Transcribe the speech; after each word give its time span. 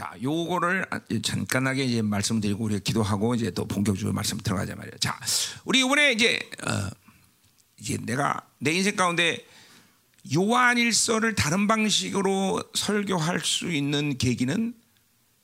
자, 0.00 0.14
요거를 0.22 0.86
잠깐하게 1.22 1.84
이제 1.84 2.00
말씀드리고 2.00 2.64
우리 2.64 2.80
기도하고 2.80 3.34
이제 3.34 3.50
또 3.50 3.66
본격적으로 3.66 4.14
말씀 4.14 4.38
들어가자 4.38 4.74
말이에요. 4.74 4.96
자, 4.98 5.20
우리 5.66 5.80
이번에 5.80 6.12
이제 6.12 6.40
어, 6.66 6.88
이제 7.78 7.98
내가 7.98 8.40
내 8.60 8.72
인생 8.72 8.96
가운데 8.96 9.46
요한일서를 10.34 11.34
다른 11.34 11.66
방식으로 11.66 12.62
설교할 12.72 13.40
수 13.40 13.70
있는 13.70 14.16
계기는 14.16 14.72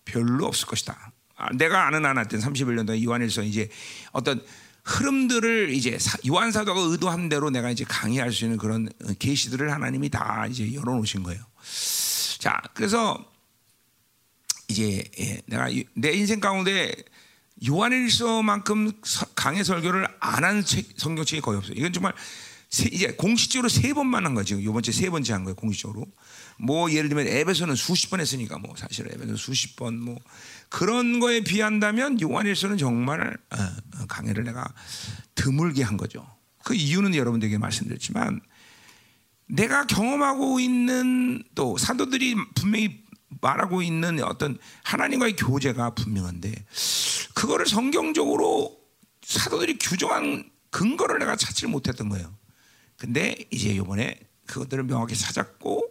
별로 0.06 0.46
없을 0.46 0.66
것이다. 0.68 1.12
아, 1.36 1.52
내가 1.52 1.86
아는 1.86 2.06
한한테 2.06 2.38
31년 2.38 2.86
동안 2.86 3.02
요한일서 3.02 3.42
이제 3.42 3.68
어떤 4.12 4.42
흐름들을 4.84 5.68
이제 5.68 5.98
요한 6.28 6.50
사도가 6.50 6.80
의도한 6.80 7.28
대로 7.28 7.50
내가 7.50 7.68
이제 7.68 7.84
강의할 7.86 8.32
수 8.32 8.44
있는 8.44 8.56
그런 8.56 8.88
계시들을 9.18 9.70
하나님이 9.70 10.08
다 10.08 10.46
이제 10.48 10.72
열어놓으신 10.72 11.24
거예요. 11.24 11.44
자, 12.38 12.58
그래서 12.72 13.35
이제 14.77 15.04
예, 15.19 15.40
내가 15.47 15.69
내 15.95 16.12
인생 16.12 16.39
가운데 16.41 16.95
요한일서만큼 17.67 18.93
강의 19.34 19.65
설교를 19.65 20.07
안 20.21 20.45
한 20.45 20.62
성경책이 20.97 21.41
거의 21.41 21.57
없어요. 21.59 21.75
이건 21.77 21.93
정말 21.93 22.12
세, 22.69 22.89
이제 22.93 23.12
공식적으로 23.12 23.69
세 23.70 23.95
번만 23.95 24.27
한 24.27 24.34
거죠. 24.34 24.61
이번 24.61 24.83
주에 24.83 24.93
세 24.93 25.09
번째 25.09 25.33
한 25.33 25.45
거예요. 25.45 25.55
공식적으로. 25.57 26.07
뭐 26.59 26.91
예를 26.93 27.09
들면 27.09 27.27
앱에서는 27.27 27.75
수십 27.75 28.11
번 28.11 28.20
했으니까 28.20 28.59
뭐 28.59 28.75
사실 28.77 29.09
앱에서 29.11 29.37
수십 29.37 29.77
번 29.77 29.95
뭐 29.98 30.19
그런 30.69 31.20
거에 31.20 31.41
비한다면 31.41 32.20
요한일서는 32.20 32.77
정말 32.77 33.39
어, 33.51 33.56
어, 33.56 34.06
강의를 34.06 34.45
내가 34.45 34.67
드물게 35.34 35.83
한 35.83 35.97
거죠. 35.97 36.27
그 36.65 36.75
이유는 36.75 37.15
여러분들에게 37.15 37.56
말씀드렸지만 37.56 38.41
내가 39.48 39.87
경험하고 39.87 40.61
있는 40.61 41.43
또 41.55 41.79
사도들이 41.79 42.34
분명히 42.56 43.05
말하고 43.41 43.83
있는 43.83 44.23
어떤 44.23 44.59
하나님과의 44.85 45.37
교제가 45.37 45.91
분명한데 45.91 46.53
그거를 47.34 47.67
성경적으로 47.67 48.78
사도들이 49.23 49.78
규정한 49.78 50.50
근거를 50.70 51.19
내가 51.19 51.37
찾지 51.37 51.67
못했던 51.67 52.09
거예요. 52.09 52.33
근데 52.97 53.37
이제 53.50 53.70
이번에 53.70 54.19
그것들을 54.47 54.84
명확히 54.84 55.17
찾았고 55.17 55.83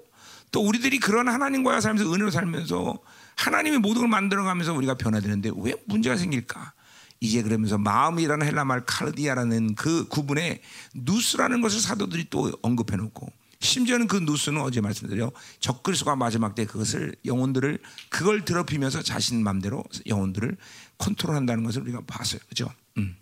또 0.52 0.62
우리들이 0.62 1.00
그런 1.00 1.28
하나님과 1.28 1.82
살면서 1.82 2.14
은혜로 2.14 2.32
살면서 2.32 3.00
하나님이 3.36 3.78
모든 3.78 4.02
걸 4.02 4.10
만들어가면서 4.10 4.74
우리가 4.74 4.96
변화되는데 4.96 5.52
왜 5.58 5.76
문제가 5.86 6.18
생길까? 6.18 6.74
이제 7.20 7.42
그러면서 7.42 7.78
마음이라는 7.78 8.46
헬라 8.46 8.66
말 8.66 8.86
카르디아라는 8.86 9.76
그 9.76 10.08
구분에 10.08 10.62
누스라는 10.94 11.62
것을 11.62 11.80
사도들이 11.80 12.28
또 12.30 12.52
언급해 12.62 12.96
놓고 12.98 13.32
심지어는 13.60 14.08
그 14.08 14.18
누스는 14.18 14.62
어제 14.62 14.82
말씀드려 14.82 15.32
적그리스도가 15.60 16.16
마지막 16.16 16.56
때 16.56 16.66
그것을 16.66 17.16
영혼들을 17.26 17.80
그걸 18.10 18.46
더럽히면서 18.46 19.02
자신 19.02 19.44
마음대로 19.44 19.84
영혼들을 20.08 20.58
컨트롤한다는 20.98 21.64
것을 21.64 21.82
우리가 21.84 22.02
봤어요. 22.06 22.40
그죠? 22.48 22.72
음. 22.98 23.16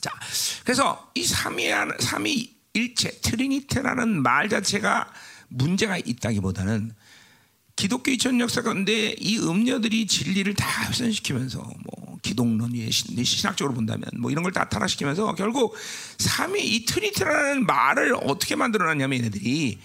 자, 0.00 0.10
그래서 0.64 1.10
이 1.14 1.24
삼위 1.24 1.70
삼위 2.00 2.54
일체 2.74 3.10
트리니테라는 3.20 4.22
말 4.22 4.48
자체가 4.48 5.12
문제가 5.48 5.96
있다기보다는 5.98 6.92
기독교 7.76 8.10
2000 8.10 8.40
역사 8.40 8.62
가운데 8.62 9.14
이 9.18 9.38
음녀들이 9.38 10.06
진리를 10.06 10.54
다 10.54 10.88
훼손시키면서 10.88 11.58
뭐 11.58 12.18
기독론이 12.22 12.90
신학적으로 12.90 13.74
본다면 13.74 14.08
뭐 14.18 14.30
이런 14.30 14.42
걸 14.42 14.52
다 14.52 14.68
타락시키면서 14.68 15.34
결국 15.34 15.74
삼위 16.18 16.62
이 16.64 16.84
Trinity라는 16.86 17.66
말을 17.66 18.14
어떻게 18.22 18.54
만들어놨냐면 18.54 19.18
얘네들이 19.18 19.78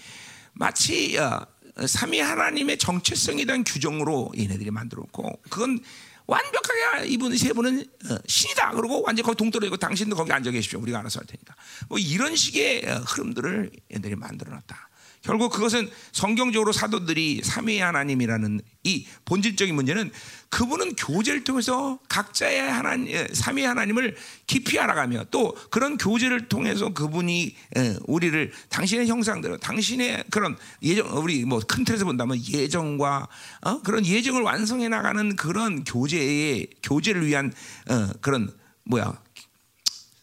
마치 0.52 1.18
어, 1.18 1.44
삼위 1.86 2.20
하나님의 2.20 2.78
정체성에 2.78 3.44
대한 3.44 3.64
규정으로 3.64 4.32
얘네들이 4.38 4.70
만들었고 4.70 5.40
그건 5.50 5.80
완벽하게 6.26 7.08
이분 7.08 7.36
세 7.36 7.52
분은 7.52 7.80
어, 7.80 8.16
신이다. 8.26 8.70
그러고 8.72 9.02
완전 9.02 9.24
거기 9.24 9.36
동떨어지고 9.36 9.76
당신도 9.78 10.14
거기 10.14 10.32
앉아 10.32 10.52
계십시오. 10.52 10.78
우리가 10.80 11.00
알아서 11.00 11.18
할 11.18 11.26
테니까. 11.26 11.56
뭐 11.88 11.98
이런 11.98 12.36
식의 12.36 12.84
어, 12.86 12.94
흐름들을 13.06 13.72
얘들이 13.92 14.14
만들어놨다. 14.14 14.89
결국 15.22 15.52
그것은 15.52 15.88
성경적으로 16.12 16.72
사도들이 16.72 17.42
삼위 17.44 17.78
하나님이라는 17.78 18.60
이 18.84 19.06
본질적인 19.24 19.74
문제는 19.74 20.10
그분은 20.48 20.96
교제를 20.96 21.44
통해서 21.44 21.98
각자의 22.08 22.60
하나님, 22.70 23.08
예, 23.08 23.28
삼위 23.32 23.62
하나님을 23.64 24.16
깊이 24.46 24.78
알아가며 24.78 25.26
또 25.30 25.54
그런 25.70 25.96
교제를 25.98 26.48
통해서 26.48 26.92
그분이 26.92 27.54
예, 27.76 27.96
우리를 28.06 28.50
당신의 28.70 29.06
형상대로 29.06 29.58
당신의 29.58 30.24
그런 30.30 30.56
예정, 30.82 31.06
우리 31.18 31.44
뭐 31.44 31.60
큰 31.70 31.84
틀에서 31.84 32.04
본다면 32.04 32.36
예정과 32.48 33.28
어? 33.62 33.82
그런 33.82 34.04
예정을 34.04 34.42
완성해 34.42 34.88
나가는 34.88 35.36
그런 35.36 35.84
교제의 35.84 36.66
교제를 36.82 37.26
위한 37.26 37.52
어, 37.88 38.08
그런 38.20 38.52
뭐야 38.84 39.16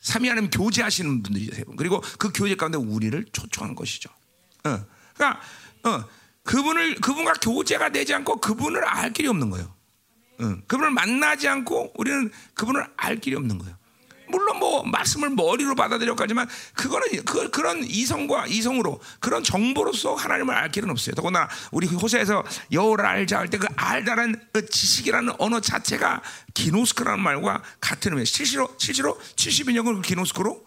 삼위 0.02 0.28
하나님 0.28 0.50
교제하시는 0.50 1.24
분들이죠. 1.24 1.64
그리고 1.78 2.02
그 2.18 2.32
교제 2.34 2.56
가운데 2.56 2.78
우리를 2.78 3.26
초청한 3.32 3.76
것이죠. 3.76 4.10
어. 4.68 4.86
그러니까 5.16 5.42
어, 5.84 6.04
그분을 6.44 6.96
그분과 6.96 7.34
교제가 7.34 7.90
되지 7.90 8.14
않고 8.14 8.40
그분을 8.40 8.84
알 8.86 9.12
길이 9.14 9.28
없는 9.28 9.50
거예요. 9.50 9.74
어, 10.40 10.56
그분을 10.68 10.92
만나지 10.92 11.48
않고 11.48 11.94
우리는 11.98 12.32
그분을 12.54 12.86
알 12.96 13.18
길이 13.20 13.36
없는 13.36 13.58
거예요. 13.58 13.76
물론 14.30 14.60
뭐 14.60 14.84
말씀을 14.84 15.30
머리로 15.30 15.74
받아들여가지만 15.76 16.50
그거는 16.74 17.24
그, 17.24 17.50
그런 17.50 17.82
이성과 17.86 18.48
이성으로 18.48 19.00
그런 19.22 19.42
정보로서 19.42 20.16
하나님을 20.16 20.54
알 20.54 20.70
길은 20.70 20.90
없어요. 20.90 21.16
더구나 21.16 21.48
우리 21.72 21.88
호세에서 21.88 22.44
여호를 22.74 23.06
알자 23.06 23.40
할 23.40 23.48
때 23.50 23.58
그 23.58 23.68
알다라는 23.78 24.36
그 24.52 24.66
지식이라는 24.70 25.34
언어 25.40 25.62
자체가 25.62 26.22
기노스크라는 26.54 27.24
말과 27.24 27.64
같은 27.80 28.12
의미예요. 28.12 28.26
실제로 28.26 28.76
실제로 28.78 29.18
72년을 29.38 29.96
그 29.96 30.02
기노스크로 30.02 30.66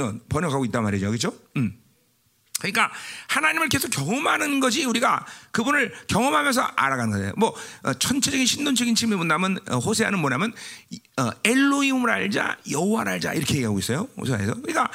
어, 0.00 0.14
번역하고 0.30 0.64
있단 0.64 0.82
말이죠, 0.82 1.08
그렇죠? 1.08 1.34
음. 1.58 1.78
그러니까 2.58 2.90
하나님을 3.28 3.68
계속 3.68 3.88
경험하는 3.90 4.60
것이 4.60 4.84
우리가 4.84 5.24
그분을 5.52 5.94
경험하면서 6.08 6.60
알아가는 6.76 7.12
거예요. 7.12 7.32
뭐 7.36 7.54
어, 7.82 7.94
전체적인 7.94 8.46
신론적인 8.46 8.94
측면을 8.94 9.18
본다면 9.18 9.58
어, 9.68 9.78
호세아는 9.78 10.18
뭐냐면 10.18 10.52
어, 11.16 11.30
엘로힘을 11.44 12.10
알자, 12.10 12.56
여호와를 12.70 13.12
알자 13.12 13.34
이렇게 13.34 13.54
얘기하고 13.54 13.78
있어요. 13.78 14.08
호세아에서. 14.16 14.54
그러니까 14.54 14.90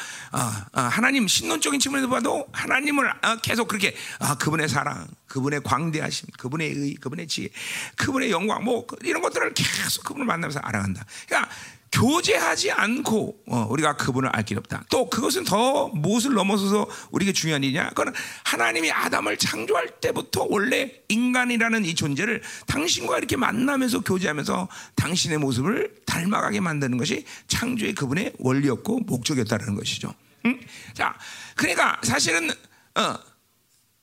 하나님 0.73 1.27
신론적인 1.27 1.79
측면에서 1.79 2.09
봐도 2.09 2.47
하나님을 2.51 3.09
어, 3.09 3.35
계속 3.41 3.67
그렇게 3.67 3.95
아, 4.19 4.35
그분의 4.35 4.67
사랑, 4.67 5.07
그분의 5.27 5.61
광대하심, 5.63 6.29
그분의 6.37 6.71
의, 6.71 6.93
그분의 6.95 7.27
지혜, 7.27 7.49
그분의 7.95 8.31
영광, 8.31 8.63
뭐 8.63 8.85
이런 9.03 9.21
것들을 9.21 9.53
계속 9.53 10.03
그분을 10.03 10.25
만나면서 10.25 10.59
알아간다. 10.59 11.05
그러니까 11.27 11.49
교제하지 11.93 12.71
않고 12.71 13.43
어, 13.47 13.67
우리가 13.69 13.95
그분을 13.95 14.29
알 14.33 14.43
길이 14.43 14.57
없다. 14.57 14.83
또 14.89 15.09
그것은 15.09 15.43
더 15.43 15.89
무엇을 15.89 16.33
넘어서서 16.33 16.87
우리에게 17.11 17.33
중요한 17.33 17.63
일이냐? 17.63 17.89
그건 17.89 18.13
하나님이 18.43 18.91
아담을 18.91 19.37
창조할 19.37 20.01
때부터 20.01 20.47
원래 20.49 20.91
인간이라는 21.07 21.85
이 21.85 21.93
존재를 21.93 22.41
당신과 22.65 23.19
이렇게 23.19 23.37
만나면서 23.37 24.01
교제하면서 24.01 24.67
당신의 24.95 25.37
모습을 25.37 25.93
닮아가게 26.07 26.59
만드는 26.61 26.97
것이 26.97 27.25
창조의 27.47 27.93
그분의 27.93 28.33
원리였고 28.39 29.01
목적이었다는 29.01 29.75
것이죠. 29.75 30.13
응? 30.45 30.59
자, 30.93 31.15
그러니까 31.55 31.99
사실은 32.01 32.49
어, 32.95 33.15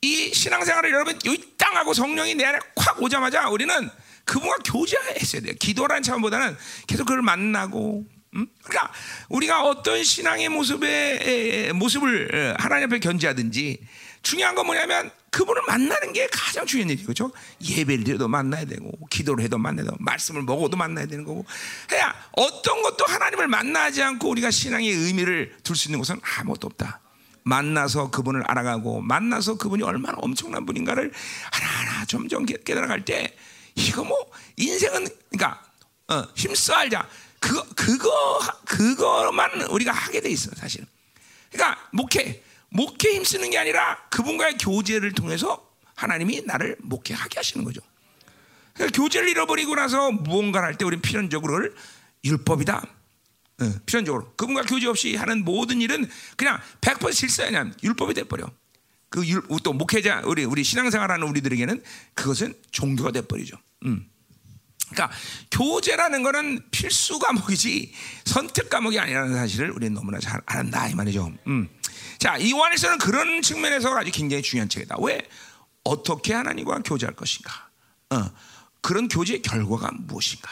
이 0.02 0.32
신앙생활을 0.32 0.92
여러분 0.92 1.18
이 1.24 1.44
땅하고 1.58 1.92
성령이 1.92 2.36
내 2.36 2.44
안에 2.44 2.58
콱 2.76 3.02
오자마자 3.02 3.48
우리는 3.48 3.90
그분과 4.24 4.56
교제했어야 4.64 5.42
돼요. 5.42 5.54
기도라는 5.58 6.02
차원보다는 6.02 6.56
계속 6.86 7.06
그를 7.06 7.22
만나고, 7.22 8.04
음? 8.34 8.46
그러니까 8.62 8.92
우리가 9.28 9.64
어떤 9.64 10.04
신앙의 10.04 10.48
모습의 10.48 11.72
모습을 11.72 12.54
하나님 12.58 12.86
앞에 12.86 13.00
견지하든지 13.00 13.78
중요한 14.22 14.54
건 14.54 14.66
뭐냐면 14.66 15.10
그분을 15.30 15.62
만나는 15.66 16.12
게 16.12 16.28
가장 16.30 16.66
중요한 16.66 16.90
일이죠. 16.90 17.06
그렇죠? 17.06 17.32
예배를 17.62 18.04
드려도 18.04 18.28
만나야 18.28 18.66
되고 18.66 18.90
기도를 19.08 19.42
해도 19.42 19.56
만나야 19.58 19.86
되고 19.86 19.96
말씀을 19.98 20.42
먹어도 20.42 20.76
만나야 20.76 21.06
되는 21.06 21.24
거고 21.24 21.44
해야 21.92 22.14
어떤 22.32 22.82
것도 22.82 23.04
하나님을 23.06 23.48
만나지 23.48 24.02
않고 24.02 24.28
우리가 24.28 24.50
신앙의 24.50 24.90
의미를 24.90 25.56
둘 25.62 25.74
수 25.74 25.88
있는 25.88 25.98
것은 25.98 26.20
아무것도 26.22 26.66
없다. 26.66 27.00
만나서 27.42 28.10
그분을 28.10 28.42
알아가고 28.46 29.00
만나서 29.00 29.56
그분이 29.56 29.82
얼마나 29.82 30.18
엄청난 30.18 30.66
분인가를 30.66 31.10
하나하나 31.50 32.04
점점 32.04 32.44
깨달아갈 32.44 33.04
때 33.04 33.34
이거 33.74 34.04
뭐 34.04 34.16
인생은 34.56 35.08
그러니까 35.30 35.62
어, 36.08 36.24
힘써 36.34 36.74
알자. 36.74 37.08
그거 37.38 37.64
그거 37.74 38.38
그거만 38.66 39.62
우리가 39.62 39.92
하게 39.92 40.20
돼 40.20 40.28
있어 40.30 40.50
사실. 40.56 40.84
그러니까 41.50 41.88
목회 41.92 42.42
목회 42.68 43.14
힘쓰는 43.14 43.50
게 43.50 43.58
아니라 43.58 43.96
그분과의 44.10 44.58
교제를 44.58 45.12
통해서 45.12 45.68
하나님이 45.94 46.42
나를 46.46 46.76
목회하게 46.80 47.38
하시는 47.38 47.64
거죠. 47.64 47.80
그러니까 48.74 48.96
교제를 49.00 49.28
잃어버리고 49.28 49.74
나서 49.74 50.10
무언가를 50.10 50.68
할 50.68 50.74
때 50.76 50.84
우리는 50.84 51.02
필연적으로 51.02 51.68
율법이다. 52.24 52.86
어, 53.62 53.72
필연적으로 53.86 54.32
그분과 54.36 54.62
교제 54.62 54.86
없이 54.86 55.16
하는 55.16 55.44
모든 55.44 55.80
일은 55.80 56.08
그냥 56.36 56.60
100% 56.80 57.12
실사냐 57.12 57.70
율법이 57.82 58.14
돼버려. 58.14 58.50
그또 59.10 59.72
목회자 59.72 60.22
우리 60.24 60.44
우리 60.44 60.64
신앙생활하는 60.64 61.26
우리들에게는 61.28 61.82
그것은 62.14 62.54
종교가 62.70 63.10
돼 63.12 63.20
버리죠. 63.22 63.56
음. 63.84 64.06
그러니까 64.90 65.16
교제라는 65.50 66.22
거는 66.22 66.70
필수 66.70 67.18
과목이지 67.18 67.92
선택 68.24 68.70
과목이 68.70 68.98
아니라는 68.98 69.34
사실을 69.34 69.70
우리는 69.70 69.94
너무나 69.94 70.18
잘 70.18 70.40
안다 70.46 70.88
이 70.88 70.94
말이죠. 70.94 71.32
음. 71.46 71.68
자, 72.18 72.36
이 72.36 72.52
요한에서는 72.52 72.98
그런 72.98 73.42
측면에서 73.42 73.96
아주 73.96 74.10
굉장히 74.10 74.42
중요한 74.42 74.68
책이다. 74.68 74.96
왜 75.00 75.26
어떻게 75.84 76.34
하나님과 76.34 76.80
교제할 76.84 77.14
것인가? 77.14 77.68
어. 78.10 78.30
그런 78.82 79.08
교제의 79.08 79.42
결과가 79.42 79.90
무엇인가? 79.92 80.48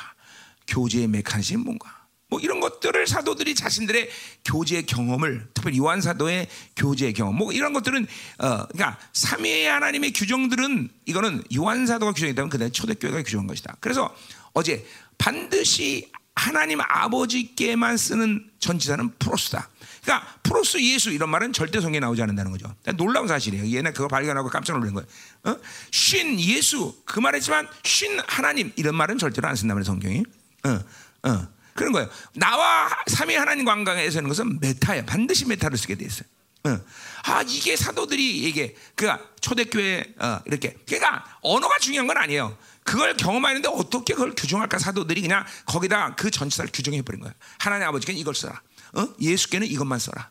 교제의 0.66 1.08
메커니즘이 1.08 1.64
뭔가? 1.64 1.97
뭐 2.28 2.38
이런 2.40 2.60
것들을 2.60 3.06
사도들이 3.06 3.54
자신들의 3.54 4.08
교제 4.44 4.82
경험을 4.82 5.48
특별히 5.54 5.78
요한 5.78 6.00
사도의 6.00 6.48
교제 6.76 7.12
경험 7.12 7.36
뭐 7.36 7.52
이런 7.52 7.72
것들은 7.72 8.06
어 8.38 8.66
그러니까 8.66 8.98
삼위의 9.14 9.66
하나님의 9.66 10.12
규정들은 10.12 10.90
이거는 11.06 11.42
요한 11.56 11.86
사도가 11.86 12.12
규정했다면 12.12 12.50
그다음 12.50 12.70
초대교회가 12.70 13.22
규정한 13.22 13.46
것이다. 13.46 13.76
그래서 13.80 14.14
어제 14.52 14.86
반드시 15.16 16.10
하나님 16.34 16.80
아버지께만 16.80 17.96
쓰는 17.96 18.48
전치사는 18.60 19.14
πρός다. 19.18 19.68
그러니까 20.02 20.38
πρός 20.42 20.80
예수 20.82 21.10
이런 21.10 21.30
말은 21.30 21.52
절대 21.52 21.80
성경에 21.80 22.00
나오지 22.00 22.22
않는다는 22.22 22.52
거죠. 22.52 22.72
놀라운 22.96 23.26
사실이에요. 23.26 23.74
얘네 23.76 23.92
그거 23.92 24.06
발견하고 24.06 24.48
깜짝 24.48 24.78
놀란 24.78 24.94
거예요. 24.94 25.06
어? 25.44 25.56
σύν 25.90 26.38
예수 26.38 26.94
그 27.04 27.20
말했지만 27.20 27.68
σύν 27.82 28.18
하나님 28.26 28.72
이런 28.76 28.94
말은 28.94 29.18
절대로 29.18 29.48
안 29.48 29.56
쓴다는 29.56 29.82
성경이. 29.82 30.22
어, 30.64 31.28
어. 31.28 31.57
그런 31.78 31.92
거예요. 31.92 32.10
나와 32.34 32.90
삼위 33.06 33.36
하나님 33.36 33.64
관계에서는 33.64 34.28
것은 34.28 34.58
μετά예요. 34.60 35.06
반드시 35.06 35.46
μετά를 35.46 35.78
쓰게 35.78 35.94
돼 35.94 36.04
있어요. 36.04 36.28
어. 36.64 36.80
아 37.22 37.42
이게 37.46 37.76
사도들이 37.76 38.48
이게 38.48 38.74
그가 38.96 39.20
초대교회 39.40 40.14
어, 40.18 40.40
이렇게 40.46 40.76
그러니까 40.86 41.24
언어가 41.40 41.78
중요한 41.78 42.08
건 42.08 42.16
아니에요. 42.16 42.58
그걸 42.82 43.16
경험하는데 43.16 43.68
어떻게 43.68 44.14
그걸 44.14 44.34
규정할까 44.34 44.78
사도들이 44.80 45.22
그냥 45.22 45.44
거기다 45.66 46.16
그 46.16 46.32
전치사를 46.32 46.70
규정해 46.72 47.00
버린 47.02 47.20
거야. 47.20 47.32
하나님 47.58 47.86
아버지께는 47.86 48.20
이걸 48.20 48.34
써라. 48.34 48.60
어? 48.94 49.08
예수께는 49.20 49.68
이것만 49.68 50.00
써라. 50.00 50.30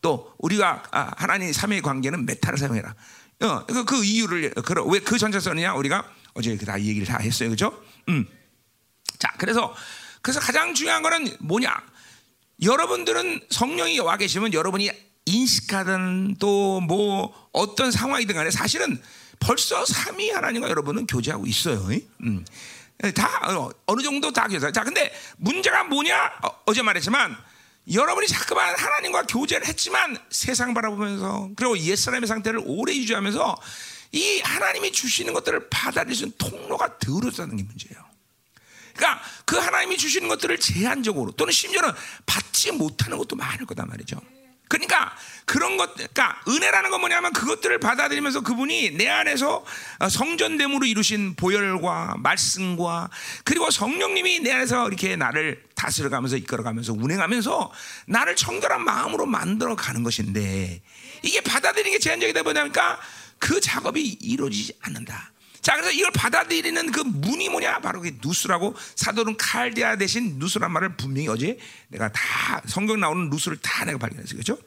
또 0.00 0.34
우리가 0.38 0.82
아, 0.90 1.12
하나님 1.16 1.52
삼위의 1.52 1.80
관계는 1.82 2.26
μετά를 2.26 2.58
사용해라. 2.58 2.94
어, 3.42 3.66
그, 3.66 3.84
그 3.84 4.04
이유를 4.04 4.52
왜 4.86 5.02
그 5.02 5.18
전치사 5.18 5.50
쓰느냐 5.50 5.74
우리가 5.74 6.10
어제 6.34 6.56
다 6.56 6.80
얘기를 6.80 7.06
다 7.06 7.18
했어요, 7.18 7.50
그죠? 7.50 7.80
음. 8.08 8.26
자, 9.18 9.32
그래서 9.38 9.74
그래서 10.24 10.40
가장 10.40 10.72
중요한 10.74 11.02
거는 11.02 11.36
뭐냐? 11.40 11.70
여러분들은 12.62 13.42
성령이 13.50 13.98
와 14.00 14.16
계시면 14.16 14.54
여러분이 14.54 14.90
인식하든 15.26 16.36
또 16.38 16.80
뭐 16.80 17.48
어떤 17.52 17.90
상황이든 17.90 18.34
간에 18.34 18.50
사실은 18.50 19.00
벌써 19.38 19.84
삼위 19.84 20.30
하나님과 20.30 20.68
여러분은 20.70 21.06
교제하고 21.06 21.46
있어요. 21.46 21.86
음. 22.22 22.44
다 23.14 23.40
어느 23.86 24.02
정도 24.02 24.32
다 24.32 24.48
교제. 24.48 24.72
자, 24.72 24.82
근데 24.82 25.12
문제가 25.36 25.84
뭐냐? 25.84 26.32
어, 26.64 26.72
제 26.72 26.82
말했지만 26.82 27.36
여러분이 27.92 28.26
자꾸만 28.26 28.74
하나님과 28.74 29.24
교제를 29.24 29.66
했지만 29.66 30.16
세상 30.30 30.72
바라보면서 30.72 31.50
그리고 31.54 31.78
옛사람의 31.78 32.26
상태를 32.26 32.62
오래 32.64 32.94
유지하면서 32.94 33.56
이 34.12 34.40
하나님이 34.40 34.92
주시는 34.92 35.34
것들을 35.34 35.68
있는 36.24 36.32
통로가 36.38 36.98
더러졌다는 36.98 37.56
게 37.56 37.62
문제예요. 37.62 38.03
그러니까 38.94 39.22
그 39.44 39.56
하나님이 39.56 39.96
주시는 39.96 40.28
것들을 40.28 40.58
제한적으로 40.58 41.32
또는 41.32 41.52
심지어는 41.52 41.90
받지 42.26 42.72
못하는 42.72 43.18
것도 43.18 43.36
많을 43.36 43.66
거다 43.66 43.86
말이죠. 43.86 44.20
그러니까 44.68 45.14
그런 45.44 45.76
것, 45.76 45.94
그러니까 45.94 46.40
은혜라는 46.48 46.90
건 46.90 47.00
뭐냐면 47.00 47.32
그것들을 47.32 47.78
받아들이면서 47.80 48.40
그분이 48.40 48.92
내 48.92 49.08
안에서 49.08 49.64
어, 49.98 50.08
성전됨으로 50.08 50.86
이루신 50.86 51.36
보혈과 51.36 52.16
말씀과 52.18 53.10
그리고 53.44 53.70
성령님이 53.70 54.40
내 54.40 54.52
안에서 54.52 54.88
이렇게 54.88 55.16
나를 55.16 55.62
다스려가면서 55.74 56.36
이끌어가면서 56.38 56.94
운행하면서 56.94 57.72
나를 58.06 58.36
청결한 58.36 58.84
마음으로 58.84 59.26
만들어 59.26 59.76
가는 59.76 60.02
것인데 60.02 60.82
이게 61.22 61.40
받아들이는 61.42 61.92
게 61.92 61.98
제한적이다 61.98 62.42
보니까 62.42 62.98
그 63.38 63.60
작업이 63.60 64.02
이루어지지 64.22 64.72
않는다. 64.80 65.33
자, 65.64 65.72
그래서 65.76 65.92
이걸 65.92 66.10
받아들이는 66.12 66.92
그 66.92 67.00
문이 67.00 67.48
뭐냐? 67.48 67.78
바로 67.80 68.02
그 68.02 68.14
누스라고 68.22 68.76
사도는 68.96 69.38
칼데아 69.38 69.96
대신 69.96 70.38
누스란 70.38 70.70
말을 70.70 70.98
분명히 70.98 71.26
어제 71.26 71.58
내가 71.88 72.12
다 72.12 72.60
성경 72.66 73.00
나오는 73.00 73.30
누스를 73.30 73.56
다 73.62 73.86
내가 73.86 73.96
발견했어요. 73.96 74.36
그죠? 74.36 74.58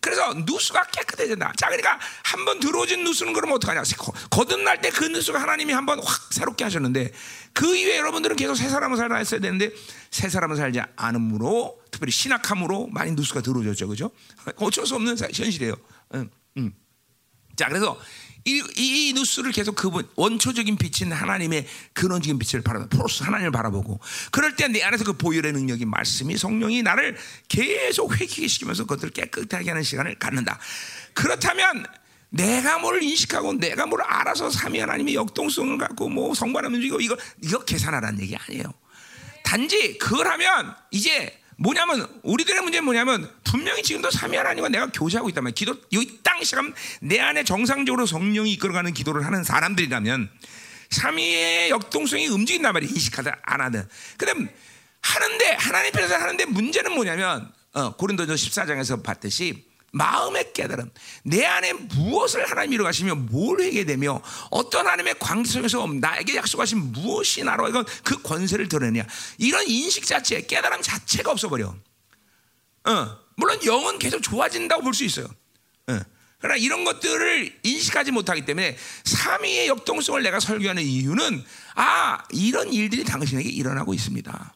그래서 0.00 0.34
누수가 0.34 0.84
깨끗해진다. 0.84 1.54
자, 1.56 1.66
그러니까 1.68 1.98
한 2.24 2.44
번 2.44 2.60
들어오진 2.60 3.04
누수는 3.04 3.32
그러면 3.32 3.56
어떡하냐? 3.56 3.82
거듭날 4.30 4.80
때 4.82 4.90
그 4.90 5.04
누수가 5.06 5.40
하나님이 5.40 5.72
한 5.72 5.86
번 5.86 5.98
확 5.98 6.32
새롭게 6.32 6.62
하셨는데 6.64 7.10
그 7.54 7.74
이후에 7.74 7.96
여러분들은 7.96 8.36
계속 8.36 8.54
새 8.54 8.68
사람을 8.68 8.98
살아 8.98 9.16
했어야 9.16 9.40
되는데 9.40 9.70
새 10.10 10.28
사람을 10.28 10.56
살지 10.56 10.80
않음으로 10.94 11.80
특별히 11.90 12.12
신학함으로 12.12 12.88
많이 12.88 13.12
누수가 13.12 13.40
들어오셨죠. 13.40 13.88
그죠? 13.88 14.10
어쩔 14.56 14.86
수 14.86 14.94
없는 14.94 15.16
현실이에요. 15.18 15.74
음, 16.14 16.30
음. 16.58 16.72
자, 17.56 17.66
그래서 17.66 17.98
이, 18.44 18.62
이, 18.76 19.08
이 19.08 19.12
누스를 19.12 19.52
계속 19.52 19.74
그분 19.74 20.08
원초적인 20.14 20.76
빛인 20.76 21.12
하나님의 21.12 21.66
근원적인 21.94 22.38
빛을 22.38 22.62
바라보 22.62 22.88
프로스 22.88 23.24
하나님을 23.24 23.50
바라보고 23.50 23.98
그럴 24.30 24.54
때 24.54 24.68
내 24.68 24.82
안에서 24.82 25.04
그 25.04 25.12
보혈의 25.14 25.52
능력이 25.52 25.84
말씀이 25.86 26.36
성령이 26.36 26.82
나를 26.82 27.16
계속 27.48 28.14
회개게 28.14 28.46
시키면서 28.48 28.84
그것들을 28.84 29.10
깨끗하게 29.10 29.70
하는 29.70 29.82
시간을 29.82 30.18
갖는다. 30.18 30.58
그렇다면 31.14 31.86
내가 32.30 32.78
뭘 32.78 33.02
인식하고 33.02 33.54
내가 33.54 33.86
뭘 33.86 34.02
알아서 34.02 34.50
삼위 34.50 34.78
하나님의 34.80 35.14
역동성을 35.14 35.78
갖고 35.78 36.08
뭐 36.08 36.34
성관하면 36.34 36.76
움직이고 36.76 37.00
이거 37.00 37.16
이거 37.42 37.64
계산하라는 37.64 38.20
얘기 38.20 38.36
아니에요. 38.36 38.64
단지 39.42 39.96
그걸 39.96 40.28
하면 40.28 40.74
이제 40.90 41.37
뭐냐면 41.60 42.08
우리들의 42.22 42.62
문제는 42.62 42.84
뭐냐면 42.84 43.30
분명히 43.44 43.82
지금도 43.82 44.10
삼위 44.10 44.36
하나님과 44.36 44.68
내가 44.68 44.86
교제하고 44.92 45.28
있다면 45.28 45.52
기도 45.54 45.74
이 45.90 46.18
땅 46.22 46.42
시간 46.44 46.72
내 47.00 47.18
안에 47.18 47.42
정상적으로 47.42 48.06
성령이 48.06 48.52
이끌어가는 48.52 48.94
기도를 48.94 49.26
하는 49.26 49.42
사람들이라면 49.42 50.30
삼위의 50.90 51.70
역동성이 51.70 52.28
움직인단 52.28 52.72
말이야 52.72 52.88
인식하든 52.90 53.32
안 53.42 53.60
하든. 53.60 53.88
그다음 54.16 54.48
하는데 55.02 55.52
하나님 55.58 55.92
편에서 55.92 56.14
하는데 56.14 56.44
문제는 56.46 56.92
뭐냐면 56.94 57.52
어, 57.72 57.96
고린도전 57.96 58.36
14장에서 58.36 59.02
봤듯이 59.02 59.67
마음의 59.92 60.52
깨달음, 60.52 60.90
내 61.22 61.44
안에 61.44 61.72
무엇을 61.72 62.50
하나님 62.50 62.74
이루어 62.74 62.84
가시며 62.86 63.14
뭘 63.14 63.62
하게 63.62 63.84
되며 63.84 64.20
어떤 64.50 64.86
하나님의 64.86 65.16
관계 65.18 65.48
속에서 65.48 65.86
나에게 65.86 66.36
약속하신 66.36 66.92
무엇이 66.92 67.42
나로 67.42 67.68
이건 67.68 67.84
그 68.04 68.20
권세를 68.22 68.68
드러내냐 68.68 69.06
이런 69.38 69.66
인식 69.66 70.04
자체, 70.04 70.42
깨달음 70.42 70.82
자체가 70.82 71.30
없어버려. 71.30 71.74
어, 72.84 73.18
물론 73.36 73.64
영은 73.64 73.98
계속 73.98 74.20
좋아진다고 74.22 74.82
볼 74.82 74.92
수 74.94 75.04
있어요. 75.04 75.26
어. 75.88 75.98
그러나 76.40 76.56
이런 76.56 76.84
것들을 76.84 77.58
인식하지 77.64 78.12
못하기 78.12 78.44
때문에 78.44 78.76
삼위의 79.04 79.66
역동성을 79.68 80.22
내가 80.22 80.38
설교하는 80.38 80.82
이유는 80.84 81.44
아 81.74 82.22
이런 82.30 82.72
일들이 82.72 83.02
당신에게 83.04 83.48
일어나고 83.48 83.92
있습니다. 83.92 84.54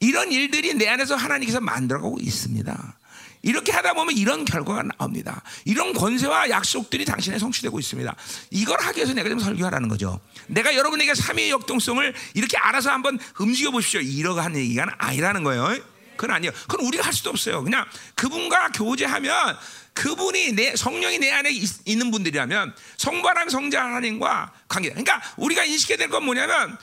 이런 0.00 0.32
일들이 0.32 0.74
내 0.74 0.88
안에서 0.88 1.14
하나님께서 1.14 1.60
만들어가고 1.60 2.18
있습니다. 2.20 2.99
이렇게 3.42 3.72
하다 3.72 3.94
보면 3.94 4.16
이런 4.16 4.44
결과가 4.44 4.82
나옵니다. 4.98 5.42
이런 5.64 5.92
권세와 5.92 6.50
약속들이 6.50 7.04
당신에 7.04 7.38
성취되고 7.38 7.78
있습니다. 7.78 8.14
이걸 8.50 8.80
하기 8.80 8.98
위해서 8.98 9.14
내가 9.14 9.28
좀 9.28 9.38
설교하라는 9.38 9.88
거죠. 9.88 10.20
내가 10.46 10.74
여러분에게 10.74 11.14
삼위의 11.14 11.50
역동성을 11.50 12.14
이렇게 12.34 12.56
알아서 12.58 12.90
한번 12.90 13.18
움직여 13.38 13.70
보십시오. 13.70 14.00
이러고 14.00 14.40
얘기가 14.56 14.86
아니라는 14.98 15.42
거예요. 15.44 15.78
그건 16.16 16.36
아니에요. 16.36 16.52
그건 16.68 16.84
우리가 16.86 17.06
할 17.06 17.14
수도 17.14 17.30
없어요. 17.30 17.64
그냥 17.64 17.86
그분과 18.14 18.72
교제하면 18.72 19.56
그분이 19.94 20.52
내 20.52 20.76
성령이 20.76 21.18
내 21.18 21.30
안에 21.30 21.50
있, 21.50 21.96
는 21.96 22.10
분들이라면 22.10 22.74
성바랑 22.98 23.48
성자 23.48 23.82
하나님과 23.82 24.52
관계. 24.68 24.90
그러니까 24.90 25.20
우리가 25.36 25.64
인식해야 25.64 25.96
될 25.96 26.10
건 26.10 26.24
뭐냐면 26.24 26.76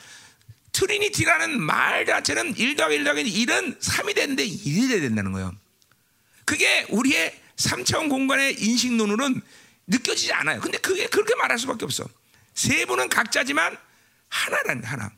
Trinity라는 0.71 1.61
말 1.61 2.05
자체는 2.05 2.57
1 2.57 2.75
더하기 2.75 2.95
1 2.95 3.03
더하기 3.03 3.45
1은 3.45 3.79
3이 3.79 4.15
되는데 4.15 4.45
1이 4.45 4.87
돼야 4.89 5.01
된다는 5.01 5.31
거예요. 5.31 5.53
그게 6.47 6.85
우리의 6.89 7.37
3차원 7.57 8.09
공간의 8.09 8.55
인식론으로는 8.63 9.41
느껴지지 9.87 10.31
않아요. 10.31 10.61
근데 10.61 10.77
그게 10.77 11.05
그렇게 11.07 11.35
말할 11.35 11.59
수밖에 11.59 11.83
없어. 11.83 12.05
세 12.53 12.85
분은 12.85 13.09
각자지만 13.09 13.77
하나라는 14.29 14.83
하나. 14.85 15.11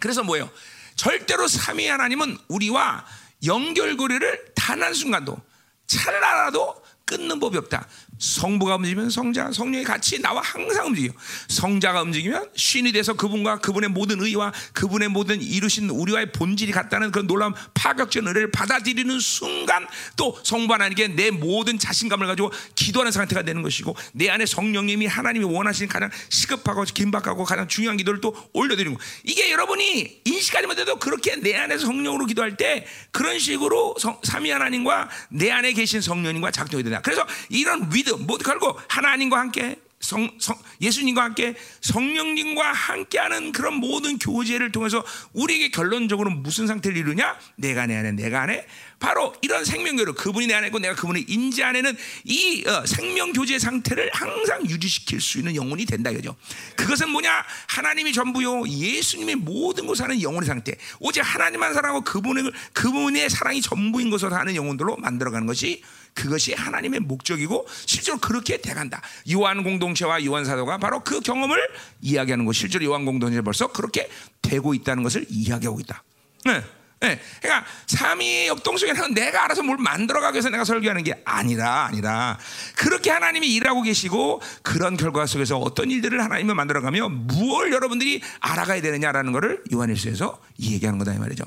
그래서 0.00 0.24
뭐예요? 0.24 0.50
절대로 0.96 1.46
삼위 1.46 1.86
하나님은 1.86 2.36
우리와 2.48 3.06
연결고리를 3.44 4.54
단 4.56 4.82
한 4.82 4.92
순간도 4.92 5.40
찰나라도 5.86 6.82
끊는 7.08 7.40
법이 7.40 7.56
없다. 7.56 7.88
성부가 8.18 8.76
움직이면 8.76 9.08
성자, 9.08 9.52
성령이 9.52 9.84
같이 9.84 10.20
나와 10.20 10.42
항상 10.42 10.88
움직여. 10.88 11.12
성자가 11.48 12.02
움직이면 12.02 12.50
신이 12.54 12.92
돼서 12.92 13.14
그분과 13.14 13.60
그분의 13.60 13.90
모든 13.90 14.20
의와 14.20 14.52
그분의 14.74 15.08
모든 15.08 15.40
이루신 15.40 15.88
우리와의 15.88 16.32
본질이 16.32 16.72
같다는 16.72 17.10
그런 17.10 17.26
놀라운 17.26 17.54
파격적 17.74 18.26
은혜를 18.26 18.50
받아들이는 18.50 19.20
순간 19.20 19.86
또 20.16 20.38
성부 20.42 20.72
하나님께 20.74 21.08
내 21.08 21.30
모든 21.30 21.78
자신감을 21.78 22.26
가지고 22.26 22.52
기도하는 22.74 23.10
상태가 23.10 23.42
되는 23.42 23.62
것이고 23.62 23.96
내 24.12 24.28
안에 24.28 24.44
성령님이 24.44 25.06
하나님이 25.06 25.44
원하시는 25.46 25.88
가장 25.88 26.10
시급하고 26.28 26.82
긴박하고 26.82 27.44
가장 27.44 27.68
중요한 27.68 27.96
기도를 27.96 28.20
또 28.20 28.36
올려드리는 28.52 28.96
거. 28.96 29.02
이게 29.24 29.50
여러분이 29.50 30.22
인식하지 30.24 30.66
못해도 30.66 30.98
그렇게 30.98 31.36
내 31.36 31.56
안에서 31.56 31.86
성령으로 31.86 32.26
기도할 32.26 32.56
때 32.56 32.86
그런 33.12 33.38
식으로 33.38 33.94
성, 33.98 34.18
삼위 34.24 34.50
하나님과 34.50 35.08
내 35.30 35.50
안에 35.50 35.72
계신 35.72 36.00
성령님과 36.00 36.50
작동이 36.50 36.82
된다. 36.82 36.97
그래서 37.02 37.26
이런 37.48 37.88
믿음, 37.90 38.26
뭐 38.26 38.38
결국 38.38 38.78
하나님과 38.88 39.38
함께 39.38 39.76
성, 40.00 40.30
성, 40.38 40.56
예수님과 40.80 41.24
함께 41.24 41.56
성령님과 41.80 42.72
함께하는 42.72 43.50
그런 43.50 43.74
모든 43.74 44.18
교제를 44.18 44.70
통해서 44.70 45.04
우리에게 45.32 45.70
결론적으로 45.70 46.30
무슨 46.30 46.66
상태를 46.68 46.96
이루냐? 46.96 47.36
내가 47.56 47.86
내 47.86 47.96
안에, 47.96 48.12
내가 48.12 48.42
안에 48.42 48.64
바로 49.00 49.34
이런 49.42 49.64
생명교류 49.64 50.14
그분이 50.14 50.46
내 50.46 50.54
안에 50.54 50.68
있고 50.68 50.78
내가 50.78 50.94
그분의 50.94 51.24
인지 51.28 51.62
안에는 51.64 51.96
이 52.24 52.64
어, 52.66 52.86
생명교제 52.86 53.58
상태를 53.58 54.10
항상 54.12 54.64
유지시킬 54.68 55.20
수 55.20 55.38
있는 55.38 55.56
영혼이 55.56 55.84
된다 55.84 56.10
이거죠. 56.10 56.36
그것은 56.76 57.10
뭐냐? 57.10 57.44
하나님이 57.68 58.12
전부요. 58.12 58.68
예수님의 58.68 59.36
모든 59.36 59.86
것을 59.86 60.04
하는 60.04 60.22
영혼의 60.22 60.46
상태. 60.46 60.74
오직 61.00 61.20
하나님만 61.20 61.74
사랑하고 61.74 62.02
그분의 62.02 62.50
그분의 62.72 63.30
사랑이 63.30 63.60
전부인 63.62 64.10
것을 64.10 64.32
하는 64.32 64.54
영혼들로 64.54 64.96
만들어가는 64.96 65.46
것이 65.46 65.82
그것이 66.14 66.54
하나님의 66.54 67.00
목적이고 67.00 67.66
실제로 67.86 68.18
그렇게 68.18 68.60
돼간다. 68.60 69.00
요한 69.32 69.62
공동체와 69.62 70.24
요한 70.24 70.44
사도가 70.44 70.78
바로 70.78 71.00
그 71.00 71.20
경험을 71.20 71.58
이야기하는 72.00 72.44
것. 72.44 72.52
실제로 72.52 72.84
요한 72.84 73.04
공동체 73.04 73.40
벌써 73.40 73.68
그렇게 73.68 74.08
되고 74.42 74.74
있다는 74.74 75.02
것을 75.02 75.26
이야기하고 75.28 75.80
있다. 75.80 76.02
네. 76.44 76.62
네. 77.00 77.20
그러니까 77.40 77.64
삼위의 77.86 78.48
역동성에는 78.48 79.14
내가 79.14 79.44
알아서 79.44 79.62
뭘 79.62 79.78
만들어가기 79.78 80.34
위해서 80.34 80.50
내가 80.50 80.64
설교하는 80.64 81.04
게 81.04 81.20
아니라 81.24 81.84
아니라 81.84 82.38
그렇게 82.74 83.10
하나님이 83.10 83.54
일하고 83.54 83.82
계시고 83.82 84.42
그런 84.62 84.96
결과 84.96 85.26
속에서 85.26 85.58
어떤 85.58 85.90
일들을 85.92 86.20
하나님이 86.20 86.54
만들어가며 86.54 87.08
무엇을 87.08 87.72
여러분들이 87.72 88.20
알아가야 88.40 88.82
되느냐라는 88.82 89.32
것을 89.32 89.62
요한일서에서 89.72 90.40
얘기하는 90.60 90.98
거다 90.98 91.14
이 91.14 91.18
말이죠. 91.18 91.44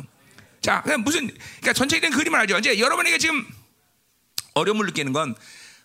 자, 0.61 0.83
무슨 1.03 1.27
그러니까 1.27 1.73
전체적인 1.73 2.15
그림을 2.17 2.39
알죠. 2.39 2.57
이제 2.59 2.79
여러분에게 2.79 3.17
지금 3.17 3.45
어려움을 4.53 4.85
느끼는 4.87 5.13
건 5.13 5.35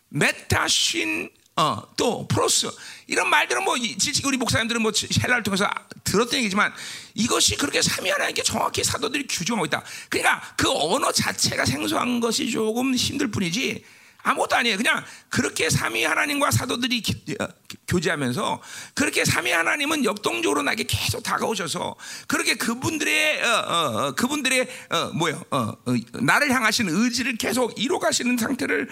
μετά 0.08 0.68
σύν 0.68 1.30
어, 1.58 1.82
또 1.96 2.28
πρός 2.28 2.70
이런 3.06 3.30
말들은 3.30 3.64
뭐 3.64 3.76
우리 4.24 4.36
목사님들은 4.36 4.82
뭐 4.82 4.92
헬라어를 5.22 5.42
통해서 5.42 5.66
들었던 6.04 6.38
얘기지만 6.40 6.72
이것이 7.14 7.56
그렇게 7.56 7.80
삼위 7.80 8.10
하나님께 8.10 8.42
정확히 8.42 8.84
사도들이 8.84 9.26
규정하고 9.26 9.64
있다. 9.64 9.82
그러니까 10.10 10.42
그 10.56 10.70
언어 10.70 11.10
자체가 11.10 11.64
생소한 11.64 12.20
것이 12.20 12.50
조금 12.50 12.94
힘들 12.94 13.30
뿐이지 13.30 13.82
아무것도 14.26 14.56
아니에요. 14.56 14.76
그냥 14.76 15.04
그렇게 15.28 15.70
삼위 15.70 16.04
하나님과 16.04 16.50
사도들이 16.50 17.00
기, 17.00 17.36
어, 17.40 17.46
교제하면서 17.86 18.60
그렇게 18.94 19.24
삼위 19.24 19.52
하나님은 19.52 20.04
역동적으로 20.04 20.62
나에게 20.62 20.84
계속 20.84 21.22
다가오셔서 21.22 21.94
그렇게 22.26 22.56
그분들의 22.56 23.42
어, 23.44 23.48
어, 23.48 24.06
어 24.08 24.12
그분들의 24.16 24.68
어, 24.90 25.10
뭐요 25.14 25.40
어, 25.52 25.74
나를 26.20 26.50
향하시는 26.50 26.92
의지를 26.92 27.36
계속 27.36 27.78
이루어가시는 27.78 28.36
상태를 28.36 28.88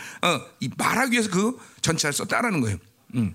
말하기 0.76 1.12
위해서 1.12 1.28
그 1.30 1.58
전체를 1.80 2.12
썼다라는 2.12 2.60
거예요. 2.60 2.78
음. 3.16 3.34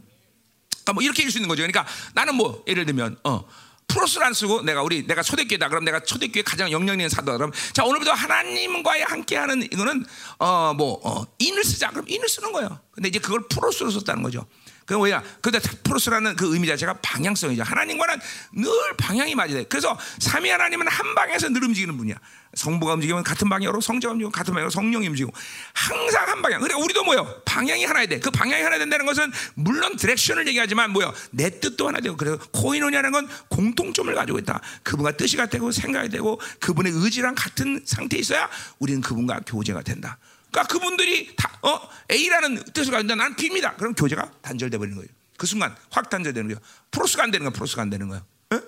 그러니까 0.69 0.93
뭐 0.93 1.03
이렇게 1.03 1.23
얘기할 1.23 1.31
수 1.31 1.37
있는 1.37 1.49
거죠. 1.49 1.63
그러니까 1.63 1.85
나는 2.13 2.35
뭐 2.35 2.63
예를 2.65 2.85
들면 2.85 3.17
어. 3.25 3.45
플러스를 3.89 4.25
안 4.25 4.33
쓰고 4.33 4.61
내가 4.61 4.81
우리 4.81 5.05
내가 5.05 5.21
초대교회다 5.21 5.69
그럼 5.69 5.83
내가 5.83 5.99
초대교회 5.99 6.43
가장 6.43 6.71
영향력 6.71 6.93
있는 6.93 7.09
사도다 7.09 7.37
그럼 7.37 7.51
자 7.73 7.83
오늘부터 7.83 8.11
하나님과의 8.11 9.03
함께하는 9.03 9.63
이거는 9.63 10.05
어뭐 10.37 11.01
어, 11.03 11.25
인을 11.39 11.63
쓰자 11.63 11.89
그럼 11.89 12.05
인을 12.07 12.29
쓰는 12.29 12.51
거예요. 12.51 12.79
근데 12.91 13.09
이제 13.09 13.19
그걸 13.19 13.47
플러스로 13.47 13.91
썼다는 13.91 14.23
거죠. 14.23 14.45
그 14.89 14.95
뭐야? 14.95 15.21
근데 15.39 15.59
플러스라는 15.59 16.35
그 16.35 16.51
의미 16.51 16.67
자체가 16.67 16.95
방향성이죠. 17.03 17.61
하나님과는 17.61 18.19
늘 18.53 18.71
방향이 18.97 19.35
맞아야 19.35 19.53
돼. 19.53 19.63
그래서 19.65 19.95
삼위 20.17 20.49
하나님은 20.49 20.87
한 20.87 21.13
방에서 21.13 21.47
늘 21.49 21.63
움직이는 21.63 21.95
분이야. 21.95 22.15
성부가 22.55 22.95
움직이면 22.95 23.23
같은 23.23 23.47
방향으로 23.49 23.81
성자가 23.81 24.13
움직이고 24.13 24.31
같은 24.31 24.51
방향으로 24.51 24.71
성령이 24.71 25.07
움직이고 25.09 25.31
항상 25.75 26.27
한 26.27 26.41
방향. 26.41 26.59
그러니까 26.59 26.83
우리도 26.83 27.03
뭐요? 27.03 27.43
방향이 27.45 27.85
하나야 27.85 28.07
돼. 28.07 28.19
그 28.19 28.31
방향이 28.31 28.63
하나 28.63 28.79
된다는 28.79 29.05
것은 29.05 29.31
물론 29.53 29.95
디렉션을 29.95 30.47
얘기하지만 30.47 30.89
뭐요? 30.89 31.13
내 31.29 31.59
뜻도 31.59 31.87
하나 31.87 31.99
되고 31.99 32.17
그래서 32.17 32.39
코인원이라는 32.51 33.11
건 33.11 33.29
공통점을 33.49 34.11
가지고 34.15 34.39
있다. 34.39 34.59
그분과 34.81 35.17
뜻이 35.17 35.37
같고 35.37 35.71
생각이 35.71 36.09
되고 36.09 36.41
그분의 36.59 36.93
의지랑 36.95 37.35
같은 37.37 37.83
상태에 37.85 38.19
있어야 38.19 38.49
우리는 38.79 39.01
그분과 39.01 39.41
교제가 39.45 39.83
된다. 39.83 40.17
그러니까 40.51 40.73
그분들이 40.73 41.35
다, 41.35 41.57
어, 41.61 41.79
A라는 42.11 42.63
뜻을 42.73 42.91
가진다. 42.91 43.15
나는 43.15 43.35
B입니다. 43.35 43.75
그럼 43.75 43.93
교제가 43.93 44.31
단절돼 44.41 44.77
버리는 44.77 44.95
거예요. 44.95 45.09
그 45.37 45.47
순간 45.47 45.75
확 45.89 46.09
단절되는 46.09 46.47
거예요. 46.49 46.59
프로스가 46.91 47.23
안 47.23 47.31
되는 47.31 47.45
거예요. 47.45 47.53
프로스가 47.53 47.81
안 47.81 47.89
되는 47.89 48.07
거예요. 48.07 48.25
어? 48.51 48.61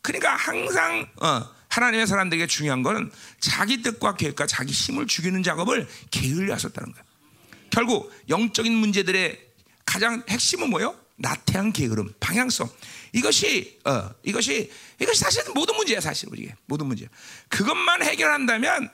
그러니까 0.00 0.34
항상 0.36 1.06
어, 1.20 1.48
하나님의 1.68 2.06
사람들에게 2.06 2.46
중요한 2.46 2.82
것은 2.82 3.10
자기 3.40 3.82
뜻과 3.82 4.16
계획과 4.16 4.46
자기 4.46 4.72
힘을 4.72 5.06
죽이는 5.06 5.42
작업을 5.42 5.88
게을리 6.10 6.50
하셨다는 6.50 6.92
거예요. 6.92 7.04
결국 7.70 8.12
영적인 8.28 8.72
문제들의 8.72 9.40
가장 9.84 10.22
핵심은 10.28 10.70
뭐예요? 10.70 10.96
나태한 11.16 11.72
게으름, 11.72 12.12
방향성. 12.20 12.68
이것이 13.12 13.78
어, 13.84 14.10
이것이 14.22 14.70
이것이 15.00 15.20
사실 15.20 15.44
모든 15.54 15.76
문제야 15.76 16.00
사실 16.00 16.28
우리게 16.30 16.54
모든 16.66 16.86
문제. 16.86 17.08
그것만 17.48 18.02
해결한다면 18.02 18.90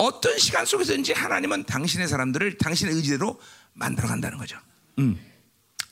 어떤 0.00 0.38
시간 0.38 0.64
속에서든지 0.64 1.12
하나님은 1.12 1.64
당신의 1.64 2.08
사람들을 2.08 2.56
당신의 2.56 2.94
의지대로 2.94 3.38
만들어 3.74 4.08
간다는 4.08 4.38
거죠. 4.38 4.58
음. 4.98 5.20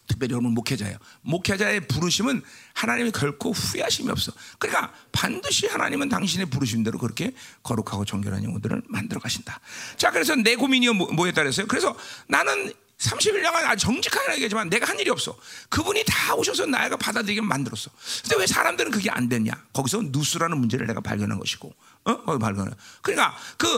특별히 0.07 0.33
여러분 0.33 0.53
목회자예요. 0.53 0.97
목회자의 1.21 1.87
부르심은 1.87 2.43
하나님이 2.73 3.11
결코 3.13 3.53
후회하심이 3.53 4.11
없어. 4.11 4.33
그러니까 4.59 4.95
반드시 5.13 5.67
하나님은 5.67 6.09
당신의 6.09 6.47
부르심대로 6.47 6.99
그렇게 6.99 7.35
거룩하고 7.63 8.07
정결한 8.07 8.43
영혼들을 8.43 8.83
만들어 8.87 9.21
가신다. 9.21 9.61
자, 9.99 10.11
그래서 10.11 10.35
내 10.35 10.57
고민이 10.57 10.89
뭐, 10.89 11.13
뭐였다 11.13 11.43
그랬어요? 11.43 11.67
그래서 11.67 11.95
나는 12.27 12.73
30일 12.99 13.43
간 13.43 13.65
아주 13.67 13.87
정직하게 13.87 14.35
얘기하지만 14.35 14.69
내가 14.69 14.89
한 14.89 14.99
일이 14.99 15.09
없어. 15.11 15.37
그분이 15.69 16.05
다 16.07 16.35
오셔서 16.35 16.67
나가 16.67 16.97
받아들이게 16.97 17.41
만들었어. 17.43 17.91
근데 18.23 18.37
왜 18.39 18.47
사람들은 18.47 18.91
그게 18.91 19.09
안 19.11 19.29
됐냐? 19.29 19.53
거기서 19.73 20.03
누스라는 20.07 20.59
문제를 20.59 20.87
내가 20.87 21.01
발견한 21.01 21.39
것이고. 21.39 21.73
어? 22.05 22.23
거기 22.23 22.39
발견해. 22.39 22.71
그러니까 23.03 23.37
그, 23.57 23.69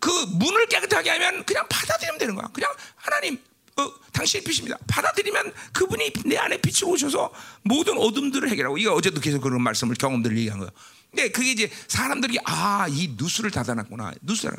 그 0.00 0.10
문을 0.10 0.66
깨끗하게 0.66 1.10
하면 1.10 1.44
그냥 1.44 1.66
받아들이면 1.68 2.18
되는 2.18 2.34
거야. 2.34 2.48
그냥 2.52 2.70
하나님, 2.96 3.38
어, 3.76 3.92
당신의 4.12 4.44
빛입니다. 4.44 4.76
받아들이면 4.88 5.52
그분이 5.72 6.12
내 6.26 6.36
안에 6.36 6.60
빛이 6.60 6.90
오셔서 6.90 7.32
모든 7.62 7.96
어둠들을 7.96 8.48
해결하고. 8.50 8.78
이거 8.78 8.92
어제도 8.94 9.20
계속 9.20 9.40
그런 9.40 9.62
말씀을 9.62 9.94
경험들을 9.94 10.36
얘기한 10.38 10.58
거예요. 10.58 10.70
근데 11.10 11.30
그게 11.30 11.52
이제 11.52 11.70
사람들이 11.86 12.38
아, 12.44 12.86
이 12.88 13.14
누수를 13.16 13.50
닫아놨구나. 13.50 14.12
누수를. 14.22 14.56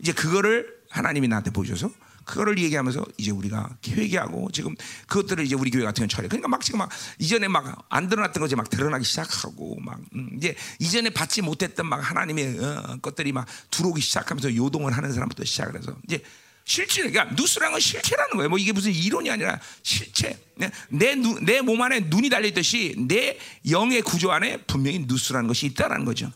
이제 0.00 0.12
그거를 0.12 0.82
하나님이 0.90 1.28
나한테 1.28 1.50
보여줘서 1.50 1.90
그거를 2.24 2.58
얘기하면서 2.58 3.04
이제 3.18 3.30
우리가 3.30 3.76
회개하고 3.86 4.50
지금 4.52 4.74
그것들을 5.08 5.44
이제 5.44 5.54
우리 5.54 5.70
교회 5.70 5.84
같은 5.84 6.00
경우 6.00 6.08
처리. 6.08 6.28
그러니까 6.28 6.48
막 6.48 6.60
지금 6.62 6.78
막 6.78 6.90
이전에 7.18 7.48
막 7.48 7.82
안 7.88 8.08
드러났던 8.08 8.40
것이 8.40 8.56
막 8.56 8.70
드러나기 8.70 9.04
시작하고 9.04 9.78
막 9.80 10.00
음, 10.14 10.30
이제 10.36 10.54
이전에 10.78 11.10
받지 11.10 11.42
못했던 11.42 11.86
막 11.86 11.98
하나님의 11.98 12.58
어, 12.58 12.98
것들이 13.02 13.32
막 13.32 13.46
들어오기 13.70 14.00
시작하면서 14.00 14.56
요동을 14.56 14.92
하는 14.92 15.12
사람부터 15.12 15.44
시작을 15.44 15.78
해서 15.78 15.96
이제 16.04 16.22
실체, 16.64 17.02
그러니까 17.02 17.34
누스라는 17.34 17.72
건 17.72 17.80
실체라는 17.80 18.36
거예요. 18.36 18.48
뭐 18.48 18.58
이게 18.58 18.72
무슨 18.72 18.92
이론이 18.92 19.30
아니라 19.30 19.58
실체. 19.82 20.38
내몸 21.40 21.82
안에 21.82 22.00
눈이 22.06 22.30
달려 22.30 22.46
있듯이 22.48 22.94
내 22.96 23.38
영의 23.68 24.02
구조 24.02 24.30
안에 24.30 24.58
분명히 24.66 25.00
누스라는 25.00 25.48
것이 25.48 25.66
있다라는 25.66 26.04
거죠. 26.04 26.30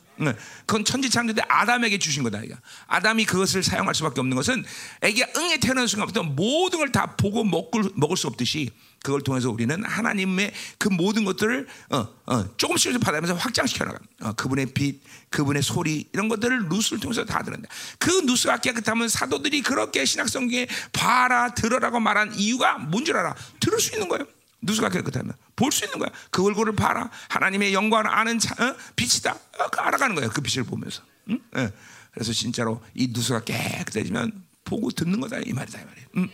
그건 0.65 0.85
천지 0.85 1.11
창조 1.11 1.33
때 1.35 1.43
아담에게 1.49 1.99
주신 1.99 2.23
거다. 2.23 2.43
이거. 2.43 2.57
아담이 2.87 3.25
그것을 3.25 3.63
사용할 3.63 3.95
수밖에 3.95 4.21
없는 4.21 4.35
것은 4.35 4.65
애기가 5.03 5.29
응에 5.37 5.59
태어난 5.59 5.87
순간부터 5.87 6.23
모든 6.23 6.79
걸 6.81 6.91
다 6.91 7.15
보고 7.17 7.45
먹을, 7.45 7.91
먹을 7.95 8.17
수 8.17 8.27
없듯이 8.27 8.71
그걸 9.07 9.21
통해서 9.21 9.49
우리는 9.51 9.85
하나님의 9.85 10.53
그 10.79 10.89
모든 10.89 11.25
것들을 11.25 11.69
어, 11.91 12.09
어, 12.27 12.57
조금씩 12.57 12.99
받아면서 12.99 13.35
확장시켜 13.35 13.85
나가. 13.85 13.99
어, 14.23 14.33
그분의 14.33 14.67
빛, 14.75 15.01
그분의 15.31 15.63
소리 15.63 16.09
이런 16.13 16.29
것들을 16.29 16.69
누스를 16.69 16.99
통해서 16.99 17.25
다 17.25 17.41
들었는데 17.45 17.69
그 18.01 18.11
누스가 18.25 18.57
깨끗하면 18.57 19.09
사도들이 19.09 19.63
그렇게 19.63 20.05
신학성경에 20.05 20.67
봐라 20.93 21.55
들어라고 21.55 22.01
말한 22.01 22.35
이유가 22.35 22.79
뭔 22.79 23.05
줄 23.05 23.17
알아? 23.17 23.37
들을 23.61 23.79
수 23.79 23.95
있는 23.95 24.09
거예요. 24.09 24.27
누수가 24.63 24.89
깨끗하면 24.89 25.35
볼 25.55 25.71
수 25.71 25.85
있는 25.85 26.01
거야. 26.01 26.11
그 26.33 26.45
얼굴을 26.45 26.75
봐라. 26.75 27.09
하나님의 27.29 27.75
영광을 27.75 28.09
아는 28.09 28.41
자, 28.41 28.57
어? 28.59 28.75
빛이다. 28.97 29.33
어, 29.33 29.69
그 29.71 29.79
알아가는 29.79 30.17
거야. 30.17 30.29
그 30.31 30.41
빛을 30.41 30.65
보면서. 30.65 31.03
응? 31.31 31.39
네. 31.53 31.73
그래서 32.11 32.33
진짜로 32.33 32.83
이 32.93 33.07
누수가 33.13 33.45
깨끗해지면 33.45 34.33
보고 34.65 34.91
듣는 34.91 35.21
거다 35.21 35.39
이 35.47 35.53
말이다 35.53 35.81
이 35.81 35.85
말이야. 35.85 36.05
응? 36.17 36.29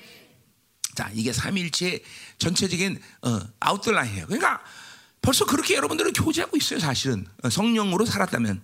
자, 0.94 1.10
이게 1.14 1.32
삼일체의 1.32 2.02
전체적인 2.38 3.00
어, 3.22 3.40
아웃라인이에요. 3.60 4.26
그러니까 4.26 4.62
벌써 5.22 5.46
그렇게 5.46 5.74
여러분들은 5.74 6.12
교제하고 6.12 6.56
있어요, 6.56 6.80
사실은. 6.80 7.26
어, 7.42 7.50
성령으로 7.50 8.04
살았다면. 8.04 8.62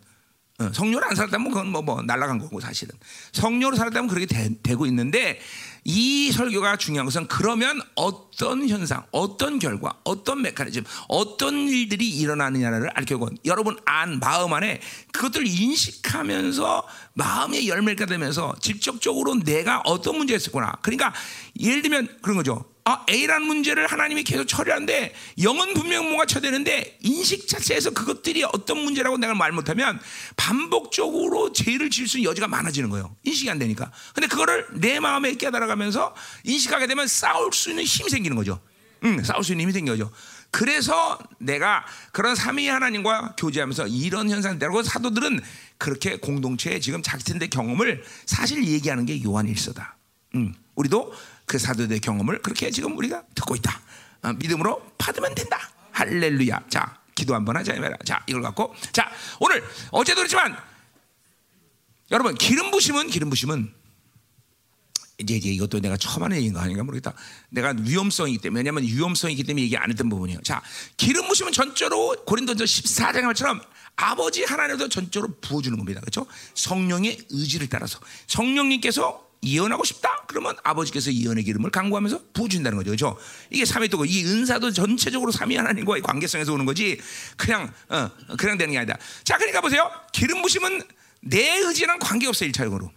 어, 0.60 0.72
성령으로 0.72 1.06
안 1.06 1.14
살았다면 1.14 1.48
그건 1.48 1.68
뭐, 1.68 1.82
뭐 1.82 2.02
날아간 2.02 2.38
거고 2.38 2.60
사실은. 2.60 2.94
성령으로 3.32 3.76
살았다면 3.76 4.08
그렇게 4.08 4.26
되, 4.26 4.74
고 4.74 4.86
있는데 4.86 5.40
이 5.84 6.32
설교가 6.32 6.76
중요한 6.76 7.06
것은 7.06 7.28
그러면 7.28 7.80
어떤 7.94 8.68
현상, 8.68 9.04
어떤 9.10 9.58
결과, 9.58 9.98
어떤 10.04 10.42
메커니즘, 10.42 10.84
어떤 11.08 11.68
일들이 11.68 12.08
일어나느냐를 12.08 12.90
알려고 12.94 13.28
여러분 13.44 13.76
안 13.84 14.18
마음 14.18 14.52
안에 14.52 14.80
그것들을 15.12 15.46
인식하면서 15.46 16.86
마음의 17.14 17.68
열매가 17.68 18.06
되면서 18.06 18.54
직접적으로 18.60 19.34
내가 19.34 19.80
어떤 19.84 20.16
문제가 20.16 20.36
있었구나. 20.36 20.72
그러니까 20.82 21.12
예를 21.60 21.82
들면 21.82 22.18
그런 22.22 22.36
거죠. 22.36 22.64
아, 22.88 23.04
A라는 23.06 23.46
문제를 23.46 23.86
하나님이 23.86 24.24
계속 24.24 24.46
처리하는데 24.46 25.14
영은 25.42 25.74
분명 25.74 26.06
뭔가 26.06 26.24
쳐되는데 26.24 26.96
인식 27.02 27.46
자체에서 27.46 27.90
그것들이 27.90 28.44
어떤 28.44 28.78
문제라고 28.78 29.18
내가 29.18 29.34
말 29.34 29.52
못하면 29.52 30.00
반복적으로 30.36 31.52
죄를 31.52 31.90
지을 31.90 32.08
수 32.08 32.16
있는 32.16 32.30
여지가 32.30 32.48
많아지는 32.48 32.88
거예요. 32.88 33.14
인식이 33.24 33.50
안 33.50 33.58
되니까. 33.58 33.92
근데 34.14 34.26
그거를 34.26 34.66
내 34.72 35.00
마음에 35.00 35.34
깨달아가면서 35.34 36.14
인식하게 36.44 36.86
되면 36.86 37.06
싸울 37.06 37.52
수 37.52 37.68
있는 37.68 37.84
힘이 37.84 38.08
생기는 38.08 38.34
거죠. 38.34 38.58
응, 39.04 39.22
싸울 39.22 39.44
수 39.44 39.52
있는 39.52 39.64
힘이 39.64 39.74
생겨죠. 39.74 40.10
그래서 40.50 41.18
내가 41.36 41.84
그런 42.12 42.34
삼위 42.34 42.68
하나님과 42.68 43.34
교제하면서 43.36 43.88
이런 43.88 44.30
현상들하고 44.30 44.82
사도들은 44.82 45.42
그렇게 45.76 46.16
공동체에 46.16 46.80
지금 46.80 47.02
자기들의 47.02 47.50
경험을 47.50 48.02
사실 48.24 48.66
얘기하는 48.66 49.04
게 49.04 49.22
요한일서다. 49.22 49.98
음, 50.36 50.54
우리도 50.74 51.12
그 51.48 51.58
사도들의 51.58 52.00
경험을 52.00 52.40
그렇게 52.42 52.70
지금 52.70 52.96
우리가 52.96 53.24
듣고 53.34 53.56
있다. 53.56 53.80
어, 54.22 54.32
믿음으로 54.34 54.80
받으면 54.98 55.34
된다. 55.34 55.58
할렐루야. 55.92 56.66
자, 56.68 57.00
기도 57.14 57.34
한번 57.34 57.56
하자 57.56 57.74
자, 58.04 58.22
이걸 58.28 58.42
갖고 58.42 58.74
자, 58.92 59.10
오늘 59.40 59.64
어제도 59.90 60.20
그렇지만 60.20 60.56
여러분 62.10 62.34
기름 62.36 62.70
부심은 62.70 63.08
기름 63.08 63.30
부심은 63.30 63.74
이제, 65.20 65.34
이제 65.34 65.48
이것도 65.48 65.80
내가 65.80 65.96
처음 65.96 66.22
하는 66.22 66.36
얘기인가 66.36 66.62
아닌가 66.62 66.84
모르겠다. 66.84 67.12
내가 67.48 67.74
위험성이기 67.76 68.38
때문에 68.38 68.60
왜냐하면 68.60 68.84
위험성이기 68.84 69.42
때문에 69.42 69.64
얘기 69.64 69.76
안 69.76 69.90
했던 69.90 70.08
부분이에요. 70.08 70.40
자, 70.42 70.62
기름 70.96 71.26
부심은 71.26 71.52
전적으로 71.52 72.24
고린도전 72.24 72.64
14장의 72.64 73.22
말처럼 73.22 73.60
아버지 73.96 74.44
하나님도 74.44 74.88
전적으로 74.88 75.34
부어주는 75.40 75.76
겁니다. 75.76 76.00
그렇죠? 76.00 76.26
성령의 76.54 77.26
의지를 77.30 77.68
따라서 77.68 77.98
성령님께서 78.28 79.27
예언하고 79.42 79.84
싶다? 79.84 80.24
그러면 80.26 80.56
아버지께서 80.62 81.12
예언의 81.12 81.44
기름을 81.44 81.70
강구하면서 81.70 82.20
부어준다는 82.32 82.76
거죠. 82.76 82.90
그렇죠? 82.90 83.18
이게 83.50 83.64
삼위 83.64 83.88
또고 83.88 84.04
이 84.04 84.24
은사도 84.24 84.72
전체적으로 84.72 85.30
삼위 85.30 85.56
하나님과의 85.56 86.02
관계성에서 86.02 86.52
오는 86.52 86.66
거지 86.66 87.00
그냥 87.36 87.72
어, 87.88 88.10
그냥 88.36 88.58
되는 88.58 88.72
게 88.72 88.78
아니다. 88.78 88.98
자, 89.24 89.36
그러니까 89.36 89.60
보세요. 89.60 89.90
기름 90.12 90.42
부심은 90.42 90.82
내 91.20 91.58
의지랑 91.58 91.98
관계없어요. 91.98 92.48
일차적으로. 92.48 92.90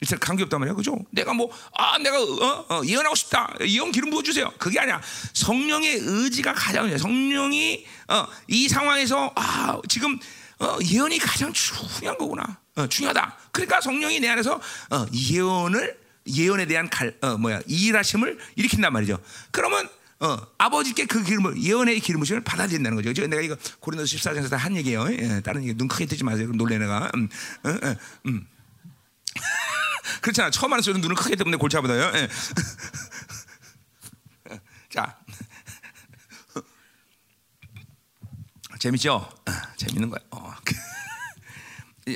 일단 0.00 0.18
관계없단 0.18 0.60
말이야. 0.60 0.74
그죠? 0.74 0.98
내가 1.10 1.34
뭐, 1.34 1.50
아, 1.76 1.98
내가, 1.98 2.22
어, 2.22 2.66
어, 2.70 2.82
예언하고 2.86 3.14
싶다. 3.14 3.54
예언 3.66 3.92
기름 3.92 4.10
부어주세요. 4.10 4.50
그게 4.58 4.80
아니야. 4.80 5.00
성령의 5.34 5.98
의지가 6.00 6.54
가장, 6.54 6.96
성령이, 6.96 7.84
어, 8.08 8.26
이 8.48 8.66
상황에서, 8.68 9.30
아, 9.36 9.78
지금, 9.88 10.18
어, 10.58 10.78
예언이 10.82 11.18
가장 11.18 11.52
중요한 11.52 12.16
거구나. 12.16 12.59
어, 12.76 12.86
중요하다. 12.86 13.36
그러니까 13.52 13.80
성령이 13.80 14.20
내 14.20 14.28
안에서 14.28 14.60
어, 14.90 15.06
예언을 15.12 15.98
예언에 16.26 16.66
대한 16.66 16.88
갈, 16.88 17.16
어, 17.22 17.36
뭐야 17.36 17.60
일하심을 17.66 18.38
일으킨단 18.56 18.92
말이죠. 18.92 19.18
그러면 19.50 19.88
어, 20.20 20.36
아버지께 20.58 21.06
그 21.06 21.22
기름을 21.24 21.62
예언의 21.62 22.00
기름부심을 22.00 22.42
받아들인다는 22.42 22.96
거죠. 22.96 23.12
저 23.14 23.26
내가 23.26 23.40
이거 23.40 23.56
고린도서 23.80 24.16
14장에서 24.16 24.56
한 24.56 24.76
얘기예요. 24.76 25.10
예, 25.12 25.40
다른 25.40 25.62
얘기 25.62 25.74
눈 25.74 25.88
크게 25.88 26.06
뜨지 26.06 26.24
마세요. 26.24 26.46
그럼 26.46 26.58
놀래 26.58 26.78
내가. 26.78 27.10
음, 27.14 27.28
어, 27.64 27.70
어, 27.70 27.96
음. 28.26 28.46
그렇잖아. 30.20 30.50
처음 30.50 30.72
하는 30.72 30.82
소리는 30.82 31.00
눈을 31.00 31.16
크게 31.16 31.36
뜨면 31.36 31.58
골치 31.58 31.76
아프다요. 31.78 32.12
예. 32.14 32.28
자, 34.90 35.16
재밌죠? 38.78 39.14
어, 39.14 39.52
재밌는 39.76 40.10
거야. 40.10 40.20
어. 40.32 40.52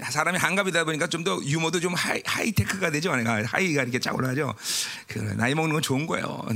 사람이 0.03 0.39
한갑이다 0.39 0.85
보니까 0.85 1.07
좀 1.09 1.25
더 1.25 1.41
유머도 1.43 1.81
좀 1.81 1.95
하이, 1.95 2.23
하이테크가 2.27 2.91
되죠. 2.91 3.13
하이가 3.13 3.83
이렇게 3.83 3.99
쫙 3.99 4.15
올라가죠. 4.15 4.55
그 5.09 5.19
나이 5.19 5.55
먹는 5.55 5.73
건 5.73 5.81
좋은 5.83 6.07
거예요. 6.07 6.45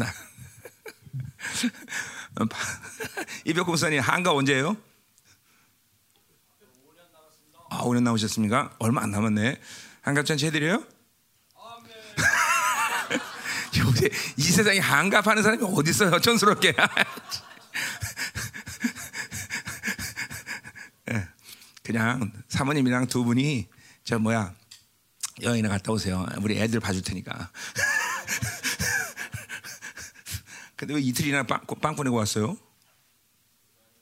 이벽 3.45 3.67
목사님 3.67 4.01
한갑 4.01 4.35
언제예요? 4.35 4.77
아, 7.71 7.83
5년 7.85 8.03
남으셨습니까? 8.03 8.75
얼마 8.79 9.03
안 9.03 9.11
남았네. 9.11 9.61
한갑잔치 10.03 10.47
해드려요? 10.47 10.83
요새 13.79 14.09
이 14.37 14.43
세상에 14.43 14.79
한갑하는 14.79 15.43
사람이 15.43 15.63
어디 15.65 15.91
있어요? 15.91 16.19
촌스럽게. 16.21 16.75
그냥 21.89 22.31
사모님이랑 22.49 23.07
두 23.07 23.25
분이 23.25 23.67
저 24.05 24.19
뭐야 24.19 24.53
여행을 25.41 25.71
갔다 25.71 25.91
오세요. 25.91 26.27
우리 26.43 26.61
애들 26.61 26.81
봐줄 26.81 27.01
테니까. 27.01 27.51
근데 30.77 30.93
왜 30.93 31.01
이틀이나 31.01 31.45
빵, 31.45 31.63
빵 31.81 31.97
보내고 31.97 32.17
왔어요? 32.17 32.59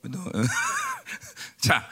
자, 1.61 1.87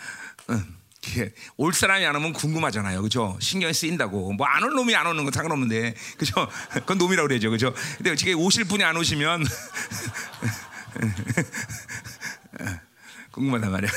올 1.55 1.71
사람이 1.73 2.05
안 2.05 2.13
오면 2.17 2.33
궁금하잖아요, 2.33 3.01
그죠? 3.01 3.37
신경이 3.39 3.73
쓰인다고. 3.73 4.33
뭐 4.33 4.47
안 4.47 4.63
올 4.63 4.73
놈이 4.73 4.93
안 4.95 5.07
오는 5.07 5.23
건 5.23 5.31
상관없는데, 5.31 5.95
그죠? 6.17 6.33
그건 6.73 6.97
놈이라고 6.97 7.29
그러죠, 7.29 7.51
그죠? 7.51 7.73
근데 7.95 8.11
어떻게 8.11 8.33
오실 8.33 8.65
분이 8.65 8.83
안 8.83 8.97
오시면 8.97 9.45
궁금하단 13.31 13.71
말이야. 13.71 13.89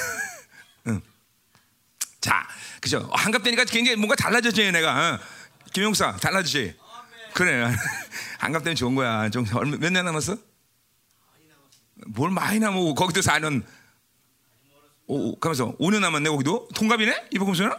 자, 2.21 2.47
그죠? 2.81 3.09
한갑되니까 3.13 3.65
굉장히 3.65 3.97
뭔가 3.97 4.17
달라졌지, 4.17 4.73
내가. 4.73 5.15
어? 5.15 5.19
김용사, 5.73 6.17
달라지지? 6.17 6.77
그래. 7.35 7.73
한갑되면 8.39 8.77
좋은 8.77 8.95
거야. 8.95 9.31
좀, 9.31 9.45
몇년 9.79 10.05
남았어? 10.05 10.37
뭘 12.09 12.31
많이 12.31 12.59
남고, 12.59 12.95
거기도 12.95 13.23
사는. 13.23 13.65
오, 15.07 15.39
가면서 15.39 15.77
5년 15.79 16.01
남았네, 16.01 16.29
거기도? 16.29 16.69
동갑이네? 16.75 17.29
이복금수는? 17.33 17.71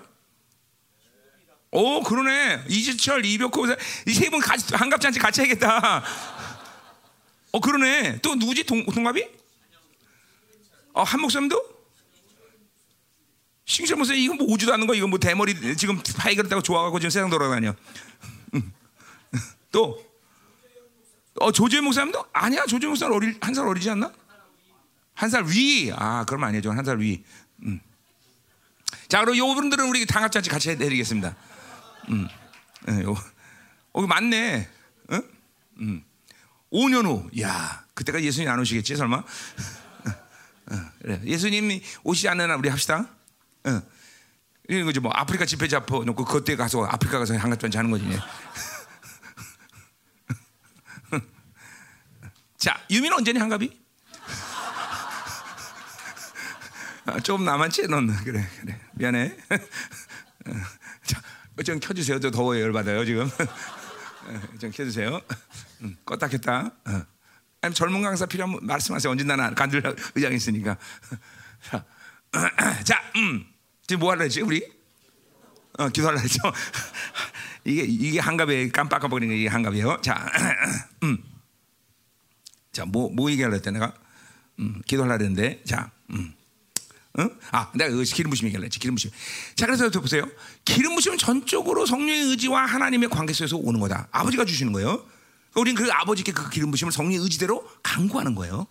오, 1.71 2.01
그러네. 2.01 2.63
이지철, 2.67 3.25
이벽호, 3.25 3.67
이세 4.07 4.29
분 4.29 4.39
같이, 4.39 4.73
한갑잔치 4.73 5.19
같이 5.19 5.41
해야겠다. 5.41 6.03
어, 7.51 7.59
그러네. 7.59 8.19
또 8.21 8.35
누구지? 8.35 8.63
동, 8.63 8.85
동갑이? 8.85 9.27
어, 10.93 11.03
한 11.03 11.21
목사 11.21 11.39
싱글 13.69 13.97
목사 13.97 14.15
이건 14.15 14.37
뭐 14.37 14.47
오지도 14.47 14.73
않는 14.73 14.87
거 14.87 14.95
이건 14.95 15.11
뭐 15.11 15.19
대머리 15.19 15.53
지금 15.77 16.01
파이 16.17 16.35
그렇다고 16.35 16.59
좋아하고 16.63 16.99
지금 16.99 17.11
세상 17.11 17.29
돌아다녀. 17.29 17.75
또 19.71 20.03
어, 21.35 21.51
조재 21.51 21.79
목사님도 21.79 22.25
아니야 22.33 22.65
조재 22.65 22.87
목사는 22.87 23.15
어리 23.15 23.37
한살 23.39 23.67
어리지 23.67 23.91
않나? 23.91 24.11
한 25.13 25.29
살 25.29 25.43
위. 25.45 25.91
아 25.95 26.25
그럼 26.25 26.45
아니죠 26.45 26.71
한 26.71 26.83
살 26.83 26.97
위. 26.99 27.23
음. 27.61 27.79
자 29.07 29.19
그럼 29.19 29.37
요 29.37 29.53
분들은 29.53 29.87
우리 29.87 30.03
당합잔치 30.07 30.49
같이 30.49 30.71
해드리겠습니다. 30.71 31.35
음. 32.09 32.27
네, 32.87 33.03
요. 33.03 33.15
어 33.93 34.01
맞네. 34.07 34.67
응? 35.11 35.21
음. 35.81 36.03
5년 36.73 37.05
후, 37.05 37.29
야 37.39 37.85
그때가 37.93 38.21
예수님 38.23 38.49
안 38.49 38.59
오시겠지 38.59 38.95
설마? 38.95 39.17
어, 40.71 40.91
그래. 41.03 41.21
예수님이 41.23 41.83
오시지 42.03 42.27
날 42.35 42.49
우리 42.57 42.69
합시다. 42.69 43.07
응. 43.67 43.81
이런 44.67 44.85
거지 44.85 44.99
뭐 44.99 45.11
아프리카 45.13 45.45
집회 45.45 45.67
잡혀 45.67 46.03
놓고 46.03 46.25
그때 46.25 46.55
가서 46.55 46.85
아프리카 46.85 47.19
가서 47.19 47.35
한갑잔치 47.35 47.77
하는 47.77 47.89
거지. 47.91 48.05
자, 52.57 52.79
유미는 52.91 53.17
언제니 53.17 53.39
한갑이? 53.39 53.79
아, 57.05 57.19
좀 57.21 57.43
남았지, 57.43 57.87
넌 57.87 58.07
그래, 58.23 58.47
그래, 58.61 58.79
미안해. 58.93 59.35
자, 61.03 61.21
좀 61.65 61.79
켜주세요. 61.79 62.19
저 62.19 62.29
더워요, 62.29 62.61
열 62.61 62.71
받아요 62.71 63.03
지금. 63.03 63.29
좀 64.59 64.69
켜주세요. 64.71 65.19
응, 65.81 65.97
껐다 66.05 66.29
켰다. 66.29 66.71
어. 66.85 67.01
아니, 67.61 67.73
젊은 67.73 68.01
강사 68.03 68.25
필요하면 68.25 68.59
말씀하세요. 68.61 69.11
언제 69.11 69.23
나나 69.23 69.53
간들 69.53 69.81
의장 70.15 70.33
있으니까. 70.33 70.77
자, 71.63 71.83
자, 72.85 73.01
음. 73.15 73.45
지금 73.87 74.01
뭐 74.01 74.11
하려 74.11 74.23
했지, 74.23 74.41
우리? 74.41 74.63
어, 75.77 75.89
기도하려 75.89 76.19
했죠. 76.19 76.39
이게, 77.65 77.83
이게 77.83 78.19
한갑에 78.19 78.69
깜빡깜빡거리는 78.69 79.35
게 79.35 79.47
한갑이에요. 79.47 79.99
자, 80.01 80.29
음. 81.03 81.17
자, 82.71 82.85
뭐, 82.85 83.09
뭐 83.09 83.31
얘기하려 83.31 83.55
했대, 83.55 83.71
내가? 83.71 83.93
음, 84.59 84.81
기도하려 84.85 85.13
했는데, 85.13 85.61
자, 85.65 85.91
음. 86.11 86.33
응? 87.17 87.29
아, 87.51 87.71
내가 87.75 87.89
그 87.89 88.03
기름 88.03 88.29
부으심 88.29 88.47
얘기하려 88.47 88.65
했지, 88.65 88.79
기름 88.79 88.95
부으심. 88.95 89.09
자, 89.55 89.65
그래서 89.65 89.89
또 89.89 90.01
보세요. 90.01 90.29
기름 90.63 90.95
부으심은 90.95 91.17
전적으로 91.17 91.85
성령의 91.85 92.23
의지와 92.29 92.65
하나님의 92.65 93.09
관계 93.09 93.33
속에서 93.33 93.57
오는 93.57 93.79
거다. 93.79 94.07
아버지가 94.11 94.45
주시는 94.45 94.71
거예요. 94.73 95.03
우리는 95.55 95.81
그 95.81 95.91
아버지께 95.91 96.31
그 96.31 96.49
기름 96.49 96.71
부으심을 96.71 96.91
성령의 96.91 97.17
의지대로 97.19 97.67
간구하는 97.81 98.35
거예요. 98.35 98.67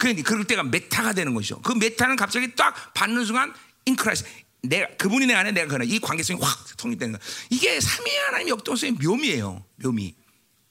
그러니 0.00 0.22
그럴 0.22 0.44
때가 0.44 0.62
μετά가 0.64 1.12
되는 1.12 1.34
것이죠. 1.34 1.60
그 1.60 1.72
μετά는 1.72 2.16
갑자기 2.16 2.54
딱 2.56 2.94
받는 2.94 3.24
순간 3.26 3.52
in 3.84 3.93
Christ. 3.93 4.24
내가 4.62 4.88
그분이 4.96 5.26
내 5.26 5.34
안에 5.34 5.52
내가 5.52 5.68
그 5.68 5.76
안에 5.76 5.84
이 5.84 5.98
관계성이 6.00 6.40
확 6.42 6.66
성립되는 6.78 7.12
거야. 7.18 7.28
이게 7.50 7.78
삼위 7.80 8.10
하나님 8.26 8.48
역동성의 8.48 8.92
묘미예요. 9.02 9.62
묘미. 9.76 10.14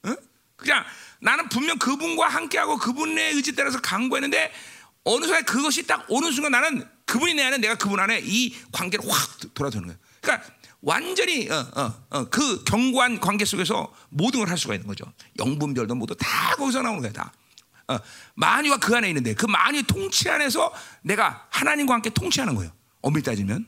응? 0.05 0.15
그냥 0.55 0.83
나는 1.21 1.47
분명 1.49 1.77
그분과 1.77 2.27
함께하고 2.27 2.77
그분의 2.77 3.33
의지 3.35 3.55
따라서 3.55 3.79
강구했는데 3.81 4.51
어느 5.03 5.25
순간 5.25 5.43
그것이 5.45 5.85
딱 5.85 6.05
오는 6.09 6.31
순간 6.31 6.51
나는 6.51 6.87
그분이 7.05 7.35
내 7.35 7.43
안에 7.43 7.57
내가 7.57 7.75
그분 7.75 7.99
안에 7.99 8.21
이 8.23 8.55
관계를 8.71 9.07
확 9.09 9.53
돌아서는 9.53 9.87
거예요. 9.87 9.99
그러니까 10.21 10.47
완전히 10.81 11.49
어, 11.49 11.67
어, 11.75 12.05
어, 12.09 12.29
그 12.29 12.63
견고한 12.63 13.19
관계 13.19 13.45
속에서 13.45 13.93
모든 14.09 14.39
걸 14.39 14.49
할 14.49 14.57
수가 14.57 14.73
있는 14.75 14.87
거죠. 14.87 15.05
영분별도 15.37 15.93
모두 15.95 16.15
다 16.15 16.55
거기서 16.55 16.81
나오는 16.81 17.01
거야 17.01 17.11
다. 17.11 17.31
어, 17.89 17.99
만유가 18.35 18.77
그 18.77 18.95
안에 18.95 19.07
있는데 19.09 19.33
그 19.33 19.47
만유 19.47 19.83
통치 19.83 20.29
안에서 20.29 20.71
내가 21.01 21.47
하나님과 21.49 21.95
함께 21.95 22.11
통치하는 22.11 22.53
거예요. 22.55 22.71
엄밀히 23.01 23.23
따지면 23.23 23.65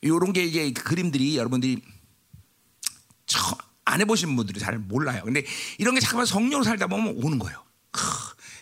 이런 0.00 0.32
게 0.32 0.44
이제 0.44 0.70
그림들이 0.72 1.36
여러분들이 1.36 1.82
처음 3.26 3.54
안 3.84 4.00
해보신 4.00 4.36
분들이 4.36 4.60
잘 4.60 4.78
몰라요. 4.78 5.22
근데 5.24 5.44
이런 5.78 5.94
게 5.94 6.00
잠깐만 6.00 6.26
성령으로 6.26 6.62
살다 6.62 6.86
보면 6.86 7.16
오는 7.22 7.38
거예요. 7.38 7.64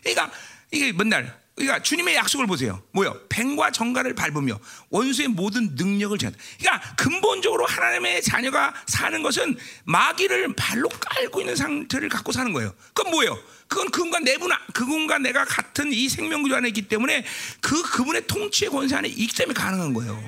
그러니까 0.03 0.31
이게 0.71 0.93
맨날 0.93 1.45
그러니까 1.55 1.83
주님의 1.83 2.17
약속을 2.17 2.47
보세요. 2.47 2.83
뭐요? 2.93 3.17
뱀과 3.29 3.71
정갈을 3.71 4.15
밟으며 4.15 4.59
원수의 4.91 5.29
모든 5.29 5.75
능력을 5.77 6.19
제한다. 6.19 6.39
그러니까 6.59 6.95
근본적으로 6.97 7.65
하나님의 7.65 8.23
자녀가 8.23 8.75
사는 8.87 9.23
것은 9.23 9.57
마귀를 9.85 10.55
발로 10.57 10.89
깔고 10.89 11.41
있는 11.41 11.55
상태를 11.55 12.09
갖고 12.09 12.33
사는 12.33 12.53
거예요. 12.53 12.75
그건 12.93 13.13
뭐예요? 13.13 13.39
그건 13.69 13.91
그분과 13.91 14.21
내분아, 14.21 14.67
그분과 14.73 15.19
내가 15.19 15.45
같은 15.45 15.93
이 15.93 16.09
생명구조 16.09 16.57
안에 16.57 16.69
있기 16.69 16.83
때문에 16.83 17.25
그 17.61 17.83
그분의 17.83 18.27
통치의 18.27 18.71
권세 18.71 18.97
안에 18.97 19.09
있기 19.09 19.35
때문에 19.35 19.55
가능한 19.55 19.95
거예요. 19.95 20.23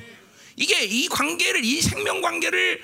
이게 0.55 0.83
이 0.83 1.07
관계를 1.07 1.63
이 1.63 1.81
생명 1.81 2.21
관계를 2.21 2.81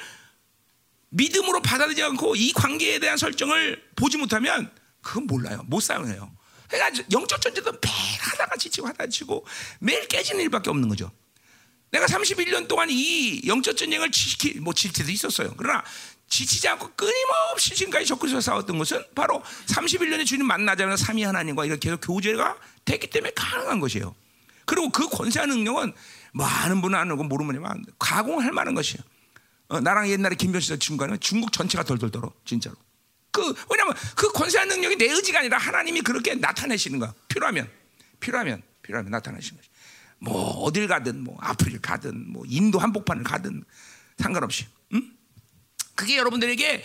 믿음으로 1.09 1.61
받아들이지 1.61 2.01
않고 2.03 2.35
이 2.35 2.53
관계에 2.53 2.99
대한 2.99 3.17
설정을 3.17 3.83
보지 3.95 4.17
못하면 4.17 4.71
그건 5.01 5.27
몰라요. 5.27 5.63
못 5.67 5.81
사용해요. 5.81 6.31
그러니까 6.67 7.03
영적 7.11 7.41
전쟁도 7.41 7.71
매일 7.71 8.19
하다가 8.19 8.57
지치고 8.57 8.87
하다가 8.87 9.07
지치고 9.07 9.45
매일 9.79 10.07
깨지는 10.07 10.41
일밖에 10.43 10.69
없는 10.69 10.89
거죠. 10.89 11.11
내가 11.91 12.07
31년 12.07 12.67
동안 12.67 12.89
이 12.89 13.41
영적 13.45 13.77
전쟁을 13.77 14.11
지키 14.11 14.59
뭐질 14.59 14.91
때도 14.93 15.11
있었어요. 15.11 15.53
그러나 15.55 15.83
지치지 16.27 16.67
않고 16.69 16.91
끊임없이 16.95 17.75
지금까지 17.75 18.05
적그리스도 18.07 18.41
싸웠던 18.41 18.77
것은 18.77 19.03
바로 19.13 19.43
31년에 19.67 20.25
주님 20.25 20.47
만나자마자 20.47 21.05
삼위 21.05 21.23
하나님과 21.23 21.65
이렇게 21.65 21.89
계속 21.89 22.01
교제가 22.01 22.57
됐기 22.85 23.09
때문에 23.09 23.33
가능한 23.35 23.79
것이에요. 23.79 24.15
그리고 24.65 24.89
그 24.89 25.07
권세한 25.09 25.49
능력은 25.49 25.93
많은 26.33 26.81
분은 26.81 26.97
아는 26.97 27.27
모르면 27.27 27.85
가공할 27.99 28.51
만한 28.51 28.73
것이에요. 28.73 29.03
어, 29.69 29.79
나랑 29.79 30.09
옛날에 30.09 30.35
김변식 30.35 30.79
친구가 30.79 31.17
중국 31.17 31.51
전체가 31.51 31.83
덜덜 31.83 32.11
떨어 32.11 32.31
진짜로. 32.45 32.75
그 33.31 33.41
왜냐면 33.69 33.95
그 34.15 34.31
권세한 34.31 34.67
능력이 34.67 34.97
내 34.97 35.05
의지가 35.05 35.39
아니라 35.39 35.57
하나님이 35.57 36.01
그렇게 36.01 36.35
나타내시는 36.35 36.99
거야. 36.99 37.13
필요하면 37.27 37.69
필요하면 38.19 38.61
필요하면 38.83 39.11
나타내시는 39.11 39.57
거지. 39.57 39.69
뭐 40.19 40.61
어딜 40.61 40.87
가든 40.87 41.23
뭐 41.23 41.37
아프리카 41.39 41.93
가든 41.93 42.31
뭐 42.31 42.43
인도 42.47 42.79
한복판을 42.79 43.23
가든 43.23 43.63
상관없이. 44.17 44.67
응? 44.93 45.12
그게 45.95 46.17
여러분들에게 46.17 46.83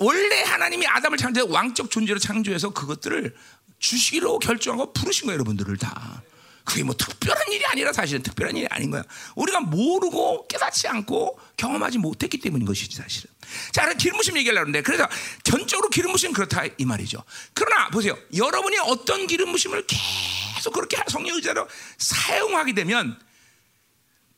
원래 0.00 0.42
하나님이 0.42 0.86
아담을 0.86 1.18
창조해 1.18 1.46
왕적 1.50 1.90
존재로 1.90 2.18
창조해서 2.18 2.70
그것들을 2.70 3.34
주시기로 3.78 4.38
결정하고 4.38 4.92
부르신 4.92 5.26
거예요, 5.26 5.34
여러분들을 5.34 5.76
다. 5.76 6.22
그게 6.64 6.82
뭐 6.82 6.96
특별한 6.96 7.52
일이 7.52 7.64
아니라 7.66 7.92
사실은 7.92 8.22
특별한 8.24 8.56
일이 8.56 8.66
아닌 8.68 8.90
거야. 8.90 9.04
우리가 9.36 9.60
모르고 9.60 10.48
깨닫지 10.48 10.88
않고 10.88 11.38
경험하지 11.56 11.98
못했기 11.98 12.38
때문인 12.38 12.66
것이지 12.66 12.96
사실은. 12.96 13.30
자, 13.70 13.92
기름 13.94 14.16
부심 14.16 14.36
얘기하려는데 14.38 14.82
그래서 14.82 15.08
전적으로 15.44 15.88
기름 15.90 16.10
부심 16.10 16.32
그렇다 16.32 16.64
이 16.76 16.84
말이죠. 16.84 17.22
그러나 17.54 17.88
보세요. 17.90 18.18
여러분이 18.34 18.78
어떤 18.78 19.28
기름 19.28 19.52
부심을 19.52 19.86
계속 19.86 20.72
그렇게 20.72 20.96
성령 21.08 21.36
의자로 21.36 21.68
사용하게 21.98 22.74
되면 22.74 23.16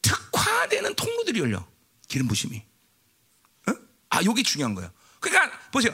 특화되는 0.03 0.95
통로들이 0.97 1.41
열려. 1.41 1.67
기름 2.09 2.29
부심이. 2.29 2.67
어? 4.11 4.16
아, 4.16 4.25
여기 4.25 4.42
중요한 4.42 4.75
거예요. 4.75 4.90
그러니까 5.21 5.59
보세요. 5.71 5.92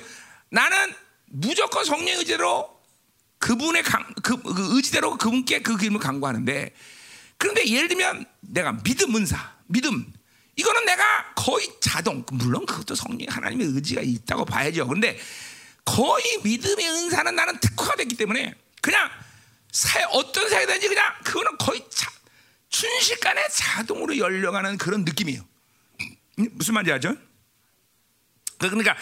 나는 0.50 0.94
무조건 1.26 1.84
성령 1.84 2.18
의제로 2.18 2.80
그분의 3.38 3.82
강, 3.82 4.04
그, 4.22 4.40
그 4.40 4.76
의지대로 4.76 5.16
그분께 5.16 5.60
그 5.60 5.76
기름을 5.76 6.00
강구하는데 6.00 6.74
그런데 7.36 7.66
예를 7.66 7.88
들면 7.88 8.24
내가 8.40 8.72
믿음 8.82 9.16
은사, 9.16 9.56
믿음 9.66 10.12
이거는 10.56 10.84
내가 10.86 11.34
거의 11.34 11.68
자동 11.80 12.24
물론 12.32 12.64
그것도 12.64 12.94
성령 12.94 13.26
하나님의 13.28 13.66
의지가 13.68 14.02
있다고 14.02 14.44
봐야죠. 14.44 14.86
그런데 14.86 15.18
거의 15.84 16.22
믿음의 16.42 16.88
은사는 16.88 17.34
나는 17.34 17.58
특화됐기 17.58 18.16
때문에 18.16 18.54
그냥 18.80 19.10
사 19.72 20.00
어떤 20.10 20.48
사회든지 20.48 20.88
그냥 20.88 21.04
그거는 21.24 21.58
거의 21.58 21.84
자, 21.90 22.10
순식간에 22.70 23.46
자동으로 23.48 24.16
열려가는 24.16 24.78
그런 24.78 25.04
느낌이에요. 25.04 25.44
무슨 26.52 26.74
말인지 26.74 26.92
알죠? 26.92 27.16
그러니까 28.58 28.96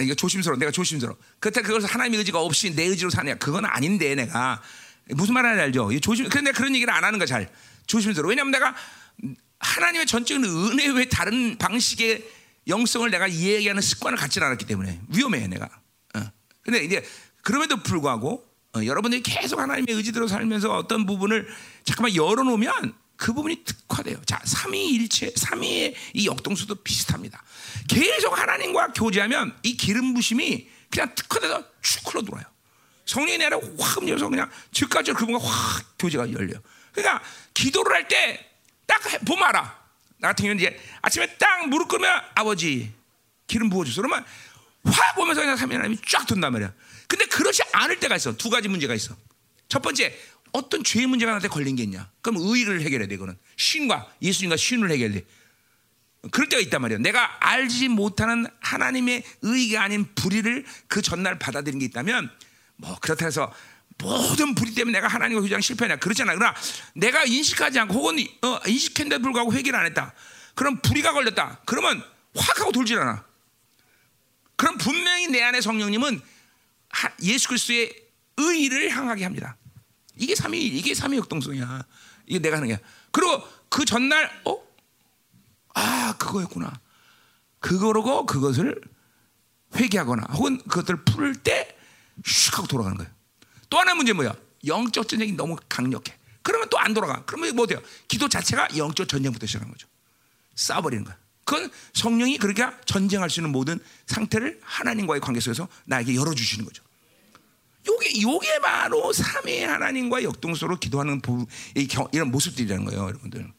이거 0.00 0.14
조심스러워. 0.14 0.58
내가 0.58 0.70
조심스러워. 0.70 1.16
그때 1.40 1.62
그걸 1.62 1.82
하나님의 1.84 2.18
의지가 2.20 2.40
없이 2.40 2.74
내 2.74 2.84
의지로 2.84 3.10
사냐? 3.10 3.36
그건 3.36 3.64
아닌데 3.64 4.14
내가 4.14 4.62
무슨 5.10 5.34
말하는지 5.34 5.62
알죠? 5.62 6.00
조심. 6.00 6.28
근데 6.28 6.52
그런 6.52 6.74
얘기를 6.74 6.92
안 6.92 7.04
하는 7.04 7.18
거 7.18 7.26
잘. 7.26 7.50
조심스러워. 7.86 8.28
왜냐면 8.28 8.50
내가 8.50 8.74
하나님의 9.58 10.06
전적인 10.06 10.44
은혜 10.44 10.88
외 10.88 11.06
다른 11.06 11.56
방식의 11.58 12.28
영성을 12.68 13.10
내가 13.10 13.26
이야기하는 13.26 13.80
습관을 13.82 14.18
갖지 14.18 14.40
않았기 14.40 14.66
때문에 14.66 15.00
위험해 15.08 15.46
내가. 15.48 15.68
어. 16.14 16.30
근데 16.62 16.84
이제 16.84 17.04
그럼에도 17.42 17.82
불구하고 17.82 18.44
어, 18.76 18.84
여러분들이 18.84 19.22
계속 19.22 19.58
하나님의 19.58 19.96
의지대로 19.96 20.28
살면서 20.28 20.76
어떤 20.76 21.06
부분을 21.06 21.48
잠깐만 21.84 22.14
열어놓으면 22.14 22.94
그 23.18 23.34
부분이 23.34 23.64
특화돼요. 23.64 24.16
자, 24.24 24.40
삼위일체, 24.44 25.32
삼위의 25.36 25.94
이 26.14 26.26
역동수도 26.26 26.76
비슷합니다. 26.76 27.42
계속 27.88 28.38
하나님과 28.38 28.92
교제하면 28.94 29.54
이 29.62 29.76
기름 29.76 30.14
부심이 30.14 30.68
그냥 30.88 31.14
특화돼서 31.14 31.62
쭉 31.82 32.14
흘러 32.14 32.22
들어와요. 32.22 32.46
성령이 33.04 33.38
내려 33.38 33.60
확 33.78 34.06
열어서 34.08 34.28
그냥 34.28 34.50
즉각적으로 34.72 35.18
그분과 35.18 35.44
확 35.44 35.84
교제가 35.98 36.32
열려. 36.32 36.60
그러니까 36.92 37.22
기도를 37.52 37.92
할 37.94 38.08
때 38.08 38.48
딱 38.86 39.02
보면 39.26 39.44
알아. 39.48 39.78
나 40.18 40.28
같은 40.28 40.44
경우는 40.44 40.60
이제 40.60 40.80
아침에 41.02 41.36
딱 41.36 41.68
무릎 41.68 41.88
꿇으면 41.88 42.10
아버지 42.34 42.92
기름 43.46 43.68
부어주소. 43.68 44.00
그러면 44.00 44.24
확 44.84 45.14
보면서 45.14 45.42
그냥 45.42 45.56
삼위 45.56 45.74
하나님이 45.74 45.98
쫙 46.08 46.26
돈단 46.26 46.50
말이야. 46.52 46.72
근데 47.06 47.26
그렇지 47.26 47.62
않을 47.72 48.00
때가 48.00 48.16
있어. 48.16 48.36
두 48.36 48.48
가지 48.48 48.68
문제가 48.68 48.94
있어. 48.94 49.14
첫 49.68 49.82
번째, 49.82 50.18
어떤 50.52 50.84
죄의 50.84 51.06
문제가 51.06 51.32
나한테 51.32 51.48
걸린 51.48 51.76
게 51.76 51.82
있냐? 51.84 52.10
그럼 52.20 52.38
의를 52.40 52.80
해결해야 52.82 53.08
돼, 53.08 53.14
이거는. 53.14 53.36
신과 53.56 54.10
예수님과 54.22 54.56
신을 54.56 54.90
해결해. 54.90 55.24
그럴 56.30 56.48
때가 56.48 56.60
있단 56.62 56.82
말이에요. 56.82 57.00
내가 57.00 57.36
알지 57.40 57.88
못하는 57.88 58.46
하나님의 58.60 59.22
의가 59.42 59.82
아닌 59.82 60.06
불의를 60.14 60.64
그 60.88 61.02
전날 61.02 61.38
받아들인 61.38 61.78
게 61.78 61.86
있다면, 61.86 62.30
뭐, 62.76 62.98
그렇다 63.00 63.24
해서 63.24 63.52
모든 63.98 64.54
불의 64.54 64.74
때문에 64.74 64.98
내가 64.98 65.08
하나님과 65.08 65.42
교제하 65.42 65.60
실패하냐. 65.60 65.96
그렇잖아. 65.96 66.34
그러나 66.34 66.54
내가 66.94 67.24
인식하지 67.24 67.78
않고 67.80 67.94
혹은 67.94 68.18
어, 68.42 68.60
인식했는데 68.66 69.18
불구하고 69.22 69.52
회개를 69.52 69.78
안 69.78 69.86
했다. 69.86 70.14
그럼 70.54 70.80
불의가 70.80 71.12
걸렸다. 71.12 71.62
그러면 71.66 72.02
확 72.36 72.60
하고 72.60 72.72
돌질 72.72 72.98
않아. 72.98 73.24
그럼 74.56 74.78
분명히 74.78 75.28
내 75.28 75.42
안에 75.42 75.60
성령님은 75.60 76.20
예수 77.22 77.48
그리스도의 77.48 77.92
의를 78.36 78.90
향하게 78.90 79.24
합니다. 79.24 79.56
이게 80.18 80.34
삼위 80.34 80.58
이게 80.66 80.94
삼위 80.94 81.16
역동성이야. 81.16 81.84
이게 82.26 82.38
내가 82.38 82.56
하는 82.56 82.68
게. 82.68 82.78
그리고 83.10 83.42
그 83.68 83.84
전날 83.84 84.30
어? 84.44 84.58
아, 85.74 86.14
그거였구나. 86.18 86.80
그거로 87.60 88.26
그것을 88.26 88.80
회개하거나 89.74 90.24
혹은 90.34 90.58
그것들을 90.58 91.04
풀 91.04 91.34
때슉 91.34 92.54
하고 92.54 92.66
돌아가는 92.66 92.96
거예요. 92.96 93.10
또 93.70 93.78
하나 93.78 93.94
문제 93.94 94.12
뭐야? 94.12 94.34
영적 94.66 95.08
전쟁이 95.08 95.32
너무 95.32 95.56
강력해. 95.68 96.16
그러면 96.42 96.68
또 96.70 96.78
안 96.78 96.94
돌아가. 96.94 97.22
그러면 97.26 97.54
뭐 97.54 97.66
돼요? 97.66 97.80
기도 98.08 98.28
자체가 98.28 98.76
영적 98.76 99.08
전쟁부터 99.08 99.46
시작하는 99.46 99.72
거죠. 99.72 99.86
싸버리는 100.54 101.04
거야. 101.04 101.16
그건 101.44 101.70
성령이 101.94 102.38
그렇게 102.38 102.66
전쟁할 102.86 103.30
수 103.30 103.40
있는 103.40 103.52
모든 103.52 103.78
상태를 104.06 104.60
하나님과의 104.62 105.20
관계 105.20 105.40
속에서 105.40 105.68
나에게 105.84 106.14
열어주시는 106.14 106.64
거죠. 106.64 106.82
요게 107.88 108.22
요게 108.22 108.60
바로 108.60 109.12
삼위 109.12 109.62
하나님과 109.62 110.22
역동적으로 110.22 110.78
기도하는 110.78 111.20
부, 111.20 111.46
이런 112.12 112.30
모습들이라는 112.30 112.84
거예요, 112.84 113.04
여러분들. 113.06 113.50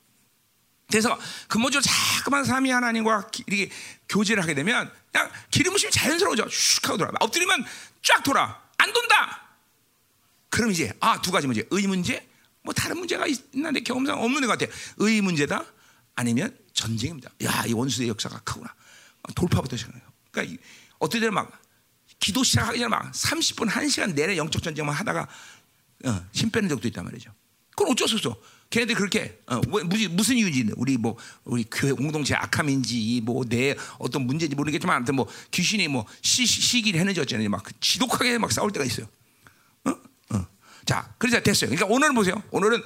그래서 0.90 1.20
근본적으로 1.48 1.84
자꾸만 1.84 2.44
삼위 2.44 2.72
하나님과 2.72 3.28
기, 3.30 3.44
이렇게 3.48 3.72
교제를 4.08 4.42
하게 4.42 4.54
되면 4.56 4.92
그냥 5.12 5.32
기름 5.52 5.74
부심이 5.74 5.92
자연스러워져 5.92 6.46
슉 6.46 6.86
하고 6.86 6.98
돌아. 6.98 7.12
엎드리면 7.20 7.66
쫙 8.02 8.24
돌아. 8.24 8.60
안 8.78 8.92
돈다. 8.94 9.50
그럼 10.50 10.72
이제 10.72 10.92
아 11.00 11.22
두 11.22 11.32
가지 11.32 11.46
문제. 11.46 11.68
의 11.70 11.88
문제, 11.88 12.28
뭐 12.64 12.74
다른 12.74 12.98
문제가 12.98 13.28
있는데 13.28 13.82
경험상 13.82 14.20
없는 14.24 14.42
것 14.48 14.58
같아. 14.58 14.72
의 14.98 15.22
문제다. 15.22 15.64
아니면 16.16 16.58
전쟁입니다. 16.74 17.30
야, 17.44 17.64
이 17.68 17.74
원수의 17.74 18.10
역사가 18.10 18.40
크구나. 18.40 18.74
돌파부터 19.36 19.78
시작해요. 19.78 20.02
그러니까 20.32 20.62
어떨 20.98 21.22
때는 21.22 21.34
막 21.34 21.52
기도 22.20 22.44
시작하기 22.44 22.78
전에 22.80 22.90
막 22.90 23.12
30분, 23.12 23.70
1시간 23.70 24.14
내내 24.14 24.38
영적 24.38 24.62
전쟁만 24.62 24.94
하다가 24.96 25.28
어, 26.06 26.26
힘 26.34 26.50
빼는 26.50 26.70
적도 26.70 26.88
있단 26.88 27.06
말이죠. 27.06 27.32
그건 27.72 27.92
어쩔 27.94 28.08
수 28.08 28.16
없어. 28.16 28.36
걔네들 28.70 28.94
그렇게 28.96 29.40
어, 29.48 29.60
무슨 29.86 30.16
무슨 30.16 30.36
이유인지 30.38 30.74
우리 30.78 30.98
뭐 30.98 31.18
우리 31.44 31.64
교회 31.72 31.92
공동체 31.92 32.36
악함인지 32.36 33.22
뭐 33.24 33.44
내 33.46 33.76
어떤 33.98 34.28
문제인지 34.28 34.56
모르겠지만 34.56 34.98
아무튼 34.98 35.16
뭐 35.16 35.28
귀신이 35.50 35.88
뭐 35.88 36.06
시, 36.22 36.46
시기를 36.46 37.00
했는지 37.00 37.20
어쩌는지 37.20 37.50
막 37.50 37.64
지독하게 37.82 38.38
막 38.38 38.52
싸울 38.52 38.72
때가 38.72 38.86
있어요. 38.86 39.08
어? 39.86 39.92
어. 40.36 40.48
자, 40.86 41.14
그래서 41.18 41.40
됐어요. 41.40 41.70
그러니까 41.72 41.88
오늘은 41.94 42.14
보세요. 42.14 42.44
오늘은 42.52 42.84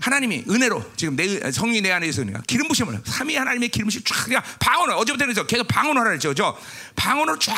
하나님이 0.00 0.44
은혜로 0.48 0.92
지금 0.96 1.16
내 1.16 1.50
성령이 1.50 1.80
내 1.80 1.90
안에 1.90 2.06
있으니까 2.06 2.40
기름 2.46 2.68
부심을 2.68 3.00
삼위 3.04 3.36
하나님의 3.36 3.68
기름 3.68 3.86
부심 3.86 4.02
쫙 4.04 4.24
그냥 4.24 4.42
방언을 4.58 4.94
어제부터 4.94 5.44
계속 5.44 5.66
방언하라. 5.66 6.18
저 6.18 6.56
방언으로 6.94 7.38
쫙 7.38 7.54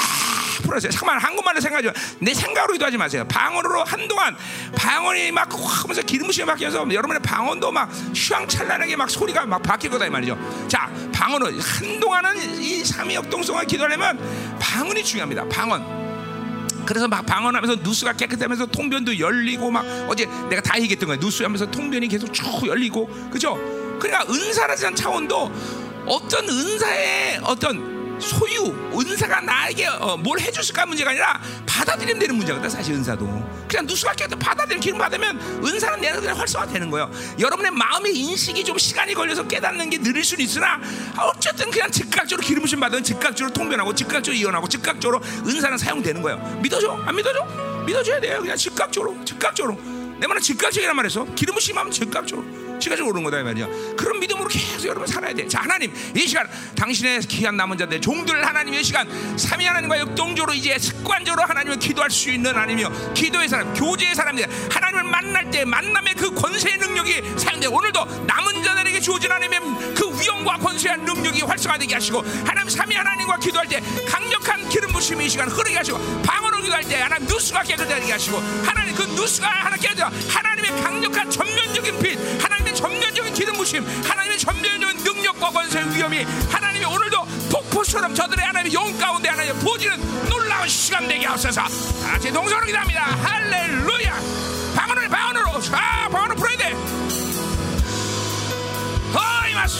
풀었어요. 0.62 0.90
잠깐만 0.90 1.18
한국말로 1.22 1.60
생각하지 1.60 1.90
내 2.20 2.32
생각으로 2.32 2.72
기도하지 2.74 2.96
마세요. 2.96 3.26
방언으로 3.28 3.84
한동안 3.84 4.36
방언이 4.74 5.32
막 5.32 5.48
하면서 5.52 6.02
기름 6.02 6.26
부심이 6.28 6.46
바뀌어서 6.46 6.86
여러분의 6.90 7.20
방언도 7.22 7.70
막 7.72 7.90
휘황찬란하게 8.14 8.96
막 8.96 9.10
소리가 9.10 9.46
막 9.46 9.62
바뀔 9.62 9.90
거다 9.90 10.06
이 10.06 10.10
말이죠. 10.10 10.38
자, 10.68 10.90
방언을 11.12 11.58
한동안은 11.60 12.60
이 12.60 12.84
삼위 12.84 13.14
역동성을 13.16 13.64
기도하려면 13.66 14.58
방언이 14.58 15.04
중요합니다. 15.04 15.48
방언. 15.48 16.09
그래서 16.90 17.06
막 17.06 17.24
방언하면서 17.24 17.84
누수가 17.84 18.14
깨끗하면서 18.14 18.66
통변도 18.66 19.20
열리고 19.20 19.70
막 19.70 19.84
어제 20.08 20.26
내가 20.48 20.60
다 20.60 20.76
얘기했던 20.80 21.06
거야. 21.06 21.18
누수하면서 21.18 21.70
통변이 21.70 22.08
계속 22.08 22.34
쭉 22.34 22.66
열리고 22.66 23.06
그죠? 23.30 23.54
그러니까 24.00 24.24
은사라는 24.28 24.96
차원도 24.96 25.52
어떤 26.06 26.48
은사의 26.48 27.42
어떤 27.44 27.99
소유, 28.20 28.74
은사가 28.94 29.40
나에게 29.40 29.86
어, 29.86 30.16
뭘 30.16 30.40
해줬을까 30.40 30.86
문제가 30.86 31.10
아니라 31.10 31.40
받아들이면 31.66 32.18
되는 32.18 32.34
문제거든 32.36 32.68
사실 32.68 32.94
은사도. 32.94 33.26
그냥 33.68 33.86
누수가 33.86 34.12
깨끗 34.14 34.36
받아들이면 34.38 34.80
기름 34.80 34.98
받으면 34.98 35.38
은사는 35.64 36.00
내가 36.00 36.20
그냥 36.20 36.38
활성화되는 36.38 36.90
거예요. 36.90 37.10
여러분의 37.38 37.70
마음의 37.70 38.16
인식이 38.16 38.64
좀 38.64 38.76
시간이 38.78 39.14
걸려서 39.14 39.46
깨닫는 39.46 39.90
게 39.90 39.98
느릴 39.98 40.24
수는 40.24 40.44
있으나 40.44 40.80
어쨌든 41.18 41.70
그냥 41.70 41.90
즉각적으로 41.90 42.46
기름 42.46 42.62
부심 42.62 42.80
받으면 42.80 43.04
즉각적으로 43.04 43.52
통변하고 43.52 43.94
즉각적으로 43.94 44.34
이혼하고 44.34 44.68
즉각적으로 44.68 45.20
은사는 45.46 45.78
사용되는 45.78 46.20
거예요. 46.22 46.38
믿어줘? 46.62 47.02
안 47.06 47.14
믿어줘? 47.14 47.44
믿어줘야 47.86 48.20
돼요. 48.20 48.40
그냥 48.40 48.56
즉각적으로, 48.56 49.24
즉각적으로. 49.24 49.78
내 50.18 50.26
말은 50.26 50.42
즉각적이란 50.42 50.94
말에서 50.96 51.24
기름 51.34 51.54
부심 51.54 51.78
하면 51.78 51.90
즉각적으로. 51.90 52.69
시간적으로 52.80 53.12
오는 53.12 53.24
거다 53.24 53.40
이 53.40 53.42
말이야. 53.42 53.66
그런 53.96 54.18
믿음으로 54.20 54.48
계속 54.48 54.86
여러분 54.86 55.06
살아야 55.06 55.34
돼. 55.34 55.46
자 55.46 55.60
하나님 55.60 55.92
이 56.14 56.26
시간 56.26 56.48
당신의 56.76 57.20
귀한 57.22 57.56
남은 57.56 57.78
자들 57.78 58.00
종들 58.00 58.46
하나님의 58.46 58.82
시간 58.84 59.08
삼위 59.38 59.66
하나님과 59.66 59.98
역동적으로 60.00 60.52
이제 60.54 60.78
습관적으로 60.78 61.44
하나님을 61.46 61.78
기도할 61.78 62.10
수 62.10 62.30
있는 62.30 62.54
하나님이요 62.54 63.12
기도의 63.14 63.48
사람 63.48 63.72
교제의 63.74 64.14
사람들 64.14 64.46
하나님을 64.70 65.04
만날 65.04 65.50
때 65.50 65.64
만남의 65.64 66.14
그 66.14 66.32
권세의 66.34 66.78
능력이 66.78 67.22
사용돼 67.38 67.66
오늘도 67.66 68.04
남은 68.26 68.62
자들에게 68.62 69.00
주어진 69.00 69.30
하나님의 69.30 69.60
그 69.94 70.20
위엄과 70.20 70.58
권세한 70.58 71.04
능력이 71.04 71.42
활성화되게 71.42 71.94
하시고 71.94 72.22
하나님 72.44 72.68
삼위 72.68 72.94
하나님과 72.94 73.38
기도할 73.38 73.68
때 73.68 73.80
강력한 74.08 74.68
기름 74.68 74.92
부심이 74.92 75.26
이 75.26 75.28
시간 75.28 75.48
흐르게 75.48 75.76
하시고 75.76 75.98
방언으로 76.22 76.62
기도할 76.62 76.84
때 76.84 77.00
하나님 77.00 77.26
누수가 77.26 77.62
깨끗하게 77.62 78.12
하시고 78.12 78.38
하나님 78.64 78.94
그 78.94 79.02
누수가 79.02 79.48
하나 79.48 79.76
깨져 79.76 80.04
하나님의 80.28 80.82
강력한 80.82 81.30
전면적인 81.30 81.98
빛 82.00 82.18
하나님의 82.42 82.69
전면적인 82.80 83.34
기름 83.34 83.54
부심 83.56 83.84
하나님의 83.84 84.38
전면적인 84.38 85.04
능력과 85.04 85.50
권세의 85.50 85.94
위엄이 85.94 86.22
하나님이 86.50 86.84
오늘도 86.86 87.24
폭포처럼 87.50 88.14
저들의 88.14 88.44
하나님의 88.44 88.72
영 88.74 88.98
가운데 88.98 89.28
하나님 89.28 89.54
부어지는 89.58 90.28
놀라운 90.30 90.66
시간 90.68 91.06
되게 91.06 91.26
하소서. 91.26 91.62
같이 92.02 92.32
동서로 92.32 92.64
기도합니다. 92.66 93.04
할렐루야! 93.04 94.20
방언을 94.74 95.08
방언으로. 95.08 95.46
아 95.72 96.08
방언을 96.08 96.36
풀어야 96.36 96.56
돼. 96.56 96.72
어이 99.12 99.54
마스 99.54 99.78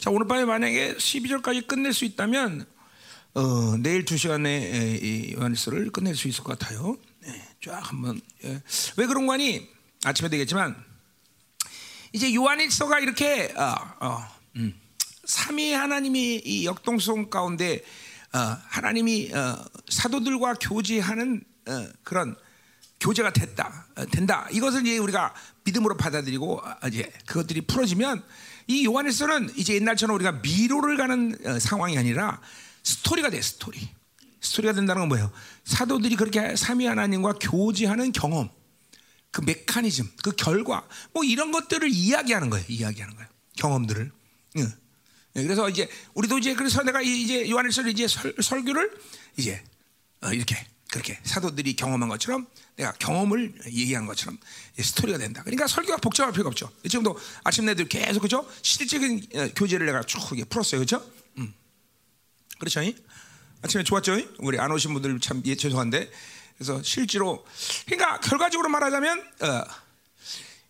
자 0.00 0.10
오늘 0.10 0.26
밤에 0.26 0.44
만약에 0.44 0.94
12절까지 0.96 1.66
끝낼 1.68 1.92
수 1.92 2.04
있다면 2.04 2.66
어, 3.34 3.76
내일 3.78 4.04
2시간에 4.04 5.00
이 5.02 5.34
요한일서를 5.38 5.90
끝낼 5.92 6.16
수 6.16 6.26
있을 6.26 6.42
것 6.42 6.58
같아요. 6.58 6.96
네, 7.20 7.48
쫙 7.64 7.80
한번 7.90 8.20
예. 8.44 8.60
왜 8.96 9.06
그런 9.06 9.26
거 9.26 9.34
아니? 9.34 9.68
아침에 10.04 10.28
되겠지만 10.30 10.74
이제 12.12 12.34
요한일서가 12.34 12.98
이렇게 12.98 13.52
어, 13.56 13.74
어, 14.00 14.28
음, 14.56 14.74
삼위 15.24 15.72
하나님이 15.72 16.42
이 16.44 16.66
역동성 16.66 17.30
가운데 17.30 17.84
어, 18.32 18.38
하나님이 18.68 19.32
어, 19.32 19.64
사도들과 19.88 20.54
교제하는 20.54 21.42
어, 21.68 21.86
그런 22.02 22.34
교제가 22.98 23.32
됐다 23.32 23.86
어, 23.96 24.06
된다. 24.06 24.48
이것을 24.50 24.84
이제 24.86 24.98
우리가 24.98 25.34
믿음으로 25.64 25.96
받아들이고 25.96 26.58
어, 26.58 26.88
이제 26.88 27.12
그것들이 27.26 27.60
풀어지면 27.62 28.22
이 28.66 28.84
요한일서는 28.84 29.52
이제 29.56 29.74
옛날처럼 29.74 30.16
우리가 30.16 30.32
미로를 30.42 30.96
가는 30.96 31.36
어, 31.44 31.58
상황이 31.60 31.96
아니라 31.96 32.40
스토리가 32.82 33.30
돼 33.30 33.40
스토리. 33.40 33.88
스토리가 34.40 34.72
된다는 34.72 35.02
건 35.02 35.08
뭐예요? 35.10 35.30
사도들이 35.64 36.16
그렇게 36.16 36.56
삼위 36.56 36.86
하나님과 36.86 37.34
교제하는 37.40 38.10
경험 38.10 38.48
그 39.30 39.42
메커니즘, 39.42 40.10
그 40.22 40.32
결과, 40.32 40.86
뭐 41.12 41.24
이런 41.24 41.52
것들을 41.52 41.88
이야기하는 41.88 42.50
거예요. 42.50 42.64
이야기하는 42.68 43.14
거예요. 43.14 43.28
경험들을. 43.56 44.12
응. 44.56 44.72
그래서 45.34 45.68
이제 45.68 45.88
우리도 46.14 46.38
이제 46.38 46.54
그래서 46.54 46.82
내가 46.82 47.00
이제 47.00 47.48
요한일서 47.48 47.86
이제 47.88 48.08
설, 48.08 48.34
설교를 48.40 48.90
이제 49.36 49.62
어, 50.22 50.32
이렇게 50.32 50.66
그렇게 50.90 51.18
사도들이 51.22 51.76
경험한 51.76 52.08
것처럼 52.08 52.48
내가 52.74 52.90
경험을 52.92 53.54
얘기한 53.66 54.06
것처럼 54.06 54.38
스토리가 54.76 55.18
된다. 55.18 55.42
그러니까 55.44 55.68
설교가 55.68 55.98
복잡할 55.98 56.32
필요가 56.32 56.48
없죠. 56.48 56.72
지금도 56.82 57.16
아침 57.44 57.66
내들 57.66 57.88
계속 57.88 58.20
그죠? 58.20 58.48
실질적인 58.62 59.52
교제를 59.54 59.86
내가 59.86 60.02
쭉 60.02 60.18
풀었어요, 60.48 60.80
그렇죠? 60.80 61.08
음. 61.38 61.54
그렇죠? 62.58 62.80
아침에 63.62 63.84
좋았죠? 63.84 64.20
우리 64.38 64.58
안 64.58 64.72
오신 64.72 64.92
분들 64.94 65.20
참 65.20 65.42
예, 65.46 65.54
죄송한데 65.54 66.10
그래서 66.60 66.82
실제로 66.82 67.42
그러니까 67.86 68.20
결과적으로 68.20 68.68
말하자면 68.68 69.18
어, 69.40 69.62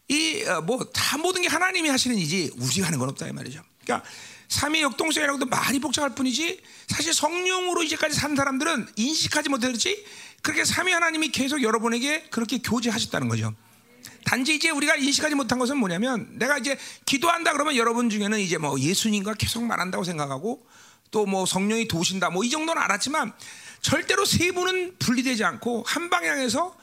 이뭐다 0.06 1.16
어, 1.16 1.18
모든 1.18 1.42
게 1.42 1.48
하나님이 1.48 1.88
하시는 1.88 2.16
이지 2.16 2.52
우리가 2.58 2.86
하는 2.86 3.00
건 3.00 3.08
없다 3.08 3.26
이 3.26 3.32
말이죠. 3.32 3.60
그러니까 3.82 4.08
삼위 4.48 4.82
역동성이라고도 4.82 5.46
많이 5.46 5.80
복잡할 5.80 6.14
뿐이지 6.14 6.62
사실 6.86 7.12
성령으로 7.12 7.82
이제까지 7.82 8.14
산 8.14 8.36
사람들은 8.36 8.86
인식하지 8.94 9.48
못했지 9.48 10.04
그렇게 10.42 10.64
삼위 10.64 10.92
하나님이 10.92 11.30
계속 11.32 11.60
여러분에게 11.60 12.28
그렇게 12.30 12.58
교제하셨다는 12.58 13.28
거죠. 13.28 13.52
단지 14.24 14.54
이제 14.54 14.70
우리가 14.70 14.94
인식하지 14.94 15.34
못한 15.34 15.58
것은 15.58 15.76
뭐냐면 15.76 16.38
내가 16.38 16.58
이제 16.58 16.78
기도한다 17.04 17.52
그러면 17.52 17.74
여러분 17.74 18.10
중에는 18.10 18.38
이제 18.38 18.58
뭐 18.58 18.78
예수님과 18.78 19.34
계속 19.34 19.64
말한다고 19.64 20.04
생각하고 20.04 20.64
또 21.10 21.26
뭐 21.26 21.44
성령이 21.46 21.88
도우신다 21.88 22.30
뭐 22.30 22.44
이 22.44 22.50
정도는 22.50 22.80
알았지만 22.80 23.32
절대로 23.80 24.24
세 24.24 24.52
분은 24.52 24.98
분리되지 24.98 25.44
않고 25.44 25.84
한 25.86 26.10
방향에서 26.10 26.76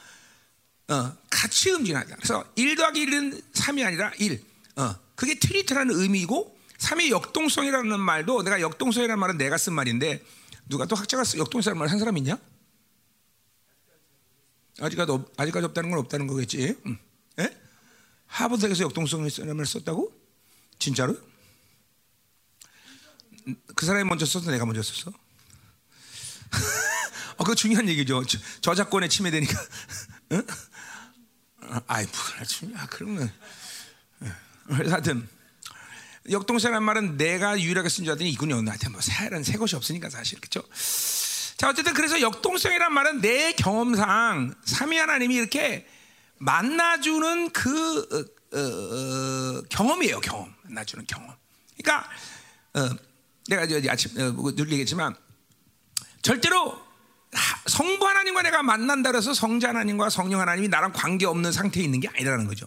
어, 0.90 1.18
같이 1.30 1.72
돼. 1.84 2.16
그래서 2.16 2.46
1 2.56 2.76
더하기 2.76 3.06
1은 3.06 3.54
3이 3.54 3.86
아니라 3.86 4.12
1. 4.18 4.42
어, 4.78 4.96
그게 5.16 5.38
트리트라는 5.38 5.94
의미이고 5.94 6.58
3의 6.78 7.10
역동성이라는 7.10 8.00
말도 8.00 8.44
내가 8.44 8.62
역동성이라는 8.62 9.20
말은 9.20 9.38
내가 9.38 9.58
쓴 9.58 9.74
말인데 9.74 10.24
누가 10.70 10.86
또 10.86 10.96
학자가 10.96 11.24
역동성이라는 11.38 11.78
말을 11.78 11.92
한 11.92 12.00
사람 12.00 12.18
있냐? 12.18 12.38
아직까지, 14.80 15.12
없, 15.12 15.40
아직까지 15.40 15.66
없다는 15.66 15.90
건 15.90 16.00
없다는 16.00 16.28
거겠지. 16.28 16.78
응. 16.86 16.98
예? 17.40 17.58
하버드에서 18.28 18.84
역동성이라는 18.84 19.56
말을 19.56 19.66
썼다고? 19.66 20.14
진짜로? 20.80 21.18
그 23.76 23.86
사람이 23.86 24.04
먼저 24.08 24.26
썼어? 24.26 24.52
내가 24.52 24.66
먼저 24.66 24.82
썼어? 24.84 25.12
어, 27.38 27.44
그거 27.44 27.56
중요한 27.56 27.88
얘기죠. 27.90 28.24
저, 28.62 28.76
작권에 28.76 29.08
침해되니까. 29.08 29.54
응? 30.34 30.44
아이, 31.88 32.06
뭐, 32.06 32.74
아, 32.76 32.88
그러면. 32.90 33.32
하여튼, 34.70 35.28
역동성이라는 36.30 36.84
말은 36.86 37.18
내가 37.18 37.60
유일하게 37.60 37.90
쓴줄 37.90 38.12
알았더니 38.12 38.30
이군요. 38.32 38.62
나한테 38.62 38.90
뭐, 38.90 39.00
새는 39.02 39.44
새 39.44 39.58
것이 39.58 39.76
없으니까 39.76 40.10
사실. 40.10 40.40
그죠? 40.42 40.62
자 41.58 41.70
어쨌든 41.70 41.96
그래서 41.96 42.22
역동성이란 42.22 42.94
말은 42.94 43.22
내 43.22 43.52
경험상 43.54 44.54
삼위 44.64 44.98
하나님이 44.98 45.34
이렇게 45.34 45.88
만나주는 46.38 47.50
그 47.50 48.00
어, 48.00 48.58
어, 48.58 48.60
어, 48.60 49.62
경험이에요 49.70 50.20
경험 50.20 50.54
만나주는 50.64 51.08
경험. 51.08 51.36
그러니까 51.78 52.10
어, 52.76 52.90
내가 53.48 53.64
이제 53.64 53.90
아침 53.90 54.12
어, 54.20 54.56
늘 54.56 54.70
얘기했지만 54.70 55.16
절대로 56.22 56.80
성부 57.68 58.08
하나님과 58.08 58.42
내가 58.42 58.64
만난다 58.64 59.12
그래서 59.12 59.34
성자 59.34 59.70
하나님과 59.70 60.10
성령 60.10 60.40
하나님이 60.40 60.70
나랑 60.70 60.94
관계 60.94 61.26
없는 61.26 61.52
상태에 61.52 61.84
있는 61.84 62.00
게 62.00 62.08
아니라는 62.08 62.48
거죠. 62.48 62.66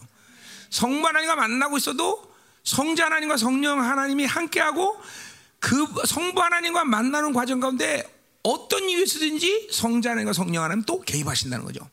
성부 0.69 1.05
하나님과 1.05 1.35
만나고 1.35 1.77
있어도 1.77 2.31
성자 2.63 3.05
하나님과 3.05 3.37
성령 3.37 3.81
하나님이 3.81 4.25
함께하고 4.25 5.01
그 5.59 5.85
성부 6.05 6.41
하나님과 6.41 6.85
만나는 6.85 7.33
과정 7.33 7.59
가운데 7.59 8.03
어떤 8.43 8.89
이유에서든지 8.89 9.69
성자 9.71 10.11
하나님과 10.11 10.33
성령 10.33 10.63
하나님 10.63 10.83
또 10.83 11.01
개입하신다는 11.01 11.65
거죠. 11.65 11.87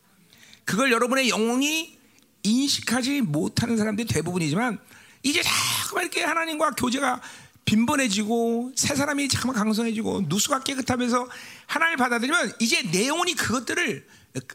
그걸 0.64 0.92
여러분의 0.92 1.28
영혼이 1.28 1.98
인식하지 2.42 3.22
못하는 3.22 3.76
사람들이 3.76 4.06
대부분이지만 4.06 4.78
이제 5.22 5.42
자꾸만 5.42 6.04
이렇게 6.04 6.22
하나님과 6.22 6.72
교제가 6.72 7.20
빈번해지고 7.68 8.72
새 8.76 8.94
사람이 8.94 9.28
잠깐 9.28 9.52
강성해지고 9.52 10.22
누수가 10.26 10.60
깨끗하면서 10.60 11.28
하나님을 11.66 11.96
받아들이면 11.98 12.54
이제 12.60 12.80
내 12.90 13.08
영혼이 13.08 13.34
그것들을 13.34 14.08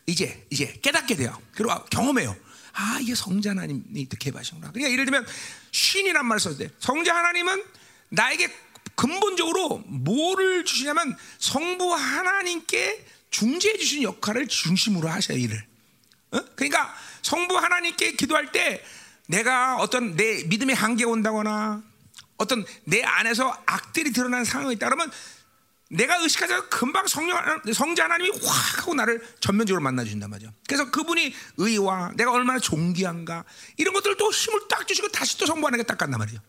이제 0.08 0.48
이제 0.50 0.80
깨닫게 0.82 1.16
돼요. 1.16 1.40
그리고 1.54 1.76
경험해요. 1.92 2.36
아 2.74 2.98
이게 3.00 3.14
성자 3.14 3.52
하나님이 3.52 3.84
이렇게 3.94 4.32
해하시구나 4.32 4.72
그러니까 4.72 4.92
예를 4.92 5.06
들면 5.06 5.28
신이란 5.72 6.26
말을 6.26 6.40
썼을 6.40 6.58
때 6.58 6.70
성자 6.80 7.16
하나님은 7.16 7.64
나에게 8.10 8.52
근본적으로 8.96 9.84
뭐를 9.86 10.66
주시냐면 10.66 11.16
성부 11.38 11.94
하나님께 11.94 13.06
중재해 13.30 13.78
주신 13.78 14.02
역할을 14.02 14.48
중심으로 14.48 15.08
하셔요 15.08 15.38
일을. 15.38 15.64
어? 16.32 16.40
그러니까 16.56 16.92
성부 17.22 17.58
하나님께 17.58 18.14
기도할 18.14 18.52
때 18.52 18.84
내가 19.28 19.78
어떤 19.78 20.16
내 20.16 20.46
믿음의 20.46 20.76
한계가 20.76 21.12
온다거나 21.12 21.93
어떤 22.38 22.66
내 22.86 23.04
안에서 23.04 23.62
악들이 23.66 24.12
드러나는 24.12 24.46
상황이 24.46 24.74
있다 24.76 24.88
그러면 24.88 25.12
내가 25.90 26.18
의식하자 26.18 26.70
금방 26.70 27.06
성령 27.08 27.38
성자 27.72 28.06
하나님이 28.06 28.32
확 28.44 28.80
하고 28.80 28.96
나를 28.96 29.24
전면적으로 29.40 29.82
만나 29.84 30.04
주신단 30.04 30.30
말이죠. 30.30 30.52
그래서 30.68 30.90
그분이 30.90 31.34
의와 31.58 32.14
내가 32.16 32.32
얼마나 32.32 32.60
존귀한가 32.60 33.44
이런 33.78 33.94
것들을 33.94 34.18
또 34.18 34.32
힘을 34.32 34.62
딱 34.70 34.88
주시고 34.88 35.10
다시 35.10 35.38
또 35.38 35.46
성부 35.46 35.66
하나님께 35.68 35.86
딱 35.86 35.98
간단 35.98 36.18
말이죠. 36.18 36.40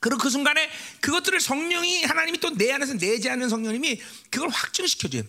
그리고 0.00 0.18
그 0.18 0.30
순간에 0.30 0.70
그것들을 1.00 1.40
성령이 1.40 2.04
하나님이 2.04 2.38
또 2.38 2.50
내 2.56 2.72
안에서 2.72 2.94
내재하는 2.94 3.48
성령님이 3.48 4.00
그걸 4.30 4.48
확증시켜줘요. 4.48 5.22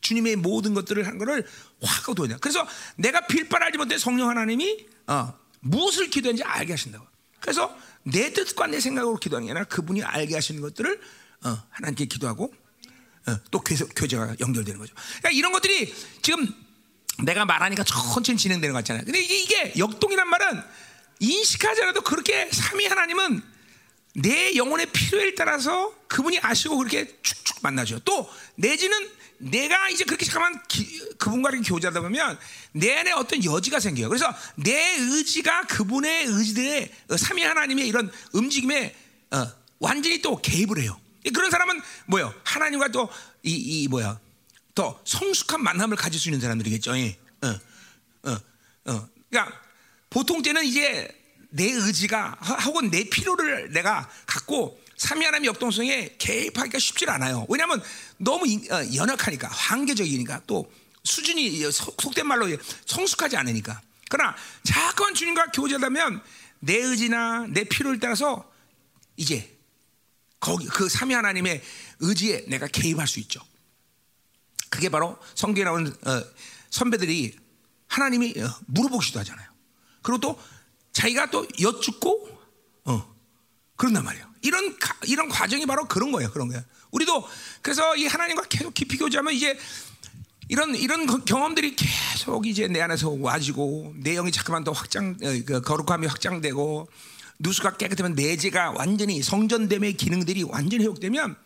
주님의 0.00 0.36
모든 0.36 0.74
것들을 0.74 1.06
한 1.06 1.18
거를 1.18 1.46
확 1.80 2.02
하고 2.02 2.14
도냐. 2.14 2.36
그래서 2.38 2.66
내가 2.96 3.26
빌바를 3.26 3.66
알지 3.66 3.78
못해 3.78 3.96
성령 3.96 4.28
하나님이 4.28 4.86
어, 5.06 5.32
무엇을 5.60 6.10
기도했는지 6.10 6.44
알게 6.44 6.72
하신다고. 6.74 7.06
그래서 7.40 7.74
내 8.10 8.32
뜻과 8.32 8.66
내 8.68 8.80
생각으로 8.80 9.16
기도하는 9.16 9.46
게 9.46 9.52
아니라 9.52 9.64
그분이 9.66 10.02
알게 10.02 10.34
하시는 10.34 10.60
것들을 10.60 11.00
어, 11.44 11.62
하나님께 11.70 12.06
기도하고 12.06 12.52
어, 13.26 13.38
또 13.50 13.60
교제가 13.60 14.36
연결되는 14.40 14.78
거죠. 14.78 14.94
그러니까 15.18 15.30
이런 15.30 15.52
것들이 15.52 15.94
지금 16.22 16.46
내가 17.24 17.44
말하니까 17.44 17.84
천천히 17.84 18.38
진행되는 18.38 18.72
것 18.72 18.78
같잖아요. 18.78 19.04
근데 19.04 19.20
이게, 19.20 19.38
이게 19.38 19.74
역동이란 19.78 20.28
말은 20.28 20.62
인식하지 21.20 21.82
않아도 21.82 22.02
그렇게 22.02 22.48
삼위 22.52 22.86
하나님은 22.86 23.42
내 24.14 24.54
영혼의 24.56 24.86
필요에 24.86 25.34
따라서 25.34 25.94
그분이 26.08 26.38
아시고 26.40 26.76
그렇게 26.78 27.20
축축 27.22 27.58
만나죠. 27.62 28.00
또 28.00 28.28
내지는 28.54 28.96
내가 29.38 29.88
이제 29.88 30.04
그렇게 30.04 30.24
잠깐만 30.26 30.60
기, 30.68 30.98
그분과 31.18 31.50
이렇게 31.50 31.68
교제하다 31.68 32.00
보면 32.00 32.38
내 32.72 32.94
안에 32.96 33.12
어떤 33.12 33.44
여지가 33.44 33.80
생겨요. 33.80 34.08
그래서 34.08 34.32
내 34.56 34.96
의지가 34.98 35.62
그분의 35.68 36.26
의지들의 36.26 36.92
어, 37.10 37.16
삼위 37.16 37.42
하나님의 37.42 37.86
이런 37.88 38.10
움직임에 38.32 38.94
어, 39.30 39.46
완전히 39.78 40.20
또 40.22 40.36
개입을 40.36 40.80
해요. 40.80 41.00
그런 41.34 41.50
사람은 41.50 41.80
뭐요? 42.06 42.34
하나님과 42.44 42.88
또 42.88 43.08
이 43.44 43.84
이 43.84 43.88
뭐야? 43.88 44.18
더 44.74 45.00
성숙한 45.04 45.62
만남을 45.62 45.96
가질 45.96 46.20
수 46.20 46.28
있는 46.28 46.40
사람들이겠죠. 46.40 46.96
예. 46.98 47.18
어, 47.42 47.48
어, 48.30 48.38
어. 48.86 49.08
그러니까 49.30 49.60
보통 50.10 50.42
때는 50.42 50.64
이제 50.64 51.08
내 51.50 51.64
의지가 51.70 52.38
혹은 52.64 52.90
내 52.90 53.04
필요를 53.04 53.72
내가 53.72 54.08
갖고 54.26 54.80
삼위 54.98 55.24
하나님 55.24 55.46
역동성에 55.46 56.16
개입하기가 56.18 56.78
쉽지 56.78 57.06
않아요. 57.06 57.46
왜냐하면 57.48 57.82
너무 58.18 58.44
어, 58.44 58.94
연약하니까 58.94 59.48
한계적이니까 59.48 60.42
또 60.46 60.70
수준이 61.04 61.70
속된 61.70 62.26
말로 62.26 62.46
성숙하지 62.84 63.36
않으니까. 63.36 63.80
그러나 64.10 64.36
자꾸만 64.64 65.14
주님과 65.14 65.52
교제하면 65.52 66.22
내 66.58 66.76
의지나 66.76 67.46
내 67.48 67.64
필요를 67.64 68.00
따라서 68.00 68.50
이제 69.16 69.56
거기 70.40 70.66
그 70.66 70.88
삼위 70.88 71.14
하나님의 71.14 71.62
의지에 72.00 72.46
내가 72.48 72.66
개입할 72.66 73.06
수 73.06 73.20
있죠. 73.20 73.40
그게 74.68 74.88
바로 74.88 75.16
성경에 75.36 75.64
나온 75.64 75.86
어, 75.86 76.24
선배들이 76.70 77.36
하나님이 77.86 78.34
어, 78.38 78.58
물어보기도 78.66 79.20
하잖아요. 79.20 79.48
그리고 80.02 80.20
또 80.20 80.42
자기가 80.92 81.30
또 81.30 81.46
여쭙고 81.60 82.40
어, 82.86 83.16
그런단 83.76 84.04
말이에요. 84.04 84.27
이런 84.42 84.76
이런 85.06 85.28
과정이 85.28 85.66
바로 85.66 85.86
그런 85.86 86.12
거예요. 86.12 86.30
그런 86.30 86.48
거예요. 86.48 86.62
우리도 86.90 87.26
그래서 87.62 87.96
이 87.96 88.06
하나님과 88.06 88.42
계속 88.44 88.74
깊이 88.74 88.96
교제하면 88.96 89.34
이제 89.34 89.58
이런 90.48 90.74
이런 90.74 91.24
경험들이 91.24 91.76
계속 91.76 92.46
이제 92.46 92.68
내 92.68 92.80
안에서 92.80 93.10
와지고 93.10 93.94
내 93.96 94.14
영이 94.14 94.32
자꾸만 94.32 94.64
더 94.64 94.72
확장 94.72 95.16
어, 95.22 95.26
그 95.44 95.60
거룩함이 95.60 96.06
확장되고 96.06 96.88
누수가 97.40 97.76
깨끗하면 97.76 98.14
내재가 98.14 98.72
완전히 98.72 99.22
성전됨의 99.22 99.94
기능들이 99.94 100.42
완전히 100.44 100.84
회복되면 100.84 101.36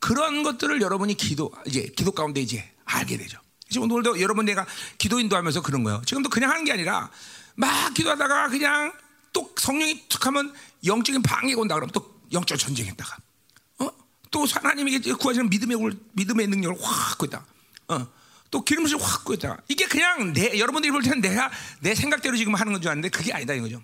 그런 0.00 0.42
것들을 0.42 0.80
여러분이 0.80 1.14
기도 1.14 1.52
이제 1.66 1.92
기도 1.96 2.12
가운데 2.12 2.40
이제 2.40 2.68
알게 2.84 3.16
되죠. 3.16 3.38
지금 3.68 3.90
오늘도 3.90 4.20
여러분 4.20 4.44
내가 4.44 4.66
기도 4.98 5.20
인도하면서 5.20 5.62
그런 5.62 5.84
거예요. 5.84 6.02
지금도 6.04 6.28
그냥 6.28 6.50
하는 6.50 6.64
게 6.64 6.72
아니라 6.72 7.10
막 7.54 7.94
기도하다가 7.94 8.48
그냥 8.48 8.92
또 9.32 9.52
성령이 9.56 10.08
툭 10.08 10.26
하면 10.26 10.52
영적인 10.84 11.22
방해가 11.22 11.60
온다 11.60 11.76
그러면 11.76 11.92
또 11.92 12.19
영적 12.32 12.58
전쟁했다가 12.58 13.16
어? 13.80 13.90
또 14.30 14.44
하나님에게 14.46 15.12
구하시는 15.12 15.48
믿음의 15.50 15.96
믿음의 16.12 16.46
능력을 16.48 16.76
확 16.82 17.18
구했다. 17.18 17.44
어? 17.88 18.08
또 18.50 18.64
기름을 18.64 18.90
확 19.00 19.24
구했다. 19.24 19.62
이게 19.68 19.86
그냥 19.86 20.32
내 20.32 20.58
여러분들이 20.58 20.90
볼 20.90 21.02
때는 21.02 21.20
내가 21.20 21.50
내 21.80 21.94
생각대로 21.94 22.36
지금 22.36 22.54
하는 22.54 22.72
건 22.72 22.82
줄 22.82 22.90
아는데 22.90 23.08
그게 23.08 23.32
아니다 23.32 23.54
이거죠. 23.54 23.82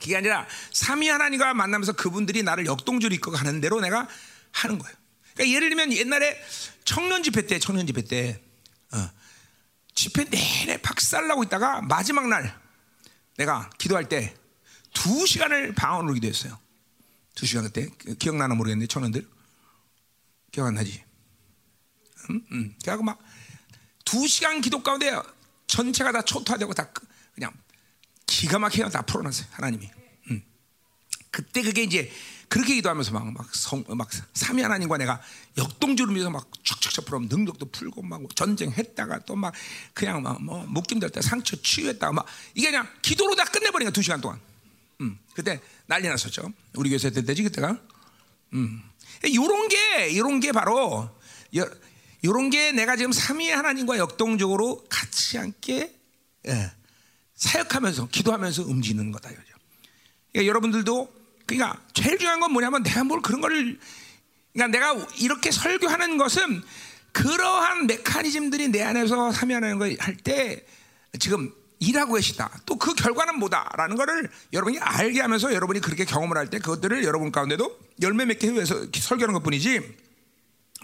그게 0.00 0.16
아니라 0.16 0.46
삼위 0.72 1.08
하나님과 1.08 1.54
만나면서 1.54 1.92
그분들이 1.92 2.42
나를 2.42 2.66
역동적으로 2.66 3.14
이끌고 3.14 3.36
가는 3.36 3.60
대로 3.60 3.80
내가 3.80 4.08
하는 4.52 4.78
거예요. 4.78 4.96
그러니까 5.34 5.54
예를 5.56 5.70
들면 5.70 5.92
옛날에 5.92 6.40
청년 6.84 7.22
집회 7.22 7.46
때 7.46 7.58
청년 7.58 7.86
집회 7.86 8.02
때 8.02 8.40
어, 8.92 9.10
집회 9.94 10.24
내내 10.24 10.76
박살나고 10.78 11.42
있다가 11.44 11.82
마지막 11.82 12.28
날 12.28 12.56
내가 13.36 13.70
기도할 13.78 14.08
때 14.08 14.34
두 14.94 15.26
시간을 15.26 15.74
방언으로 15.74 16.14
기도했어요. 16.14 16.58
두 17.38 17.46
시간 17.46 17.62
그때 17.62 17.88
기억나나 18.18 18.56
모르겠는데 18.56 18.88
청년들 18.88 19.24
기억 20.50 20.66
안 20.66 20.74
나지? 20.74 21.04
음, 22.30 22.44
음. 22.50 22.74
그래갖고 22.82 23.04
막 23.04 23.18
두 24.04 24.26
시간 24.26 24.62
기도 24.62 24.82
가운데 24.82 25.14
전체가 25.66 26.10
다 26.12 26.22
초토화되고 26.22 26.72
다 26.72 26.90
그냥 27.34 27.52
기가 28.26 28.58
막히게 28.58 28.88
다 28.88 29.02
풀어놨어요 29.02 29.46
하나님이. 29.50 29.90
음. 30.30 30.42
그때 31.30 31.60
그게 31.60 31.82
이제 31.82 32.10
그렇게 32.48 32.74
기도하면서 32.76 33.12
막 33.12 33.30
막성막 33.34 34.08
삼위 34.32 34.62
하나님과 34.62 34.96
내가 34.96 35.20
역동적으로 35.58 36.14
면서 36.14 36.30
막 36.30 36.50
촥촥촥 36.50 37.04
풀어 37.04 37.18
능력도 37.20 37.66
풀고 37.70 38.00
막 38.00 38.22
전쟁했다가 38.34 39.26
또 39.26 39.36
막 39.36 39.52
그냥 39.92 40.22
막 40.22 40.40
뭐 40.40 40.64
묶임 40.66 40.98
될때 41.00 41.20
상처 41.20 41.60
치유했다가 41.60 42.10
막 42.14 42.24
이게 42.54 42.70
그냥 42.70 42.88
기도로 43.02 43.36
다 43.36 43.44
끝내버리니까 43.44 43.92
두 43.92 44.00
시간 44.00 44.22
동안. 44.22 44.40
음, 45.00 45.18
그때 45.34 45.60
난리 45.86 46.08
났었죠. 46.08 46.52
우리 46.74 46.90
교회 46.90 46.98
때때지 46.98 47.42
그때가. 47.44 47.78
음, 48.54 48.82
요런 49.34 49.68
게 49.68 50.16
요런 50.16 50.40
게 50.40 50.52
바로 50.52 51.10
요, 51.56 51.70
요런 52.24 52.50
게 52.50 52.72
내가 52.72 52.96
지금 52.96 53.12
삼위 53.12 53.50
하나님과 53.50 53.98
역동적으로 53.98 54.84
같이 54.88 55.36
함께 55.36 55.94
예, 56.46 56.72
사역하면서 57.34 58.08
기도하면서 58.08 58.64
움직이는 58.64 59.12
거다 59.12 59.30
이거죠. 59.30 59.48
그러니까 60.32 60.48
여러분들도 60.48 61.14
그러니까 61.46 61.80
제일 61.94 62.18
중요한 62.18 62.40
건 62.40 62.52
뭐냐면 62.52 62.82
내가 62.82 63.04
뭘 63.04 63.22
그런 63.22 63.40
거를 63.40 63.78
그러니까 64.52 64.78
내가 64.78 65.06
이렇게 65.18 65.50
설교하는 65.50 66.18
것은 66.18 66.62
그러한 67.12 67.86
메커니즘들이 67.86 68.68
내 68.68 68.82
안에서 68.82 69.32
참여하는 69.32 69.78
걸할때 69.78 70.66
지금 71.18 71.52
일하고 71.80 72.14
계시다. 72.14 72.50
또 72.66 72.76
그 72.76 72.94
결과는 72.94 73.38
뭐다라는 73.38 73.96
것을 73.96 74.30
여러분이 74.52 74.78
알게 74.78 75.20
하면서 75.20 75.52
여러분이 75.52 75.80
그렇게 75.80 76.04
경험을 76.04 76.36
할 76.36 76.48
때 76.50 76.58
그것들을 76.58 77.04
여러분 77.04 77.30
가운데도 77.32 77.78
열매 78.02 78.24
맺기 78.24 78.52
위해서 78.52 78.86
설교하는 78.92 79.34
것뿐이지 79.34 79.80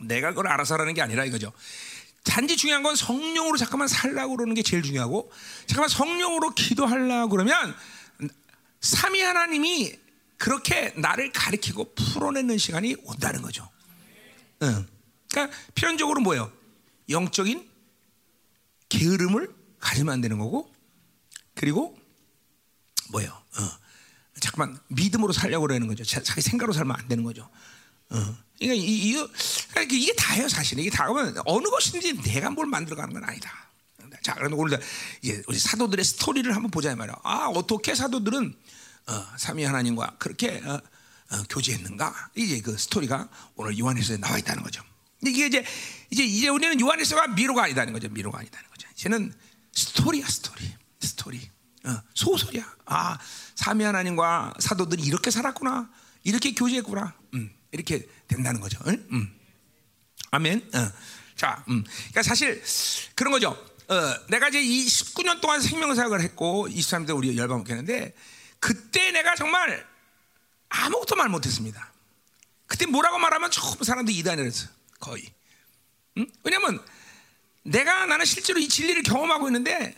내가 0.03 0.31
그걸 0.31 0.49
알아서 0.49 0.75
하라는 0.75 0.95
게 0.95 1.03
아니라 1.03 1.25
이거죠. 1.25 1.53
단지 2.25 2.57
중요한 2.57 2.83
건 2.83 2.97
성령으로 2.97 3.57
잠깐만 3.57 3.87
살라고 3.87 4.37
그러는 4.37 4.55
게 4.55 4.63
제일 4.63 4.83
중요하고 4.83 5.31
잠깐만 5.67 5.89
성령으로 5.89 6.51
기도하려고 6.55 7.29
그러면 7.31 7.75
삼위 8.81 9.21
하나님이 9.23 9.93
그렇게 10.37 10.93
나를 10.97 11.33
가리키고 11.33 11.95
풀어내는 11.95 12.59
시간이 12.59 12.97
온다는 13.05 13.41
거죠. 13.43 13.69
응. 14.63 14.87
그러니까 15.31 15.57
필연적으로 15.75 16.21
뭐예요? 16.21 16.51
영적인 17.09 17.69
게으름을 18.89 19.49
가지면 19.81 20.15
안 20.15 20.21
되는 20.21 20.39
거고 20.39 20.74
그리고 21.55 21.99
뭐예요? 23.11 23.31
어. 23.31 23.85
잠깐만 24.41 24.79
믿음으로 24.89 25.33
살려고 25.33 25.67
그러는 25.67 25.87
거죠. 25.87 26.05
자기 26.05 26.41
생각으로 26.41 26.73
살면 26.73 26.97
안 26.97 27.09
되는 27.09 27.25
거죠. 27.25 27.49
어. 28.11 28.37
그러니까 28.59 28.75
이, 28.75 29.11
이, 29.11 29.13
그러니까 29.71 29.97
이게 29.97 30.15
다예요, 30.15 30.49
사실. 30.49 30.79
이게 30.79 30.91
다면 30.91 31.35
어느 31.45 31.69
것인지 31.69 32.15
내가 32.23 32.51
뭘 32.51 32.67
만들어가는 32.67 33.13
건 33.13 33.25
아니다. 33.25 33.69
자, 34.23 34.35
그럼 34.35 34.55
오늘 34.59 34.81
이제 35.21 35.43
우리 35.47 35.59
사도들의 35.59 36.03
스토리를 36.05 36.55
한번 36.55 36.71
보자 36.71 36.95
말이야. 36.97 37.15
아, 37.23 37.49
어떻게 37.55 37.95
사도들은 37.95 38.55
어, 39.07 39.27
삼위 39.37 39.65
하나님과 39.65 40.17
그렇게 40.19 40.63
어, 40.65 40.81
어, 41.31 41.43
교제했는가? 41.51 42.31
이제 42.35 42.61
그 42.61 42.77
스토리가 42.79 43.29
오늘 43.57 43.79
요한일서 43.79 44.17
나와 44.17 44.39
있다는 44.39 44.63
거죠. 44.63 44.83
이게 45.27 45.47
이제 45.47 45.65
이제 46.11 46.25
이제 46.25 46.49
우리는 46.49 46.81
요한일서가 46.81 47.29
미로가 47.29 47.65
아니다는 47.65 47.93
거죠. 47.93 48.09
미로가 48.09 48.39
아니다는 48.39 48.69
거죠. 48.71 48.89
이제는 48.95 49.35
스토리야, 49.73 50.27
스토리, 50.27 50.73
스토리. 51.07 51.51
어, 51.85 52.03
소설이야. 52.15 52.65
아, 52.87 53.19
삼위 53.55 53.85
하나님과 53.85 54.55
사도들이 54.59 55.03
이렇게 55.03 55.31
살았구나. 55.31 55.91
이렇게 56.23 56.55
교제했구나. 56.55 57.15
음, 57.35 57.51
이렇게 57.73 58.09
된다는 58.27 58.61
거죠. 58.61 58.79
응? 58.87 59.07
음. 59.13 59.41
아멘. 60.31 60.71
어. 60.75 60.93
자, 61.37 61.65
음. 61.69 61.85
그러니까 61.85 62.23
사실 62.23 62.63
그런 63.15 63.33
거죠. 63.33 63.51
어, 63.89 64.27
내가 64.29 64.49
이제 64.49 64.63
이 64.63 64.87
19년 64.87 65.41
동안 65.41 65.61
생명사역을 65.61 66.23
했고 66.23 66.69
23대 66.69 67.15
우리 67.15 67.37
열방 67.37 67.59
먹겠는데 67.59 68.15
그때 68.59 69.11
내가 69.11 69.35
정말 69.35 69.87
아무것도 70.71 71.17
말 71.17 71.29
못했습니다. 71.29 71.93
그때 72.67 72.87
뭐라고 72.87 73.19
말하면 73.19 73.51
처음 73.51 73.83
사람들이 73.83 74.17
이단이랬어 74.19 74.69
거의. 75.01 75.31
응? 76.17 76.27
왜냐면 76.43 76.83
내가 77.63 78.07
나는 78.07 78.25
실제로 78.25 78.59
이 78.59 78.69
진리를 78.69 79.03
경험하고 79.03 79.49
있는데 79.49 79.95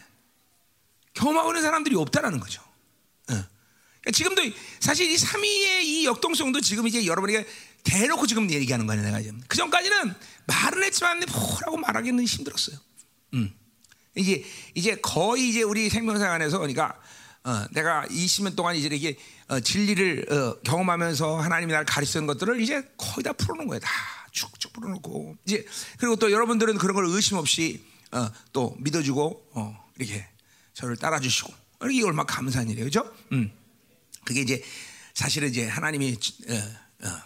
경험하고 1.16 1.50
있는 1.50 1.62
사람들이 1.62 1.96
없다라는 1.96 2.38
거죠. 2.38 2.60
어. 2.62 3.34
그러니까 3.34 4.10
지금도 4.12 4.42
사실 4.78 5.10
이 5.10 5.16
삼위의 5.16 5.86
이 5.86 6.06
역동성도 6.06 6.60
지금 6.60 6.86
이제 6.86 7.06
여러분에게 7.06 7.46
대놓고 7.82 8.26
지금 8.26 8.50
얘기하는 8.50 8.86
거예요. 8.86 9.02
내가 9.02 9.20
지금 9.20 9.40
그 9.48 9.56
전까지는 9.56 10.14
말은 10.46 10.82
했지만 10.84 11.20
뭐라고 11.20 11.76
말하기는 11.78 12.24
힘들었어요. 12.24 12.76
음. 13.34 13.52
이제 14.14 14.44
이제 14.74 14.96
거의 14.96 15.48
이제 15.48 15.62
우리 15.62 15.88
생명사 15.88 16.30
안에서 16.30 16.58
그러니까 16.58 16.98
어, 17.44 17.64
내가 17.72 18.04
20년 18.06 18.56
동안 18.56 18.74
이제 18.74 18.88
이게 18.92 19.16
어, 19.48 19.60
진리를 19.60 20.26
어, 20.32 20.60
경험하면서 20.62 21.38
하나님이 21.40 21.72
나를 21.72 21.86
가르치는 21.86 22.26
것들을 22.26 22.60
이제 22.60 22.82
거의 22.96 23.22
다 23.22 23.32
풀어놓은 23.32 23.68
거예요. 23.68 23.80
다 23.80 23.90
쭉쭉 24.32 24.72
풀어놓고 24.72 25.36
이제 25.46 25.64
그리고 25.98 26.16
또 26.16 26.30
여러분들은 26.32 26.76
그런 26.78 26.94
걸 26.94 27.06
의심 27.06 27.36
없이 27.36 27.84
어, 28.12 28.28
또 28.52 28.74
믿어주고 28.80 29.50
어, 29.52 29.84
이렇게 29.98 30.26
저를 30.76 30.96
따라주시고 30.96 31.52
이게 31.90 32.04
얼마나 32.04 32.26
감사한 32.26 32.68
일이에요, 32.68 32.90
그렇죠? 32.90 33.16
음. 33.32 33.50
그게 34.24 34.42
이제 34.42 34.62
사실은 35.14 35.48
이제 35.48 35.66
하나님이 35.66 36.18
어, 36.48 37.06
어, 37.06 37.22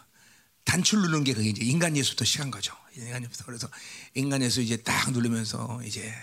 단추 0.64 0.96
누르는 0.96 1.24
게 1.24 1.34
그게 1.34 1.48
이제 1.48 1.64
인간 1.64 1.96
예수부터 1.96 2.24
시간 2.24 2.50
거죠. 2.50 2.74
인간 2.96 3.22
예수부터 3.22 3.44
그래서 3.46 3.68
인간 4.14 4.40
예수 4.42 4.60
이제 4.60 4.76
딱 4.76 5.10
누르면서 5.10 5.80
이제 5.84 6.14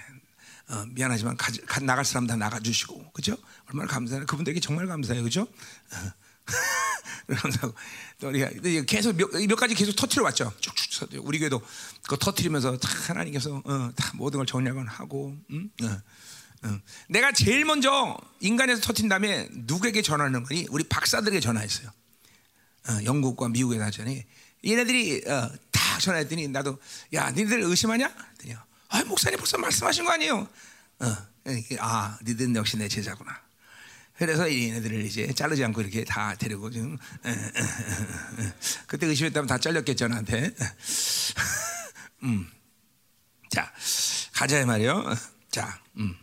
어, 0.70 0.86
미안하지만 0.88 1.36
가, 1.36 1.52
가, 1.66 1.82
나갈 1.82 2.06
사람 2.06 2.28
다 2.28 2.38
나가주시고 2.38 3.12
그죠? 3.12 3.36
얼마나 3.68 3.92
감사해요. 3.92 4.26
그분들에게 4.26 4.62
정말 4.62 4.88
감사해요, 4.88 5.24
그죠? 5.24 5.48
감사하고 7.28 7.74
또 8.20 8.30
우리가 8.30 8.50
계속 8.86 9.18
몇, 9.18 9.30
몇 9.32 9.56
가지 9.58 9.76
계속 9.76 9.94
터트려 9.98 10.24
왔죠. 10.24 10.54
쭉쭉 10.62 11.10
우리 11.26 11.40
교회도 11.40 11.62
그 12.08 12.18
터트리면서 12.18 12.78
하나님께서 12.82 13.62
어, 13.66 13.92
다 13.98 14.12
모든 14.14 14.38
걸 14.38 14.46
정리하곤 14.46 14.88
하고. 14.88 15.36
음? 15.50 15.70
어. 15.84 16.02
어. 16.64 16.80
내가 17.10 17.32
제일 17.32 17.66
먼저 17.66 18.18
인간에서 18.40 18.82
터진 18.82 19.10
다음에 19.10 19.48
누구에게 19.52 20.02
전하는 20.02 20.44
거니? 20.44 20.68
우리 20.70 20.84
박사들에게 20.84 21.40
전화했어요. 21.40 21.90
어, 22.90 23.04
영국과 23.04 23.50
미국에 23.50 23.78
나전에 23.78 24.26
얘네들이 24.66 25.24
어, 25.28 25.52
다 25.72 26.00
전화했더니 26.00 26.48
나도 26.48 26.80
야 27.14 27.30
니들 27.32 27.62
의심하냐? 27.62 28.14
아 28.90 29.04
목사님 29.04 29.38
벌써 29.38 29.58
말씀하신 29.58 30.06
거 30.06 30.12
아니에요? 30.12 30.48
어, 31.00 31.18
아 31.80 32.18
니들은 32.24 32.56
역시 32.56 32.78
내 32.78 32.88
제자구나. 32.88 33.40
그래서 34.18 34.52
얘네들을 34.52 35.06
이제 35.06 35.32
자르지 35.34 35.64
않고 35.66 35.82
이렇게 35.82 36.04
다 36.04 36.34
데리고 36.36 36.72
지금 36.72 36.98
그때 38.88 39.06
의심했다면 39.06 39.48
다 39.48 39.58
잘렸겠죠 39.58 40.08
나한테. 40.08 40.56
음. 42.24 42.50
자 43.52 43.72
가자 44.34 44.66
말이요. 44.66 45.14
자, 45.52 45.80
음. 45.98 46.16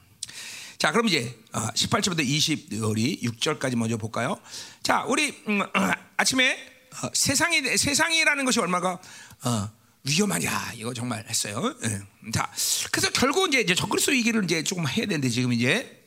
자, 0.84 0.92
그럼 0.92 1.08
이제 1.08 1.34
18절부터 1.50 2.22
20 2.22 2.74
우리 2.82 3.18
6절까지 3.22 3.74
먼저 3.74 3.96
볼까요? 3.96 4.38
자, 4.82 5.02
우리 5.08 5.34
음, 5.48 5.62
아침에 6.18 6.58
어, 7.02 7.08
세상이 7.14 7.62
세상이라는 7.78 8.44
것이 8.44 8.60
얼마가 8.60 9.00
어, 9.44 9.70
위험하냐 10.02 10.72
이거 10.74 10.92
정말 10.92 11.24
했어요. 11.26 11.74
예. 11.84 12.30
자, 12.32 12.52
그래서 12.92 13.10
결국 13.12 13.48
이제, 13.48 13.62
이제 13.62 13.74
적그리스도 13.74 14.14
얘기를 14.14 14.44
이제 14.44 14.62
조금 14.62 14.86
해야 14.86 15.06
되는데 15.06 15.30
지금 15.30 15.54
이제 15.54 16.04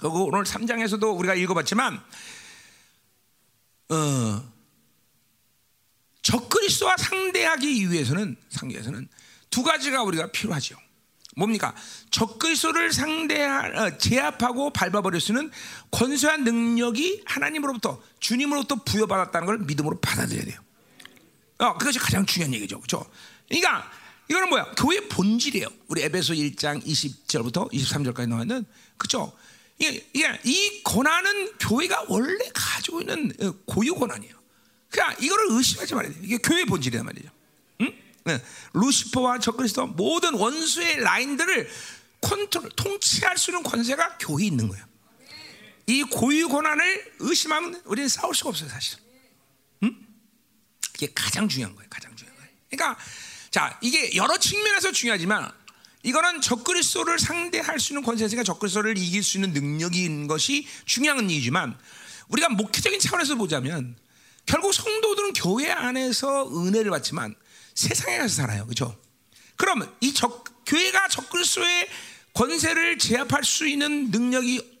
그리고 0.00 0.26
오늘 0.26 0.42
3장에서도 0.42 1.16
우리가 1.16 1.36
읽어봤지만 1.36 2.02
어, 3.90 4.52
적그리스도와 6.22 6.96
상대하기 6.96 7.92
위해서는 7.92 8.34
상대에서는 8.48 9.08
두 9.50 9.62
가지가 9.62 10.02
우리가 10.02 10.32
필요하죠. 10.32 10.74
뭡니까? 11.36 11.74
적그리스도를 12.10 12.92
상대할 12.92 13.76
어, 13.76 13.98
제압하고 13.98 14.70
밟아버릴 14.70 15.20
수 15.20 15.32
있는 15.32 15.50
권세한 15.90 16.44
능력이 16.44 17.22
하나님으로부터 17.24 18.02
주님으로부터 18.20 18.76
부여받았다는 18.84 19.46
걸 19.46 19.58
믿음으로 19.60 20.00
받아들여야 20.00 20.44
돼요. 20.44 20.60
어, 21.58 21.78
그것이 21.78 21.98
가장 21.98 22.26
중요한 22.26 22.52
얘기죠. 22.54 22.80
그렇죠? 22.80 23.06
그러니까 23.48 23.90
이거는 24.28 24.48
뭐야? 24.50 24.72
교회 24.76 25.00
본질이에요. 25.08 25.68
우리 25.88 26.02
에베소 26.02 26.34
1장 26.34 26.84
20절부터 26.84 27.72
23절까지 27.72 28.28
나와 28.28 28.42
있는 28.42 28.64
그렇죠? 28.96 29.32
이게, 29.78 30.06
이게 30.12 30.40
이 30.44 30.82
권한은 30.84 31.52
교회가 31.58 32.06
원래 32.08 32.44
가지고 32.54 33.00
있는 33.00 33.32
어, 33.40 33.52
고유 33.64 33.94
권한이에요. 33.94 34.34
그러니까 34.90 35.18
이거를 35.22 35.46
의심하지 35.50 35.94
말아야 35.94 36.12
돼요. 36.12 36.22
이게 36.22 36.36
교회 36.38 36.64
본질이란 36.64 37.06
말이죠. 37.06 37.30
네. 38.24 38.42
루시퍼와 38.74 39.38
적그리스도 39.38 39.86
모든 39.88 40.34
원수의 40.34 41.00
라인들을 41.00 41.70
컨트롤 42.20 42.70
통치할 42.76 43.36
수 43.36 43.50
있는 43.50 43.62
권세가 43.62 44.18
교회에 44.18 44.46
있는 44.46 44.68
거예요. 44.68 44.84
이 45.86 46.02
고유 46.04 46.48
권한을 46.48 47.12
의심하면 47.18 47.82
우리는 47.84 48.08
싸울 48.08 48.34
수가 48.34 48.50
없어요, 48.50 48.68
사실. 48.68 48.98
음? 49.82 50.06
이게 50.94 51.12
가장 51.12 51.48
중요한 51.48 51.74
거예요. 51.74 51.88
가장 51.90 52.14
중요한 52.14 52.36
거예요. 52.38 52.50
그러니까 52.70 53.02
자 53.50 53.78
이게 53.82 54.14
여러 54.14 54.38
측면에서 54.38 54.92
중요하지만 54.92 55.50
이거는 56.04 56.40
적그리스도를 56.40 57.18
상대할 57.18 57.78
수 57.78 57.92
있는 57.92 58.02
권세가 58.02 58.42
적그리스도를 58.44 58.96
이길 58.98 59.22
수 59.22 59.36
있는 59.36 59.52
능력인 59.52 60.26
것이 60.28 60.66
중요한 60.84 61.28
이유지만 61.28 61.76
우리가 62.28 62.48
목회적인 62.50 63.00
차원에서 63.00 63.34
보자면 63.34 63.96
결국 64.46 64.72
성도들은 64.72 65.34
교회 65.34 65.70
안에서 65.70 66.48
은혜를 66.48 66.90
받지만 66.90 67.34
세상에 67.82 68.18
가서 68.18 68.34
살아요. 68.34 68.66
그죠? 68.66 68.96
그럼 69.56 69.96
이 70.00 70.14
적, 70.14 70.44
교회가 70.64 71.08
적그리스도의 71.08 71.88
권세를 72.34 72.98
제압할 72.98 73.44
수 73.44 73.66
있는 73.66 74.10
능력이 74.10 74.80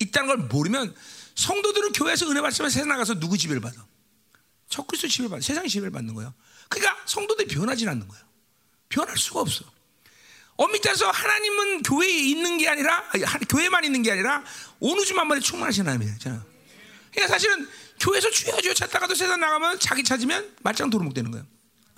있다는 0.00 0.28
걸 0.28 0.36
모르면 0.48 0.94
성도들은 1.34 1.92
교회에서 1.92 2.30
은혜 2.30 2.40
받지만 2.40 2.70
세상 2.70 2.88
나가서 2.88 3.18
누구 3.18 3.38
지배를 3.38 3.60
받아? 3.60 3.84
적그리스도 4.68 5.08
지배를 5.08 5.30
받아. 5.30 5.40
세상이 5.40 5.68
지배를 5.68 5.90
받는 5.90 6.14
거예요. 6.14 6.34
그러니까 6.68 6.96
성도들이 7.06 7.48
변하지 7.48 7.88
않는 7.88 8.06
거예요. 8.06 8.24
변할 8.88 9.16
수가 9.16 9.40
없어. 9.40 9.64
엄밀히 10.56 10.82
따서 10.82 11.10
하나님은 11.10 11.82
교회에 11.82 12.10
있는 12.10 12.58
게 12.58 12.68
아니라 12.68 13.10
교회만 13.48 13.84
있는 13.84 14.02
게 14.02 14.12
아니라 14.12 14.44
온 14.78 14.98
우주 14.98 15.14
만물에 15.14 15.40
충만하신 15.40 15.86
하나님이잖아. 15.86 16.44
그러니까 17.10 17.32
사실은 17.32 17.66
교회에서 17.98 18.30
주여 18.30 18.60
주여 18.60 18.74
찾다가도 18.74 19.14
세상 19.14 19.40
나가면 19.40 19.78
자기 19.80 20.04
찾으면 20.04 20.56
말짱 20.62 20.90
도루묵 20.90 21.14
되는 21.14 21.30
거예요. 21.30 21.46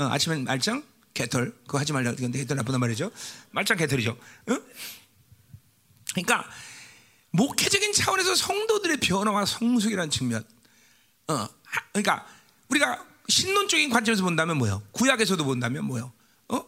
어, 0.03 0.09
아침엔 0.11 0.45
말짱, 0.45 0.85
개털. 1.15 1.53
그거 1.67 1.79
하지 1.79 1.93
말라. 1.93 2.15
근데 2.15 2.39
개털 2.39 2.57
나쁘단 2.57 2.81
말이죠. 2.81 3.11
말짱, 3.51 3.77
개털이죠. 3.77 4.11
어? 4.11 4.59
그러니까 6.11 6.49
목회적인 7.31 7.93
차원에서 7.93 8.35
성도들의 8.35 8.99
변화와 8.99 9.47
성숙이라는 9.47 10.11
측면. 10.11 10.45
어, 11.29 11.49
그러니까 11.93 12.27
우리가 12.69 13.07
신론적인 13.29 13.91
관점에서 13.91 14.23
본다면 14.23 14.59
뭐요? 14.59 14.83
구약에서도 14.93 15.43
본다면 15.45 15.85
뭐요? 15.85 16.13
어? 16.49 16.65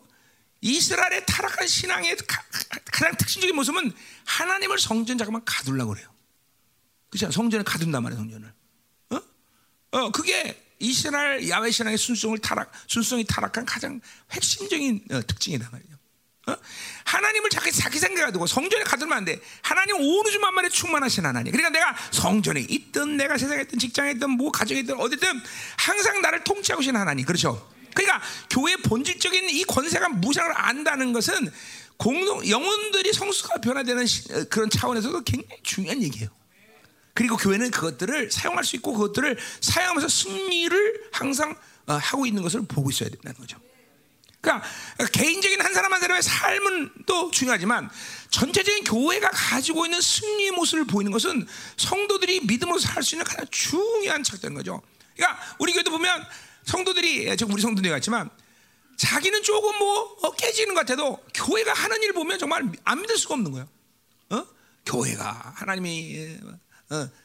이스라엘의 0.60 1.26
타락한 1.26 1.66
신앙의 1.66 2.16
가, 2.16 2.42
장 2.98 3.16
특징적인 3.16 3.54
모습은 3.56 3.92
하나님을 4.24 4.78
성전 4.78 5.18
잠깐만 5.18 5.44
가둘라 5.44 5.84
그래요. 5.84 6.08
그렇죠? 7.10 7.30
성전을 7.30 7.64
가둔단 7.64 8.02
말이에요, 8.02 8.20
성전을. 8.20 8.54
어? 9.10 9.20
어, 9.92 10.10
그게 10.10 10.63
이스라엘 10.78 11.48
야외 11.48 11.70
신앙의 11.70 11.98
순수성을 11.98 12.38
타락, 12.38 12.72
순수성이 12.86 13.24
타락한 13.24 13.64
가장 13.64 14.00
핵심적인 14.32 15.04
어, 15.10 15.20
특징이란 15.26 15.68
말이죠. 15.70 15.94
어? 16.46 16.56
하나님을 17.04 17.48
자기 17.50 17.72
자기 17.72 17.98
생각에 17.98 18.30
두고 18.32 18.46
성전에 18.46 18.84
가두면 18.84 19.16
안 19.16 19.24
돼. 19.24 19.40
하나님 19.62 19.96
온 19.96 20.26
우주 20.26 20.38
만만에 20.38 20.68
충만하신 20.68 21.24
하나님. 21.24 21.52
그러니까 21.52 21.70
내가 21.70 21.96
성전에 22.10 22.60
있든 22.68 23.16
내가 23.16 23.38
세상에 23.38 23.62
있든 23.62 23.78
직장에 23.78 24.12
있든 24.12 24.30
뭐 24.30 24.50
가정에 24.50 24.80
있든 24.80 24.98
어디든 25.00 25.40
항상 25.78 26.20
나를 26.20 26.44
통치하고 26.44 26.80
계신 26.80 26.96
하나님. 26.96 27.24
그렇죠? 27.24 27.70
그러니까 27.94 28.20
교회의 28.50 28.78
본질적인 28.78 29.50
이 29.50 29.64
권세가 29.64 30.08
무상을 30.10 30.52
안다는 30.54 31.12
것은 31.12 31.50
공동 31.96 32.46
영혼들이 32.46 33.12
성수가 33.12 33.60
변화되는 33.60 34.04
어, 34.04 34.44
그런 34.50 34.68
차원에서도 34.68 35.22
굉장히 35.22 35.62
중요한 35.62 36.02
얘기예요. 36.02 36.28
그리고 37.14 37.36
교회는 37.36 37.70
그것들을 37.70 38.30
사용할 38.30 38.64
수 38.64 38.76
있고 38.76 38.92
그것들을 38.92 39.38
사용하면서 39.60 40.08
승리를 40.08 41.08
항상 41.12 41.56
어, 41.86 41.94
하고 41.94 42.26
있는 42.26 42.42
것을 42.42 42.62
보고 42.66 42.90
있어야 42.90 43.08
된다는 43.08 43.38
거죠. 43.38 43.58
그러니까 44.40 44.66
개인적인 45.12 45.60
한 45.60 45.72
사람 45.72 45.92
한 45.92 46.00
사람의 46.00 46.22
삶은 46.22 46.92
또 47.06 47.30
중요하지만 47.30 47.88
전체적인 48.30 48.84
교회가 48.84 49.30
가지고 49.30 49.86
있는 49.86 50.00
승리의 50.00 50.50
모습을 50.50 50.86
보이는 50.86 51.10
것은 51.12 51.46
성도들이 51.78 52.40
믿음으로 52.42 52.78
살 52.78 53.02
수 53.02 53.14
있는 53.14 53.24
가장 53.24 53.46
중요한 53.50 54.22
작전인 54.22 54.54
거죠. 54.54 54.82
그러니까 55.16 55.40
우리 55.58 55.72
교회도 55.72 55.90
보면 55.90 56.26
성도들이 56.64 57.28
예, 57.28 57.36
지금 57.36 57.54
우리 57.54 57.62
성도들이 57.62 57.90
같지만 57.90 58.28
자기는 58.96 59.42
조금 59.42 59.78
뭐 59.78 60.16
어, 60.22 60.32
깨지는 60.32 60.74
것 60.74 60.80
같아도 60.80 61.22
교회가 61.32 61.72
하는 61.72 62.02
일 62.02 62.12
보면 62.12 62.38
정말 62.38 62.70
안 62.84 63.00
믿을 63.00 63.16
수가 63.16 63.34
없는 63.34 63.50
거예요. 63.52 63.68
어? 64.30 64.46
교회가 64.84 65.54
하나님이 65.56 66.16
예, 66.16 66.38
어, 66.44 66.58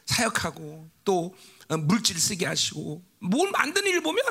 사역하고 0.06 0.90
또 1.04 1.34
어, 1.68 1.76
물질 1.76 2.18
쓰게 2.18 2.46
하시고 2.46 3.04
뭘 3.20 3.50
만드는 3.50 3.88
일을 3.88 4.02
보면 4.02 4.24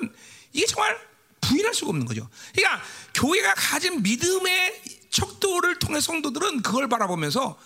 이게 0.51 0.65
정말 0.65 0.97
부인할 1.41 1.73
수가 1.73 1.89
없는 1.89 2.05
거죠. 2.05 2.29
그러니까 2.53 2.83
교회가 3.13 3.53
가진 3.55 4.01
믿음의 4.03 4.81
척도를 5.09 5.79
통해 5.79 5.99
성도들은 5.99 6.61
그걸 6.61 6.87
바라보면서 6.89 7.57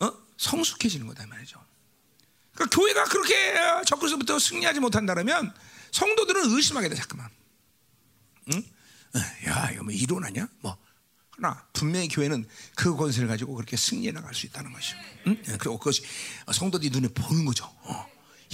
어? 0.00 0.12
성숙해지는 0.36 1.06
거다 1.06 1.26
말이죠. 1.26 1.64
그러니까 2.54 2.76
교회가 2.76 3.04
그렇게 3.04 3.84
적그리스부터 3.86 4.38
승리하지 4.38 4.80
못한다면 4.80 5.54
성도들은 5.92 6.50
의심하게 6.50 6.88
돼 6.88 6.96
잠깐만. 6.96 7.30
응? 8.52 8.62
야 9.46 9.70
이거 9.72 9.84
뭐 9.84 9.92
이론하냐? 9.92 10.48
뭐 10.60 10.76
하나 11.40 11.64
분명히 11.72 12.08
교회는 12.08 12.46
그 12.74 12.96
권세를 12.96 13.28
가지고 13.28 13.54
그렇게 13.54 13.76
승리해 13.76 14.12
나갈 14.12 14.34
수 14.34 14.46
있다는 14.46 14.72
것이죠. 14.72 14.96
응? 15.28 15.42
그리고 15.58 15.78
그것이 15.78 16.02
성도들이 16.52 16.90
눈에 16.90 17.08
보는 17.08 17.44
거죠. 17.44 17.64
어. 17.82 18.06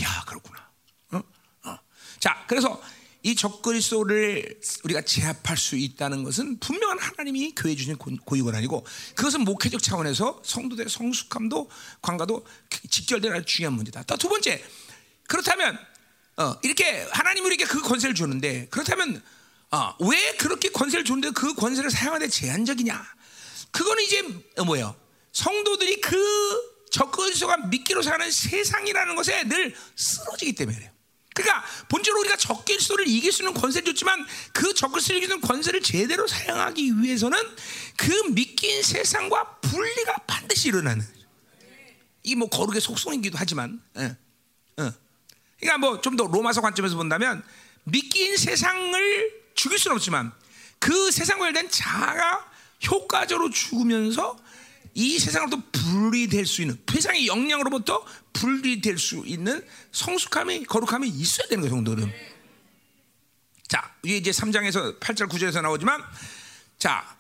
야 0.03 0.25
그렇구나. 0.27 0.71
어? 1.13 1.23
어. 1.65 1.79
자 2.21 2.45
그래서 2.47 2.81
이 3.23 3.35
적그리스도를 3.35 4.61
우리가 4.85 5.01
제압할 5.01 5.57
수 5.57 5.77
있다는 5.77 6.25
것은 6.25 6.59
분명한 6.59 6.99
하나님이 6.99 7.55
교회 7.55 7.75
주신 7.75 7.97
고유건 7.97 8.55
아니고 8.55 8.85
그것은 9.17 9.45
목회적 9.45 9.83
차원에서 9.83 10.43
성도들의 10.45 10.91
성숙함도 10.91 11.71
관가도 12.03 12.47
직결되는 12.91 13.35
아주 13.35 13.47
중요한 13.47 13.73
문제다. 13.75 14.03
또 14.03 14.17
두 14.17 14.29
번째 14.29 14.63
그렇다면 15.27 15.79
어, 16.37 16.55
이렇게 16.63 17.07
하나님이 17.13 17.47
우리에게 17.47 17.65
그 17.65 17.81
권세를 17.81 18.15
주는데 18.15 18.67
그렇다면 18.69 19.23
어, 19.75 19.97
왜 20.01 20.37
그렇게 20.37 20.69
권세를 20.69 21.05
주는데 21.05 21.31
그 21.31 21.53
권세를 21.55 21.91
사용하는데 21.91 22.31
제한적이냐? 22.31 23.05
그거는 23.73 24.05
이제 24.05 24.23
뭐예요? 24.65 24.95
성도들이 25.33 26.01
그 26.01 26.75
적그리스도가 26.93 27.57
믿기로 27.67 28.03
사는 28.03 28.31
세상이라는 28.31 29.17
것에 29.17 29.43
늘 29.49 29.75
쓰러지기 29.97 30.53
때문에 30.55 30.77
그래요. 30.77 30.91
그러니까 31.35 31.65
본질로 31.89 32.21
우리가 32.21 32.37
적그리스도를 32.37 33.09
이길 33.09 33.33
수 33.33 33.43
있는 33.43 33.53
권세를 33.53 33.85
줬지만 33.87 34.25
그 34.53 34.73
적그리스도를 34.75 35.19
이기는 35.21 35.41
권세를 35.41 35.83
제대로 35.83 36.29
사용하기 36.29 37.03
위해서는 37.03 37.37
그 37.97 38.13
믿긴 38.31 38.81
세상과 38.83 39.57
분리가 39.57 40.15
반드시 40.29 40.69
일어나는 40.69 41.05
이 42.23 42.37
뭐 42.37 42.49
거룩의 42.49 42.81
속성이기도 42.81 43.37
하지만 43.39 43.83
예, 43.99 44.17
예. 44.79 44.93
그러니까 45.59 45.79
뭐 45.79 46.01
좀 46.01 46.17
더 46.17 46.27
로마서 46.27 46.61
관점에서 46.61 46.95
본다면 46.95 47.43
믿긴 47.83 48.37
세상을 48.37 49.44
죽일 49.55 49.79
수는 49.79 49.97
없지만 49.97 50.33
그 50.79 51.11
세상과 51.11 51.47
관련된 51.47 51.71
자가 51.71 52.51
효과적으로 52.91 53.51
죽으면서 53.51 54.39
이 54.95 55.19
세상으로부터 55.19 55.63
분리될 55.73 56.47
수 56.47 56.63
있는 56.63 56.81
세상의 56.91 57.27
영향으로부터 57.27 58.05
분리될 58.33 58.99
수 58.99 59.23
있는 59.27 59.67
성숙함이 59.93 60.65
거룩함이 60.65 61.09
있어야 61.09 61.49
되는 61.49 61.63
거예요, 61.63 61.77
정도는. 61.77 62.13
자, 63.67 63.95
이게 64.03 64.17
이제 64.19 64.31
3장에서 64.31 65.01
8절 65.01 65.29
9절에서 65.29 65.63
나오지만 65.63 66.03
자, 66.79 67.17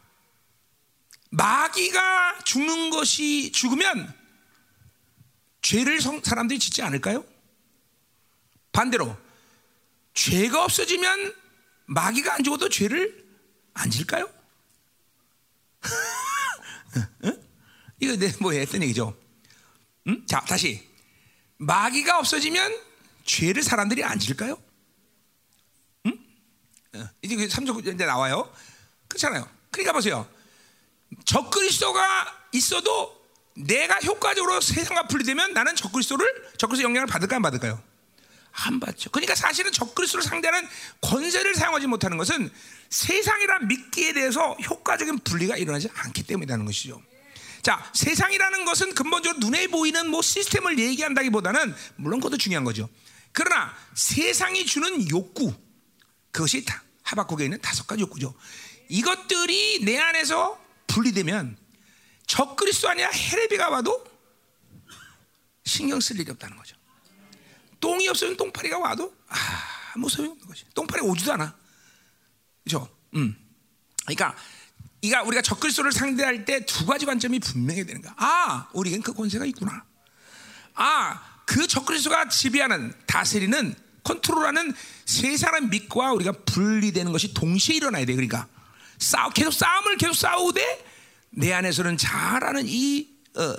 마귀가 1.31 2.41
죽는 2.45 2.91
것이 2.91 3.51
죽으면 3.51 4.15
죄를 5.63 6.01
성, 6.01 6.21
사람들이 6.23 6.59
짓지 6.61 6.83
않을까요? 6.83 7.25
반대로 8.71 9.17
죄가 10.13 10.63
없어지면 10.63 11.44
마귀가 11.87 12.35
안 12.35 12.45
죽어도 12.45 12.69
죄를 12.69 13.25
안 13.75 13.91
질까요? 13.91 14.29
이거 18.01 18.17
내뭐 18.17 18.53
했던 18.53 18.83
얘기죠. 18.83 19.17
음? 20.07 20.27
자, 20.27 20.41
다시. 20.41 20.87
마귀가 21.59 22.19
없어지면 22.19 22.73
죄를 23.25 23.63
사람들이 23.63 24.05
안 24.05 24.19
질까요? 24.19 24.61
음? 26.07 26.13
어, 26.95 27.09
이제 27.23 27.37
3절 27.37 27.83
그 27.83 27.91
이제 27.91 28.05
나와요. 28.05 28.53
그렇잖아요. 29.09 29.49
그러니까 29.71 29.93
보세요. 29.93 30.29
적그리스도가 31.25 32.49
있어도 32.53 33.25
내가 33.57 33.99
효과적으로 34.01 34.61
세상과 34.61 35.07
분리되면 35.07 35.55
나는 35.55 35.77
적그리스도를 35.77 36.53
적그리스도 36.59 36.89
영향을 36.89 37.07
받을까 37.07 37.37
안 37.37 37.43
받을까요? 37.43 37.81
안 38.55 38.79
받죠. 38.79 39.11
그러니까 39.11 39.35
사실은 39.35 39.73
적그리스도를 39.73 40.23
상대하는 40.25 40.69
권세를 41.01 41.55
사용하지 41.55 41.87
못하는 41.87 42.17
것은 42.17 42.51
세상이란 42.89 43.67
믿기에 43.67 44.13
대해서 44.13 44.53
효과적인 44.55 45.19
분리가 45.21 45.57
일어나지 45.57 45.89
않기 45.93 46.23
때문이라는 46.23 46.65
것이죠. 46.65 47.03
자, 47.63 47.91
세상이라는 47.95 48.65
것은 48.65 48.95
근본적으로 48.95 49.41
눈에 49.41 49.67
보이는 49.67 50.09
뭐 50.09 50.23
시스템을 50.23 50.79
얘기한다기보다는 50.79 51.75
물론 51.97 52.21
그것도 52.21 52.37
중요한 52.37 52.65
거죠. 52.65 52.89
그러나 53.33 53.75
세상이 53.95 54.65
주는 54.67 55.11
욕구 55.11 55.53
그것이 56.31 56.65
다 56.65 56.85
하박국에 57.03 57.45
있는 57.45 57.61
다섯 57.61 57.87
가지 57.87 58.03
욕구죠. 58.03 58.35
이것들이 58.89 59.85
내 59.85 59.99
안에서 59.99 60.61
분리되면 60.87 61.57
적그리스도 62.27 62.89
아니야 62.89 63.09
헤레비가 63.09 63.71
와도 63.71 64.05
신경 65.65 66.01
쓸 66.01 66.21
일이 66.21 66.31
없다는 66.31 66.57
거죠. 66.57 66.77
똥이 67.85 68.09
없으면 68.09 68.39
똥파리가 68.39 68.79
와도 68.79 69.15
아무 69.95 70.09
소용 70.09 70.31
없는 70.33 70.47
거지. 70.47 70.65
똥파리 70.75 71.03
오지도 71.03 71.35
않아. 71.35 71.55
그죠? 72.63 72.89
음. 73.15 73.37
그러니까 74.07 74.35
이가 75.03 75.23
우리가 75.23 75.43
적그리스도를 75.43 75.93
상대할 75.93 76.47
때 76.47 76.65
두 76.65 76.87
가지 76.87 77.05
관점이 77.05 77.41
분명히 77.41 77.85
되는 77.85 78.01
거야. 78.01 78.15
아, 78.17 78.71
우리겐 78.73 79.03
그 79.03 79.13
권세가 79.13 79.45
있구나. 79.45 79.85
아, 80.73 81.43
그 81.45 81.67
적그리스도가 81.67 82.31
지배하는 82.31 82.95
다스리는 83.07 83.75
컨트롤하는 84.03 84.73
세상의 85.05 85.69
믿과 85.69 86.15
우리가 86.15 86.33
분리되는 86.47 87.13
것이 87.13 87.35
동시에 87.35 87.77
일어나야 87.77 88.07
돼. 88.07 88.15
그러니까 88.15 88.49
싸우 88.99 89.29
계속 89.29 89.53
싸움을 89.53 89.99
계속 89.99 90.15
싸우되 90.15 90.87
내 91.33 91.53
안에서는 91.53 91.99
잘하는 91.99 92.65
이 92.67 93.11
어, 93.37 93.55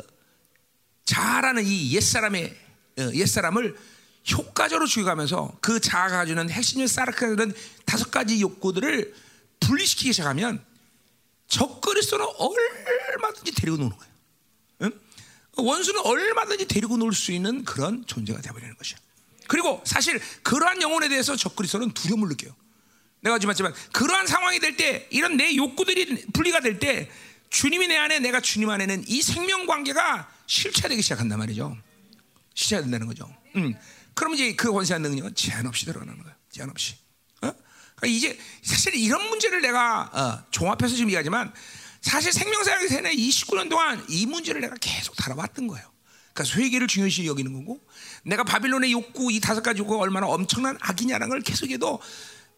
잘하는 1.05 1.63
이 1.63 1.91
옛사람의 1.93 2.57
어, 2.97 3.11
옛사람을 3.13 3.94
효과적으로 4.31 4.87
죽여가면서 4.87 5.57
그 5.61 5.79
자아가 5.79 6.25
주는 6.25 6.49
핵심을 6.49 6.87
쌓아가는 6.87 7.53
다섯 7.85 8.09
가지 8.09 8.41
욕구들을 8.41 9.13
분리시키기 9.59 10.13
시작하면 10.13 10.63
적그리스도는 11.47 12.25
얼마든지 12.37 13.53
데리고 13.53 13.77
노는 13.77 13.95
거예요. 13.95 14.13
응? 14.83 14.91
원수는 15.57 16.01
얼마든지 16.01 16.67
데리고 16.67 16.97
놀 16.97 17.13
수 17.13 17.31
있는 17.31 17.63
그런 17.63 18.03
존재가 18.05 18.41
되어버리는 18.41 18.75
것이야. 18.77 18.97
그리고 19.47 19.81
사실 19.85 20.19
그러한 20.41 20.81
영혼에 20.81 21.07
대해서 21.07 21.35
적그리스도는 21.35 21.91
두려움을 21.91 22.29
느껴요. 22.29 22.55
내가 23.21 23.37
말지만 23.37 23.73
그러한 23.91 24.27
상황이 24.27 24.59
될 24.59 24.75
때 24.75 25.07
이런 25.11 25.37
내 25.37 25.55
욕구들이 25.55 26.25
분리가 26.33 26.59
될 26.61 26.79
때 26.79 27.09
주님이 27.49 27.87
내 27.87 27.95
안에 27.95 28.19
내가 28.19 28.41
주님 28.41 28.69
안에는 28.69 29.05
이 29.07 29.21
생명 29.21 29.65
관계가 29.65 30.29
실체되기 30.47 31.01
시작한단 31.01 31.37
말이죠. 31.39 31.77
실체된다는 32.55 33.07
거죠. 33.07 33.31
음. 33.55 33.73
그럼 34.15 34.33
이제 34.33 34.55
그 34.55 34.71
권세한 34.71 35.01
능력은 35.03 35.35
제한 35.35 35.67
없이 35.67 35.85
들어가는 35.85 36.17
거예요. 36.17 36.35
제한 36.49 36.69
없이. 36.69 36.95
그러니까 37.95 38.17
이제 38.17 38.37
사실 38.61 38.95
이런 38.95 39.27
문제를 39.29 39.61
내가 39.61 40.09
어, 40.13 40.51
종합해서 40.51 40.95
지금 40.95 41.09
얘기하지만 41.09 41.53
사실 42.01 42.31
생명사역에서 42.33 43.11
이 43.11 43.29
19년 43.29 43.69
동안 43.69 44.05
이 44.09 44.25
문제를 44.25 44.61
내가 44.61 44.75
계속 44.79 45.15
다뤄왔던 45.15 45.67
거예요. 45.67 45.89
그러니까 46.33 46.59
회개를 46.59 46.87
중요시 46.87 47.25
여기는 47.25 47.53
거고 47.53 47.81
내가 48.23 48.43
바빌론의 48.43 48.91
욕구 48.91 49.31
이 49.31 49.39
다섯 49.39 49.61
가지 49.61 49.79
욕구가 49.79 49.99
얼마나 49.99 50.27
엄청난 50.27 50.77
악이냐라는 50.81 51.29
걸 51.29 51.41
계속해도 51.41 52.01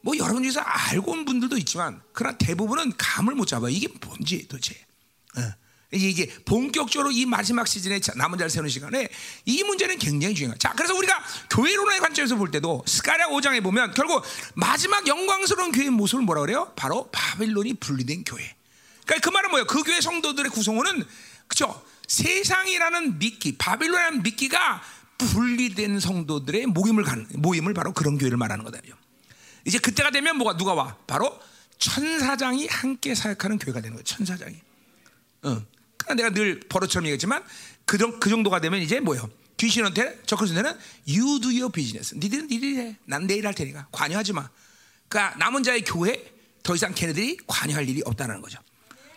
뭐 0.01 0.17
여러분 0.17 0.41
중에서 0.41 0.59
알고 0.61 1.11
온 1.11 1.25
분들도 1.25 1.57
있지만 1.59 2.01
그러나 2.11 2.37
대부분은 2.37 2.93
감을 2.97 3.35
못 3.35 3.45
잡아요. 3.45 3.69
이게 3.69 3.87
뭔지 4.05 4.47
도대체. 4.47 4.75
어. 5.37 5.66
이게 5.91 6.27
본격적으로 6.43 7.11
이 7.11 7.25
마지막 7.25 7.65
시즌에 7.65 8.01
남은 8.15 8.37
자를 8.37 8.49
세우는 8.49 8.69
시간에 8.69 9.07
이 9.45 9.63
문제는 9.63 9.97
굉장히 9.99 10.35
중요해요. 10.35 10.57
자, 10.57 10.73
그래서 10.75 10.93
우리가 10.93 11.23
교회론의 11.49 11.99
관점에서 11.99 12.35
볼 12.35 12.51
때도 12.51 12.83
스가랴 12.85 13.29
5장에 13.29 13.63
보면 13.63 13.93
결국 13.93 14.23
마지막 14.53 15.07
영광스러운 15.07 15.71
교회의 15.71 15.89
모습을 15.91 16.25
뭐라 16.25 16.41
그래요? 16.41 16.73
바로 16.75 17.09
바빌론이 17.11 17.75
분리된 17.75 18.25
교회. 18.25 18.53
그러니까 19.05 19.29
그 19.29 19.33
말은 19.33 19.49
뭐예요? 19.51 19.65
그 19.65 19.83
교회 19.83 20.01
성도들의 20.01 20.51
구성원은 20.51 21.05
그죠? 21.47 21.81
세상이라는 22.07 23.19
미끼, 23.19 23.57
바빌론이라는 23.57 24.23
미끼가 24.23 24.81
분리된 25.17 26.01
성도들의 26.01 26.65
모임을 26.67 27.03
가는 27.03 27.25
모임을 27.35 27.73
바로 27.73 27.93
그런 27.93 28.17
교회를 28.17 28.37
말하는 28.37 28.65
거다. 28.65 28.79
이제 29.65 29.77
그때가 29.79 30.11
되면 30.11 30.37
뭐가 30.37 30.57
누가 30.57 30.73
와? 30.73 30.97
바로 31.07 31.39
천사장이 31.77 32.67
함께 32.67 33.15
사역하는 33.15 33.57
교회가 33.57 33.79
되는 33.79 33.95
거예요. 33.95 34.03
천사장이. 34.03 34.55
어. 35.43 35.76
내가 36.13 36.29
늘 36.29 36.59
버릇처럼 36.61 37.05
얘기했지만 37.05 37.43
그, 37.85 37.97
그 38.19 38.29
정도가 38.29 38.59
되면 38.59 38.81
이제 38.81 38.99
뭐예요? 38.99 39.29
귀신한테 39.57 40.21
적그리스도는 40.25 40.71
you 41.07 41.39
do 41.39 41.49
your 41.49 41.71
business. 41.71 42.13
니들은 42.15 42.47
니들이 42.47 42.77
해. 42.77 42.97
난 43.05 43.25
내일 43.25 43.47
할 43.47 43.53
테니까 43.53 43.87
관여하지 43.91 44.33
마. 44.33 44.49
그러니까 45.09 45.37
남은 45.37 45.63
자의 45.63 45.83
교회 45.83 46.33
더 46.63 46.75
이상 46.75 46.93
걔네들이 46.93 47.37
관여할 47.47 47.87
일이 47.89 48.01
없다는 48.05 48.41
거죠. 48.41 48.59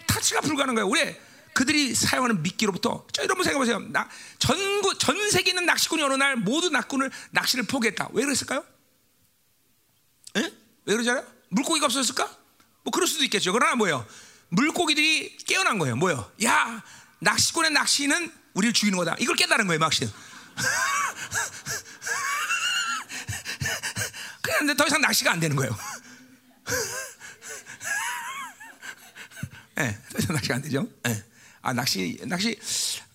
타치가 0.07 0.41
불가능한 0.41 0.75
거예요. 0.77 0.89
왜? 0.89 1.21
그들이 1.53 1.95
사용하는 1.95 2.43
미끼로부터 2.43 3.07
자 3.13 3.23
여러분 3.23 3.45
생각해보세요. 3.45 3.81
나, 3.91 4.09
전국 4.39 4.99
전 4.99 5.31
세계는 5.31 5.67
낚시꾼이 5.67 6.03
어느 6.03 6.15
날 6.15 6.37
모두 6.37 6.71
낚군을 6.71 7.11
낚시를 7.33 7.65
포기했다. 7.65 8.09
왜 8.13 8.25
그랬을까요? 8.25 8.65
에? 10.37 10.43
왜 10.85 10.95
그러잖아요? 10.95 11.27
물고기가 11.49 11.87
없었을까? 11.87 12.25
뭐 12.85 12.93
그럴 12.93 13.07
수도 13.07 13.25
있겠죠. 13.25 13.53
그러나 13.53 13.75
뭐예요? 13.75 14.07
물고기들이 14.51 15.37
깨어난 15.47 15.79
거예요. 15.79 15.97
뭐요? 15.97 16.31
야, 16.45 16.83
낚시꾼의 17.21 17.71
낚시는 17.73 18.33
우리를 18.55 18.73
죽이는 18.73 18.99
거다. 18.99 19.17
이걸 19.19 19.37
깨달은 19.37 19.67
거예요, 19.67 19.79
낚시는. 19.79 20.13
그런데 24.43 24.75
더 24.75 24.87
이상 24.87 25.01
낚시가 25.01 25.33
안 25.33 25.41
되는 25.41 25.57
거예요. 25.57 25.77
예, 29.79 29.83
네, 29.83 29.99
더 30.13 30.19
이상 30.19 30.35
낚시가 30.37 30.55
안 30.57 30.63
되죠. 30.63 30.87
네. 31.05 31.25
아, 31.63 31.73
낚시, 31.73 32.19
낚시, 32.27 32.59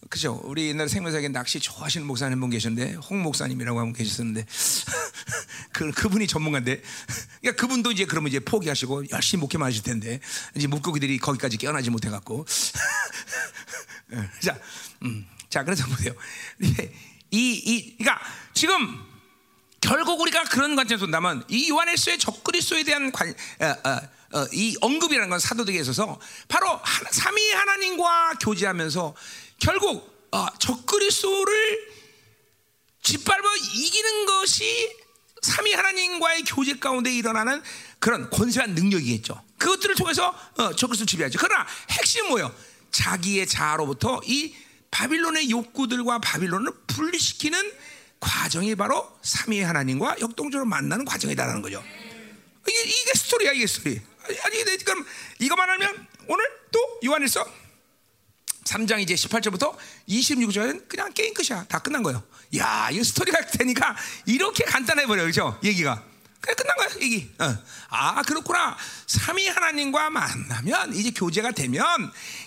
그죠. 0.09 0.39
우리 0.43 0.69
옛날 0.69 0.87
생명사에 0.87 1.27
낚시 1.29 1.59
좋아하시는 1.59 2.05
목사님 2.05 2.39
분 2.39 2.49
계셨는데, 2.49 2.95
홍 2.95 3.21
목사님이라고 3.23 3.79
한 3.79 3.87
분 3.87 3.93
계셨었는데, 3.93 4.45
그, 5.75 5.91
그분이 5.91 6.25
전문가인데, 6.25 6.81
그러니까 7.41 7.61
그분도 7.61 7.91
이제 7.91 8.05
그러면 8.05 8.29
이제 8.29 8.39
포기하시고 8.39 9.09
열심히 9.09 9.41
목회만 9.41 9.67
하실 9.67 9.83
텐데, 9.83 10.21
이제 10.55 10.67
물고기들이 10.67 11.17
거기까지 11.17 11.57
깨어나지 11.57 11.89
못해갖고. 11.89 12.45
자, 14.41 14.57
음, 15.03 15.27
자, 15.49 15.65
그래서 15.65 15.85
보세요. 15.87 16.13
이, 16.61 16.87
이, 17.31 17.97
그러니까 17.97 18.25
지금 18.53 19.03
결국 19.81 20.21
우리가 20.21 20.45
그런 20.45 20.77
관점에서 20.77 21.05
본다면 21.05 21.43
이 21.49 21.69
요한일서의 21.69 22.19
적그리스도에 22.19 22.83
대한 22.83 23.11
관, 23.11 23.29
어, 23.59 23.65
어, 23.65 24.39
어, 24.39 24.47
이 24.53 24.77
언급이라는 24.79 25.29
건 25.29 25.39
사도들에게 25.39 25.81
있어서 25.81 26.17
바로 26.47 26.79
삼위 27.11 27.51
하나님과 27.51 28.35
교제하면서 28.39 29.13
결국 29.59 30.29
어, 30.31 30.47
적그리스도를 30.57 31.95
짓밟아 33.01 33.55
이기는 33.75 34.25
것이 34.25 35.04
삼위 35.45 35.73
하나님과의 35.73 36.43
교제 36.43 36.73
가운데 36.75 37.13
일어나는 37.13 37.61
그런 37.99 38.29
권세한 38.29 38.73
능력이겠죠. 38.73 39.41
그것들을 39.57 39.95
통해서 39.95 40.35
어, 40.57 40.75
적그리스도 40.75 41.05
지배하죠. 41.05 41.37
그러나 41.39 41.65
핵심 41.91 42.27
뭐요? 42.29 42.53
자기의 42.91 43.45
자아로부터 43.47 44.21
이 44.25 44.55
바빌론의 44.89 45.51
욕구들과 45.51 46.19
바빌론을 46.19 46.71
분리시키는 46.87 47.71
과정이 48.19 48.75
바로 48.75 49.11
삼위 49.21 49.61
하나님과 49.61 50.17
역동적으로 50.19 50.65
만나는 50.65 51.05
과정이다라는 51.05 51.61
거죠. 51.61 51.83
이게, 52.67 52.81
이게 52.81 53.13
스토리야, 53.13 53.51
이게 53.51 53.67
스토리. 53.67 54.01
아니, 54.43 54.63
그럼 54.83 55.05
이거만 55.39 55.69
하면 55.69 56.07
오늘 56.27 56.45
또 56.71 56.79
요한일서 57.05 57.45
3장 58.65 58.99
이제 58.99 59.13
18절부터 59.15 59.75
26절은 60.09 60.89
그냥 60.89 61.13
게임 61.13 61.33
끝이야. 61.33 61.65
다 61.65 61.79
끝난 61.79 62.03
거예요. 62.03 62.21
야, 62.57 62.89
이 62.91 63.03
스토리가 63.03 63.45
되니까 63.47 63.95
이렇게 64.25 64.63
간단해 64.65 65.05
버려. 65.05 65.23
그죠? 65.23 65.57
얘기가. 65.63 66.03
그냥 66.41 66.55
끝난 66.55 66.77
거야, 66.77 66.89
얘기. 67.01 67.31
어. 67.39 67.57
아, 67.89 68.21
그렇구나. 68.23 68.75
삼위 69.07 69.47
하나님과 69.47 70.09
만나면 70.09 70.95
이제 70.95 71.11
교제가 71.11 71.51
되면 71.51 71.83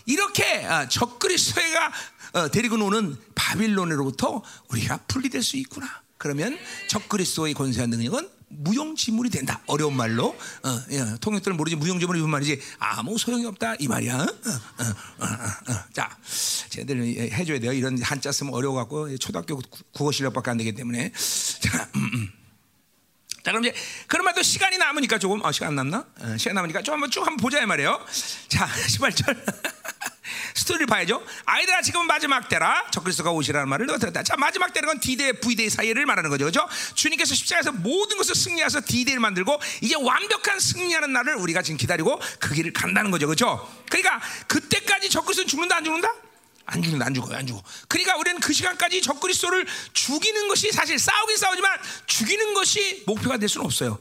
이렇게 0.06 0.64
어, 0.66 0.88
적그리스도가 0.88 1.92
어, 2.34 2.50
데리고 2.50 2.76
노는 2.76 3.16
바빌론으로부터 3.34 4.42
우리가 4.68 4.98
분리될 5.08 5.42
수 5.42 5.56
있구나. 5.56 6.02
그러면 6.18 6.58
적그리스도의 6.88 7.54
권세한 7.54 7.90
능력은 7.90 8.38
무용지물이 8.49 9.30
된다. 9.30 9.61
어려운 9.66 9.94
말로 9.94 10.28
어, 10.28 10.82
예, 10.90 11.05
통역들은 11.20 11.57
모르지 11.57 11.76
무용지물이 11.76 12.18
무슨 12.20 12.30
말이지 12.30 12.61
아무 12.78 13.18
소용이 13.18 13.44
없다 13.46 13.74
이 13.78 13.88
말이야. 13.88 14.16
어, 14.16 14.22
어, 14.22 14.24
어, 14.24 15.24
어, 15.24 15.72
어. 15.72 15.84
자, 15.92 16.16
쟤들 16.70 17.03
해줘야 17.32 17.59
돼요. 17.59 17.72
이런 17.72 18.01
한자 18.03 18.32
쓰면 18.32 18.55
어려워 18.55 18.74
갖고 18.76 19.16
초등학교 19.18 19.61
국어 19.92 20.12
실력밖에 20.12 20.51
안 20.51 20.57
되기 20.57 20.72
때문에 20.72 21.12
자. 21.61 21.88
음, 21.96 22.11
음. 22.14 22.38
자 23.43 23.53
그럼 23.53 23.64
이제 23.64 23.74
그러면 24.07 24.34
또 24.34 24.43
시간이 24.43 24.78
남으니까 24.78 25.18
조금 25.18 25.45
어, 25.45 25.53
시간 25.53 25.74
남나? 25.74 26.05
어, 26.20 26.36
시간 26.39 26.55
남으니까 26.57 26.82
좀 26.82 26.95
한번 26.95 27.11
쭉 27.11 27.20
한번 27.20 27.36
보자 27.36 27.61
이 27.62 27.66
말이에요. 27.66 28.05
자 28.49 28.66
18절 28.99 29.36
스토리를 30.55 30.86
봐야죠. 30.86 31.24
아이들아 31.47 31.82
지금 31.82 32.07
마지막 32.07 32.49
때라 32.49 32.86
적그리스도가 32.91 33.30
오시라는 33.30 33.68
말을 33.68 33.86
들었다. 33.99 34.22
자 34.22 34.36
마지막 34.36 34.72
때는 34.72 34.89
건 34.89 35.01
D-Day, 35.01 35.41
V-Day 35.41 35.70
사이를 35.70 36.05
말하는 36.05 36.30
거죠. 36.30 36.47
그죠? 36.47 36.68
주님께서 36.95 37.34
십자가에서 37.34 37.72
모든 37.72 38.16
것을 38.18 38.34
승리해서 38.34 38.80
D-Day를 38.84 39.20
만들고 39.20 39.59
이제 39.80 39.95
완벽한 39.95 40.59
승리하는 40.59 41.12
날을 41.12 41.36
우리가 41.36 41.62
지금 41.62 41.78
기다리고 41.78 42.20
그 42.41 42.55
길을 42.55 42.72
간다는 42.72 43.11
거죠. 43.11 43.28
그죠? 43.28 43.66
그러니까 43.89 44.20
그때까지 44.47 45.09
적그리스도는 45.11 45.49
죽는다 45.49 45.76
안 45.76 45.84
죽는다? 45.84 46.12
안 46.70 46.82
죽는다 46.82 47.06
안 47.06 47.14
죽어요 47.14 47.36
안 47.36 47.46
죽어. 47.46 47.62
그러니까 47.88 48.16
우리는 48.16 48.40
그 48.40 48.52
시간까지 48.52 49.00
적그리스도를 49.02 49.66
죽이는 49.94 50.48
것이 50.48 50.70
사실 50.70 50.98
싸우긴 50.98 51.36
싸우지만 51.36 51.78
죽이는 52.06 52.54
것이 52.54 53.02
목표가 53.06 53.38
될 53.38 53.48
수는 53.48 53.64
없어요. 53.64 53.98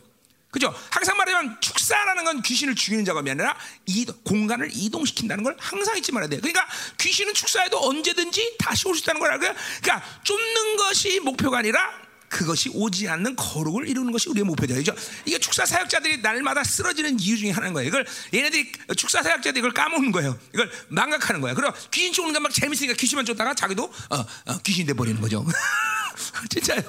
그죠? 0.52 0.74
항상 0.90 1.18
말하면 1.18 1.58
축사라는 1.62 2.24
건 2.24 2.42
귀신을 2.42 2.74
죽이는 2.76 3.06
작업이 3.06 3.30
아니라 3.30 3.56
이 3.86 4.06
공간을 4.24 4.70
이동시킨다는 4.74 5.44
걸 5.44 5.56
항상 5.60 5.98
잊지 5.98 6.12
말아야 6.12 6.30
돼. 6.30 6.38
그러니까 6.38 6.68
귀신은 6.98 7.34
축사해도 7.34 7.80
언제든지 7.88 8.56
다시 8.58 8.88
올 8.88 8.96
수 8.96 9.02
있다는 9.02 9.20
걸 9.22 9.32
알고요. 9.34 9.54
그러니까 9.82 10.22
쫓는 10.24 10.78
것이 10.78 11.20
목표가 11.20 11.60
아니라 11.60 12.07
그것이 12.30 12.70
오지 12.74 13.08
않는 13.08 13.36
거룩을 13.36 13.88
이루는 13.88 14.12
것이 14.12 14.30
우리의 14.30 14.44
목표죠. 14.44 14.76
그죠? 14.76 14.94
이게 15.26 15.40
축사 15.40 15.66
사역자들이 15.66 16.18
날마다 16.22 16.64
쓰러지는 16.64 17.20
이유 17.20 17.38
중에 17.38 17.52
하나인 17.52 17.74
거예요. 17.74 17.88
이걸 17.88 18.06
얘네들이 18.34 18.72
축사 18.96 19.24
사역자들이 19.24 19.60
이걸 19.60 19.74
까먹는 19.74 20.12
거예요. 20.12 20.38
이걸 20.54 20.70
망각하는 20.90 21.42
거예요. 21.42 21.56
그리고 21.56 21.74
귀신 21.92 22.14
쫓는 22.14 22.34
게막 22.34 22.54
재밌으니까 22.54 22.96
귀신만 22.96 23.26
쫓다가 23.26 23.54
자기도 23.54 23.86
어, 24.10 24.18
어, 24.18 24.58
귀신이 24.64 24.86
돼 24.86 24.94
버리는 24.94 25.20
거죠. 25.22 25.46
진짜요. 26.50 26.82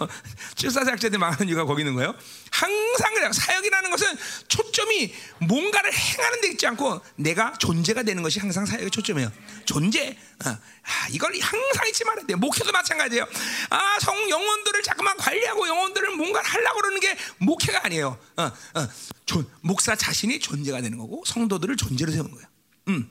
축사 0.54 0.84
사역자들이 0.84 1.18
망하는 1.18 1.48
이유가 1.48 1.64
거기 1.64 1.82
있는 1.82 1.94
거예요. 1.94 2.14
항상 2.50 3.14
그래요. 3.14 3.32
사역이라는 3.32 3.90
것은 3.90 4.16
초점이 4.48 5.14
뭔가를 5.40 5.92
행하는 5.92 6.40
데 6.40 6.48
있지 6.48 6.66
않고 6.66 7.00
내가 7.16 7.52
존재가 7.58 8.02
되는 8.02 8.22
것이 8.22 8.38
항상 8.38 8.66
사역의 8.66 8.90
초점이에요. 8.90 9.30
존재. 9.64 10.16
어. 10.44 10.50
아, 10.50 11.08
이걸 11.10 11.32
항상 11.40 11.88
잊지 11.88 12.04
말아야 12.04 12.26
돼요. 12.26 12.36
목회도 12.38 12.72
마찬가지예요. 12.72 13.26
아, 13.70 13.98
성 14.00 14.30
영혼들을 14.30 14.82
자꾸만 14.82 15.16
관리하고 15.16 15.68
영혼들을 15.68 16.16
뭔가 16.16 16.40
하려고 16.42 16.80
그러는 16.80 17.00
게 17.00 17.16
목회가 17.38 17.84
아니에요. 17.84 18.18
어, 18.36 18.42
어. 18.42 18.88
존, 19.26 19.48
목사 19.60 19.94
자신이 19.94 20.38
존재가 20.40 20.80
되는 20.80 20.96
거고 20.98 21.22
성도들을 21.26 21.76
존재로 21.76 22.12
세우는 22.12 22.30
거예요. 22.30 22.46
음. 22.88 23.10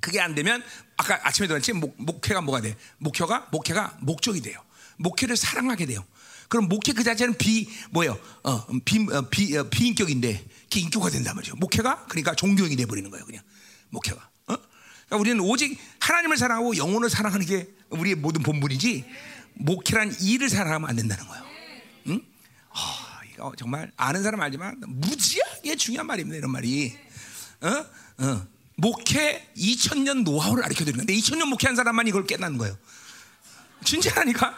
그게 0.00 0.20
안 0.20 0.34
되면 0.34 0.62
아까 0.98 1.18
아침에도 1.26 1.54
말했지 1.54 1.72
목, 1.72 1.94
목회가 1.96 2.42
뭐가 2.42 2.60
돼? 2.60 2.76
목회가 2.98 3.48
목회가 3.50 3.96
목적이 4.00 4.42
돼요. 4.42 4.60
목회를 4.96 5.36
사랑하게 5.36 5.86
돼요. 5.86 6.04
그럼 6.48 6.68
목회 6.68 6.92
그 6.92 7.02
자체는 7.02 7.34
비 7.38 7.68
뭐예요? 7.90 8.18
어, 8.42 8.66
비, 8.84 9.06
어, 9.10 9.22
비, 9.28 9.56
어, 9.56 9.68
비인격인데 9.68 10.44
기인격화 10.70 11.10
된단 11.10 11.34
말이죠. 11.34 11.56
목회가 11.56 12.04
그러니까 12.06 12.34
종교인이 12.34 12.76
돼 12.76 12.86
버리는 12.86 13.10
거예요. 13.10 13.24
그냥 13.24 13.42
목회가. 13.90 14.28
어? 14.46 14.56
그러니까 15.06 15.16
우리는 15.16 15.40
오직 15.40 15.78
하나님을 16.00 16.36
사랑하고 16.36 16.76
영혼을 16.76 17.10
사랑하는 17.10 17.46
게 17.46 17.68
우리의 17.90 18.16
모든 18.16 18.42
본분이지 18.42 19.04
목회란 19.54 20.14
일을 20.20 20.48
사랑하면 20.48 20.88
안 20.88 20.96
된다는 20.96 21.26
거예요. 21.26 21.44
응? 22.08 22.20
어, 22.70 22.76
이거 23.32 23.52
정말 23.56 23.90
아는 23.96 24.22
사람 24.22 24.40
알지만 24.40 24.80
무지하게 24.86 25.76
중요한 25.76 26.06
말입니다. 26.06 26.36
이런 26.36 26.50
말이. 26.50 26.96
어? 27.62 28.24
어. 28.24 28.46
목회 28.76 29.48
2000년 29.56 30.24
노하우를 30.24 30.62
가르쳐 30.62 30.84
드리는 30.84 30.98
건데 30.98 31.14
2000년 31.14 31.46
목회한 31.46 31.76
사람만 31.76 32.08
이걸 32.08 32.26
깨닫는 32.26 32.58
거예요. 32.58 32.76
진짜라니까 33.84 34.54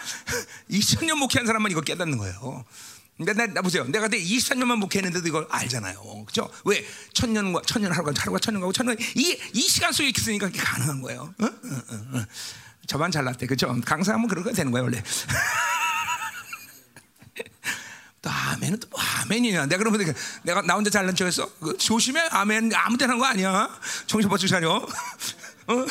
2000년 0.70 1.14
목회한 1.18 1.47
사람만 1.47 1.70
이걸 1.72 1.85
깨닫는 1.85 2.18
거예요. 2.18 2.64
근데 3.16 3.33
나, 3.33 3.47
나 3.47 3.62
보세요. 3.62 3.85
내가 3.85 4.09
그때 4.09 4.22
23년만 4.22 4.77
목회했는데도 4.77 5.27
이걸 5.27 5.47
알잖아요. 5.51 6.24
그죠? 6.27 6.51
왜? 6.66 6.85
천년과, 7.14 7.62
천년 7.64 7.91
하루가, 7.93 8.12
하루가 8.16 8.39
천년 8.39 8.61
가고 8.61 8.72
천년, 8.74 8.97
이, 9.14 9.39
이 9.55 9.61
시간 9.62 9.91
속에 9.93 10.11
있으니까 10.14 10.47
그게 10.49 10.59
가능한 10.61 11.01
거예요. 11.01 11.35
어? 11.41 11.45
어, 11.45 11.49
어, 11.49 12.18
어. 12.18 12.24
저만 12.87 13.11
잘났대. 13.11 13.47
그죠? 13.47 13.74
강사하면 13.87 14.29
그런 14.29 14.45
거 14.45 14.53
되는 14.53 14.70
거예요, 14.70 14.85
원래. 14.85 15.03
또 18.22 18.31
아멘은 18.31 18.81
또 18.81 18.89
뭐 18.91 19.01
아멘이냐? 19.22 19.66
내가 19.66 19.79
그러면 19.79 20.14
내가 20.43 20.62
나 20.62 20.74
혼자 20.74 20.91
잘난 20.91 21.14
척 21.14 21.27
했어? 21.27 21.49
그 21.61 21.77
조심해, 21.79 22.20
아멘 22.31 22.72
아무 22.74 22.97
데나 22.99 23.12
한 23.12 23.18
거 23.18 23.24
아니야? 23.24 23.68
정신 24.07 24.29
바짝 24.29 24.49
차려. 24.49 24.77
어? 25.68 25.87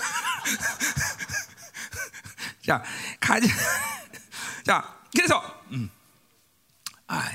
자, 2.66 2.84
가자. 3.20 3.48
자, 4.66 4.96
그래서 5.14 5.64
음. 5.72 5.90
아, 7.08 7.30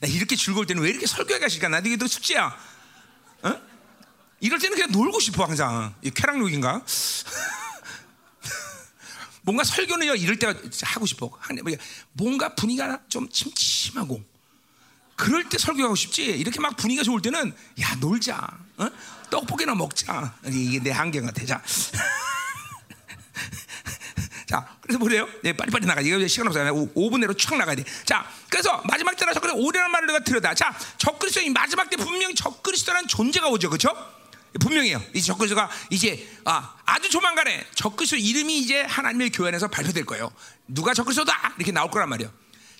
나 0.00 0.08
이렇게 0.08 0.36
즐거울 0.36 0.66
때는 0.66 0.82
왜 0.82 0.90
이렇게 0.90 1.06
설교하기가 1.06 1.48
싫까? 1.48 1.68
나 1.68 1.78
이게 1.78 1.96
또 1.96 2.06
숙제야. 2.06 2.54
어? 3.42 3.62
이럴 4.40 4.58
때는 4.58 4.76
그냥 4.76 4.92
놀고 4.92 5.20
싶어 5.20 5.44
항상. 5.44 5.94
이 6.02 6.10
쾌락욕인가? 6.10 6.84
뭔가 9.42 9.64
설교는요 9.64 10.14
이럴 10.16 10.38
때 10.38 10.54
하고 10.82 11.06
싶어. 11.06 11.30
뭔가 12.12 12.54
분위기가 12.54 13.00
좀 13.08 13.28
침침하고 13.28 14.22
그럴 15.16 15.48
때 15.48 15.56
설교하고 15.56 15.94
싶지. 15.94 16.24
이렇게 16.24 16.60
막 16.60 16.76
분위기가 16.76 17.04
좋을 17.04 17.22
때는 17.22 17.54
야 17.80 17.94
놀자. 17.96 18.58
어? 18.76 18.90
떡볶이나 19.30 19.74
먹자. 19.74 20.34
이게 20.46 20.80
내 20.80 20.90
한계가 20.90 21.30
되자. 21.30 21.62
자, 24.84 24.86
그래서 24.86 24.98
뭐래요? 24.98 25.28
네, 25.42 25.52
빨리빨리 25.54 25.86
나가. 25.86 26.00
이거 26.02 26.26
시간 26.28 26.46
없어요. 26.46 26.72
5분 26.94 27.20
내로 27.20 27.32
촥 27.34 27.56
나가야 27.56 27.76
돼. 27.76 27.84
자, 28.04 28.28
그래서 28.50 28.82
마지막 28.84 29.16
때나 29.16 29.32
적그리스 29.32 29.56
오래라는 29.56 29.90
말을 29.90 30.06
내가 30.06 30.18
들여다. 30.20 30.54
자, 30.54 30.76
적그리스도 30.98 31.50
마지막 31.52 31.88
때 31.88 31.96
분명히 31.96 32.34
적그리스도라는 32.34 33.08
존재가 33.08 33.48
오죠, 33.48 33.70
그렇죠? 33.70 33.94
분명해요. 34.60 35.02
이 35.14 35.22
적그리스도가 35.22 35.70
이제 35.90 36.28
아, 36.44 36.74
아주 36.84 37.08
조만간에 37.08 37.66
적그리스도 37.74 38.16
이름이 38.16 38.58
이제 38.58 38.82
하나님의 38.82 39.30
교회 39.30 39.48
안에서 39.48 39.68
발표될 39.68 40.04
거예요. 40.04 40.30
누가 40.68 40.92
적그리스도다 40.92 41.54
이렇게 41.56 41.72
나올 41.72 41.90
거란 41.90 42.08
말이에요. 42.10 42.30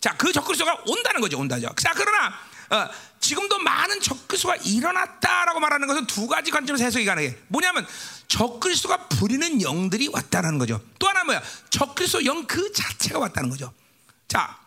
자, 0.01 0.15
그 0.17 0.31
적그리스도가 0.33 0.83
온다는 0.87 1.21
거죠, 1.23 1.39
온다죠. 1.39 1.73
자, 1.79 1.93
그러나 1.95 2.35
어, 2.71 2.89
지금도 3.21 3.59
많은 3.59 4.01
적그리스도가 4.01 4.57
일어났다라고 4.57 5.61
말하는 5.61 5.87
것은 5.89 6.07
두 6.07 6.27
가지 6.27 6.51
관점에서 6.51 6.85
해석이 6.85 7.05
가능해. 7.05 7.37
뭐냐면 7.49 7.87
적그리스도가 8.29 9.09
부리는 9.09 9.63
영들이 9.63 10.09
왔다는 10.09 10.59
거죠. 10.59 10.81
또 10.99 11.09
하나 11.09 11.25
뭐야? 11.25 11.43
적그리스도 11.71 12.25
영 12.25 12.47
그 12.47 12.73
자체가 12.73 13.19
왔다는 13.19 13.51
거죠. 13.51 13.73
자, 14.29 14.59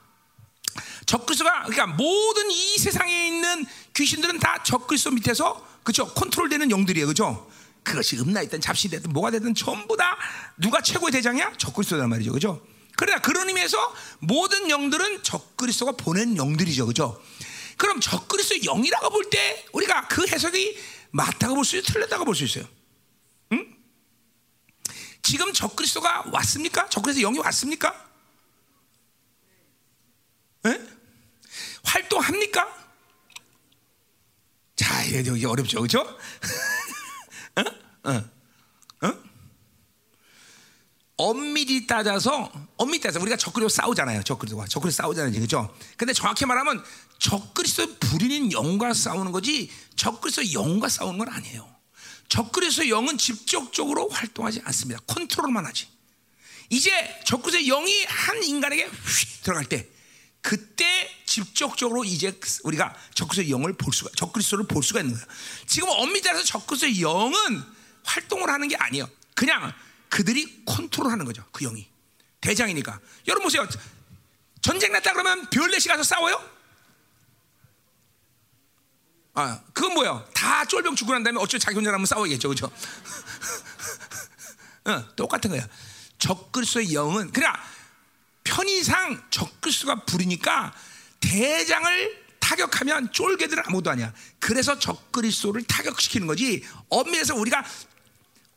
적그리스도가 1.06 1.64
그러니까 1.64 1.88
모든 1.88 2.50
이 2.52 2.78
세상에 2.78 3.28
있는 3.28 3.66
귀신들은 3.96 4.40
다 4.40 4.62
적그리스도 4.64 5.12
밑에서 5.12 5.66
그죠? 5.84 6.06
컨트롤되는 6.14 6.70
영들이에요, 6.72 7.08
그죠? 7.08 7.50
그것이 7.84 8.18
음란이든 8.20 8.60
잡신이든 8.60 9.14
뭐가 9.14 9.32
되든 9.32 9.56
전부 9.56 9.96
다 9.96 10.18
누가 10.58 10.82
최고의 10.82 11.12
대장이야? 11.14 11.54
적그리스도란 11.58 12.10
말이죠, 12.10 12.34
그죠? 12.34 12.62
그러나 12.98 13.22
그런 13.22 13.48
의미에서 13.48 13.78
모든 14.20 14.70
영들은 14.70 15.24
적그리스도가 15.24 15.94
보낸 15.94 16.36
영들이죠, 16.36 16.88
그죠? 16.88 17.22
그럼 17.78 18.00
적그리스도 18.02 18.62
영이라고 18.64 19.10
볼 19.10 19.30
때 19.30 19.66
우리가 19.74 20.08
그 20.08 20.28
해석이 20.28 20.78
맞다고 21.12 21.56
볼 21.56 21.64
수 21.66 21.78
있어요, 21.78 21.94
틀렸다고 21.94 22.26
볼 22.26 22.36
수 22.36 22.44
있어요. 22.44 22.68
응? 23.54 23.78
지금 25.22 25.54
적그리스도가 25.54 26.26
왔습니까? 26.32 26.90
적그리스도 26.90 27.22
영이 27.28 27.40
왔습니까? 27.40 28.10
에? 30.66 30.82
활동합니까? 31.84 32.76
자, 34.76 35.04
이게 35.04 35.46
어렵죠, 35.46 35.80
그렇죠? 35.80 36.00
어? 37.56 38.12
어? 38.12 38.37
어? 41.18 41.30
엄밀히 41.30 41.88
따져서 41.88 42.52
엄밀히 42.78 43.02
따져서 43.02 43.22
우리가 43.22 43.38
적그리스도 43.38 43.70
싸우잖아요. 43.82 44.24
적그리스도와 44.24 44.68
적그리스도 44.68 45.04
싸우잖아요, 45.04 45.34
그렇죠? 45.34 45.76
근데 45.98 46.14
정확히 46.14 46.46
말하면 46.46 46.84
적그리스도 47.20 47.96
부리는 48.00 48.52
영과 48.52 48.94
싸우는 48.94 49.32
거지 49.32 49.72
적그리스도 49.96 50.54
영과 50.54 50.90
싸우는 50.90 51.18
건 51.18 51.30
아니에요. 51.30 51.68
적그리스도 52.30 52.90
영은 52.90 53.18
직접적으로 53.18 54.10
활동하지 54.10 54.62
않습니다. 54.66 55.02
컨트롤만 55.08 55.66
하지. 55.66 55.88
이제 56.70 56.92
적그리스도 57.26 57.66
영이 57.66 58.04
한 58.06 58.44
인간에게 58.44 58.86
휙 58.86 59.44
들어갈 59.44 59.66
때 59.66 59.88
그때 60.42 60.86
직접적으로 61.26 62.06
이제 62.06 62.40
우리가 62.64 62.96
적그리스도 63.16 63.50
영을 63.50 63.74
볼 63.74 63.92
수가 63.94 64.12
적그리스도를 64.16 64.68
볼 64.68 64.84
수가 64.84 65.00
있는 65.00 65.16
거예요. 65.16 65.28
지금 65.66 65.90
엄밀히 65.90 66.22
따라서 66.22 66.44
적그리스도 66.44 67.02
영은 67.02 67.64
활동을 68.04 68.50
하는 68.50 68.68
게 68.68 68.76
아니에요. 68.76 69.10
그냥 69.34 69.74
그들이 70.10 70.64
컨트롤하는 70.66 71.26
거죠. 71.26 71.44
그 71.52 71.64
영이 71.64 71.88
대장이니까. 72.42 73.00
여러분 73.28 73.44
보세요. 73.44 73.68
전쟁 74.62 74.92
났다 74.92 75.14
그러면 75.14 75.50
별넷이 75.50 75.86
가서 75.86 76.04
싸워요? 76.04 76.58
아, 79.34 79.62
그건 79.72 79.94
뭐야? 79.94 80.26
다 80.34 80.66
쫄병 80.66 80.96
죽고 80.96 81.14
난 81.14 81.24
다음에 81.24 81.40
어쩌 81.40 81.60
자기 81.60 81.76
혼자라면 81.76 82.08
싸워야겠죠, 82.08 82.50
그렇죠? 82.50 82.72
어, 84.86 85.16
똑같은 85.16 85.52
거야. 85.52 85.68
적그리스도의 86.18 86.94
영은 86.94 87.32
그냥 87.32 87.54
편의상 88.44 89.28
적그리스도가 89.30 90.06
부르니까 90.06 90.74
대장을 91.20 92.26
타격하면 92.40 93.12
쫄개들은 93.12 93.64
아무도 93.68 93.92
아니야. 93.92 94.12
그래서 94.40 94.80
적그리스도를 94.80 95.64
타격시키는 95.64 96.26
거지. 96.26 96.66
엄밀해서 96.90 97.36
우리가 97.36 97.64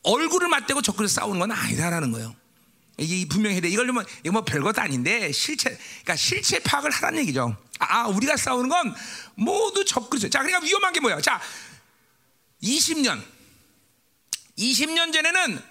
얼굴을 0.02 0.48
맞대고 0.48 0.82
적그리 0.82 1.08
싸우는 1.08 1.38
건 1.40 1.52
아니다라는 1.52 2.12
거예요. 2.12 2.34
이게 2.98 3.26
분명히 3.26 3.60
돼. 3.60 3.68
이걸 3.68 3.86
뭐, 3.86 4.02
이거 4.22 4.32
뭐 4.32 4.44
별것도 4.44 4.80
아닌데 4.80 5.32
실체, 5.32 5.70
그러니까 5.70 6.16
실체 6.16 6.58
파악을 6.58 6.90
하라는 6.90 7.20
얘기죠. 7.20 7.56
아, 7.78 8.06
우리가 8.08 8.36
싸우는 8.36 8.68
건 8.68 8.94
모두 9.34 9.84
적그리스도. 9.84 10.30
자, 10.30 10.40
그러니까 10.42 10.64
위험한 10.64 10.92
게 10.92 11.00
뭐야? 11.00 11.20
자, 11.20 11.40
20년, 12.62 13.22
20년 14.58 15.12
전에는 15.12 15.62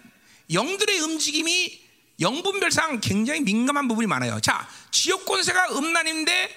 영들의 0.51 0.99
움직임이 1.01 1.79
영분별상 2.19 2.99
굉장히 2.99 3.41
민감한 3.41 3.87
부분이 3.87 4.07
많아요. 4.07 4.39
자, 4.41 4.67
지역 4.91 5.25
권세가 5.25 5.77
음란인데 5.77 6.55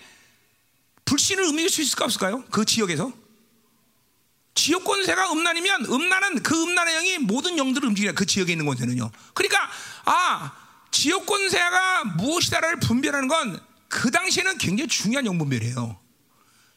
불신을 1.04 1.44
음미할 1.44 1.68
수 1.68 1.82
있을까 1.82 2.06
없을까요? 2.06 2.44
그 2.50 2.64
지역에서? 2.64 3.12
지역 4.54 4.84
권세가 4.84 5.32
음란이면 5.32 5.86
음란은 5.86 6.42
그 6.42 6.62
음란의 6.62 6.94
영이 6.94 7.18
모든 7.18 7.58
영들을 7.58 7.88
움직이는 7.88 8.14
그 8.14 8.26
지역에 8.26 8.52
있는 8.52 8.66
권세는요. 8.66 9.10
그러니까 9.34 9.70
아 10.04 10.52
지역 10.90 11.26
권세가 11.26 12.04
무엇이다를 12.16 12.80
분별하는 12.80 13.28
건 13.28 13.72
그 13.92 14.10
당시에는 14.10 14.56
굉장히 14.56 14.88
중요한 14.88 15.26
영분별이에요. 15.26 16.00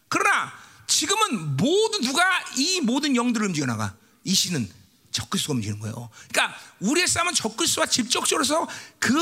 그러나 0.10 0.52
지금은 0.86 1.56
모두 1.56 2.02
누가 2.02 2.22
이 2.58 2.82
모든 2.82 3.16
영들을 3.16 3.48
움직여 3.48 3.66
나가 3.66 3.96
이 4.26 4.36
신은 4.36 4.70
적그리스도가 5.12 5.54
움직이는 5.56 5.80
거예요. 5.80 6.10
그러니까 6.28 6.60
우리의 6.82 7.08
싸움은 7.08 7.34
적그리스도와 7.34 7.88
직접적으로 7.88 8.68
그 9.00 9.18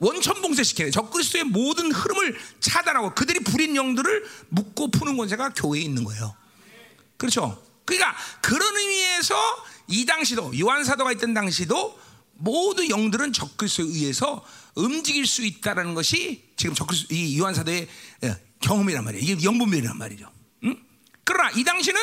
원천 0.00 0.42
봉쇄시키는 0.42 0.90
적그리스도의 0.92 1.44
모든 1.44 1.90
흐름을 1.90 2.38
차단하고 2.60 3.14
그들이 3.14 3.40
부린 3.40 3.74
영들을 3.74 4.28
묶고 4.50 4.90
푸는 4.90 5.16
권세가 5.16 5.54
교회에 5.54 5.80
있는 5.80 6.04
거예요. 6.04 6.36
그렇죠? 7.16 7.60
그러니까 7.96 8.16
그런 8.40 8.76
의미에서 8.76 9.36
이 9.88 10.06
당시도 10.06 10.58
요한 10.60 10.84
사도가 10.84 11.12
있던 11.12 11.34
당시도 11.34 11.98
모두 12.34 12.88
영들은 12.88 13.32
적그리스도에 13.32 13.86
의해서 13.86 14.44
움직일 14.76 15.26
수 15.26 15.44
있다라는 15.44 15.94
것이 15.94 16.44
지금 16.56 16.74
적그리스도 16.74 17.14
이 17.14 17.38
요한 17.38 17.54
사도의 17.54 17.88
예, 18.24 18.36
경험이란 18.60 19.04
말이에요. 19.04 19.22
이게 19.24 19.44
영분별이란 19.44 19.98
말이죠. 19.98 20.30
응? 20.64 20.76
그러나 21.24 21.50
이 21.50 21.64
당시는 21.64 22.00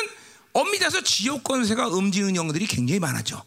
엄밀해서 0.52 1.02
지역 1.02 1.42
권세가 1.44 1.88
움직이는 1.88 2.36
영들이 2.36 2.66
굉장히 2.66 3.00
많았죠. 3.00 3.42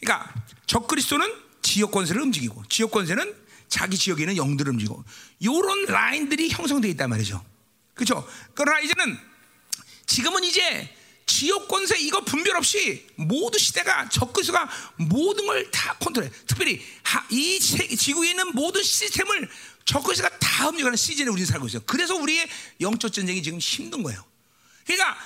그러니까 0.00 0.32
적그리스도는 0.66 1.26
지역 1.62 1.90
권세를 1.90 2.20
움직이고 2.20 2.62
지역 2.68 2.90
권세는 2.90 3.34
자기 3.68 3.96
지역에 3.96 4.22
있는 4.22 4.36
영들을 4.36 4.70
움직이고 4.70 5.02
이런 5.38 5.86
라인들이 5.86 6.50
형성되어 6.50 6.90
있단 6.90 7.08
말이죠. 7.08 7.42
그렇죠? 7.94 8.28
그러나 8.54 8.80
이제는 8.80 9.18
지금은 10.06 10.44
이제 10.44 10.95
지역 11.26 11.66
권세 11.68 11.98
이거 11.98 12.20
분별 12.20 12.56
없이 12.56 13.04
모두 13.16 13.58
시대가 13.58 14.08
적그리스가 14.08 14.68
모든 14.96 15.46
걸 15.46 15.70
다 15.70 15.94
컨트롤해. 15.98 16.30
특별히 16.46 16.80
이 17.30 17.58
지구에 17.60 18.30
있는 18.30 18.54
모든 18.54 18.82
시스템을 18.82 19.48
적그리스가 19.84 20.28
다 20.38 20.68
움직이는 20.68 20.96
시즌에 20.96 21.28
우리는 21.28 21.44
살고 21.46 21.66
있어요. 21.66 21.82
그래서 21.84 22.14
우리의 22.14 22.48
영적 22.80 23.12
전쟁이 23.12 23.42
지금 23.42 23.58
힘든 23.58 24.02
거예요. 24.02 24.24
그러니까 24.84 25.16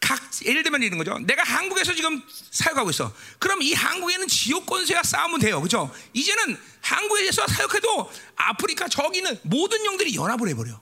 각 0.00 0.20
예를 0.44 0.62
들면 0.62 0.82
이런 0.82 0.98
거죠. 0.98 1.18
내가 1.20 1.42
한국에서 1.44 1.94
지금 1.94 2.22
사역하고 2.50 2.90
있어. 2.90 3.14
그럼 3.38 3.62
이 3.62 3.72
한국에는 3.74 4.26
지역 4.28 4.66
권세와 4.66 5.02
싸우면 5.02 5.40
돼요. 5.40 5.60
그죠? 5.60 5.94
이제는 6.14 6.58
한국에서 6.80 7.46
사역해도 7.46 8.12
아프리카 8.36 8.88
저기 8.88 9.20
는 9.22 9.38
모든 9.42 9.84
영들이 9.84 10.14
연합을 10.14 10.48
해버려. 10.48 10.80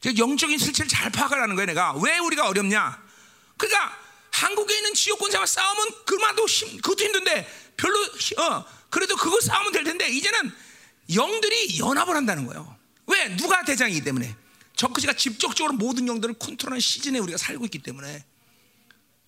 즉 0.00 0.16
영적인 0.18 0.58
실체를 0.58 0.88
잘 0.88 1.10
파악하라는 1.10 1.56
거예요. 1.56 1.66
내가 1.66 1.92
왜 1.94 2.18
우리가 2.18 2.48
어렵냐? 2.48 3.07
그러니까 3.58 3.98
한국에 4.30 4.76
있는 4.76 4.94
지역 4.94 5.18
권세와 5.18 5.44
싸우면 5.44 6.04
그만도 6.06 6.46
힘, 6.46 6.76
그것도 6.80 7.04
힘든데 7.04 7.74
별로 7.76 7.98
어 8.38 8.64
그래도 8.88 9.16
그거 9.16 9.40
싸우면 9.40 9.72
될 9.72 9.84
텐데 9.84 10.08
이제는 10.08 10.52
영들이 11.14 11.78
연합을 11.78 12.16
한다는 12.16 12.46
거예요. 12.46 12.76
왜 13.06 13.36
누가 13.36 13.64
대장이기 13.64 14.02
때문에 14.02 14.34
적그지가 14.76 15.14
직접적으로 15.14 15.74
모든 15.74 16.06
영들을 16.06 16.38
컨트롤하는 16.38 16.80
시즌에 16.80 17.18
우리가 17.18 17.36
살고 17.36 17.64
있기 17.64 17.80
때문에 17.80 18.24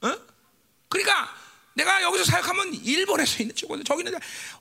어? 0.03 0.19
그러니까 0.89 1.35
내가 1.75 2.03
여기서 2.03 2.25
사역하면 2.25 2.75
일본에서 2.75 3.43
있는 3.43 3.55
저거 3.57 3.83
저기는 3.83 4.13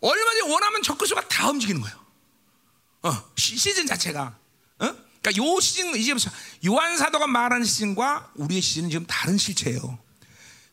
얼마든지 0.02 0.52
원하면 0.52 0.82
적그수가 0.82 1.28
다 1.28 1.50
움직이는 1.50 1.82
거예요. 1.82 2.06
어, 3.04 3.32
시즌 3.38 3.86
자체가. 3.86 4.38
어? 5.20 5.22
그러니까 5.22 5.44
요 5.44 5.60
시즌 5.60 5.96
이제 5.96 6.16
요한 6.66 6.98
사도가 6.98 7.28
말하는 7.28 7.66
시즌과 7.66 8.32
우리의 8.36 8.62
시즌은 8.62 8.90
지금 8.90 9.06
다른 9.06 9.38
실체예요. 9.38 10.00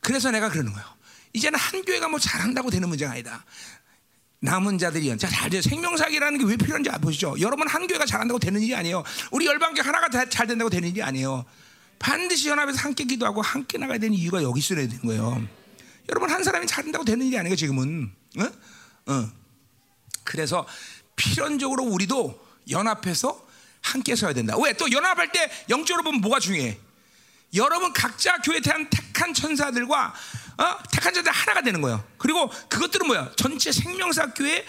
그래서 0.01 0.31
내가 0.31 0.49
그러는 0.49 0.73
거예요. 0.73 0.87
이제는 1.33 1.59
한 1.59 1.85
교회가 1.85 2.09
뭐 2.09 2.19
잘한다고 2.19 2.71
되는 2.71 2.89
문제가 2.89 3.13
아니다. 3.13 3.45
남은 4.41 4.79
자들이 4.79 5.17
자, 5.19 5.29
잘 5.29 5.51
생명사기라는 5.51 6.39
게 6.39 6.45
왜 6.45 6.57
필요한지 6.57 6.91
보시죠. 7.01 7.35
여러분 7.41 7.67
한 7.69 7.87
교회가 7.87 8.07
잘한다고 8.07 8.39
되는 8.39 8.61
일이 8.63 8.75
아니에요. 8.75 9.03
우리 9.33 9.47
열방교 9.47 9.83
하나가 9.83 10.09
다, 10.09 10.29
잘 10.29 10.47
된다고 10.47 10.71
되는 10.71 10.89
일이 10.89 11.03
아니에요. 11.03 11.45
반드시 11.99 12.49
연합해서 12.49 12.79
함께 12.79 13.05
기도하고 13.05 13.43
함께 13.43 13.79
나가야 13.79 13.99
되는 13.99 14.17
이유가 14.17 14.43
여기 14.43 14.61
있어야 14.61 14.87
되는 14.87 15.01
거예요. 15.01 15.47
여러분 16.09 16.31
한 16.31 16.45
사람이 16.45 16.67
잘된다고 16.67 17.05
되는 17.05 17.27
일이 17.27 17.37
아니에요. 17.39 17.57
지금은. 17.57 18.13
어? 18.39 19.13
어. 19.13 19.33
그래서 20.23 20.67
필연적으로 21.17 21.85
우리도 21.85 22.47
연합해서 22.71 23.46
함께 23.87 24.17
서야 24.17 24.33
된다. 24.33 24.57
왜? 24.59 24.73
또 24.73 24.91
연합할 24.91 25.31
때 25.33 25.51
영적으로 25.69 26.03
보면 26.03 26.21
뭐가 26.21 26.41
중요해? 26.41 26.79
여러분 27.55 27.93
각자 27.93 28.37
교회에 28.39 28.61
대한 28.61 28.91
택한 28.91 29.33
천사들과 29.33 30.15
어? 30.59 30.79
택한 30.91 31.15
천사들 31.15 31.31
하나가 31.31 31.63
되는 31.63 31.81
거예요. 31.81 32.05
그리고 32.19 32.51
그것들은 32.69 33.07
뭐야? 33.07 33.33
전체 33.37 33.71
생명사 33.71 34.33
교회 34.35 34.65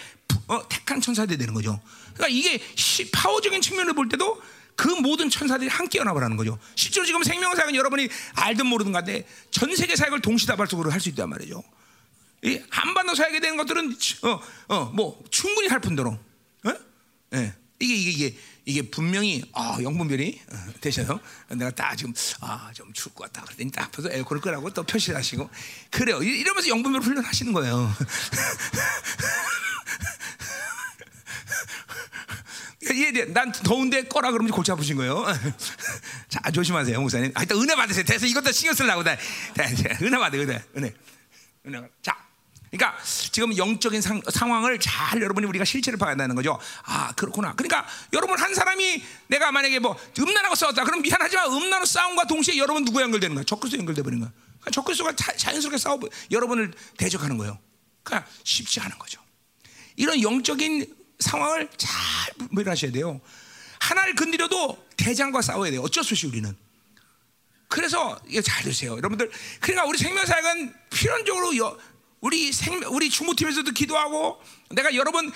어, 0.46 0.66
택한 0.68 1.00
천사들이 1.00 1.36
되는 1.38 1.52
거죠. 1.52 1.80
그러니까 2.14 2.28
이게 2.28 2.62
시, 2.76 3.10
파워적인 3.10 3.60
측면을 3.60 3.94
볼 3.94 4.08
때도 4.08 4.40
그 4.76 4.86
모든 4.88 5.28
천사들이 5.28 5.68
함께 5.68 5.98
연합을 5.98 6.22
하는 6.22 6.36
거죠. 6.36 6.56
실제로 6.76 7.04
지금 7.04 7.24
생명사는 7.24 7.74
여러분이 7.74 8.08
알든 8.34 8.66
모르든 8.66 8.92
간데 8.92 9.26
전 9.50 9.74
세계 9.74 9.96
사역을 9.96 10.20
동시다발적으로 10.20 10.92
할 10.92 11.00
수 11.00 11.08
있단 11.08 11.28
말이죠. 11.28 11.62
이 12.44 12.60
한반도 12.70 13.16
사역에 13.16 13.40
되는 13.40 13.56
것들은 13.56 13.96
어, 14.22 14.40
어, 14.68 14.84
뭐 14.94 15.20
충분히 15.30 15.66
할 15.66 15.80
뿐더러. 15.80 16.10
어? 16.10 16.74
예. 17.34 17.54
이게 17.80 17.94
이게 17.94 18.10
이게 18.10 18.36
이게 18.64 18.82
분명히 18.82 19.42
아, 19.54 19.78
영분별이 19.80 20.40
어, 20.52 20.56
되셔서 20.80 21.20
내가 21.50 21.70
딱 21.70 21.96
지금 21.96 22.12
아, 22.40 22.70
좀 22.74 22.92
추울 22.92 23.14
것 23.14 23.24
같다 23.24 23.44
그랬더니 23.46 23.70
딱 23.70 23.86
앞에서 23.86 24.10
에어컨을 24.10 24.40
끄라고 24.42 24.70
또 24.74 24.82
표시를 24.82 25.16
하시고 25.16 25.48
그래요. 25.90 26.22
이러면서 26.22 26.68
영분별 26.68 27.00
훈련하시는 27.00 27.52
거예요. 27.52 27.94
예, 32.94 33.24
난 33.26 33.52
더운데 33.52 34.02
꺼라 34.04 34.30
그러면 34.32 34.52
골치 34.52 34.70
아프신 34.72 34.96
거예요. 34.96 35.24
자, 36.28 36.50
조심하세요, 36.50 37.00
목사님. 37.00 37.32
아, 37.34 37.42
일단 37.42 37.58
은혜 37.58 37.74
받으세요. 37.74 38.04
돼서 38.04 38.26
이것도 38.26 38.52
신경 38.52 38.74
쓰려고. 38.74 39.02
다, 39.04 39.16
은혜 40.02 40.18
받으요, 40.18 40.42
은혜. 40.42 40.62
은혜. 40.76 40.94
은혜. 41.66 41.88
자, 42.02 42.16
그러니까 42.70 42.98
지금 43.04 43.56
영적인 43.56 44.00
상, 44.00 44.20
상황을 44.30 44.78
잘 44.78 45.22
여러분이 45.22 45.46
우리가 45.46 45.64
실체를 45.64 45.98
봐야 45.98 46.10
한다는 46.10 46.34
거죠. 46.34 46.58
아 46.84 47.12
그렇구나. 47.12 47.54
그러니까 47.54 47.86
여러분 48.12 48.38
한 48.38 48.54
사람이 48.54 49.02
내가 49.28 49.52
만약에 49.52 49.78
뭐 49.78 49.98
음란하고 50.18 50.54
싸웠다. 50.54 50.84
그럼 50.84 51.02
미안하지만 51.02 51.46
음란하고 51.46 51.86
싸움과 51.86 52.26
동시에 52.26 52.56
여러분 52.58 52.84
누구 52.84 53.00
연결되는 53.00 53.34
거야? 53.34 53.44
적그리스도 53.44 53.80
연결돼 53.80 54.02
버리는 54.02 54.20
거야. 54.20 54.32
그러니까 54.60 54.70
적그리스도가 54.70 55.14
자연스럽게 55.16 55.78
싸워 55.78 55.98
여러분을 56.30 56.72
대적하는 56.96 57.38
거예요. 57.38 57.58
그러니까 58.02 58.30
쉽지 58.44 58.80
않은 58.80 58.98
거죠. 58.98 59.20
이런 59.96 60.20
영적인 60.22 60.94
상황을 61.20 61.68
잘 61.76 61.90
분별하셔야 62.38 62.92
돼요. 62.92 63.20
하나를 63.80 64.14
건드려도 64.14 64.86
대장과 64.96 65.42
싸워야 65.42 65.70
돼요. 65.70 65.82
어쩔 65.82 66.04
수 66.04 66.14
없이 66.14 66.26
우리는. 66.26 66.56
그래서 67.68 68.18
이게 68.26 68.40
잘 68.40 68.64
되세요, 68.64 68.96
여러분들. 68.96 69.30
그러니까 69.60 69.84
우리 69.86 69.98
생명사역은 69.98 70.74
필연적으로 70.90 71.56
여, 71.58 71.76
우리 72.20 72.52
생 72.52 72.80
우리 72.88 73.10
중무팀에서도 73.10 73.70
기도하고 73.72 74.42
내가 74.70 74.94
여러분 74.94 75.32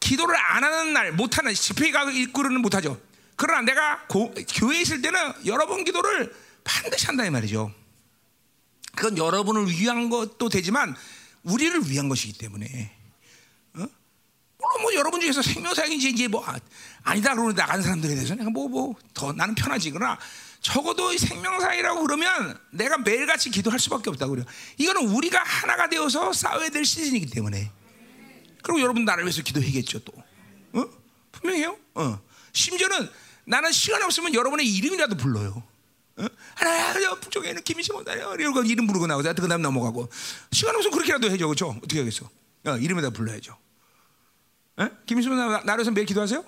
기도를 0.00 0.36
안 0.36 0.64
하는 0.64 0.92
날 0.92 1.12
못하는 1.12 1.54
집회가 1.54 2.10
이끌어는 2.10 2.60
못하죠. 2.60 3.00
그러나 3.36 3.62
내가 3.62 4.06
고, 4.06 4.34
교회에 4.54 4.80
있을 4.82 5.00
때는 5.00 5.18
여러분 5.46 5.84
기도를 5.84 6.34
반드시 6.64 7.06
한다 7.06 7.24
이 7.24 7.30
말이죠. 7.30 7.72
그건 8.96 9.16
여러분을 9.16 9.68
위한 9.68 10.10
것도 10.10 10.48
되지만 10.48 10.94
우리를 11.44 11.88
위한 11.88 12.08
것이기 12.08 12.36
때문에. 12.36 12.92
어? 13.74 13.78
물론 13.78 14.82
뭐 14.82 14.94
여러분 14.94 15.20
중에서 15.20 15.40
생명사역인지 15.40 16.10
이제 16.10 16.28
뭐 16.28 16.44
아, 17.04 17.14
니다 17.14 17.34
그러는 17.34 17.54
나간 17.54 17.80
사람들에 17.80 18.14
대해서 18.14 18.34
내가 18.34 18.50
뭐 18.50 18.68
뭐 18.68 18.94
더 19.14 19.32
나는 19.32 19.54
편하지 19.54 19.90
그러나 19.90 20.18
적어도 20.60 21.16
생명사이라고 21.16 22.02
그러면 22.02 22.58
내가 22.70 22.98
매일같이 22.98 23.50
기도할 23.50 23.78
수밖에 23.78 24.10
없다고 24.10 24.32
그래요. 24.32 24.46
이거는 24.76 25.08
우리가 25.08 25.42
하나가 25.42 25.88
되어서 25.88 26.32
싸워야 26.32 26.68
될 26.70 26.84
시즌이기 26.84 27.26
때문에. 27.26 27.70
그리고 28.62 28.80
여러분 28.80 29.04
나를 29.04 29.24
위해서 29.24 29.42
기도해겠죠 29.42 30.00
또. 30.00 30.12
어? 30.74 30.84
분명해요. 31.32 31.78
어. 31.94 32.20
심지어는 32.52 33.08
나는 33.44 33.72
시간 33.72 34.02
없으면 34.02 34.34
여러분의 34.34 34.66
이름이라도 34.66 35.16
불러요. 35.16 35.62
어? 36.16 36.26
하나야, 36.56 37.14
북쪽에 37.20 37.52
는 37.52 37.62
김이시몬 37.62 38.04
다요. 38.04 38.34
이러고 38.38 38.62
이름 38.64 38.86
부르고 38.86 39.06
나오자. 39.06 39.32
그 39.34 39.46
다음 39.46 39.62
넘어가고. 39.62 40.08
시간 40.52 40.74
없으면 40.74 40.92
그렇게라도 40.92 41.30
해줘. 41.30 41.46
그죠? 41.46 41.68
어떻게 41.78 42.00
하겠어? 42.00 42.28
어, 42.66 42.76
이름에다 42.76 43.10
불러야죠. 43.10 43.56
어? 44.78 44.88
김이시몬 45.06 45.38
나를 45.64 45.78
위해서 45.78 45.90
매일 45.92 46.06
기도하세요? 46.06 46.44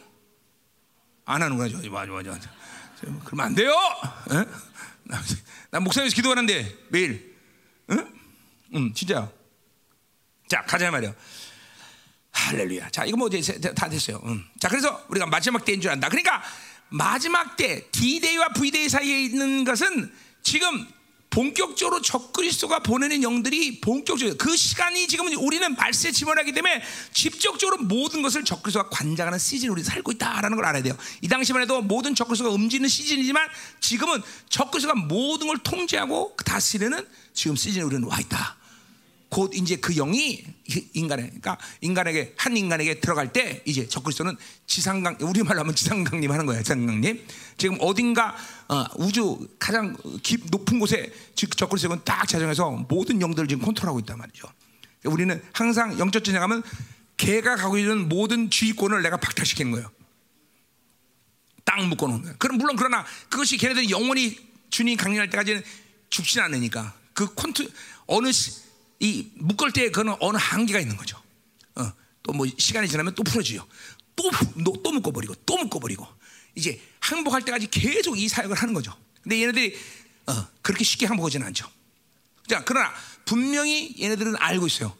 안 1.24 1.42
하는 1.42 1.56
거죠. 1.56 1.78
맞아, 1.90 2.10
맞아. 2.10 2.59
그러면 3.24 3.46
안 3.46 3.54
돼요. 3.54 3.72
에? 4.32 4.44
나 5.70 5.80
목사님에서 5.80 6.14
기도하는데 6.14 6.76
매일. 6.88 7.36
응? 7.90 8.12
응, 8.74 8.94
진짜. 8.94 9.30
자, 10.48 10.62
가자 10.62 10.90
말이야. 10.90 11.14
할렐루야. 12.32 12.90
자, 12.90 13.04
이거 13.04 13.16
뭐 13.16 13.28
이제 13.28 13.58
다 13.60 13.88
됐어요. 13.88 14.20
응. 14.24 14.44
자, 14.58 14.68
그래서 14.68 15.04
우리가 15.08 15.26
마지막 15.26 15.64
때인 15.64 15.80
줄 15.80 15.90
안다. 15.90 16.08
그러니까 16.08 16.42
마지막 16.88 17.56
때 17.56 17.88
D-Day와 17.90 18.48
V-Day 18.52 18.88
사이에 18.88 19.22
있는 19.24 19.64
것은 19.64 20.12
지금 20.42 20.86
본격적으로 21.30 22.02
적그리스도가 22.02 22.80
보내는 22.80 23.22
영들이 23.22 23.80
본격적으로 23.80 24.36
그 24.36 24.56
시간이 24.56 25.06
지금 25.06 25.26
우리는 25.38 25.74
말세에 25.76 26.10
집어하기 26.10 26.52
때문에 26.52 26.82
직접적으로 27.12 27.78
모든 27.78 28.20
것을 28.22 28.44
적그리스도가 28.44 28.90
관장하는 28.90 29.38
시즌을 29.38 29.72
우리 29.72 29.82
살고 29.82 30.12
있다라는 30.12 30.56
걸 30.56 30.66
알아야 30.66 30.82
돼요. 30.82 30.96
이 31.22 31.28
당시만 31.28 31.62
해도 31.62 31.80
모든 31.82 32.14
적그리스도가 32.16 32.52
움직이는 32.54 32.88
시즌이지만 32.88 33.48
지금은 33.80 34.22
적그리스도가 34.48 34.98
모든 34.98 35.46
걸 35.46 35.58
통제하고 35.58 36.36
다스리는 36.44 37.06
지금 37.32 37.54
시즌에 37.54 37.82
우리는 37.82 38.04
와 38.08 38.18
있다. 38.18 38.59
곧 39.30 39.54
이제 39.54 39.76
그 39.76 39.94
영이 39.94 40.44
인간에 40.92 41.22
그러니까 41.22 41.56
인간에게 41.80 42.34
한 42.36 42.56
인간에게 42.56 42.98
들어갈 43.00 43.32
때 43.32 43.62
이제 43.64 43.86
적그리스도는 43.86 44.36
지상강 44.66 45.18
우리 45.20 45.42
말로 45.44 45.60
하면 45.60 45.74
지상강님 45.74 46.30
하는 46.30 46.46
거예요. 46.46 46.62
지상강님. 46.62 47.26
지금 47.56 47.76
어딘가 47.80 48.36
어, 48.68 48.84
우주 48.96 49.48
가장 49.58 49.96
깊, 50.22 50.42
높은 50.50 50.80
곳에 50.80 51.12
적그리스도는 51.34 52.00
딱 52.04 52.26
자정해서 52.26 52.70
모든 52.88 53.20
영들을 53.20 53.48
지금 53.48 53.64
컨트롤하고 53.64 54.00
있단 54.00 54.18
말이죠. 54.18 54.48
우리는 55.04 55.40
항상 55.52 55.96
영적 55.98 56.24
전쟁하면 56.24 56.62
개가 57.16 57.54
가고 57.54 57.78
있는 57.78 58.08
모든 58.08 58.50
주의권을 58.50 59.00
내가 59.02 59.16
박탈시키는 59.16 59.70
거예요. 59.72 59.90
땅 61.64 61.88
묶어놓은 61.88 62.22
거예요. 62.22 62.36
그럼 62.38 62.58
물론 62.58 62.74
그러나 62.74 63.04
그것이 63.28 63.56
걔네들이 63.58 63.90
영원히 63.90 64.36
주님 64.70 64.96
강림할 64.96 65.30
때까지는 65.30 65.62
죽지 66.08 66.40
않으니까 66.40 66.94
그 67.12 67.32
콘트 67.34 67.70
어느 68.06 68.32
시, 68.32 68.69
이 69.00 69.30
묶을 69.36 69.72
때 69.72 69.90
그는 69.90 70.14
어느 70.20 70.36
한계가 70.38 70.78
있는 70.78 70.96
거죠. 70.96 71.20
어, 71.76 71.92
또 72.22 72.32
뭐 72.32 72.46
시간이 72.56 72.86
지나면 72.88 73.14
또 73.14 73.22
풀어지요. 73.24 73.66
또, 74.14 74.30
또 74.82 74.92
묶어버리고 74.92 75.34
또 75.46 75.56
묶어버리고 75.56 76.06
이제 76.54 76.80
항복할 77.00 77.42
때까지 77.44 77.68
계속 77.68 78.18
이 78.18 78.28
사역을 78.28 78.56
하는 78.56 78.74
거죠. 78.74 78.94
근데 79.22 79.40
얘네들이 79.40 79.74
어, 80.26 80.46
그렇게 80.62 80.84
쉽게 80.84 81.06
항복하지는 81.06 81.46
않죠. 81.48 81.66
자, 82.46 82.62
그러나 82.64 82.92
분명히 83.24 83.94
얘네들은 83.98 84.36
알고 84.36 84.66
있어요. 84.66 84.94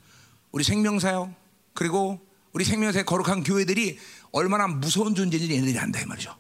우리 0.52 0.64
생명사요. 0.64 1.34
그리고 1.74 2.26
우리 2.52 2.64
생명사의 2.64 3.04
거룩한 3.04 3.44
교회들이 3.44 3.98
얼마나 4.32 4.66
무서운 4.66 5.14
존재인지 5.14 5.52
얘네들이 5.52 5.78
안다 5.78 6.00
이 6.00 6.06
말이죠. 6.06 6.36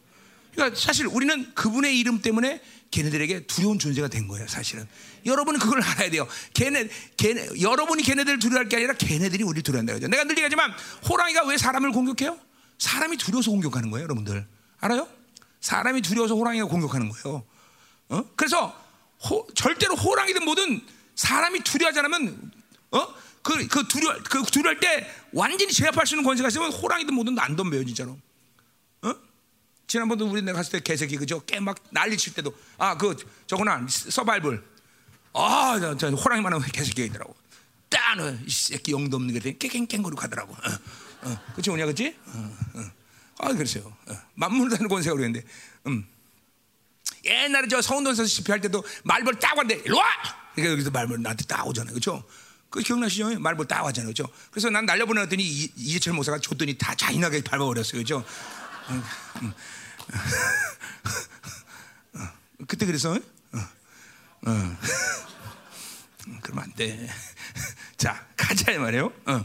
그러니까 0.52 0.78
사실 0.80 1.06
우리는 1.06 1.54
그분의 1.54 1.98
이름 1.98 2.22
때문에 2.22 2.60
걔네들에게 2.90 3.46
두려운 3.46 3.78
존재가 3.78 4.08
된 4.08 4.26
거예요, 4.28 4.46
사실은. 4.48 4.86
여러분은 5.24 5.60
그걸 5.60 5.82
알아야 5.82 6.10
돼요. 6.10 6.26
걔네, 6.54 6.88
걔네, 7.16 7.60
여러분이 7.60 8.02
걔네들을 8.02 8.38
두려워할 8.38 8.68
게 8.68 8.76
아니라 8.76 8.94
걔네들이 8.94 9.44
우리를 9.44 9.62
두려워한다. 9.62 9.94
그죠? 9.94 10.08
내가 10.08 10.24
늘 10.24 10.32
얘기하지만 10.32 10.72
호랑이가 11.08 11.46
왜 11.46 11.56
사람을 11.56 11.92
공격해요? 11.92 12.38
사람이 12.78 13.16
두려워서 13.16 13.50
공격하는 13.50 13.90
거예요, 13.90 14.04
여러분들. 14.04 14.46
알아요? 14.80 15.08
사람이 15.60 16.02
두려워서 16.02 16.34
호랑이가 16.34 16.66
공격하는 16.66 17.10
거예요. 17.10 17.44
어? 18.08 18.24
그래서 18.34 18.76
호, 19.22 19.46
절대로 19.54 19.94
호랑이든 19.94 20.44
뭐든 20.44 20.80
사람이 21.14 21.60
두려워하지 21.60 21.98
않으면 22.00 22.50
어? 22.92 23.06
그, 23.42 23.66
그 23.68 23.86
두려, 23.86 24.16
그 24.24 24.42
두려울 24.44 24.80
때 24.80 25.08
완전히 25.32 25.72
제압할 25.72 26.06
수 26.06 26.14
있는 26.14 26.24
권세가 26.24 26.48
있으면 26.48 26.72
호랑이든 26.72 27.14
뭐든 27.14 27.38
안 27.38 27.56
덤벼요, 27.56 27.84
진짜로. 27.84 28.18
어? 29.90 29.92
지난번도 29.92 30.26
우리 30.30 30.40
내가 30.42 30.58
갔을 30.58 30.72
때 30.72 30.80
개새끼 30.80 31.16
그죠? 31.16 31.44
깨 31.44 31.58
막 31.58 31.76
난리 31.90 32.16
칠 32.16 32.32
때도 32.32 32.54
아 32.78 32.96
그 32.96 33.16
저거나 33.46 33.86
서바이벌 33.88 34.62
아 35.32 35.78
저, 35.80 35.96
저 35.96 36.08
호랑이만한 36.10 36.60
개새끼가 36.62 37.06
있더라고. 37.06 37.34
따는 37.88 38.40
이 38.46 38.50
새끼 38.50 38.92
영도 38.92 39.16
없는 39.16 39.38
게 39.40 39.56
깽깽깽거리고 39.58 40.20
가더라고. 40.20 40.52
어, 40.52 41.28
어. 41.28 41.40
그치 41.56 41.70
뭐냐 41.70 41.86
그치? 41.86 42.16
어, 42.26 42.56
어. 42.74 42.90
아 43.38 43.52
그랬어요. 43.52 43.92
어. 44.06 44.14
만물을 44.34 44.70
다는 44.76 44.88
권세가 44.88 45.16
그랬는데. 45.16 45.44
음. 45.88 46.06
옛날에 47.24 47.66
저 47.68 47.82
성운동에서 47.82 48.24
집회할 48.24 48.60
때도 48.60 48.82
말벌 49.04 49.34
딱 49.40 49.56
왔는데 49.58 49.82
일로 49.84 49.98
와! 49.98 50.04
그러니까 50.54 50.72
여기서 50.72 50.90
말벌 50.90 51.20
나한테 51.20 51.44
딱 51.46 51.66
오잖아요. 51.66 51.92
그죠? 51.94 52.22
그 52.70 52.80
기억나시죠? 52.80 53.40
말벌 53.40 53.66
딱 53.66 53.82
왔잖아요. 53.84 54.10
그죠? 54.10 54.28
그래서 54.50 54.70
난 54.70 54.86
날려보내더니 54.86 55.42
이- 55.42 55.72
이재철 55.76 56.14
목사가 56.14 56.38
줬더니 56.38 56.78
다 56.78 56.94
잔인하게 56.94 57.42
밟아버렸어요. 57.42 58.00
그죠? 58.00 58.24
음, 58.90 59.02
음. 59.42 59.52
어, 62.14 62.28
그때 62.66 62.86
그래서 62.86 63.12
어, 63.12 63.58
어. 64.46 64.48
음, 64.48 64.76
그러면 66.42 66.64
안 66.64 66.74
돼. 66.74 67.08
자, 67.96 68.26
가자 68.36 68.72
이 68.72 68.78
말이에요. 68.78 69.12
어. 69.26 69.44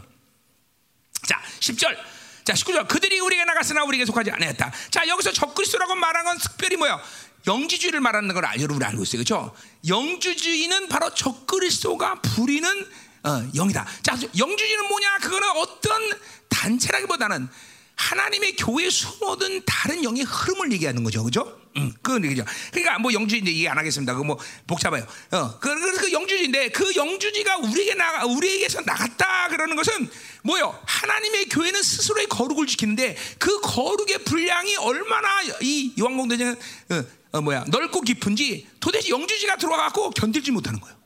자, 1.26 1.40
10절. 1.60 1.96
자, 2.44 2.52
19절. 2.54 2.88
그들이 2.88 3.18
우리에게 3.20 3.44
나갔으나 3.44 3.84
우리에게 3.84 4.06
속하지 4.06 4.30
않았다. 4.30 4.72
자, 4.90 5.08
여기서 5.08 5.32
적그리스도라고 5.32 5.94
말한 5.94 6.24
건 6.24 6.38
특별히 6.38 6.76
뭐야? 6.76 7.00
영지주의를 7.46 8.00
말하는 8.00 8.32
걸 8.34 8.44
알- 8.44 8.60
여러분이 8.60 8.84
알고 8.84 9.02
있어요. 9.02 9.18
그렇죠? 9.22 9.54
영주주의는 9.86 10.88
바로 10.88 11.12
적그리스도가 11.14 12.20
부리는 12.22 12.86
어, 13.24 13.50
영이다. 13.54 13.86
자, 14.02 14.12
영주주의는 14.36 14.88
뭐냐? 14.88 15.18
그거는 15.18 15.48
어떤 15.56 16.00
단체라기보다는 16.48 17.48
하나님의 17.96 18.56
교회에 18.56 18.90
숨어든 18.90 19.62
다른 19.64 20.04
영의 20.04 20.22
흐름을 20.22 20.70
얘기하는 20.72 21.02
거죠. 21.02 21.24
그죠? 21.24 21.60
음, 21.76 21.92
그건 22.02 22.24
얘기죠. 22.24 22.44
그러니까 22.70 22.98
뭐 22.98 23.12
영주인데 23.12 23.50
얘기 23.50 23.68
안 23.68 23.76
하겠습니다. 23.76 24.12
그거 24.12 24.24
뭐 24.24 24.38
복잡해요. 24.66 25.06
어, 25.32 25.58
그, 25.58 25.74
그, 25.74 25.96
그 25.96 26.12
영주지인데 26.12 26.70
그 26.70 26.94
영주지가 26.94 27.58
우리에게 27.58 27.94
나가, 27.94 28.24
우리에게서 28.26 28.82
나갔다 28.82 29.48
그러는 29.48 29.76
것은 29.76 30.08
뭐요? 30.42 30.78
하나님의 30.86 31.48
교회는 31.48 31.82
스스로의 31.82 32.28
거룩을 32.28 32.66
지키는데 32.66 33.16
그 33.38 33.60
거룩의 33.60 34.24
분량이 34.24 34.76
얼마나 34.76 35.28
이 35.60 35.92
요한공대장은 35.98 36.56
어, 36.90 37.04
어, 37.32 37.40
뭐야 37.40 37.64
넓고 37.68 38.02
깊은지 38.02 38.66
도대체 38.80 39.08
영주지가 39.10 39.56
들어와갖고 39.56 40.10
견딜지 40.10 40.50
못하는 40.52 40.80
거예요. 40.80 40.96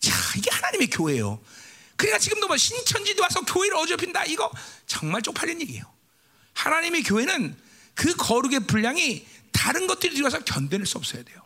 자, 0.00 0.12
이게 0.36 0.50
하나님의 0.50 0.88
교회예요. 0.90 1.40
그러니까 1.96 2.18
지금도 2.18 2.46
뭐 2.46 2.56
신천지도 2.56 3.22
와서 3.22 3.40
교회를 3.40 3.76
어지럽힌다. 3.76 4.24
이거 4.26 4.50
정말 4.86 5.20
쪽팔린 5.22 5.60
얘기예요. 5.62 5.97
하나님의 6.58 7.04
교회는 7.04 7.56
그 7.94 8.14
거룩의 8.16 8.60
분량이 8.60 9.24
다른 9.52 9.86
것들이 9.86 10.14
들어와서 10.14 10.40
견뎌낼 10.40 10.86
수 10.86 10.98
없어야 10.98 11.22
돼요. 11.22 11.40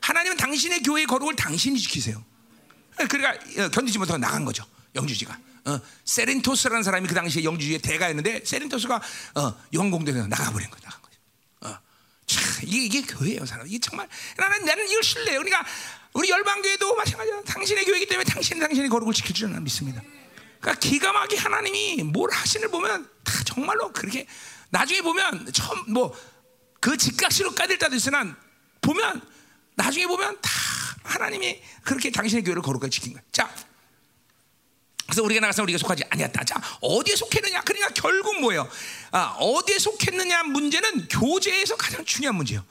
하나님은 0.00 0.38
당신의 0.38 0.82
교회의 0.82 1.06
거룩을 1.06 1.36
당신이 1.36 1.78
지키세요. 1.78 2.24
그러니까 2.96 3.62
어, 3.62 3.68
견디지 3.68 3.98
못하고 3.98 4.18
나간 4.18 4.44
거죠. 4.44 4.64
영주지가. 4.94 5.38
어, 5.66 5.80
세렌토스라는 6.04 6.82
사람이 6.82 7.06
그 7.06 7.14
당시에 7.14 7.44
영주지의 7.44 7.80
대가였는데 7.80 8.42
세렌토스가 8.44 9.02
어, 9.34 9.64
영공대에서 9.74 10.26
나가버린 10.26 10.70
거죠. 10.70 10.88
어. 11.60 11.78
참, 12.26 12.42
이게, 12.62 12.84
이게 12.86 13.02
교회예요, 13.02 13.44
사람. 13.44 13.66
이게 13.66 13.78
정말 13.78 14.08
나는 14.38 14.64
나는 14.64 14.88
이걸 14.88 15.02
신뢰해요. 15.02 15.40
그러니까 15.40 15.66
우리 16.14 16.30
열방교회도 16.30 16.96
마찬가지야. 16.96 17.42
당신의 17.42 17.84
교회이기 17.84 18.06
때문에 18.06 18.24
당신은 18.24 18.60
당신의 18.62 18.88
거룩을 18.88 19.12
지킬 19.12 19.34
줄 19.34 19.50
나는 19.50 19.64
믿습니다. 19.64 20.02
그러니까 20.60 20.80
기가 20.80 21.12
막히게 21.12 21.40
하나님이 21.40 22.02
뭘 22.04 22.30
하시는 22.32 22.70
보면 22.70 23.08
다 23.24 23.32
정말로 23.44 23.92
그렇게 23.92 24.26
나중에 24.70 25.02
보면 25.02 25.52
처음 25.52 25.92
뭐 25.92 26.14
그 26.80 26.96
직각시로 26.96 27.54
까질 27.54 27.78
때도 27.78 27.96
있으나 27.96 28.36
보면 28.80 29.20
나중에 29.74 30.06
보면 30.06 30.40
다 30.40 30.50
하나님이 31.04 31.60
그렇게 31.82 32.10
당신의 32.10 32.44
교회를 32.44 32.62
거룩하게 32.62 32.90
지킨 32.90 33.12
거야. 33.14 33.22
자, 33.32 33.52
그래서 35.06 35.22
우리가 35.22 35.40
나가서 35.40 35.62
우리가 35.62 35.78
속하지 35.78 36.04
아니었다. 36.10 36.44
자, 36.44 36.60
어디에 36.80 37.16
속했느냐? 37.16 37.62
그러니까 37.62 37.88
결국 37.94 38.40
뭐예요? 38.40 38.68
아, 39.10 39.36
어디에 39.38 39.78
속했느냐 39.78 40.44
문제는 40.44 41.08
교제에서 41.08 41.76
가장 41.76 42.04
중요한 42.04 42.36
문제예요. 42.36 42.64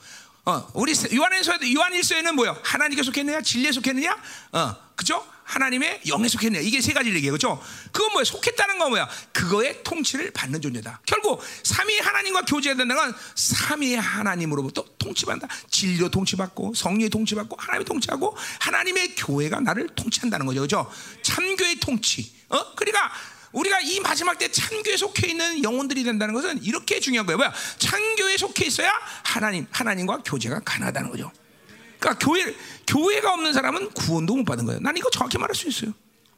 어, 0.44 0.70
우리 0.74 0.94
요한일서 1.14 1.58
요한일서에는 1.74 2.34
뭐요? 2.36 2.58
하나님께 2.62 3.02
속했느냐, 3.02 3.42
진리에 3.42 3.72
속했느냐, 3.72 4.16
어, 4.52 4.76
그죠? 4.94 5.26
하나님의 5.48 6.02
영에 6.08 6.28
속했느냐 6.28 6.60
이게 6.60 6.80
세 6.80 6.92
가지를 6.92 7.16
얘기해요, 7.16 7.32
그죠? 7.32 7.60
그건 7.90 8.12
뭐야? 8.12 8.24
속했다는 8.24 8.78
건 8.78 8.90
뭐야? 8.90 9.08
그거의 9.32 9.82
통치를 9.82 10.30
받는 10.32 10.60
존재다. 10.60 11.00
결국 11.06 11.42
삼위 11.62 11.98
하나님과 11.98 12.42
교제해야 12.42 12.76
된다는 12.76 13.02
건 13.02 13.14
삼위 13.34 13.94
하나님으로부터 13.94 14.84
통치받는다. 14.98 15.52
진리로 15.70 16.10
통치받고 16.10 16.74
성령의 16.74 17.08
통치받고 17.08 17.56
하나님의 17.58 17.84
통치하고 17.86 18.36
하나님의 18.60 19.14
교회가 19.14 19.60
나를 19.60 19.88
통치한다는 19.94 20.44
거죠, 20.44 20.60
그죠? 20.60 20.90
참교의 21.22 21.76
통치. 21.76 22.30
어, 22.50 22.74
그러니까. 22.74 23.10
우리가 23.50 23.80
이 23.80 23.98
마지막 24.00 24.36
때 24.36 24.52
참교에 24.52 24.98
속해 24.98 25.28
있는 25.28 25.64
영혼들이 25.64 26.04
된다는 26.04 26.34
것은 26.34 26.62
이렇게 26.62 27.00
중요한 27.00 27.24
거예요. 27.24 27.38
뭐야? 27.38 27.50
참교에 27.78 28.36
속해 28.36 28.66
있어야 28.66 28.92
하나님, 29.24 29.66
하나님과 29.70 30.18
교제가 30.22 30.60
가능하다는 30.60 31.10
거죠. 31.10 31.32
그러니까 31.98 32.24
교회 32.24 32.54
교회가 32.86 33.32
없는 33.34 33.52
사람은 33.52 33.90
구원도 33.90 34.36
못 34.36 34.44
받은 34.44 34.64
거예요. 34.64 34.80
난 34.80 34.96
이거 34.96 35.10
정확히 35.10 35.38
말할 35.38 35.54
수 35.54 35.68
있어요. 35.68 35.92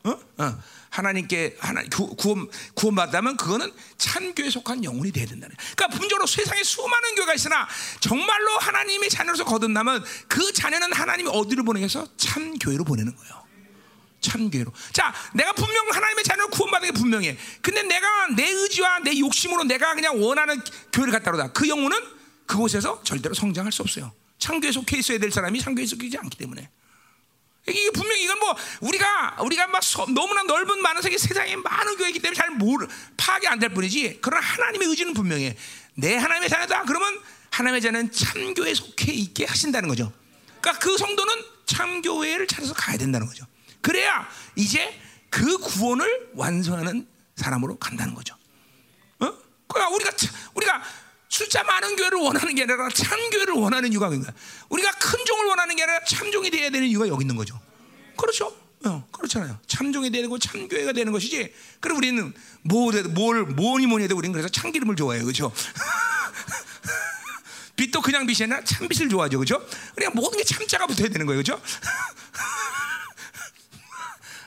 어? 0.04 0.18
어. 0.38 0.58
하나님께 0.90 1.56
하나 1.60 1.82
구, 1.84 2.14
구원 2.16 2.48
구원 2.74 2.96
받다면 2.96 3.36
그거는 3.36 3.72
참교에 3.96 4.50
속한 4.50 4.82
영혼이 4.82 5.12
돼야 5.12 5.26
된다는. 5.26 5.54
그러니까 5.76 5.98
분적으로 5.98 6.26
세상에 6.26 6.62
수많은 6.62 7.14
교회가 7.14 7.34
있으나 7.34 7.68
정말로 8.00 8.58
하나님의 8.58 9.08
자녀로서 9.08 9.44
거듭나면 9.44 10.04
그 10.26 10.52
자녀는 10.52 10.92
하나님이 10.92 11.30
어디로 11.32 11.64
보내서 11.64 12.08
참 12.16 12.58
교회로 12.58 12.84
보내는 12.84 13.14
거예요. 13.14 13.40
참교회로. 14.20 14.72
자, 14.92 15.14
내가 15.32 15.52
분명 15.52 15.86
하나님의 15.90 16.24
자녀를 16.24 16.50
구원받는 16.50 16.92
게 16.92 16.98
분명해. 16.98 17.38
근데 17.62 17.82
내가 17.82 18.26
내 18.36 18.48
의지와 18.48 18.98
내 18.98 19.18
욕심으로 19.18 19.64
내가 19.64 19.94
그냥 19.94 20.22
원하는 20.22 20.60
교회를 20.92 21.12
갖다 21.12 21.30
놓다. 21.30 21.52
그 21.52 21.68
영혼은 21.68 21.98
그곳에서 22.46 23.02
절대로 23.02 23.34
성장할 23.34 23.72
수 23.72 23.82
없어요. 23.82 24.12
참교회 24.40 24.72
속해 24.72 24.98
있어야 24.98 25.18
될 25.18 25.30
사람이 25.30 25.60
속해 25.60 25.82
있지 25.84 26.18
않기 26.18 26.36
때문에. 26.38 26.68
이게 27.68 27.90
분명히 27.90 28.24
이건 28.24 28.38
뭐 28.38 28.56
우리가 28.80 29.36
우리가 29.42 29.66
막 29.68 29.82
서- 29.82 30.06
너무나 30.06 30.42
넓은 30.42 30.80
많은 30.82 31.02
세계 31.02 31.18
세상에 31.18 31.54
많은 31.56 31.96
교회이기 31.98 32.18
때문에 32.18 32.34
잘 32.34 32.50
모르 32.50 32.88
파악이 33.16 33.46
안 33.46 33.58
될 33.60 33.68
뿐이지. 33.68 34.18
그러나 34.22 34.44
하나님의 34.44 34.88
의지는 34.88 35.12
분명해. 35.14 35.56
내 35.94 36.16
하나님의 36.16 36.48
자녀다. 36.48 36.84
그러면 36.84 37.20
하나님의 37.50 37.82
자녀는 37.82 38.10
참교회에 38.12 38.74
속해 38.74 39.12
있게 39.12 39.44
하신다는 39.44 39.88
거죠. 39.90 40.10
그러니까 40.60 40.84
그 40.84 40.96
성도는 40.96 41.34
참교회를 41.66 42.46
찾아서 42.46 42.72
가야 42.74 42.96
된다는 42.96 43.26
거죠. 43.26 43.44
그래야 43.82 44.28
이제 44.56 44.98
그 45.28 45.58
구원을 45.58 46.30
완성하는 46.34 47.06
사람으로 47.36 47.78
간다는 47.78 48.14
거죠. 48.14 48.34
어? 49.20 49.32
그러니까 49.68 49.94
우리가 49.94 50.10
참- 50.16 50.34
우리가 50.54 50.82
숫자 51.30 51.62
많은 51.62 51.94
교회를 51.96 52.18
원하는 52.18 52.54
게 52.54 52.62
아니라 52.64 52.88
참 52.90 53.30
교회를 53.30 53.54
원하는 53.54 53.90
이유가 53.92 54.08
그거야. 54.10 54.30
우리가 54.68 54.90
큰 54.98 55.24
종을 55.24 55.46
원하는 55.46 55.76
게 55.76 55.84
아니라 55.84 56.04
참 56.04 56.30
종이 56.32 56.50
되어야 56.50 56.68
되는 56.70 56.86
이유가 56.88 57.06
여기 57.08 57.22
있는 57.22 57.36
거죠. 57.36 57.58
그렇죠? 58.16 58.54
어, 58.84 59.06
그렇잖아요. 59.12 59.58
참 59.66 59.92
종이 59.92 60.10
되고 60.10 60.38
참교회가 60.38 60.92
되는 60.92 61.12
것이지. 61.12 61.54
그럼 61.78 61.98
우리는 61.98 62.34
뭘, 62.62 63.02
뭘 63.04 63.44
뭐니 63.44 63.86
뭐니 63.86 64.04
해도 64.04 64.16
우리는 64.16 64.32
그래서 64.32 64.48
참 64.48 64.72
기름을 64.72 64.96
좋아해요, 64.96 65.22
그렇죠? 65.24 65.52
빛도 67.76 68.00
그냥 68.02 68.26
빛이 68.26 68.42
아니라 68.44 68.62
참 68.64 68.88
빛을 68.88 69.08
좋아하죠, 69.08 69.38
그렇죠? 69.38 69.64
그러니까 69.94 70.20
모든 70.20 70.38
게 70.38 70.44
참자가 70.44 70.86
붙어야 70.86 71.08
되는 71.08 71.24
거예요, 71.26 71.42
그렇죠? 71.42 71.62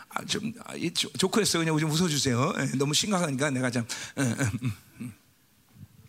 아, 0.09 0.23
좀 0.25 0.51
아, 0.65 0.75
이 0.75 0.93
조- 0.93 1.11
조크했어요. 1.13 1.63
그냥 1.63 1.79
좀 1.79 1.89
웃어주세요. 1.89 2.53
예, 2.59 2.65
너무 2.77 2.93
심각하니까 2.93 3.49
내가 3.51 3.71
좀. 3.71 3.87
예, 4.19 4.23
예, 4.23 4.27
음, 4.27 4.73
음. 5.01 5.13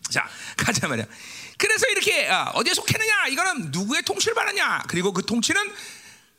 자 0.09 0.27
가자 0.57 0.87
말이야. 0.87 1.05
그래서 1.57 1.87
이렇게 1.87 2.27
아, 2.29 2.51
어디에 2.53 2.73
속했느냐? 2.73 3.27
이거는 3.27 3.71
누구의 3.71 4.03
통치를 4.03 4.35
받느냐? 4.35 4.83
그리고 4.87 5.13
그 5.13 5.25
통치는 5.25 5.71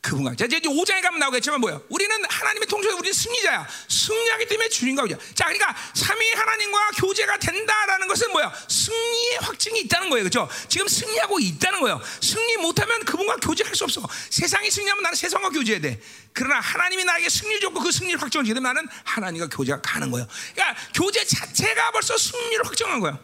그분과 0.07 0.37
자 0.37 0.45
이제 0.45 0.61
5장에 0.61 1.03
가면 1.03 1.19
나오겠지만 1.19 1.61
뭐야? 1.61 1.81
우리는 1.89 2.15
하나님의 2.29 2.69
통치에 2.69 2.93
우리는 2.93 3.13
승리자야. 3.13 3.67
승리하기 3.89 4.47
때문에 4.47 4.69
주님과 4.69 5.03
교제. 5.03 5.19
자 5.35 5.47
그러니까 5.47 5.75
삼위 5.95 6.33
하나님과 6.33 6.91
교제가 6.99 7.39
된다라는 7.39 8.07
것은 8.07 8.31
뭐야? 8.31 8.53
승리의 8.69 9.39
확증이 9.41 9.81
있다는 9.81 10.11
거예요. 10.11 10.29
그렇죠? 10.29 10.49
지금 10.69 10.87
승리하고 10.87 11.41
있다는 11.41 11.81
거예요. 11.81 12.01
승리 12.21 12.57
못하면 12.59 13.05
그분과 13.05 13.37
교제할 13.37 13.75
수 13.75 13.85
없어. 13.85 14.07
세상이 14.31 14.71
승리하면 14.71 15.03
나는 15.03 15.17
세상과 15.17 15.51
교제해야 15.51 15.81
돼. 15.81 16.01
그러나 16.33 16.61
하나님이 16.61 17.03
나에게 17.03 17.29
승리를 17.29 17.61
줬고 17.63 17.81
그 17.81 17.91
승리를 17.91 18.23
확정을 18.23 18.45
지게 18.45 18.55
되면 18.55 18.75
나는 18.75 18.89
하나님과 19.03 19.49
교제가 19.49 19.81
가는 19.81 20.11
거예요. 20.13 20.29
그러니까 20.55 20.81
교제 20.95 21.25
자체가 21.25 21.91
벌써 21.91 22.17
승리를 22.17 22.65
확정한 22.65 23.01
거예요. 23.01 23.19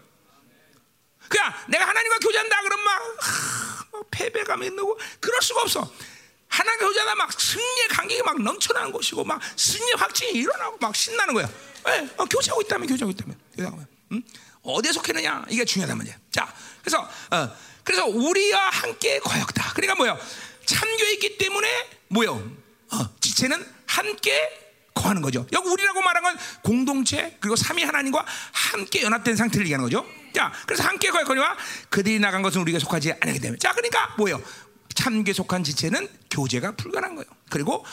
그냥 1.33 1.55
내가 1.67 1.89
하나님과 1.89 2.19
교제한다 2.19 2.61
그러면 2.61 2.85
막, 2.85 3.03
하, 3.21 3.87
막 3.93 4.07
패배감이 4.11 4.67
있고 4.67 4.99
그럴 5.19 5.41
수가 5.41 5.63
없어. 5.63 5.91
하나님과 6.49 6.87
교제하다 6.87 7.15
막 7.15 7.41
승리의 7.41 7.89
감격이 7.89 8.23
막 8.23 8.43
넘쳐나는 8.43 8.93
것이고 8.93 9.25
막 9.25 9.41
승리의 9.57 9.95
확증이 9.97 10.33
일어나고 10.33 10.77
막 10.79 10.95
신나는 10.95 11.33
거야. 11.33 11.49
왜? 11.87 12.09
어, 12.19 12.25
교제하고 12.27 12.61
있다면 12.61 12.87
교제하고 12.87 13.11
있다면 13.13 13.41
교제하고 13.57 13.83
응? 14.13 14.23
어디에 14.63 14.93
속했느냐 14.93 15.47
이게 15.49 15.65
중요하단 15.65 15.97
말이야. 15.97 16.15
자, 16.31 16.55
그래서 16.83 17.01
어, 17.31 17.57
그래서 17.83 18.05
우리와 18.05 18.69
함께 18.69 19.19
거역다. 19.21 19.73
그러니까 19.73 19.95
뭐요? 19.95 20.19
참교에 20.67 21.13
있기 21.15 21.39
때문에 21.39 21.91
뭐요? 22.09 22.35
어, 22.93 23.17
지체는 23.21 23.67
함께 23.87 24.59
거하는 24.93 25.23
거죠. 25.23 25.47
여기 25.53 25.67
우리라고 25.67 26.03
말한 26.03 26.23
건 26.23 26.39
공동체 26.63 27.39
그리고 27.41 27.57
삼위 27.57 27.83
하나님과 27.85 28.27
함께 28.53 29.01
연합된 29.01 29.35
상태를 29.37 29.65
얘기하는 29.65 29.85
거죠. 29.85 30.07
자, 30.33 30.53
그래서 30.67 30.83
함께 30.83 31.11
거역거니와 31.11 31.57
그들이 31.91 32.19
나간 32.19 32.43
것은 32.43 32.61
우리가 32.63 32.79
속하지 32.79 33.13
않기 33.21 33.41
때문에. 33.41 33.59
자, 33.59 33.73
그러니까 33.73 34.15
뭐예요? 34.19 34.43
참교에 34.95 35.33
속한 35.33 35.65
지체는 35.65 36.09
교제가 36.31 36.73
불가능한 36.73 37.17
거예요. 37.17 37.31
그리고 37.51 37.85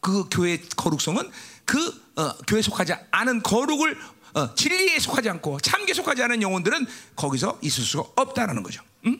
그 0.00 0.28
교회 0.30 0.60
거룩성은 0.76 1.30
그 1.64 1.78
어, 2.16 2.36
교회 2.46 2.62
속하지 2.62 2.94
않은 3.10 3.42
거룩을 3.42 3.98
어, 4.34 4.54
진리에 4.54 4.98
속하지 4.98 5.28
않고 5.30 5.60
참교에 5.60 5.94
속하지 5.94 6.22
않은 6.22 6.42
영혼들은 6.42 6.86
거기서 7.16 7.58
있을 7.62 7.84
수가 7.84 8.10
없다라는 8.16 8.62
거죠. 8.62 8.82
음? 9.06 9.18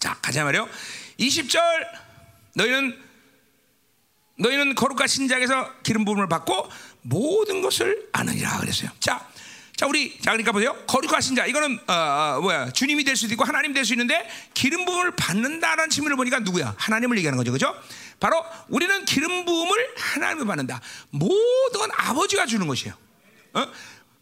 자, 0.00 0.18
가자 0.20 0.44
말이요. 0.44 0.68
20절 1.18 1.60
너희는 2.54 3.08
너희는 4.38 4.74
거룩과 4.74 5.06
신작에서 5.06 5.82
기름 5.82 6.04
부음을 6.04 6.28
받고 6.28 6.70
모든 7.02 7.60
것을 7.60 8.08
아느니라 8.12 8.58
그랬어요. 8.58 8.90
자, 9.00 9.28
자 9.78 9.86
우리 9.86 10.18
자 10.20 10.32
그러니까 10.32 10.50
보세요. 10.50 10.74
거룩과 10.88 11.20
신자 11.20 11.46
이거는 11.46 11.78
어, 11.86 11.92
어, 11.92 12.40
뭐야 12.40 12.72
주님이 12.72 13.04
될 13.04 13.14
수도 13.14 13.32
있고 13.34 13.44
하나님 13.44 13.72
될 13.72 13.84
수 13.84 13.92
있는데 13.92 14.28
기름 14.52 14.84
부음을 14.84 15.12
받는다라는 15.12 15.88
질문을 15.88 16.16
보니까 16.16 16.40
누구야? 16.40 16.74
하나님을 16.76 17.16
얘기하는 17.18 17.36
거죠, 17.36 17.52
그죠? 17.52 17.80
바로 18.18 18.44
우리는 18.68 19.04
기름 19.04 19.44
부음을 19.44 19.94
하나님을 19.96 20.46
받는다. 20.46 20.80
모든 21.10 21.78
건 21.78 21.90
아버지가 21.96 22.46
주는 22.46 22.66
것이에요. 22.66 22.92
어, 23.54 23.66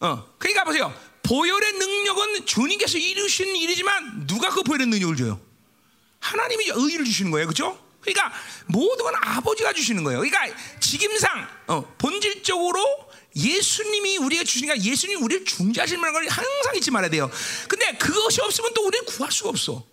어. 0.00 0.26
그러니까 0.36 0.64
보세요. 0.64 0.94
보혈의 1.22 1.72
능력은 1.72 2.44
주님께서 2.44 2.98
이루신 2.98 3.56
일이지만 3.56 4.26
누가 4.26 4.50
그 4.50 4.62
보혈의 4.62 4.88
능력을 4.88 5.16
줘요? 5.16 5.40
하나님이 6.20 6.66
의를 6.74 7.06
주시는 7.06 7.30
거예요, 7.30 7.46
그렇죠? 7.46 7.82
그러니까 8.02 8.30
모든 8.66 9.06
건 9.06 9.14
아버지가 9.16 9.72
주시는 9.72 10.04
거예요. 10.04 10.20
그러니까 10.20 10.54
직임상 10.80 11.48
어, 11.68 11.94
본질적으로 11.96 13.05
예수님이 13.36 14.16
우리가 14.18 14.44
주시니까 14.44 14.80
예수님 14.80 15.22
우리를 15.22 15.44
중재하실 15.44 15.98
만한 15.98 16.14
걸 16.14 16.26
항상 16.28 16.74
잊지 16.74 16.90
말아야 16.90 17.10
돼요. 17.10 17.30
근데 17.68 17.92
그것이 17.98 18.40
없으면 18.40 18.72
또 18.74 18.86
우리는 18.86 19.04
구할 19.04 19.30
수가 19.30 19.50
없어. 19.50 19.86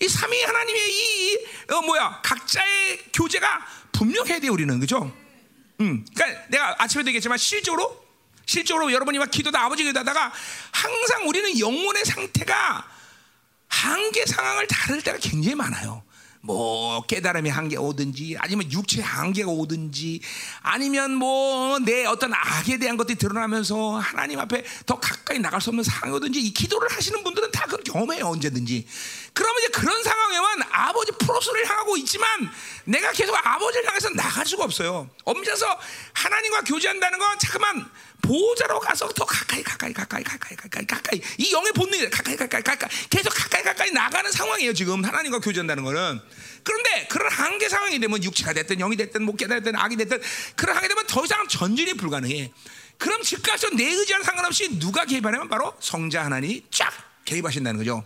이 0.00 0.08
삼위 0.08 0.42
하나님의 0.42 0.90
이 0.90 1.38
어, 1.72 1.82
뭐야 1.82 2.20
각자의 2.22 2.98
교제가 3.12 3.66
분명해야 3.92 4.40
돼요. 4.40 4.52
우리는 4.52 4.80
그죠? 4.80 5.14
음, 5.80 6.06
그러니까 6.14 6.46
내가 6.48 6.76
아침에도 6.78 7.08
얘기했지만 7.08 7.36
실적으로 7.36 8.02
실적으로 8.46 8.92
여러분이 8.92 9.18
막 9.18 9.30
기도다 9.30 9.62
아버지 9.62 9.84
기도하다가 9.84 10.32
항상 10.72 11.28
우리는 11.28 11.58
영혼의 11.58 12.04
상태가 12.04 12.88
한계 13.68 14.24
상황을 14.26 14.66
다룰 14.66 15.02
때가 15.02 15.18
굉장히 15.18 15.54
많아요. 15.54 16.02
뭐 16.42 17.02
깨달음의 17.02 17.52
한계 17.52 17.76
오든지 17.76 18.36
아니면 18.38 18.72
육체의 18.72 19.04
한계가 19.04 19.50
오든지 19.50 20.20
아니면 20.62 21.14
뭐 21.14 21.60
내 21.84 22.04
어떤 22.06 22.32
악에 22.34 22.78
대한 22.78 22.96
것들이 22.96 23.16
드러나면서 23.18 23.98
하나님 23.98 24.38
앞에 24.38 24.64
더 24.86 24.98
가까이 24.98 25.38
나갈 25.38 25.60
수 25.60 25.70
없는 25.70 25.84
상황이 25.84 26.14
오든지 26.16 26.40
이 26.40 26.52
기도를 26.52 26.90
하시는 26.90 27.22
분들은 27.22 27.50
다 27.52 27.64
그걸 27.64 27.82
경험해요 27.84 28.26
언제든지. 28.26 28.86
그러면 29.32 29.62
이제 29.62 29.68
그런 29.72 30.02
상황에만 30.02 30.62
아버지 30.70 31.12
프로스를 31.12 31.68
향하고 31.68 31.96
있지만 31.98 32.50
내가 32.84 33.12
계속 33.12 33.34
아버지를 33.34 33.88
향해서 33.88 34.10
나갈 34.10 34.46
수가 34.46 34.64
없어요. 34.64 35.08
엄면서 35.24 35.78
하나님과 36.12 36.62
교제한다는 36.62 37.18
건 37.18 37.38
잠깐만 37.38 37.90
보호자로 38.22 38.80
가서 38.80 39.08
더 39.08 39.24
가까이 39.24 39.62
가까이 39.62 39.92
가까이 39.92 40.22
가까이 40.22 40.56
가까이 40.56 40.86
가까이. 40.86 41.20
이 41.38 41.52
영의 41.52 41.72
본능이 41.72 42.10
가까이 42.10 42.36
가까이 42.36 42.62
가까이. 42.62 42.90
계속 43.08 43.30
가까이 43.30 43.62
가까이 43.62 43.90
나가는 43.90 44.30
상황이에요 44.30 44.72
지금. 44.72 45.04
하나님과 45.04 45.40
교제한다는 45.40 45.84
거는. 45.84 46.20
그런데 46.62 47.06
그런 47.08 47.32
한계 47.32 47.68
상황이 47.68 47.98
되면 47.98 48.22
육체가 48.22 48.52
됐든 48.52 48.78
영이 48.78 48.96
됐든 48.96 49.22
못 49.22 49.36
깨달았든 49.36 49.74
악이 49.76 49.96
됐든 49.96 50.20
그런 50.56 50.76
한계 50.76 50.88
되면 50.88 51.06
더 51.06 51.24
이상 51.24 51.46
전진이 51.48 51.94
불가능해. 51.94 52.52
그럼 52.98 53.22
즉각적으로 53.22 53.78
내 53.78 53.84
의지와는 53.84 54.24
상관없이 54.24 54.78
누가 54.78 55.06
개입하냐면 55.06 55.48
바로 55.48 55.74
성자 55.80 56.24
하나님이 56.24 56.64
쫙 56.70 56.92
개입하신다는 57.24 57.78
거죠 57.78 58.04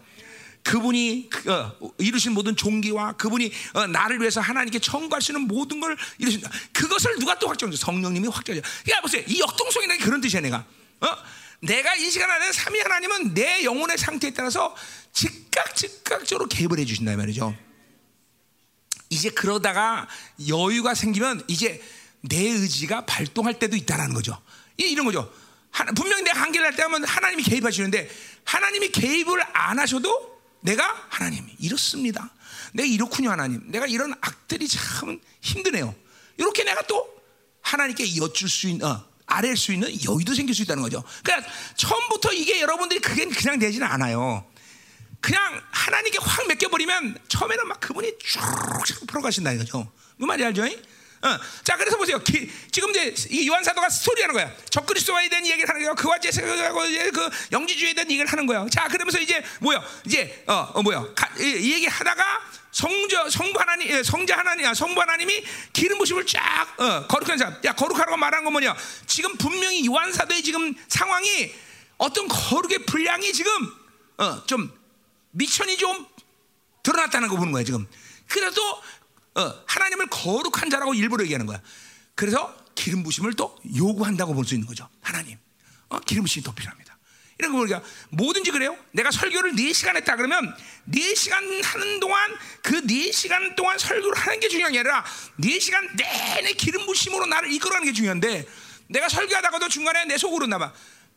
그분이 0.65 1.31
어, 1.47 1.73
이루신 1.99 2.33
모든 2.33 2.57
종기와 2.57 3.13
그분이 3.13 3.53
어, 3.75 3.87
나를 3.87 4.19
위해서 4.21 4.41
하나님께 4.41 4.81
있는 5.29 5.47
모든 5.47 5.79
걸 5.79 5.97
이루신다. 6.19 6.51
그것을 6.73 7.19
누가 7.19 7.39
또 7.39 7.49
확정해? 7.49 7.77
성령님이 7.77 8.29
확정해. 8.29 8.59
야 8.59 9.01
보세요. 9.01 9.23
이 9.29 9.41
역동성이라는 9.41 9.99
게 9.99 10.05
그런 10.05 10.21
뜻이야 10.21 10.41
내가. 10.41 10.65
어? 11.01 11.09
내가 11.61 11.95
이 11.95 12.11
시간 12.11 12.31
안에 12.31 12.51
삼위 12.51 12.81
하나님은 12.81 13.35
내 13.35 13.65
영혼의 13.65 13.99
상태에 13.99 14.33
따라서 14.33 14.75
즉각 15.13 15.77
즉각적으로 15.77 16.49
개입을 16.49 16.79
해주신다 16.79 17.15
말이죠. 17.17 17.55
이제 19.11 19.31
그러다가 19.31 20.09
여유가 20.49 20.95
생기면 20.95 21.45
이제 21.47 21.81
내 22.23 22.39
의지가 22.39 23.05
발동할 23.05 23.59
때도 23.59 23.77
있다라는 23.77 24.15
거죠. 24.15 24.41
이런 24.79 25.05
거죠. 25.07 25.31
분명히 25.95 26.23
내가 26.23 26.41
한계를 26.41 26.67
할 26.69 26.77
때 26.77 26.83
하면 26.83 27.05
하나님이 27.05 27.43
개입하시는데 27.43 28.11
하나님이 28.45 28.89
개입을 28.91 29.43
안 29.53 29.79
하셔도 29.79 30.34
내가 30.65 31.07
하나님 31.11 31.47
이렇습니다. 31.59 32.31
내가 32.73 32.89
이렇군요 32.89 33.31
하나님. 33.31 33.71
내가 33.71 33.87
이런 33.87 34.15
악들이 34.21 34.67
참 34.67 35.21
힘드네요. 35.43 35.95
이렇게 36.39 36.65
내가 36.65 36.83
또 36.87 37.07
하나님께 37.61 38.17
여쭐 38.17 38.49
수 38.49 38.69
있는 38.69 38.87
어, 38.87 39.05
아랠 39.27 39.57
수 39.59 39.73
있는 39.75 39.89
여유도 40.05 40.35
생길 40.35 40.55
수 40.55 40.63
있다는 40.63 40.83
거죠. 40.83 41.05
그러니까 41.23 41.51
처음부터 41.77 42.33
이게 42.33 42.63
여러분들이 42.63 43.01
그게 43.01 43.27
그냥 43.27 43.59
되지는 43.59 43.87
않아요. 43.87 44.51
그냥 45.21 45.63
하나님께 45.71 46.19
확 46.23 46.47
맡겨버리면 46.49 47.19
처음에는 47.29 47.69
막 47.69 47.81
그분이 47.81 48.13
쭉 48.19 48.41
풀어가신다 49.07 49.53
이거죠. 49.53 49.91
그 50.19 50.25
말이 50.25 50.45
알죠? 50.45 50.65
어. 51.25 51.41
자, 51.63 51.77
그래서 51.77 51.97
보세요. 51.97 52.19
기, 52.19 52.51
지금 52.71 52.91
이제 52.91 53.15
이 53.31 53.49
요한 53.49 53.65
사도가 53.65 53.89
스토리하는 53.89 54.35
거야. 54.35 54.55
적그리스도에 54.69 55.31
대한 55.31 55.47
얘기를 55.47 55.67
하는 55.67 55.83
거야. 55.83 55.95
그와 55.95 56.19
제사하고 56.19 56.81
그 56.81 57.31
영지주의에 57.51 57.95
대한 57.95 58.11
얘기를 58.11 58.31
하는 58.31 58.47
거야. 58.47 58.67
자, 58.71 58.89
그러면서 58.89 59.19
이제 59.19 59.43
뭐야? 59.61 59.83
이제 60.05 60.45
어, 60.47 60.71
어 60.75 60.83
뭐야? 60.83 61.03
이, 61.41 61.43
이 61.43 61.73
얘기 61.73 61.87
하다가 61.87 62.43
성저 62.73 63.31
성부 63.31 63.59
하나님 63.59 63.89
예, 63.89 64.03
성자 64.03 64.37
하나님 64.37 64.67
아, 64.67 64.75
성부 64.75 65.01
하나님이 65.01 65.45
기름 65.73 65.97
부심을 65.97 66.27
쫙 66.27 66.41
어, 66.79 67.07
거룩한 67.07 67.39
사람. 67.39 67.57
야, 67.65 67.73
거룩하라고 67.73 68.19
말한 68.19 68.45
건 68.45 68.53
뭐냐? 68.53 68.77
지금 69.07 69.35
분명히 69.39 69.87
요한 69.87 70.13
사도의 70.13 70.43
지금 70.43 70.75
상황이 70.89 71.55
어떤 71.97 72.29
거룩의 72.29 72.85
분량이 72.85 73.33
지금 73.33 73.51
어, 74.19 74.45
좀 74.45 74.71
미천이 75.31 75.79
좀 75.79 76.07
드러났다는 76.83 77.29
거 77.29 77.37
보는 77.37 77.51
거야, 77.53 77.65
지금. 77.65 77.87
그래도 78.29 78.83
어, 79.35 79.65
하나님을 79.67 80.07
거룩한 80.09 80.71
자라고 80.71 80.95
일부러 80.95 81.25
얘기하는 81.25 81.47
거야. 81.47 81.61
그래서 82.15 82.57
기름 82.75 83.03
부심을 83.03 83.35
또 83.35 83.59
요구한다고 83.77 84.35
볼 84.35 84.45
수 84.45 84.55
있는 84.55 84.67
거죠. 84.67 84.89
하나님, 85.01 85.39
어, 85.89 85.99
기름 86.01 86.25
부심이 86.25 86.45
더 86.45 86.55
필요합니다. 86.55 86.95
이런 87.39 87.51
거 87.53 87.59
보니까 87.59 87.83
뭐든지 88.11 88.53
그래요. 88.53 88.77
내가 88.93 89.11
설교를 89.11 89.53
4시간 89.55 89.97
했다 89.97 90.15
그러면 90.15 90.55
4시간 90.89 91.65
하는 91.65 91.99
동안 91.99 92.33
그 92.63 92.81
4시간 92.83 93.57
동안 93.57 93.77
설교를 93.77 94.17
하는 94.17 94.39
게 94.39 94.49
중요한 94.49 94.73
게 94.73 94.79
아니라 94.79 95.05
4시간 95.41 95.97
내내 95.97 96.53
기름 96.53 96.87
부심으로 96.87 97.27
나를 97.27 97.53
이끌어가는 97.53 97.87
게 97.87 97.93
중요한데 97.93 98.47
내가 98.89 99.09
설교하다가도 99.09 99.69
중간에 99.69 100.05
내 100.05 100.17
속으로 100.17 100.47
나봐. 100.47 100.73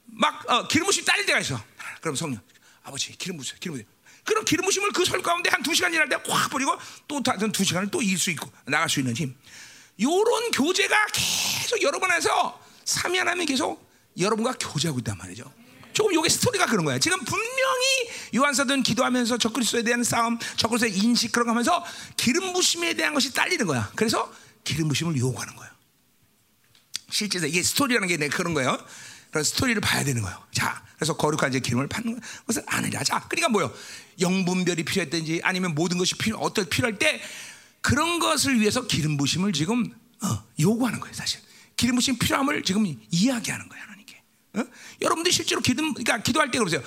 막 0.06 0.50
어, 0.50 0.68
기름 0.68 0.88
부심이 0.88 1.06
딸릴 1.06 1.28
때가 1.28 1.40
있어. 1.40 1.64
그럼 2.02 2.16
성령, 2.16 2.42
아버지 2.84 3.16
기름 3.16 3.38
부심, 3.38 3.58
기름 3.60 3.76
부심. 3.76 3.88
그럼 4.28 4.44
기름 4.46 4.66
부심을 4.66 4.92
그 4.92 5.04
설 5.06 5.22
가운데 5.24 5.50
한 5.50 5.64
두 5.64 5.74
시간 5.74 5.92
지날 5.92 6.08
때 6.10 6.16
확 6.30 6.50
버리고 6.50 6.78
또 7.08 7.24
다른 7.24 7.52
두 7.52 7.64
시간을 7.64 7.90
또 7.90 8.02
이길 8.02 8.20
수 8.20 8.30
있고 8.32 8.52
나갈 8.66 8.90
수 8.90 9.00
있는 9.00 9.16
힘. 9.16 9.36
요런 10.00 10.52
교제가 10.52 11.08
계속 11.14 11.82
여러분 11.82 12.12
안에서 12.12 12.62
삼위 12.86 13.18
하나님이 13.18 13.46
계속 13.46 13.90
여러분과 14.20 14.54
교제하고 14.60 15.00
있단 15.00 15.18
말이죠. 15.18 15.52
조금 15.94 16.14
요게 16.14 16.30
스토리가 16.30 16.68
그런 16.68 16.86
거야. 16.86 17.00
지금 17.00 17.18
분명히 17.26 17.86
요한사도는 18.36 18.84
기도하면서 18.84 19.38
적그리스도에 19.40 19.82
대한 19.84 20.04
싸움, 20.04 20.38
적그리스도의 20.58 20.96
인식 20.96 21.32
그런 21.32 21.48
거 21.48 21.52
하면서 21.52 21.84
기름 22.16 22.54
부심에 22.54 22.94
대한 22.94 23.14
것이 23.16 23.34
딸리는 23.34 23.66
거야. 23.66 23.92
그래서 23.96 24.32
기름 24.64 24.90
부심을 24.90 25.18
요구하는 25.18 25.56
거예요. 25.56 25.72
실제로 27.10 27.48
이게 27.48 27.64
스토리라는 27.64 28.08
게 28.08 28.18
그런 28.30 28.54
거예요. 28.54 28.78
그런 29.32 29.44
스토리를 29.44 29.80
봐야 29.82 30.04
되는 30.04 30.22
거예요. 30.22 30.42
자, 30.54 30.84
그래서 30.96 31.16
거룩한 31.16 31.50
이제 31.50 31.60
기름을 31.60 31.88
받는 31.88 32.20
것을 32.46 32.64
아느냐. 32.66 33.04
자, 33.04 33.20
그러니까 33.30 33.50
뭐요? 33.50 33.74
영분별이 34.20 34.84
필요했든지 34.84 35.42
아니면 35.44 35.76
모든 35.76 35.98
것이 35.98 36.16
필요 36.16 36.38
어떤 36.38 36.68
필요할 36.68 36.98
때 36.98 37.22
그런 37.82 38.20
것을 38.20 38.60
위해서 38.60 38.88
기름 38.88 39.18
부심을 39.18 39.54
지금 39.54 39.94
어, 40.24 40.44
요구하는 40.60 41.00
거예요, 41.00 41.14
사실. 41.14 41.40
기름 41.76 41.96
부심 41.96 42.18
필요함을 42.18 42.64
지금 42.64 42.86
이야기하는 43.12 43.70
거예요, 43.70 43.84
하나님께. 43.84 44.22
어? 44.56 44.64
여러분들 45.02 45.32
실제로 45.32 45.62
기름, 45.62 45.94
그러니까 45.94 46.24
기도할 46.24 46.50
때 46.50 46.58
그러세요. 46.58 46.82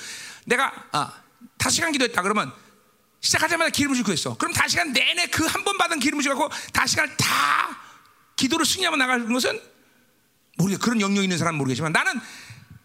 내가 0.46 0.72
아, 0.90 1.12
다섯 1.56 1.76
시간 1.76 1.92
기도했다 1.92 2.20
그러면 2.22 2.52
시작하자마자 3.20 3.70
기름 3.70 3.90
부심 3.92 4.02
구했어. 4.04 4.36
그럼 4.36 4.52
다섯 4.52 4.68
시간 4.68 4.92
내내 4.92 5.26
그 5.26 5.46
한 5.46 5.62
번 5.62 5.78
받은 5.78 6.00
기름 6.00 6.18
부심 6.18 6.32
갖고 6.32 6.48
다섯 6.72 6.86
시간 6.88 7.16
다 7.16 7.78
기도를 8.34 8.66
승리하고 8.66 8.96
나가는 8.96 9.32
것은 9.32 9.60
모르겠 10.56 10.80
그런 10.80 11.00
영역 11.00 11.22
있는 11.22 11.38
사람은 11.38 11.58
모르겠지만 11.58 11.92
나는 11.92 12.20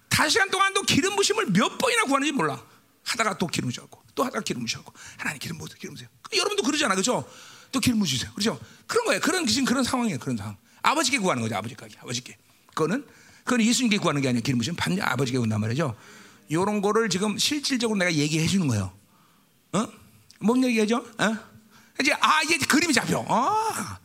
다섯 0.10 0.30
시간 0.30 0.50
동안도 0.50 0.84
기름 0.84 1.16
부심을 1.16 1.48
몇 1.48 1.78
번이나 1.78 2.04
구하는지 2.04 2.32
몰라. 2.32 2.62
하다가 3.04 3.38
또 3.38 3.48
기름 3.48 3.70
부심하고 3.70 4.02
또 4.16 4.24
하다가 4.24 4.44
기름 4.44 4.64
부심하고 4.64 4.92
하나님 5.18 5.40
기름 5.40 5.58
부으세요. 5.58 5.78
기름 5.78 5.94
부으세요. 5.94 6.10
여러분도 6.34 6.64
그러잖아, 6.64 6.96
그렇죠? 6.96 7.30
또 7.72 7.80
기름 7.80 8.00
부으세요, 8.00 8.32
그렇죠? 8.34 8.60
그런 8.88 9.06
거예요. 9.06 9.22
그런 9.22 9.46
지금 9.46 9.66
그런 9.66 9.84
상황이에요. 9.84 10.20
그런 10.20 10.38
상황. 10.38 10.58
아버지께 10.82 11.20
구하는 11.20 11.42
거죠. 11.44 11.56
아버지께, 11.56 11.88
아버지께. 12.00 12.38
그거는 12.68 13.06
그건 13.44 13.62
예수님께 13.62 13.98
구하는 13.98 14.22
게 14.22 14.30
아니라 14.30 14.42
기름 14.42 14.58
부심 14.58 14.76
반드 14.76 15.02
아버지께 15.02 15.38
구한단 15.38 15.62
말이죠. 15.62 15.96
이런 16.48 16.82
거를 16.82 17.10
지금 17.10 17.38
실질적으로 17.38 17.98
내가 17.98 18.14
얘기해 18.14 18.48
주는 18.48 18.68
거예요. 18.68 18.92
어? 19.74 19.88
뭔 20.40 20.64
얘기하죠? 20.64 20.98
어? 20.98 21.38
이제 22.00 22.14
아 22.20 22.42
이제 22.44 22.58
그림이 22.58 22.94
잡혀. 22.94 23.24
아, 23.28 24.00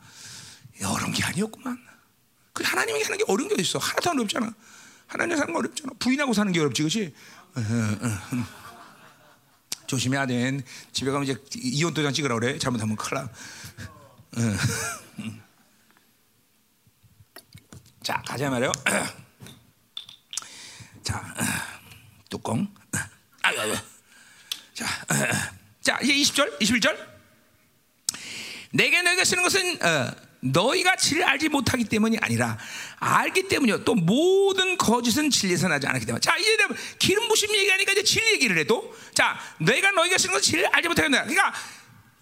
이런 0.79 1.11
게 1.11 1.23
아니었구만. 1.23 1.77
그 2.53 2.63
하나님이 2.63 3.01
하는 3.03 3.17
게 3.17 3.23
어려운 3.27 3.49
게 3.49 3.55
있어. 3.61 3.79
하나도 3.79 4.11
안 4.11 4.19
어렵잖아. 4.19 4.53
하나님 5.07 5.37
사는 5.37 5.53
거 5.53 5.59
어렵잖아. 5.59 5.93
부인하고 5.99 6.33
사는 6.33 6.51
게 6.51 6.59
어렵지, 6.59 6.81
그렇지? 6.83 7.13
조심해야 9.87 10.25
돼. 10.25 10.59
집에 10.93 11.11
가면 11.11 11.27
이제 11.27 11.35
이혼 11.55 11.93
도장 11.93 12.13
찍으라 12.13 12.35
그래. 12.35 12.57
잘못하면 12.57 12.95
큰일 12.95 13.23
나. 13.23 13.29
자, 18.01 18.21
가자 18.25 18.49
말이요. 18.49 18.71
자, 21.03 21.35
뚜껑. 22.29 22.73
아유, 23.43 23.59
아유. 23.59 23.75
자, 24.73 24.85
자, 25.81 25.99
이제 26.01 26.13
20절, 26.13 26.57
21절. 26.59 27.11
내게 28.71 29.01
너희가 29.01 29.25
쓰는 29.25 29.43
것은 29.43 29.83
어, 29.83 30.11
너희가 30.41 30.95
진리를 30.95 31.27
알지 31.27 31.49
못하기 31.49 31.85
때문이 31.85 32.17
아니라 32.19 32.57
알기 32.97 33.47
때문이요. 33.47 33.83
또 33.83 33.95
모든 33.95 34.77
거짓은 34.77 35.29
진리에서 35.29 35.67
나지 35.67 35.87
않기 35.87 36.05
때문에. 36.05 36.19
자, 36.19 36.35
이제 36.37 36.57
기름 36.99 37.27
부심 37.27 37.55
얘기하니까 37.55 37.91
이제 37.93 38.03
진리 38.03 38.33
얘기를 38.33 38.57
해도 38.57 38.95
자, 39.13 39.39
너희가 39.59 39.91
너희가 39.91 40.17
쓰는 40.17 40.33
것은 40.33 40.43
진리를 40.43 40.69
알지 40.73 40.89
때문에. 40.95 41.23
그러니까 41.23 41.53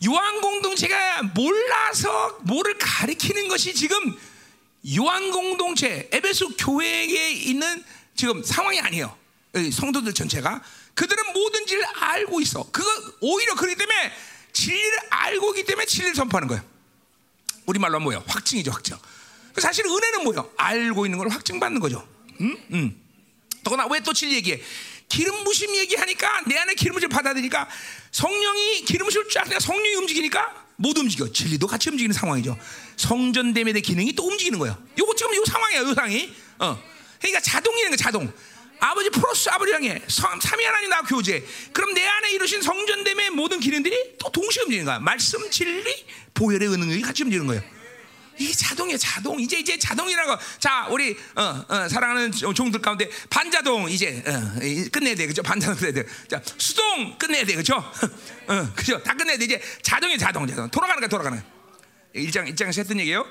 요한 0.06 0.42
공동체가 0.42 1.24
몰라서 1.34 2.40
뭐를 2.44 2.78
가리키는 2.78 3.48
것이 3.48 3.74
지금 3.74 4.18
요한 4.98 5.32
공동체 5.32 6.10
에베소 6.12 6.56
교회에 6.58 7.32
있는 7.32 7.84
지금 8.16 8.44
상황이 8.44 8.80
아니에요. 8.80 9.18
성도들 9.74 10.14
전체가 10.14 10.62
그들은 10.94 11.34
모든 11.34 11.66
진리를 11.66 11.88
알고 11.96 12.42
있어. 12.42 12.70
그거 12.72 12.88
오히려 13.22 13.56
그렇기 13.56 13.76
때문에 13.76 14.12
진리를 14.52 14.98
알고 15.10 15.50
있기 15.56 15.66
때문에 15.66 15.86
진리를 15.86 16.16
선포하는 16.16 16.48
거예요. 16.48 16.79
우리말로 17.70 17.96
하면 17.96 18.04
뭐예요? 18.04 18.24
확증이죠, 18.28 18.72
확증. 18.72 18.98
사실 19.58 19.86
은혜는 19.86 20.24
뭐예요? 20.24 20.50
알고 20.58 21.06
있는 21.06 21.18
걸 21.20 21.30
확증받는 21.30 21.80
거죠. 21.80 22.08
음? 22.42 22.58
음. 22.74 23.02
더구나 23.64 23.86
왜 23.88 24.00
또 24.00 24.14
진리 24.14 24.36
얘기해? 24.36 24.62
기름 25.08 25.44
부심 25.44 25.76
얘기하니까 25.76 26.42
내 26.48 26.58
안에 26.58 26.74
기름 26.76 26.94
부심 26.96 27.10
받아들이니까 27.10 27.68
성령이 28.12 28.86
기름 28.86 29.06
부심을 29.06 29.28
쫙 29.30 29.46
성령이 29.60 29.96
움직이니까 29.96 30.66
못 30.78 30.98
움직여. 30.98 31.32
진리도 31.32 31.68
같이 31.68 31.90
움직이는 31.90 32.14
상황이죠. 32.14 32.58
성전됨에 32.98 33.74
대한 33.74 33.82
기능이 33.82 34.14
또 34.14 34.26
움직이는 34.28 34.58
거예요. 34.60 34.82
요거 34.98 35.16
지금 35.16 35.36
요 35.36 35.44
상황이에요, 35.46 35.82
요 35.90 35.94
상황이. 35.94 36.34
어. 36.60 36.82
그러니까 37.20 37.42
자동이라는 37.42 37.98
거 37.98 38.02
자동. 38.02 38.34
아버지 38.80 39.10
플러스 39.10 39.50
아버지랑 39.50 39.84
해. 39.84 40.02
삼위 40.08 40.66
하나님 40.66 40.90
나와 40.90 41.02
교제. 41.04 41.46
그럼 41.74 41.94
내 41.94 42.06
안에 42.06 42.32
이루신 42.32 42.62
성전됨의 42.62 43.32
모든 43.32 43.60
기능들이 43.60 44.18
또 44.20 44.32
동시에 44.32 44.64
움직이는 44.64 44.86
거야. 44.86 45.00
말씀, 45.00 45.50
진리, 45.52 46.06
보혈의 46.34 46.70
은능이 46.70 47.02
같이 47.02 47.24
움직이는 47.24 47.48
거예요. 47.48 47.62
이게 48.38 48.54
자동이에요, 48.54 48.98
자동. 48.98 49.38
이제 49.38 49.60
이제 49.60 49.78
자동이라고. 49.78 50.38
자, 50.60 50.88
우리 50.90 51.18
어, 51.36 51.66
어, 51.68 51.90
사랑하는 51.90 52.32
종들 52.32 52.82
가운데 52.82 53.10
반자동 53.30 53.90
이제 53.90 54.24
어, 54.26 54.60
끝내야 54.92 55.16
돼, 55.16 55.28
그죠? 55.28 55.44
반자동 55.44 55.76
끝내야 55.76 55.94
돼. 55.94 56.06
자, 56.30 56.42
수동 56.58 57.18
끝내야 57.18 57.46
돼, 57.46 57.56
그죠? 57.56 57.76
어, 58.48 58.74
그죠? 58.74 59.04
다 59.04 59.14
끝내야 59.14 59.38
돼. 59.38 59.44
이제 59.44 59.62
자동이 59.82 60.18
자동, 60.18 60.48
자동. 60.48 60.70
돌아가는 60.70 61.02
거야, 61.02 61.10
돌아가는. 61.10 61.38
거야. 61.38 61.50
일장 62.14 62.48
일장에서 62.48 62.82
했던 62.82 62.98
얘기예요. 63.02 63.26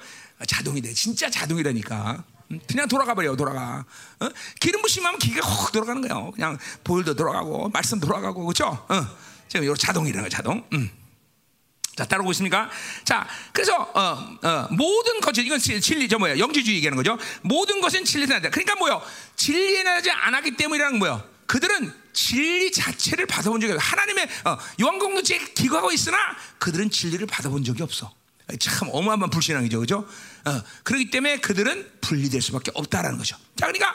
자동이 0.47 0.83
돼, 0.83 0.93
진짜 0.93 1.31
자동이라니까. 1.31 2.25
그냥 2.67 2.89
돌아가 2.89 3.15
버려 3.15 3.37
돌아가. 3.37 3.85
어? 4.21 4.29
기름 4.61 4.81
부심하면 4.83 5.19
기가 5.19 5.47
확 5.47 5.73
돌아가는 5.73 6.01
거예요. 6.01 6.31
그냥 6.33 6.59
보일도 6.85 7.15
돌아가고 7.15 7.69
말씀 7.69 8.01
돌아가고 8.01 8.45
그렇죠 8.45 8.67
어. 8.89 9.07
지금 9.49 9.67
요 9.67 9.75
자동이라는 9.75 10.25
거 10.25 10.29
자동. 10.29 10.65
음. 10.73 10.91
자 11.99 12.07
따라오고 12.07 12.31
있습니까? 12.31 12.71
자 13.05 13.27
그래서 13.53 13.75
어, 13.77 14.39
어, 14.41 14.69
모든 14.71 15.21
것 15.21 15.37
이건 15.37 15.59
진리 15.59 16.09
저 16.09 16.17
뭐야 16.17 16.39
영지주의 16.39 16.77
얘기하는 16.77 16.97
거죠? 16.97 17.19
모든 17.43 17.81
것은 17.81 18.05
진리에 18.05 18.27
나다 18.27 18.51
그러니까 18.51 18.77
뭐요? 18.77 19.03
진리에 19.35 19.83
나지 19.83 20.09
않았기 20.09 20.53
때문이라는 20.57 20.99
뭐요? 21.01 21.29
그들은 21.47 21.93
진리 22.13 22.71
자체를 22.71 23.27
받아본 23.27 23.61
적이 23.61 23.73
없어 23.73 23.85
하나님의 23.85 24.29
어, 24.45 24.59
요한공동체에 24.81 25.39
기거하고 25.55 25.91
있으나 25.91 26.17
그들은 26.61 26.89
진리를 26.91 27.27
받아본 27.27 27.65
적이 27.65 27.83
없어 27.83 28.13
참 28.59 28.89
어마어마한 28.93 29.31
불신앙이죠, 29.31 29.81
그죠? 29.81 30.09
어, 30.45 30.63
그렇기 30.83 31.11
때문에 31.11 31.41
그들은 31.41 31.91
분리될 32.01 32.41
수밖에 32.41 32.71
없다라는 32.75 33.19
거죠. 33.19 33.37
자, 33.57 33.67
그러니까 33.67 33.95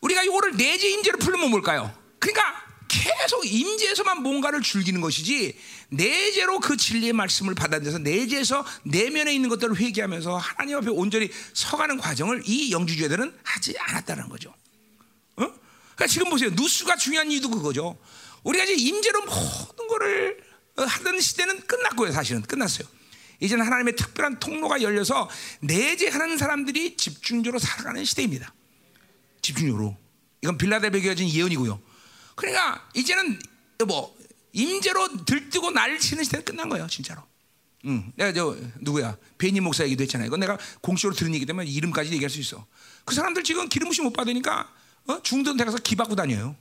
우리가 0.00 0.22
이거를 0.22 0.56
내재 0.56 0.88
임재로 0.88 1.18
풀면 1.18 1.50
뭘까요? 1.50 1.94
그러니까 2.18 2.42
계속 2.88 3.46
임재에서만 3.46 4.22
뭔가를 4.22 4.62
즐기는 4.62 5.00
것이지 5.00 5.56
내재로 5.90 6.58
그 6.60 6.76
진리의 6.76 7.12
말씀을 7.12 7.54
받아들여서 7.54 7.98
내재에서 7.98 8.66
내면에 8.82 9.32
있는 9.32 9.48
것들을 9.48 9.76
회개하면서 9.76 10.36
하나님 10.36 10.76
앞에 10.78 10.90
온전히 10.90 11.30
서가는 11.54 11.98
과정을 11.98 12.42
이 12.46 12.72
영주주의들은 12.72 13.38
하지 13.44 13.76
않았다는 13.78 14.28
거죠. 14.28 14.50
어? 15.36 15.46
그러니까 15.46 16.06
지금 16.08 16.30
보세요. 16.30 16.50
누수가 16.50 16.96
중요한 16.96 17.30
이유도 17.30 17.48
그거죠. 17.50 17.96
우리가 18.42 18.64
이제 18.64 18.74
임재로 18.74 19.24
모든 19.24 19.86
것을 19.88 20.42
하던 20.76 21.20
시대는 21.20 21.66
끝났고요. 21.66 22.10
사실은 22.12 22.42
끝났어요. 22.42 22.88
이제는 23.40 23.64
하나님의 23.64 23.96
특별한 23.96 24.38
통로가 24.38 24.82
열려서 24.82 25.28
내재하는 25.60 26.36
사람들이 26.36 26.96
집중적으로 26.96 27.58
살아가는 27.58 28.04
시대입니다. 28.04 28.54
집중적으로. 29.42 29.96
이건 30.42 30.58
빌라델베 30.58 31.00
교진 31.00 31.28
예언이고요. 31.28 31.80
그러니까 32.34 32.88
이제는 32.94 33.38
뭐 33.86 34.16
임재로 34.52 35.24
들뜨고 35.24 35.70
날치는 35.70 36.24
시대는 36.24 36.44
끝난 36.44 36.68
거예요, 36.68 36.86
진짜로. 36.86 37.22
응. 37.86 38.12
내가 38.16 38.32
저 38.32 38.56
누구야? 38.80 39.16
베니 39.38 39.60
목사 39.60 39.84
얘기도 39.84 40.02
했잖아요. 40.02 40.26
이건 40.26 40.40
내가 40.40 40.58
공식으로 40.82 41.14
들은 41.14 41.34
얘기 41.34 41.46
때문에 41.46 41.68
이름까지 41.70 42.10
얘기할 42.12 42.28
수 42.28 42.40
있어. 42.40 42.66
그 43.04 43.14
사람들 43.14 43.42
지금 43.42 43.68
기름 43.68 43.88
부심 43.88 44.04
못 44.04 44.12
받으니까 44.12 44.70
어? 45.06 45.22
중동 45.22 45.56
데 45.56 45.64
가서 45.64 45.78
기 45.78 45.96
받고 45.96 46.14
다녀요. 46.14 46.54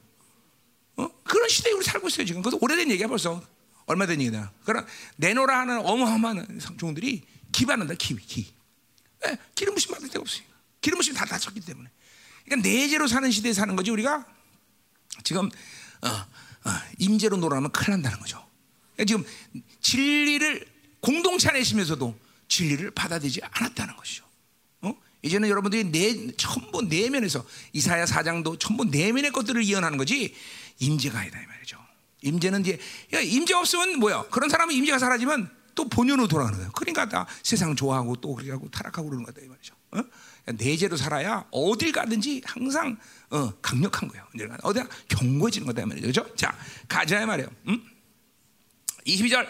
어? 0.95 1.10
그런 1.23 1.49
시대에 1.49 1.73
우리 1.73 1.84
살고 1.84 2.07
있어요 2.07 2.26
지금. 2.26 2.41
그것도 2.41 2.60
오래된 2.61 2.89
얘기야 2.91 3.07
벌써. 3.07 3.43
얼마 3.90 4.06
된 4.06 4.22
얘기다. 4.22 4.53
그러나 4.66 4.86
내노라 5.16 5.61
하는 5.61 5.80
어마어마한 5.80 6.60
성종들이 6.61 7.24
기반한다. 7.52 7.95
기, 7.95 8.16
기. 8.18 8.53
네, 9.26 9.36
기름 9.56 9.74
부심 9.74 9.91
받을 9.91 10.07
데가 10.07 10.22
없어요. 10.22 10.44
기름 10.80 10.99
부심 10.99 11.16
다 11.16 11.26
다쳤기 11.26 11.60
때문에. 11.61 11.90
그러니까 12.45 12.70
내재로 12.70 13.07
사는 13.07 13.30
시대에 13.32 13.52
사는 13.52 13.76
거지 13.76 13.90
우리가 13.90 14.28
지금 15.24 15.49
어, 16.02 16.07
어, 16.07 16.72
임재로 16.99 17.38
놀아면 17.38 17.72
큰일 17.72 17.94
난다는 17.94 18.20
거죠. 18.20 18.48
그러니까 18.95 19.06
지금 19.06 19.64
진리를 19.82 20.68
공동체 20.99 21.49
안에 21.49 21.60
있으면서도 21.60 22.16
진리를 22.48 22.91
받아들이지 22.91 23.41
않았다는 23.41 23.95
것이죠. 23.98 24.24
어? 24.82 24.94
이제는 25.24 25.49
여러분들이 25.49 25.86
내, 25.86 26.36
전부 26.38 26.84
내면에서 26.84 27.44
이사야 27.74 28.06
사장도 28.06 28.60
전부 28.60 28.86
내면의 28.86 29.32
것들을 29.32 29.64
이해하는 29.64 29.98
거지 29.98 30.36
임재가 30.78 31.18
아니다 31.18 31.41
이 31.41 31.45
말이죠. 31.48 31.89
임재는 32.21 32.61
이제 32.61 32.79
임재 33.13 33.53
없으면 33.53 33.99
뭐야? 33.99 34.25
그런 34.29 34.49
사람은 34.49 34.73
임재가 34.73 34.99
사라지면 34.99 35.49
또 35.75 35.87
본연으로 35.87 36.27
돌아가는 36.27 36.57
거예요. 36.57 36.71
그러니까 36.73 37.07
다 37.07 37.25
세상 37.41 37.75
좋아하고 37.75 38.17
또 38.17 38.35
그렇게 38.35 38.51
하고 38.51 38.69
타락하고 38.69 39.09
그러는 39.09 39.25
거다 39.25 39.41
이 39.41 39.47
말이죠. 39.47 39.75
어? 39.91 40.01
내재로 40.53 40.97
살아야 40.97 41.45
어딜 41.51 41.91
가든지 41.91 42.41
항상 42.45 42.97
어, 43.29 43.53
강력한 43.61 44.09
거예요. 44.09 44.25
어디가 44.63 44.87
견고해지는 45.07 45.67
거다 45.67 45.85
말이죠. 45.85 46.07
그죠? 46.07 46.35
자, 46.35 46.53
가자 46.87 47.25
말이에요. 47.25 47.49
음? 47.69 47.81
22절. 49.05 49.47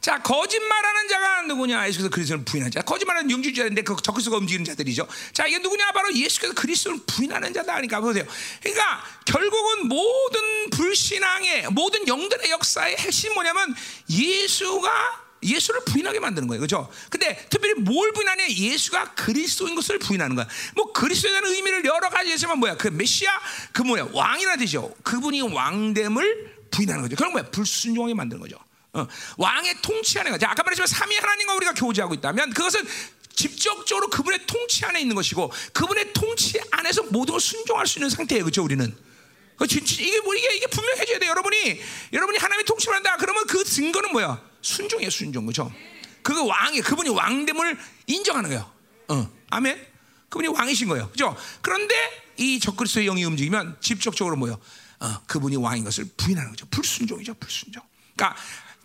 자, 0.00 0.20
거짓말하는 0.20 1.08
자가 1.08 1.42
누구냐? 1.42 1.86
예수께서 1.88 2.10
그리스도를 2.10 2.44
부인한 2.44 2.70
자. 2.70 2.82
거짓말하는 2.82 3.30
영주자인데 3.30 3.82
그 3.82 3.96
적그리스도가 4.02 4.38
움직이는 4.38 4.64
자들이죠. 4.64 5.06
자, 5.32 5.46
이게 5.46 5.58
누구냐? 5.58 5.92
바로 5.92 6.12
예수께서 6.14 6.54
그리스도를 6.54 6.98
부인하는 7.06 7.52
자다. 7.52 7.74
그러니까 7.74 8.00
보세요. 8.00 8.24
그러니까 8.60 9.04
결국은 9.24 9.88
모든 9.88 10.70
불신앙의 10.70 11.68
모든 11.70 12.06
영들의 12.08 12.50
역사의 12.50 12.96
핵심 12.96 13.34
뭐냐면 13.34 13.74
예수가 14.10 15.22
예수를 15.42 15.80
부인하게 15.84 16.20
만드는 16.20 16.48
거예요. 16.48 16.60
그죠? 16.60 16.88
근데 17.10 17.46
특별히 17.50 17.74
뭘 17.74 18.12
부인하냐? 18.12 18.48
예수가 18.48 19.14
그리스도인 19.14 19.74
것을 19.74 19.98
부인하는 19.98 20.36
거야. 20.36 20.46
뭐 20.74 20.92
그리스도에 20.92 21.30
대한 21.30 21.44
의미를 21.46 21.84
여러 21.84 22.08
가지 22.08 22.30
했지만 22.30 22.58
뭐야? 22.58 22.76
그 22.76 22.88
메시아 22.88 23.30
그 23.72 23.82
뭐야? 23.82 24.08
왕이라 24.12 24.56
되죠. 24.56 24.94
그분이 25.02 25.42
왕됨을 25.42 26.62
부인하는 26.70 27.02
거죠. 27.02 27.16
그런 27.16 27.32
뭐야? 27.32 27.50
불순종하게 27.50 28.14
만드는 28.14 28.40
거죠. 28.40 28.56
어, 28.94 29.06
왕의 29.38 29.80
통치 29.80 30.18
안에 30.18 30.36
자, 30.38 30.50
아까 30.50 30.62
말했지만 30.62 30.86
삼위 30.86 31.16
하나님과 31.16 31.54
우리가 31.54 31.74
교제하고 31.74 32.14
있다면 32.14 32.50
그것은 32.50 32.86
직접적으로 33.34 34.08
그분의 34.08 34.46
통치 34.46 34.84
안에 34.84 35.00
있는 35.00 35.16
것이고 35.16 35.50
그분의 35.72 36.12
통치 36.12 36.60
안에서 36.70 37.04
모든 37.04 37.32
걸 37.32 37.40
순종할 37.40 37.86
수 37.86 37.98
있는 37.98 38.10
상태예요. 38.10 38.44
그렇죠? 38.44 38.62
우리는. 38.62 38.94
그 39.56 39.64
이게 39.64 40.20
뭐 40.20 40.34
이게 40.34 40.56
이게 40.56 40.66
분명해져야 40.66 41.18
돼. 41.18 41.26
여러분이 41.26 41.80
여러분이 42.12 42.38
하나님의 42.38 42.64
통치를 42.64 42.94
한다. 42.96 43.16
그러면 43.18 43.46
그 43.46 43.64
증거는 43.64 44.12
뭐야? 44.12 44.42
순종이에요, 44.60 45.10
순종. 45.10 45.46
그죠? 45.46 45.72
그 46.22 46.46
왕이, 46.46 46.80
그분이 46.82 47.10
왕됨을 47.10 47.78
인정하는 48.06 48.50
거예요. 48.50 48.70
어, 49.08 49.30
아멘. 49.50 49.86
그분이 50.28 50.48
왕이신 50.48 50.88
거예요. 50.88 51.10
그죠? 51.10 51.36
그런데 51.60 51.94
이 52.36 52.58
적그리스도의 52.60 53.06
영이 53.06 53.24
움직이면 53.24 53.78
직접적으로 53.80 54.36
뭐요? 54.36 54.60
어, 55.00 55.22
그분이 55.26 55.56
왕인 55.56 55.84
것을 55.84 56.06
부인하는 56.16 56.50
거죠. 56.50 56.66
불순종이죠, 56.66 57.34
불순종. 57.34 57.82
그러니까 58.14 58.40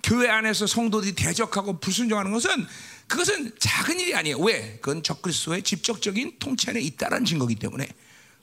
교회 0.07 0.29
안에서 0.29 0.65
성도들이 0.67 1.15
대적하고 1.15 1.81
불순종하는 1.81 2.31
것은 2.31 2.65
그것은 3.07 3.51
작은 3.59 3.99
일이 3.99 4.15
아니에요. 4.15 4.37
왜? 4.39 4.77
그건 4.81 5.03
적그리스도의 5.03 5.63
직접적인 5.63 6.37
통치 6.39 6.69
안에 6.69 6.79
있다는 6.79 7.25
증거기 7.25 7.55
때문에. 7.55 7.85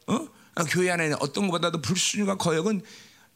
어? 0.08 0.28
교회 0.68 0.90
안에 0.90 1.14
어떤 1.20 1.48
것보다도 1.48 1.80
불순종과 1.80 2.36
거역은 2.36 2.82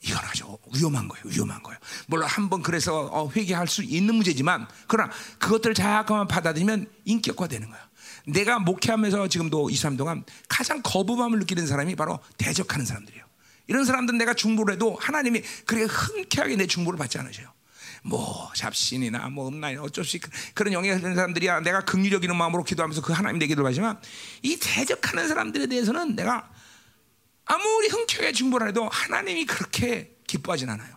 이건 0.02 0.18
아주 0.24 0.58
위험한 0.74 1.08
거예요. 1.08 1.24
위험한 1.24 1.62
거예요. 1.62 1.78
물론 2.06 2.28
한 2.28 2.50
번 2.50 2.62
그래서 2.62 3.08
어, 3.10 3.30
회개할 3.34 3.66
수 3.66 3.82
있는 3.82 4.14
문제지만 4.16 4.68
그러나 4.88 5.10
그것들을 5.38 5.74
자꾸만 5.74 6.28
받아들이면 6.28 6.86
인격화되는 7.06 7.66
거야. 7.70 7.88
내가 8.26 8.58
목회하면서 8.58 9.28
지금도 9.28 9.70
23 9.70 9.96
동안 9.96 10.22
가장 10.48 10.82
거부감을 10.82 11.38
느끼는 11.38 11.66
사람이 11.66 11.96
바로 11.96 12.18
대적하는 12.36 12.84
사람들이에요. 12.84 13.24
이런 13.68 13.86
사람들은 13.86 14.18
내가 14.18 14.34
중보를 14.34 14.74
해도 14.74 14.98
하나님이 15.00 15.42
그렇게 15.64 15.86
흔쾌하게 15.86 16.56
내 16.56 16.66
중보를 16.66 16.98
받지 16.98 17.18
않으셔요. 17.18 17.57
뭐 18.08 18.50
잡신이나 18.54 19.28
뭐 19.28 19.48
음란이나 19.48 19.82
어쩔 19.82 20.04
수 20.04 20.18
그, 20.18 20.30
그런 20.54 20.72
영향을 20.72 21.00
받는 21.00 21.14
사람들이야 21.14 21.60
내가 21.60 21.84
긍휼적인 21.84 22.34
마음으로 22.34 22.64
기도하면서 22.64 23.02
그 23.02 23.12
하나님 23.12 23.38
내기도 23.38 23.64
하지만 23.66 24.00
이 24.42 24.58
대적하는 24.58 25.28
사람들에 25.28 25.66
대해서는 25.66 26.16
내가 26.16 26.50
아무리 27.44 27.88
흥청에 27.88 28.32
중보를 28.32 28.68
해도 28.68 28.88
하나님이 28.88 29.46
그렇게 29.46 30.16
기뻐하진 30.26 30.68
않아요. 30.70 30.96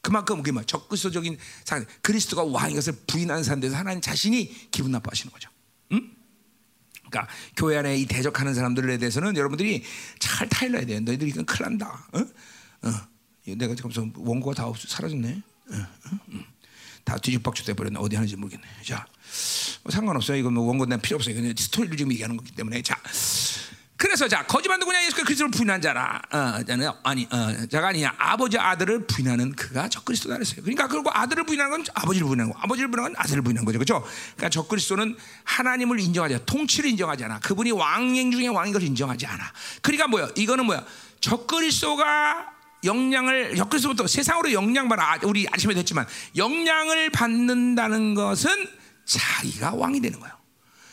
그만큼 0.00 0.38
그게 0.38 0.52
뭐 0.52 0.62
적그리스도적인 0.62 1.38
상 1.64 1.84
그리스도가 2.02 2.44
왕인 2.44 2.76
것을 2.76 2.94
부인하는 3.06 3.42
사람들에서 3.42 3.76
하나님 3.76 4.00
자신이 4.00 4.70
기분 4.70 4.92
나빠하시는 4.92 5.32
거죠. 5.32 5.50
응? 5.92 6.10
그러니까 7.08 7.32
교회 7.56 7.76
안에 7.78 7.96
이 7.98 8.06
대적하는 8.06 8.54
사람들에 8.54 8.98
대해서는 8.98 9.36
여러분들이 9.36 9.84
잘 10.18 10.48
타일러야 10.48 10.86
돼요. 10.86 11.00
너희들이 11.00 11.30
이건 11.30 11.44
큰일 11.46 11.62
난다. 11.70 12.06
어? 12.12 12.20
어. 12.20 12.90
내가 13.56 13.74
지금 13.74 14.12
원고가 14.16 14.54
다 14.54 14.66
없, 14.66 14.78
사라졌네. 14.78 15.42
다 17.04 17.16
뒤집박죽 17.16 17.66
돼버렸네. 17.66 17.98
어디 17.98 18.16
하는지 18.16 18.36
모르겠네. 18.36 18.66
자, 18.84 19.06
뭐 19.82 19.90
상관없어요. 19.90 20.36
이거 20.36 20.50
뭐 20.50 20.64
원고 20.64 20.86
내 20.86 20.96
필요 20.98 21.16
없어요. 21.16 21.34
그냥 21.34 21.54
스토리를 21.56 21.96
지금 21.96 22.12
얘기하는 22.12 22.36
거기 22.36 22.50
때문에. 22.52 22.82
자, 22.82 22.96
그래서 23.98 24.28
자 24.28 24.46
거짓말 24.46 24.78
누구냐 24.78 25.04
예수가 25.06 25.24
그리스도를 25.24 25.50
부인한 25.50 25.82
자라 25.82 26.22
어, 26.32 26.62
아니 27.02 27.26
어, 27.30 27.66
자가 27.66 27.88
아니냐 27.88 28.14
아버지 28.16 28.56
아들을 28.56 29.08
부인하는 29.08 29.56
그가 29.56 29.88
적그리스도다 29.88 30.36
그랬어요. 30.36 30.62
그러니까 30.62 30.86
그리고 30.86 31.10
아들을 31.12 31.44
부인하는 31.44 31.70
건 31.70 31.84
아버지를 31.94 32.28
부인하는 32.28 32.52
거, 32.52 32.58
아버지를 32.60 32.90
부인하는 32.92 33.14
건 33.14 33.24
아들을 33.24 33.42
부인하는 33.42 33.64
거죠, 33.64 33.78
그렇죠? 33.78 34.06
그러니까 34.36 34.50
적그리스도는 34.50 35.16
하나님을 35.42 35.98
인정하지 35.98 36.36
않아, 36.36 36.44
통치를 36.44 36.90
인정하지 36.90 37.24
않아, 37.24 37.40
그분이 37.40 37.72
왕행 37.72 38.30
중에 38.30 38.46
왕인 38.46 38.72
것을 38.72 38.86
인정하지 38.86 39.26
않아. 39.26 39.52
그러니까 39.82 40.06
뭐야? 40.06 40.28
이거는 40.36 40.64
뭐야? 40.66 40.84
적그리스도가 41.20 42.57
영향을 42.84 43.56
적그리스도부터 43.56 44.06
세상으로 44.06 44.52
영향 44.52 44.88
받아 44.88 45.18
우리 45.22 45.46
아침에도 45.50 45.80
했지만 45.80 46.06
영향을 46.36 47.10
받는다는 47.10 48.14
것은 48.14 48.50
자기가 49.04 49.74
왕이 49.74 50.00
되는 50.00 50.20
거예요. 50.20 50.34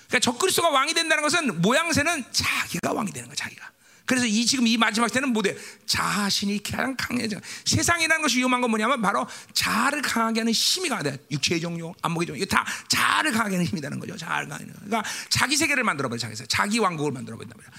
그러니까 0.08 0.20
적그리스도가 0.20 0.70
왕이 0.70 0.94
된다는 0.94 1.24
것은 1.24 1.62
모양새는 1.62 2.26
자기가 2.32 2.94
왕이 2.94 3.12
되는 3.12 3.28
거야, 3.28 3.36
자기가. 3.36 3.72
그래서 4.06 4.28
이 4.28 4.46
지금 4.46 4.68
이 4.68 4.78
마지막 4.78 5.12
때는 5.12 5.30
뭐돼? 5.30 5.58
자신이 5.88 6.62
가장 6.62 6.96
강해져. 6.96 7.40
세상이라는 7.66 8.22
것이 8.22 8.38
위험한 8.38 8.62
건 8.62 8.70
뭐냐면 8.70 9.02
바로 9.02 9.28
자아를 9.54 10.04
강하게 10.04 10.42
하는 10.42 10.54
힘이 10.54 10.90
강하다. 10.90 11.18
육체의 11.32 11.60
종류, 11.60 11.92
안목의 12.04 12.28
종류, 12.28 12.38
이게 12.38 12.46
다 12.46 12.64
자아를 12.88 13.32
강하게 13.32 13.56
하는 13.56 13.66
힘이라는 13.66 14.00
거죠. 14.00 14.16
자아를 14.16 14.48
강하게 14.48 14.66
하는. 14.66 14.76
그러니까 14.86 15.04
자기 15.30 15.58
세계를 15.58 15.84
만들어 15.84 16.08
버려, 16.08 16.20
자기 16.20 16.36
세 16.36 16.46
자기 16.46 16.78
왕국을 16.78 17.12
만들어 17.12 17.36
버린다 17.36 17.56
말이야. 17.58 17.72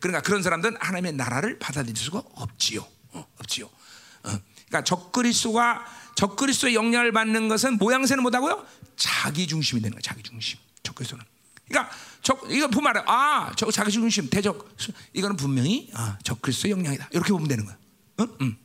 그러니까 0.00 0.20
그런 0.20 0.42
사람들은 0.42 0.76
하나님의 0.78 1.14
나라를 1.14 1.58
받아들일 1.58 1.96
수가 1.96 2.22
없지요. 2.34 2.86
어, 3.12 3.26
없지요. 3.38 3.66
어. 3.66 4.38
그러니까 4.68 4.84
적그리스도가 4.84 5.86
적그리스도의 6.14 6.74
영향을 6.74 7.12
받는 7.12 7.48
것은 7.48 7.78
모양새는 7.78 8.22
뭐다고요? 8.22 8.66
자기 8.96 9.46
중심이 9.46 9.80
되는 9.80 9.94
거야. 9.94 10.02
자기 10.02 10.22
중심. 10.22 10.58
적그리스도는. 10.82 11.24
그러니까 11.68 11.94
저, 12.22 12.38
이거 12.48 12.68
보면 12.68 12.90
알아. 12.90 13.04
아, 13.06 13.52
저 13.56 13.70
자기 13.70 13.90
중심 13.90 14.28
대적. 14.28 14.76
이거는 15.12 15.36
분명히 15.36 15.90
아, 15.94 16.18
저 16.22 16.34
그리스도의 16.34 16.72
영향이다. 16.72 17.08
이렇게 17.12 17.32
보면 17.32 17.48
되는 17.48 17.64
거야. 17.64 17.76
응? 18.20 18.36
응. 18.42 18.56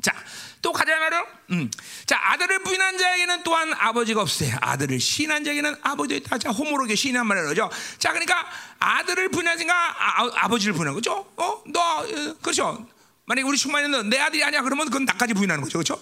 자, 0.00 0.14
또 0.62 0.72
가자 0.72 0.98
말이요. 0.98 1.26
음. 1.50 1.70
자, 2.06 2.18
아들을 2.32 2.62
부인한 2.62 2.98
자에게는 2.98 3.42
또한 3.42 3.72
아버지가 3.74 4.22
없어요. 4.22 4.56
아들을 4.60 4.98
시인한 5.00 5.44
자에게는 5.44 5.76
아버지가 5.82 6.18
있다. 6.18 6.38
자, 6.38 6.50
호모로게 6.50 6.94
말이에요. 7.24 7.48
그죠? 7.48 7.70
자, 7.98 8.10
그러니까 8.12 8.46
아들을 8.78 9.28
부인한 9.30 9.58
자가 9.58 9.74
아, 10.42 10.48
버지를 10.48 10.72
부인한 10.72 10.94
거죠. 10.94 11.26
어? 11.36 11.62
너, 11.66 11.80
어, 11.80 12.36
그렇죠. 12.40 12.86
만약에 13.26 13.46
우리 13.46 13.56
충만이는 13.56 14.10
내 14.10 14.18
아들이 14.18 14.44
아니야. 14.44 14.62
그러면 14.62 14.86
그건 14.86 15.04
나까지 15.04 15.34
부인하는 15.34 15.62
거죠. 15.62 15.78
그렇죠? 15.78 16.00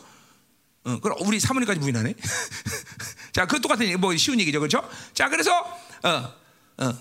어, 0.85 0.99
그럼 1.01 1.19
우리 1.21 1.39
사모님까지 1.39 1.81
부인하네. 1.81 2.15
자, 3.33 3.47
그 3.47 3.61
똑같은 3.61 4.01
뭐 4.01 4.17
쉬운 4.17 4.41
얘기죠. 4.41 4.59
그렇죠? 4.59 4.89
자, 5.15 5.29
그래서 5.29 5.53
어, 6.03 6.35
어. 6.79 6.99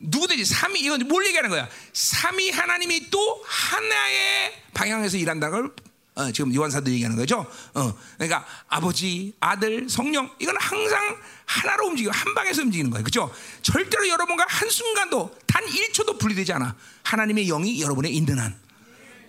누구든지 0.00 0.44
삼위 0.44 0.80
이건 0.80 1.06
뭘 1.06 1.26
얘기하는 1.26 1.50
거야? 1.50 1.68
삼위 1.92 2.50
하나님이 2.50 3.10
또 3.10 3.44
하나의 3.46 4.52
방향에서 4.72 5.18
일한다는 5.18 5.52
걸 5.52 5.74
어, 6.14 6.32
지금 6.32 6.54
요한사도 6.54 6.90
얘기하는 6.90 7.16
거죠. 7.16 7.46
어, 7.74 7.94
그러니까 8.16 8.46
아버지, 8.68 9.34
아들, 9.40 9.88
성령 9.88 10.30
이건 10.38 10.56
항상 10.58 11.16
하나로 11.44 11.88
움직이고 11.88 12.12
한 12.12 12.34
방에서 12.34 12.62
움직이는 12.62 12.90
거예요. 12.90 13.04
그렇죠? 13.04 13.32
절대로 13.62 14.08
여러분과 14.08 14.44
한 14.48 14.68
순간도 14.68 15.38
단 15.46 15.64
1초도 15.64 16.18
분리되지 16.18 16.52
않아. 16.54 16.74
하나님의 17.04 17.46
영이 17.46 17.80
여러분에 17.80 18.08
있는 18.08 18.38
한. 18.38 18.58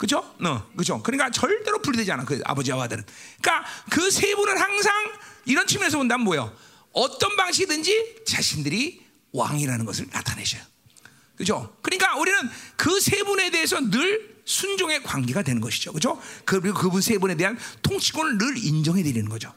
그죠? 0.01 0.17
어, 0.43 0.67
그죠? 0.75 0.99
그러니까 1.03 1.29
절대로 1.29 1.79
분리되지 1.79 2.11
않아. 2.11 2.25
그 2.25 2.41
아버지와 2.43 2.85
아들은. 2.85 3.05
그러니까 3.39 3.69
그 3.91 4.09
세 4.09 4.33
분은 4.33 4.57
항상 4.57 4.91
이런 5.45 5.67
측면에서 5.67 5.99
본다면 5.99 6.23
뭐예요? 6.25 6.51
어떤 6.91 7.35
방식이든지 7.35 8.23
자신들이 8.25 9.05
왕이라는 9.31 9.85
것을 9.85 10.07
나타내셔요. 10.11 10.63
그죠? 11.37 11.77
그러니까 11.83 12.17
우리는 12.17 12.49
그 12.77 12.99
세 12.99 13.21
분에 13.21 13.51
대해서 13.51 13.79
늘 13.79 14.41
순종의 14.43 15.03
관계가 15.03 15.43
되는 15.43 15.61
것이죠. 15.61 15.93
그죠? 15.93 16.19
그리고 16.45 16.73
그분 16.73 16.99
세 16.99 17.19
분에 17.19 17.35
대한 17.35 17.59
통치권을 17.83 18.39
늘 18.39 18.57
인정해 18.57 19.03
드리는 19.03 19.29
거죠. 19.29 19.53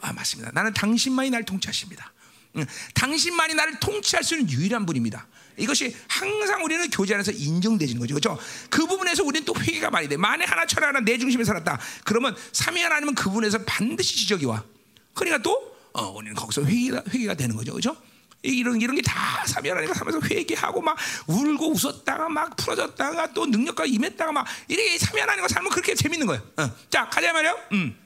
아, 0.00 0.12
맞습니다. 0.12 0.50
나는 0.54 0.74
당신만이 0.74 1.30
날 1.30 1.44
통치하십니다. 1.44 2.12
응. 2.56 2.66
당신만이 2.94 3.54
나를 3.54 3.78
통치할 3.78 4.24
수 4.24 4.34
있는 4.36 4.50
유일한 4.50 4.86
분입니다. 4.86 5.28
이것이 5.56 5.94
항상 6.08 6.64
우리는 6.64 6.88
교제 6.90 7.14
안에서 7.14 7.32
인정되는 7.32 7.98
거죠. 7.98 8.14
그죠? 8.14 8.38
그 8.70 8.86
부분에서 8.86 9.24
우리는 9.24 9.44
또 9.44 9.54
회개가 9.58 9.90
많이 9.90 10.08
돼. 10.08 10.16
만에 10.16 10.44
하나 10.44 10.66
철 10.66 10.84
하나 10.84 11.00
내 11.00 11.18
중심에 11.18 11.44
살았다. 11.44 11.78
그러면 12.04 12.36
삼위 12.52 12.82
하나님은 12.82 13.14
그분에서 13.14 13.58
반드시 13.64 14.16
지적이 14.16 14.46
와. 14.46 14.64
그러니까 15.14 15.42
또 15.42 15.74
어, 15.92 16.08
우리는 16.10 16.34
거기서 16.34 16.64
회개가, 16.64 17.04
회개가 17.08 17.34
되는 17.34 17.54
거죠. 17.56 17.72
그죠? 17.74 17.96
이런 18.42 18.80
이런 18.80 18.94
게다 18.96 19.46
사면하니까 19.46 19.94
하면서 19.98 20.20
회개하고 20.20 20.82
막 20.82 20.96
울고 21.26 21.72
웃었다가 21.72 22.28
막 22.28 22.54
풀어졌다가 22.56 23.32
또 23.32 23.46
능력과 23.46 23.86
임했다가 23.86 24.32
막 24.32 24.46
이렇게 24.68 24.98
사면하는 24.98 25.42
거 25.42 25.48
삶은 25.48 25.70
그렇게 25.70 25.94
재밌는 25.94 26.26
거예요. 26.26 26.42
어. 26.58 26.70
자 26.90 27.08
가자 27.08 27.32
말이요. 27.32 27.58
음. 27.72 28.03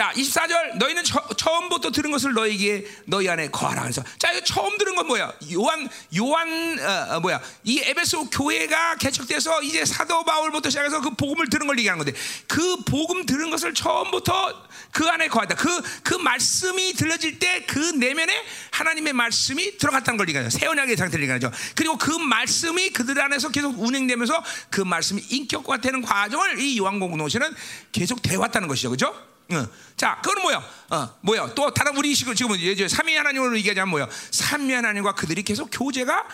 자, 0.00 0.10
24절 0.14 0.78
너희는 0.78 1.04
처, 1.04 1.20
처음부터 1.36 1.90
들은 1.90 2.10
것을 2.10 2.32
너희에게 2.32 2.86
너희 3.04 3.28
안에 3.28 3.50
거하라. 3.50 3.82
그래서 3.82 4.02
자, 4.16 4.32
이거 4.32 4.42
처음 4.42 4.78
들은 4.78 4.94
건 4.94 5.06
뭐야? 5.06 5.30
요한 5.52 5.86
요한 6.16 6.78
어, 6.80 7.16
어, 7.16 7.20
뭐야? 7.20 7.38
이 7.64 7.82
에베소 7.84 8.30
교회가 8.30 8.96
개척돼서 8.96 9.62
이제 9.62 9.84
사도 9.84 10.24
바울부터 10.24 10.70
시작해서 10.70 11.02
그 11.02 11.10
복음을 11.10 11.50
들은 11.50 11.66
걸 11.66 11.78
얘기하는 11.78 12.02
건데 12.02 12.18
그 12.48 12.78
복음 12.84 13.26
들은 13.26 13.50
것을 13.50 13.74
처음부터 13.74 14.70
그 14.90 15.06
안에 15.06 15.28
거하다. 15.28 15.56
그, 15.56 15.82
그 16.02 16.14
말씀이 16.14 16.94
들려질 16.94 17.38
때 17.38 17.50
그 17.66 17.78
내면에 17.78 18.32
하나님의 18.70 19.12
말씀이 19.12 19.76
들어갔다는 19.78 20.16
걸 20.16 20.28
얘기하죠. 20.28 20.50
새 20.50 20.66
언약의 20.66 20.96
상태를 20.96 21.22
얘기하죠. 21.24 21.52
그리고 21.74 21.96
그 21.98 22.10
말씀이 22.10 22.90
그들 22.90 23.20
안에서 23.20 23.50
계속 23.50 23.78
운행되면서 23.78 24.42
그 24.70 24.80
말씀이 24.80 25.22
인격화되는 25.28 26.02
과정을 26.02 26.58
이 26.58 26.78
요한공동체는 26.78 27.54
계속 27.92 28.22
되왔다는 28.22 28.66
것이죠. 28.66 28.90
그죠? 28.90 29.14
어. 29.52 29.66
자, 29.96 30.20
그건 30.22 30.42
뭐야? 30.42 30.62
어, 30.90 31.18
뭐야? 31.22 31.54
또 31.54 31.72
다른 31.72 31.96
우리 31.96 32.14
지금 32.14 32.34
지금 32.34 32.54
이제 32.56 32.88
삼위 32.88 33.14
하나님으로 33.16 33.56
얘기하자면 33.58 33.88
뭐야? 33.88 34.08
삼위 34.30 34.72
하나님과 34.72 35.14
그들이 35.14 35.42
계속 35.42 35.68
교제가 35.72 36.26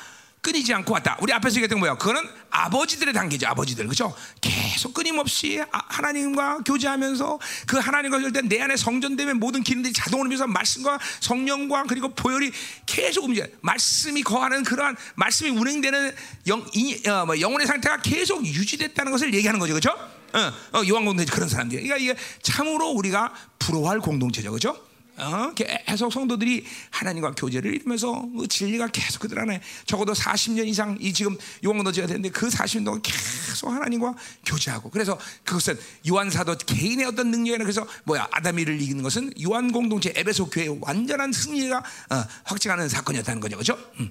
끊이지 0.47 0.73
않고 0.75 0.95
왔다. 0.95 1.17
우리 1.21 1.33
앞에서 1.33 1.57
얘기했던 1.57 1.81
거야. 1.81 1.97
그거는 1.97 2.23
아버지들의 2.51 3.13
단계죠. 3.13 3.49
아버지들. 3.49 3.89
그죠? 3.89 4.15
계속 4.41 4.95
끊임없이 4.95 5.61
아, 5.73 5.83
하나님과 5.89 6.59
교제하면서 6.65 7.41
그 7.67 7.79
하나님과 7.79 8.21
절대 8.21 8.43
내 8.43 8.61
안에 8.61 8.77
성전되면 8.77 9.41
모든 9.41 9.65
기능들이 9.65 9.93
자동으로 9.93 10.29
면서 10.29 10.47
말씀과 10.47 11.01
성령과 11.19 11.85
그리고 11.89 12.15
보혈이 12.15 12.53
계속 12.87 13.25
움직여. 13.25 13.47
말씀이 13.61 14.23
거하는 14.23 14.63
그러한 14.63 14.97
말씀이 15.17 15.51
운행되는 15.51 16.15
영, 16.47 16.65
이, 16.75 17.09
어, 17.09 17.27
뭐 17.27 17.41
영혼의 17.41 17.67
상태가 17.67 17.97
계속 18.03 18.47
유지됐다는 18.47 19.11
것을 19.11 19.35
얘기하는 19.35 19.59
거죠. 19.59 19.75
그죠? 19.75 19.97
어, 20.37 20.79
어, 20.79 20.83
요한공동체 20.87 21.33
그런 21.33 21.49
사람들. 21.49 21.81
그러니까 21.83 21.97
이게 21.97 22.15
참으로 22.43 22.91
우리가 22.91 23.33
부러워할 23.59 24.01
공동체죠. 24.01 24.53
그죠? 24.53 24.77
어, 25.19 25.53
계속 25.55 26.13
성도들이 26.13 26.65
하나님과 26.91 27.33
교제를 27.33 27.75
이루면서 27.75 28.29
그 28.39 28.47
진리가 28.47 28.89
계속 28.89 29.21
그들 29.21 29.39
안에 29.39 29.63
적어도 29.87 30.13
40년 30.13 30.67
이상 30.67 30.99
이 31.01 31.13
지금 31.13 31.37
요한공동체가 31.65 32.07
됐는데 32.07 32.29
그 32.31 32.49
40년 32.49 32.85
동안 32.85 33.01
계속 33.03 33.71
하나님과 33.71 34.15
교제하고 34.45 34.91
그래서 34.91 35.19
그것은 35.45 35.79
요한 36.11 36.29
사도 36.29 36.55
개인의 36.59 37.07
어떤 37.07 37.31
능력이나 37.31 37.65
그래서 37.65 37.87
뭐야 38.05 38.29
아담이를 38.31 38.81
이기는 38.83 39.03
것은 39.03 39.33
요한 39.43 39.73
공동체 39.73 40.13
에베소 40.15 40.51
교회의 40.51 40.79
완전한 40.83 41.33
승리가 41.33 41.79
어, 41.79 42.25
확증하는 42.45 42.89
사건이었다는 42.91 43.41
거죠, 43.41 43.57
그렇죠? 43.57 43.79
음. 44.01 44.11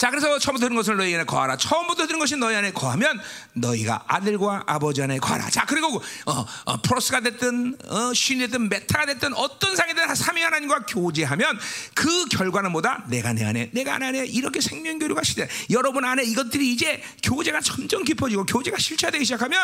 자, 0.00 0.08
그래서 0.08 0.38
처음부터 0.38 0.64
들은 0.64 0.76
것을 0.76 0.96
너희 0.96 1.14
안에 1.14 1.24
거하라. 1.24 1.58
처음부터 1.58 2.06
들은 2.06 2.18
것이 2.18 2.34
너희 2.34 2.56
안에 2.56 2.72
거하면 2.72 3.20
너희가 3.52 4.04
아들과 4.06 4.62
아버지 4.64 5.02
안에 5.02 5.18
거하라. 5.18 5.50
자, 5.50 5.66
그리고 5.66 6.02
어, 6.24 6.46
어, 6.64 6.80
πρός가 6.80 7.20
됐든 7.20 7.76
어, 7.86 8.14
σύν이 8.14 8.38
됐든 8.38 8.70
μετά가 8.70 9.04
됐든 9.04 9.34
어떤 9.34 9.76
상이든 9.76 10.14
삼위 10.14 10.40
하나님과 10.40 10.86
교제하면 10.86 11.58
그 11.92 12.24
결과는 12.28 12.72
뭐다? 12.72 13.04
내가 13.08 13.34
내 13.34 13.44
안에, 13.44 13.68
내가 13.74 13.98
내 13.98 14.06
안에 14.06 14.24
이렇게 14.24 14.62
생명 14.62 14.98
교류가 14.98 15.22
시대. 15.22 15.46
여러분 15.68 16.02
안에 16.06 16.22
이것들이 16.22 16.72
이제 16.72 17.02
교제가 17.22 17.60
점점 17.60 18.02
깊어지고 18.02 18.46
교제가 18.46 18.78
실체되기 18.78 19.26
시작하면 19.26 19.60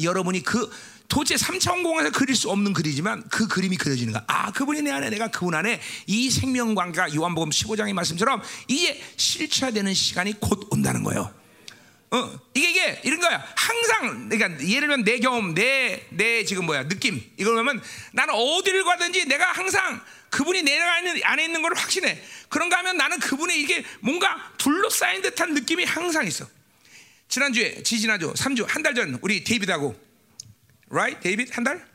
여러분이 0.00 0.44
그 0.44 0.70
도대체 1.10 1.34
3차 1.34 1.72
원 1.72 1.82
공간에서 1.82 2.16
그릴 2.16 2.34
수 2.36 2.48
없는 2.50 2.72
글이지만 2.72 3.28
그 3.28 3.48
그림이 3.48 3.76
그려지는 3.76 4.12
거야. 4.14 4.24
아, 4.28 4.52
그분이 4.52 4.80
내 4.82 4.92
안에, 4.92 5.10
내가 5.10 5.28
그분 5.28 5.54
안에 5.54 5.80
이 6.06 6.30
생명 6.30 6.74
관계가 6.74 7.14
요한복음 7.14 7.50
15장의 7.50 7.92
말씀처럼 7.92 8.40
이게 8.68 9.02
실체되는 9.16 9.92
시간이 9.92 10.40
곧 10.40 10.68
온다는 10.70 11.02
거예요. 11.02 11.34
어, 12.12 12.40
이게 12.54 12.70
이게 12.70 13.00
이런 13.04 13.20
거야. 13.20 13.44
항상 13.56 14.28
그러니까 14.28 14.62
예를 14.66 14.80
들면 14.88 15.04
내 15.04 15.18
경험, 15.18 15.52
내 15.54 16.06
내 16.10 16.44
지금 16.44 16.64
뭐야 16.66 16.88
느낌 16.88 17.22
이걸 17.36 17.54
보면 17.56 17.82
나는 18.12 18.34
어디를 18.34 18.82
가든지 18.84 19.26
내가 19.26 19.52
항상 19.52 20.00
그분이 20.30 20.62
내 20.62 20.78
안에, 20.78 21.20
안에 21.22 21.44
있는 21.44 21.60
걸 21.62 21.74
확신해. 21.76 22.20
그런가 22.48 22.78
하면 22.78 22.96
나는 22.96 23.18
그분의 23.18 23.60
이게 23.60 23.84
뭔가 24.00 24.52
둘러싸인 24.58 25.22
듯한 25.22 25.54
느낌이 25.54 25.84
항상 25.84 26.26
있어. 26.26 26.46
지난주에 27.28 27.82
지지난주 27.82 28.32
3주 28.34 28.64
한 28.68 28.82
달 28.82 28.94
전 28.94 29.18
우리 29.22 29.42
데이비드하고 29.44 30.09
right? 30.90 31.20
데이빗 31.20 31.56
한 31.56 31.64
달? 31.64 31.88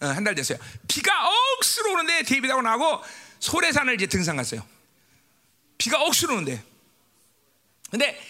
어, 0.00 0.06
한달 0.06 0.34
됐어요. 0.34 0.58
비가 0.88 1.12
억수로 1.28 1.92
오는데 1.92 2.22
데이빗하고 2.22 2.62
나하고 2.62 3.02
소래산을 3.38 3.94
이제 3.94 4.06
등산 4.06 4.36
갔어요. 4.36 4.66
비가 5.78 6.02
억수로 6.02 6.34
오는데. 6.34 6.62
근데 7.90 8.20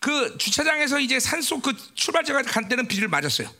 그 0.00 0.36
주차장에서 0.38 1.00
이제 1.00 1.18
산속 1.20 1.62
그 1.62 1.74
출발지가 1.94 2.42
간 2.42 2.68
때는 2.68 2.88
비를 2.88 3.08
맞았어요. 3.08 3.52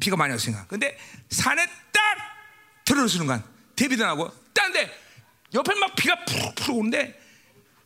비가 0.00 0.16
많이 0.16 0.32
왔으니까. 0.32 0.66
근데 0.66 0.98
산에 1.30 1.66
딱 1.92 2.02
들어오는 2.84 3.08
순간 3.08 3.44
데이빗하고 3.76 4.30
딴데 4.52 5.00
옆에 5.54 5.74
막 5.74 5.94
비가 5.94 6.24
푸르푸르 6.24 6.74
오는데 6.74 7.20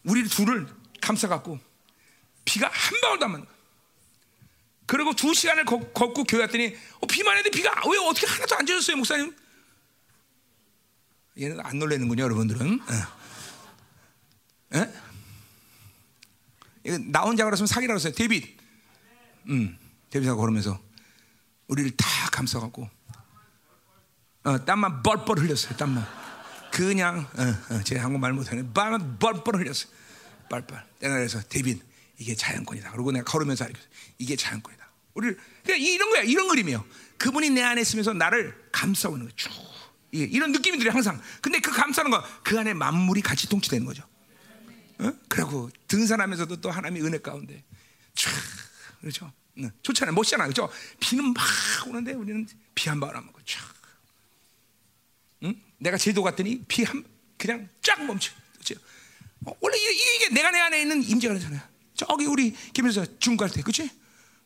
우리 0.04 0.26
둘을 0.26 0.66
감싸갖고 1.00 1.58
비가 2.44 2.68
한 2.72 3.00
방울도 3.00 3.24
안 3.26 3.32
맞는 3.32 3.46
그리고 4.88 5.12
두 5.12 5.34
시간을 5.34 5.66
걷, 5.66 5.92
고 5.92 6.24
교회 6.24 6.40
왔더니 6.40 6.74
어, 7.00 7.06
비만 7.06 7.36
했는데 7.36 7.54
비가 7.54 7.70
왜 7.88 7.98
어떻게 7.98 8.26
하나도 8.26 8.56
안 8.56 8.64
젖었어요 8.64 8.96
목사님? 8.96 9.36
얘는 11.38 11.60
안 11.60 11.78
놀래는군요 11.78 12.22
여러분들은. 12.24 12.80
에? 14.72 14.78
에? 14.78 14.92
이거 16.84 16.98
나 17.10 17.20
혼자 17.20 17.44
그랬으면 17.44 17.66
사기라고 17.66 17.96
했어요. 17.96 18.14
데빗. 18.14 18.58
음, 19.50 19.78
데빗하고 20.08 20.40
걸으면서 20.40 20.80
우리를 21.66 21.94
다 21.94 22.06
감싸갖고 22.32 22.88
어, 24.44 24.64
땀만 24.64 25.02
뻘뻘 25.02 25.38
흘렸어요. 25.38 25.76
땀만. 25.76 26.02
그냥 26.72 27.28
어, 27.36 27.74
어, 27.74 27.82
제 27.84 27.98
한국말 27.98 28.32
못하네. 28.32 28.72
땀만 28.72 29.18
뻘뻘 29.18 29.56
흘렸어요. 29.56 29.92
뻘뻘. 30.48 30.82
내가 31.00 31.14
그래서 31.16 31.42
데빗 31.42 31.82
이게 32.16 32.34
자연권이다. 32.34 32.90
그리고 32.92 33.12
내가 33.12 33.24
걸으면서. 33.30 33.66
이게 34.18 34.34
자연권이다. 34.34 34.77
우리를 35.18 35.36
그냥 35.64 35.80
이런 35.80 36.10
거야. 36.10 36.22
이런 36.22 36.48
그림이에요. 36.48 36.84
그분이 37.18 37.50
내 37.50 37.62
안에 37.62 37.80
있으면서 37.82 38.12
나를 38.12 38.54
감싸오는 38.72 39.24
거죠. 39.26 39.36
쭉. 39.36 39.52
이런 40.12 40.52
느낌이 40.52 40.78
들어요 40.78 40.94
항상. 40.94 41.20
근데 41.42 41.60
그 41.60 41.70
감싸는 41.70 42.10
거 42.10 42.22
그 42.42 42.58
안에 42.58 42.72
만물이 42.72 43.20
같이 43.20 43.48
통치되는 43.48 43.84
거죠. 43.84 44.02
어? 45.00 45.12
그리고 45.28 45.70
등산하면서도 45.86 46.60
또 46.60 46.70
하나님의 46.70 47.04
은혜 47.06 47.18
가운데 47.18 47.62
쫙 48.14 48.30
그렇죠. 49.00 49.30
응. 49.58 49.70
좋잖아요. 49.82 50.14
멋있잖아요. 50.14 50.48
그렇죠. 50.50 50.72
비는 51.00 51.34
막 51.34 51.44
오는데 51.88 52.12
우리는 52.12 52.46
비한안 52.74 53.00
먹고 53.26 53.40
쫙. 53.44 53.60
응? 55.44 55.54
내가 55.78 55.96
제도 55.98 56.22
갔더니 56.22 56.64
비 56.66 56.84
한 56.84 57.04
그냥 57.36 57.68
쫙 57.82 58.02
멈춰. 58.04 58.32
그렇죠. 58.54 58.74
어, 59.44 59.52
원래 59.60 59.76
이게, 59.78 60.16
이게, 60.16 60.28
내가 60.30 60.50
내 60.50 60.58
안에 60.58 60.80
있는 60.82 61.02
임재가 61.02 61.34
되잖아요. 61.34 61.60
저기 61.94 62.26
우리 62.26 62.52
김에서 62.72 63.04
중국 63.20 63.44
갈 63.44 63.50
때, 63.50 63.62
그렇지? 63.62 63.88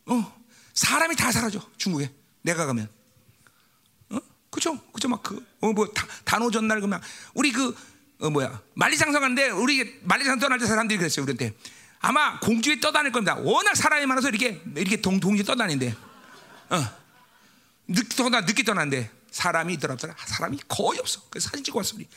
어, 0.06 0.41
사람이 0.74 1.16
다 1.16 1.30
사라져 1.32 1.60
중국에. 1.76 2.10
내가 2.42 2.66
가면. 2.66 2.88
어? 4.10 4.18
그죠 4.50 4.78
그죠 4.92 5.08
막그어뭐 5.08 5.92
단오 6.24 6.50
전날 6.50 6.80
그만 6.80 7.00
우리 7.34 7.52
그 7.52 7.74
어, 8.20 8.30
뭐야. 8.30 8.60
만리장성하는데 8.74 9.50
우리 9.50 10.00
만리장 10.02 10.38
떠날 10.38 10.58
때 10.58 10.66
사람들이 10.66 10.98
그랬어요 10.98 11.24
우리한테. 11.24 11.54
아마 12.00 12.40
공주에 12.40 12.80
떠다닐 12.80 13.12
겁니다. 13.12 13.36
워낙 13.36 13.76
사람이 13.76 14.06
많아서 14.06 14.28
이렇게 14.28 14.60
이렇게 14.74 15.00
동 15.00 15.20
동지 15.20 15.44
떠다닌대 15.44 15.94
어. 16.70 17.02
늦게 17.88 18.16
떠나 18.16 18.40
늦게 18.40 18.62
떠난데 18.64 19.10
사람이 19.30 19.74
있더라 19.74 19.96
사람이 20.26 20.58
거의 20.68 20.98
없어. 21.00 21.20
그래서 21.30 21.48
사진 21.48 21.64
찍고 21.64 21.78
왔어 21.78 21.96
우리. 21.96 22.08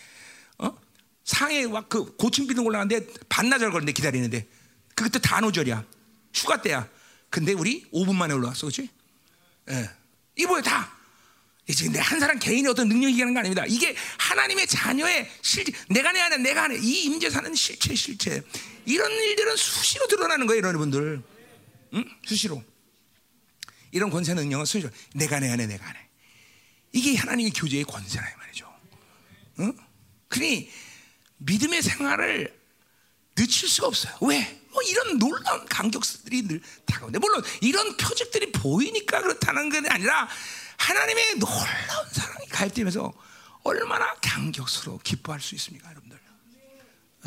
어? 0.60 0.76
상해 1.24 1.68
막그 1.68 2.16
고층 2.18 2.48
비등 2.48 2.66
올라가는데 2.66 3.08
반나절 3.30 3.72
걸는데 3.72 3.92
기다리는데. 3.92 4.48
그때 4.96 5.20
단오절이야. 5.20 5.84
휴가 6.34 6.62
때야 6.62 6.88
근데 7.36 7.52
우리 7.52 7.84
5분 7.92 8.16
만에 8.16 8.34
올라왔어, 8.34 8.62
그렇지? 8.62 8.90
예. 9.70 9.90
이게 10.38 10.48
뭐야 10.48 10.62
다. 10.62 10.90
이제 11.68 11.86
한 12.00 12.18
사람 12.22 12.40
개인의 12.40 12.72
어떤 12.72 12.88
능력이 12.88 13.12
얘기하는 13.12 13.34
거 13.34 13.42
아닙니다. 13.42 13.66
이게 13.68 13.94
하나님의 14.18 14.66
자녀의 14.68 15.30
실제, 15.42 15.74
내가 15.90 16.14
내 16.14 16.22
안에, 16.22 16.38
내가 16.38 16.64
안에, 16.64 16.78
이 16.78 17.04
임재 17.04 17.30
사는 17.30 17.54
실체, 17.54 17.94
실체. 17.94 18.42
이런 18.86 19.12
일들은 19.12 19.54
수시로 19.58 20.08
드러나는 20.08 20.48
거예요, 20.48 20.66
여러분들. 20.66 21.22
응? 21.96 22.06
수시로. 22.24 22.64
이런 23.92 24.10
권세 24.12 24.34
능력은 24.34 24.64
수시로. 24.64 24.90
내가 25.14 25.42
내 25.42 25.52
안에, 25.52 25.68
내가 25.68 25.90
안에. 25.90 26.08
이게 26.94 27.18
하나님의 27.18 27.52
교제의 27.52 27.84
권세라, 27.84 28.30
이 28.30 28.34
말이죠. 28.38 28.74
응? 29.60 29.78
그러니 30.30 30.72
믿음의 31.40 31.82
생활을 31.82 32.58
늦출 33.36 33.68
수가 33.68 33.88
없어요. 33.88 34.16
왜? 34.22 34.65
뭐 34.76 34.84
이런 34.84 35.18
놀라운 35.18 35.66
간격들이 35.68 36.48
늘 36.48 36.62
다가오는데 36.86 37.20
물론 37.20 37.42
이런 37.62 37.96
표적들이 37.96 38.52
보이니까 38.52 39.22
그렇다는 39.22 39.70
게 39.70 39.82
아니라 39.90 40.28
하나님의 40.78 41.36
놀라운 41.40 42.10
사랑이 42.12 42.46
가입되면서 42.50 43.14
얼마나 43.64 44.14
감격스러워 44.22 45.00
기뻐할 45.02 45.40
수 45.40 45.56
있습니까, 45.56 45.90
여러분들? 45.90 46.20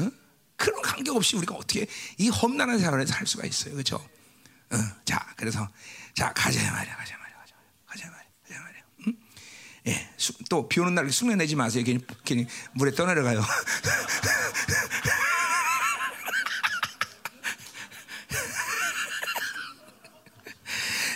어? 0.01 0.11
그런 0.57 0.83
감격 0.83 1.17
없이 1.17 1.37
우리가 1.37 1.55
어떻게 1.55 1.87
이 2.19 2.29
험난한 2.29 2.79
생활을 2.79 3.07
살 3.07 3.27
수가 3.27 3.47
있어요, 3.47 3.73
그렇죠? 3.73 3.97
어, 4.71 4.77
자, 5.07 5.27
그래서 5.37 5.67
자 6.15 6.31
가자 6.35 6.59
말이야, 6.71 6.97
가자 6.97 7.17
말이야, 7.17 7.37
가자 7.39 7.55
가자 7.87 8.07
말이야, 8.11 8.31
가자 8.47 8.61
말이야. 8.61 8.83
응? 9.07 9.17
예, 9.87 10.11
또 10.51 10.69
비 10.69 10.81
오는 10.81 10.95
날 10.95 11.11
숙면내지 11.11 11.57
마세요. 11.57 11.83
괜히, 11.83 12.01
괜히 12.25 12.47
물에 12.75 12.93
떠내려가요. 12.93 13.43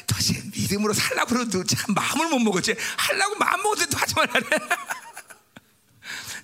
도대체 0.06 0.34
믿음으로 0.72 0.92
살라고 0.94 1.34
그래도 1.34 1.64
참 1.64 1.94
마음을 1.94 2.28
못 2.28 2.38
먹었지. 2.38 2.74
하려고 2.96 3.36
마음 3.36 3.62
먹었는데 3.62 3.90
또 3.90 3.98
하지 3.98 4.14
말라래. 4.14 4.40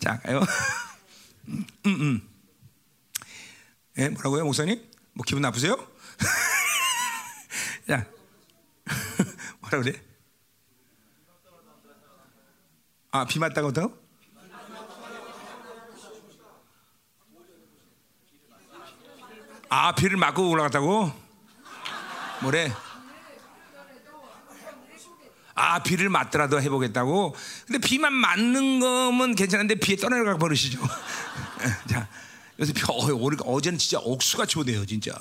자, 0.00 0.18
가요. 0.20 0.40
음, 1.48 1.66
음, 1.86 2.00
음. 2.00 2.28
예, 3.98 4.08
뭐라고요, 4.10 4.44
목사님? 4.44 4.88
뭐 5.14 5.24
기분 5.26 5.42
나쁘세요? 5.42 5.74
야, 7.90 8.06
뭐라 9.60 9.82
그래? 9.82 10.00
아, 13.10 13.24
비 13.24 13.38
맞다고 13.38 13.72
더? 13.72 13.90
아, 19.70 19.94
비를 19.94 20.16
맞고 20.16 20.48
올라갔다고? 20.50 21.12
뭐래? 22.40 22.72
아, 25.58 25.82
비를 25.82 26.08
맞더라도 26.08 26.62
해보겠다고? 26.62 27.34
근데 27.66 27.78
비만 27.78 28.12
맞는 28.12 28.80
거면 28.80 29.34
괜찮은데 29.34 29.74
비에 29.74 29.96
떠내려가 29.96 30.38
버리시죠. 30.38 30.78
자, 31.90 32.08
요새 32.60 32.72
비, 32.72 32.82
어, 32.88 32.94
어제는 32.94 33.78
진짜 33.78 33.98
옥수같이 33.98 34.58
오네요, 34.60 34.86
진짜. 34.86 35.12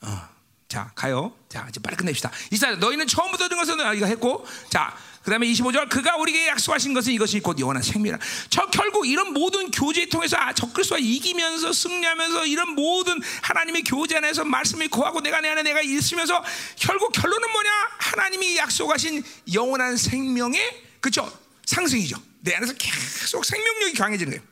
어. 0.00 0.28
자, 0.68 0.92
가요. 0.94 1.32
자, 1.48 1.66
이제 1.68 1.80
빨리 1.80 1.96
끝냅시다. 1.96 2.30
이사 2.52 2.70
너희는 2.76 3.06
처음부터 3.06 3.48
든 3.48 3.56
것은 3.56 3.96
이거 3.96 4.06
했고, 4.06 4.46
자, 4.68 4.94
그 5.28 5.30
다음에 5.30 5.46
25절 5.48 5.90
그가 5.90 6.16
우리에게 6.16 6.48
약속하신 6.48 6.94
것은 6.94 7.12
이것이 7.12 7.40
곧 7.40 7.60
영원한 7.60 7.82
생명이라. 7.82 8.18
저 8.48 8.64
결국 8.70 9.06
이런 9.06 9.34
모든 9.34 9.70
교제에 9.70 10.06
통해서 10.06 10.38
아, 10.38 10.54
적그리스도와 10.54 10.98
이기면서 10.98 11.70
승리하면서 11.70 12.46
이런 12.46 12.70
모든 12.70 13.20
하나님의 13.42 13.82
교제 13.82 14.16
안에서 14.16 14.46
말씀이 14.46 14.88
거하고 14.88 15.20
내가 15.20 15.42
내 15.42 15.50
안에 15.50 15.62
내가 15.64 15.82
있으면서 15.82 16.42
결국 16.76 17.12
결론은 17.12 17.52
뭐냐? 17.52 17.70
하나님이 17.98 18.56
약속하신 18.56 19.22
영원한 19.52 19.98
생명의 19.98 20.62
그쵸? 21.00 21.30
상승이죠. 21.66 22.16
내 22.40 22.54
안에서 22.54 22.72
계속 22.78 23.44
생명력이 23.44 23.98
강해지는 23.98 24.30
거예요. 24.32 24.42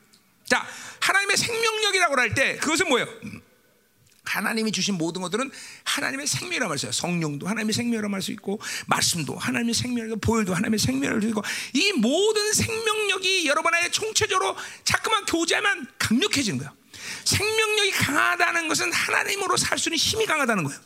자 0.45 0.63
하나님의 0.99 1.37
생명력이라고 1.37 2.19
할 2.19 2.35
때 2.35 2.57
그것은 2.57 2.87
뭐예요 2.89 3.07
하나님이 4.27 4.71
주신 4.71 4.95
모든 4.95 5.21
것들은 5.21 5.49
하나님의 5.83 6.27
생명이라고 6.27 6.69
말했어요. 6.69 6.91
성령도 6.91 7.47
하나님의 7.47 7.73
생명이라고 7.73 8.13
할수 8.13 8.31
있고, 8.31 8.59
말씀도 8.87 9.37
하나님의 9.37 9.73
생명이고, 9.73 10.17
보혈도 10.17 10.53
하나님의 10.53 10.79
생명을 10.79 11.21
주고, 11.21 11.41
이 11.73 11.93
모든 11.93 12.53
생명력이 12.53 13.47
여러분 13.47 13.73
안에 13.73 13.89
총체적으로 13.89 14.55
자꾸만 14.83 15.25
교제하면 15.25 15.87
강력해지는 15.97 16.59
거예요. 16.59 16.73
생명력이 17.23 17.91
강하다는 17.91 18.67
것은 18.67 18.91
하나님으로 18.91 19.57
살 19.57 19.77
수 19.77 19.89
있는 19.89 19.97
힘이 19.97 20.25
강하다는 20.25 20.63
거예요. 20.63 20.79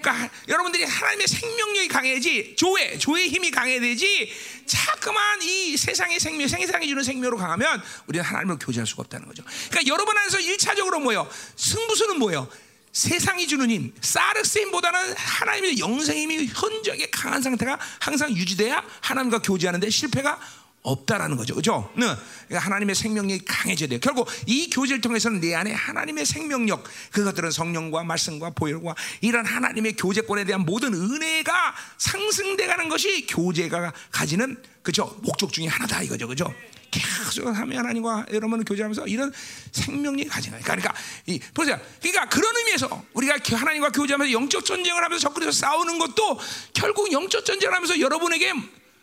그러니까 0.00 0.30
여러분들이 0.48 0.84
하나님의 0.84 1.26
생명력이 1.26 1.88
강해야지, 1.88 2.54
조회, 2.56 2.98
조의 2.98 3.28
힘이 3.28 3.50
강해야 3.50 3.80
되지, 3.80 4.32
자꾸만 4.66 5.42
이 5.42 5.76
세상의 5.76 6.20
생명, 6.20 6.46
세상이 6.46 6.86
주는 6.86 7.02
생명으로 7.02 7.36
강하면 7.36 7.82
우리는 8.06 8.24
하나님을 8.24 8.58
교제할 8.58 8.86
수가 8.86 9.02
없다는 9.02 9.26
거죠. 9.26 9.42
그러니까 9.70 9.92
여러분 9.92 10.16
안에서 10.16 10.38
1차적으로 10.38 11.00
뭐예요? 11.00 11.28
승부수는 11.56 12.18
뭐예요? 12.18 12.48
세상이 12.96 13.46
주는 13.46 13.70
힘, 13.70 13.92
사르스 14.00 14.58
힘보다는 14.58 15.12
하나님의 15.18 15.78
영생 15.78 16.16
힘이 16.16 16.46
현저하게 16.46 17.10
강한 17.10 17.42
상태가 17.42 17.78
항상 18.00 18.34
유지돼야 18.34 18.82
하나님과 19.02 19.42
교제하는데 19.42 19.90
실패가 19.90 20.40
없다라는 20.80 21.36
거죠. 21.36 21.54
그죠? 21.54 21.92
네. 21.94 22.06
그러니까 22.46 22.64
하나님의 22.64 22.94
생명력이 22.94 23.44
강해져야 23.44 23.90
돼요. 23.90 24.00
결국 24.00 24.30
이 24.46 24.70
교제를 24.70 25.02
통해서는 25.02 25.40
내 25.40 25.54
안에 25.54 25.74
하나님의 25.74 26.24
생명력, 26.24 26.84
그것들은 27.10 27.50
성령과 27.50 28.02
말씀과 28.02 28.50
보혈과 28.50 28.94
이런 29.20 29.44
하나님의 29.44 29.96
교제권에 29.96 30.44
대한 30.44 30.62
모든 30.62 30.94
은혜가 30.94 31.74
상승돼 31.98 32.66
가는 32.66 32.88
것이 32.88 33.26
교제가 33.26 33.92
가지는 34.10 34.56
그죠? 34.82 35.20
목적 35.22 35.52
중에 35.52 35.66
하나다 35.66 36.00
이거죠. 36.00 36.28
그죠? 36.28 36.54
계속 36.96 37.46
하면 37.46 37.78
하나님과 37.78 38.26
여러분을 38.32 38.64
교제하면서 38.64 39.06
이런 39.06 39.32
생명력이 39.72 40.24
거예요. 40.28 40.62
그러니까 40.62 40.94
이 41.26 41.40
보세요. 41.52 41.78
그러니까 42.00 42.28
그런 42.28 42.56
의미에서 42.56 43.04
우리가 43.12 43.38
하나님과 43.56 43.90
교제하면서 43.90 44.32
영적 44.32 44.64
전쟁을 44.64 45.02
하면서 45.02 45.28
적그리서 45.28 45.52
싸우는 45.52 45.98
것도 45.98 46.38
결국 46.72 47.12
영적 47.12 47.44
전쟁을 47.44 47.74
하면서 47.74 47.98
여러분에게 47.98 48.52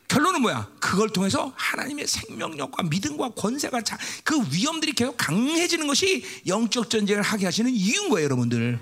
결론은 0.08 0.42
뭐야? 0.42 0.70
그걸 0.80 1.10
통해서 1.10 1.54
하나님의 1.56 2.06
생명력과 2.06 2.84
믿음과 2.84 3.30
권세가 3.30 3.82
자, 3.82 3.98
그 4.24 4.40
위험들이 4.52 4.94
계속 4.94 5.18
강해지는 5.18 5.88
것이 5.88 6.24
영적 6.46 6.90
전쟁을 6.90 7.24
하게 7.24 7.46
하시는 7.46 7.72
이유인 7.72 8.10
거예요, 8.10 8.26
여러분들. 8.26 8.80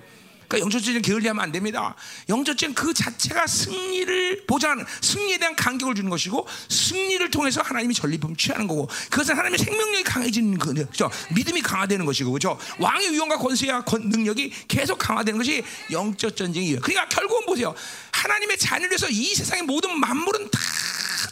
그러니까 0.51 0.59
영적 0.59 0.83
전쟁 0.83 1.01
게을리하면 1.01 1.41
안 1.41 1.51
됩니다. 1.53 1.95
영적 2.27 2.57
전쟁 2.57 2.75
그 2.75 2.93
자체가 2.93 3.47
승리를 3.47 4.45
보장하는 4.45 4.85
승리에 4.99 5.37
대한 5.37 5.55
간격을 5.55 5.95
주는 5.95 6.09
것이고 6.09 6.45
승리를 6.67 7.31
통해서 7.31 7.61
하나님이 7.61 7.93
전리품 7.93 8.35
취하는 8.35 8.67
거고 8.67 8.87
그것은 9.09 9.37
하나님의 9.37 9.57
생명력이 9.59 10.03
강해지는 10.03 10.57
거죠. 10.59 11.09
믿음이 11.33 11.61
강화되는 11.61 12.05
것이고 12.05 12.33
그죠. 12.33 12.59
왕의 12.79 13.13
위엄과 13.13 13.37
권세와 13.37 13.85
능력이 13.87 14.51
계속 14.67 14.97
강화되는 14.97 15.37
것이 15.37 15.63
영적 15.89 16.35
전쟁이에요. 16.35 16.81
그러니까 16.81 17.07
결국은 17.07 17.45
보세요. 17.45 17.73
하나님의 18.11 18.57
자녀로서 18.57 19.07
이 19.09 19.33
세상의 19.33 19.63
모든 19.63 19.97
만물은 19.97 20.51
다 20.51 20.59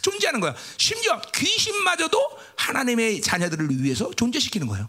존재하는 0.00 0.40
거야. 0.40 0.54
심지어 0.78 1.20
귀신마저도 1.34 2.18
하나님의 2.56 3.20
자녀들을 3.20 3.68
위해서 3.82 4.10
존재시키는 4.16 4.66
거예요. 4.66 4.88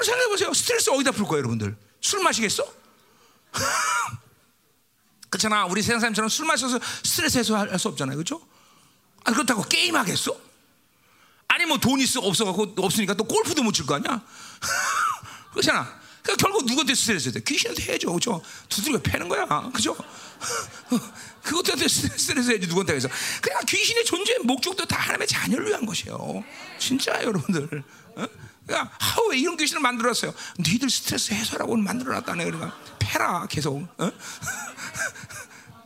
생각해 0.00 0.28
보세요. 0.28 0.54
스트레스 0.54 0.90
어디다 0.90 1.10
풀 1.10 1.26
거예요, 1.26 1.40
여러분들? 1.40 1.76
술 2.00 2.22
마시겠어? 2.22 2.79
그렇잖아. 5.30 5.66
우리 5.66 5.82
세상 5.82 6.00
사람처럼 6.00 6.28
술 6.28 6.46
마셔서 6.46 6.80
스트레스 7.04 7.38
해소할 7.38 7.78
수 7.78 7.88
없잖아요. 7.88 8.16
그렇죠? 8.16 8.40
아, 9.24 9.32
그렇다고 9.32 9.62
게임 9.62 9.96
하겠어? 9.96 10.36
아니 11.48 11.66
뭐 11.66 11.78
돈이 11.78 12.04
있어 12.04 12.20
없어 12.20 12.44
갖고 12.44 12.74
없으니까 12.78 13.14
또 13.14 13.24
골프도 13.24 13.62
못 13.62 13.72
칠 13.74 13.84
거 13.86 13.94
아니야? 13.96 14.22
그렇잖아. 15.52 16.00
그러니까 16.22 16.46
결국 16.46 16.64
누구한테 16.66 16.94
스트레스 16.94 17.32
돼? 17.32 17.40
귀신한테 17.40 17.94
해줘, 17.94 18.08
그렇죠? 18.08 18.42
두드려 18.68 19.00
패는 19.00 19.28
거야, 19.28 19.46
그렇죠? 19.70 19.96
그것한테 21.42 21.88
스트레스 21.88 22.50
해야지 22.50 22.66
누구한테 22.66 22.94
해서. 22.94 23.08
그냥 23.40 23.62
귀신의 23.66 24.04
존재 24.04 24.38
목적도 24.40 24.84
다 24.84 24.96
하나님의 24.98 25.26
자녀를 25.26 25.66
위한 25.68 25.86
것이에요. 25.86 26.44
진짜 26.78 27.22
여러분들. 27.22 27.82
어? 28.16 28.26
그러니까 28.70 28.96
하왜 29.00 29.38
이런 29.38 29.56
귀신을 29.56 29.82
만들었어요? 29.82 30.32
너희들 30.58 30.88
스트레스 30.88 31.34
해소라고 31.34 31.76
만들어놨다네. 31.76 32.44
그러니까 32.44 32.78
패라 33.00 33.46
계속. 33.48 33.82
어? 33.98 34.12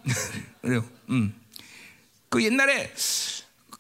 그래요. 0.61 0.87
음. 1.09 1.35
그 2.29 2.45
옛날에 2.45 2.93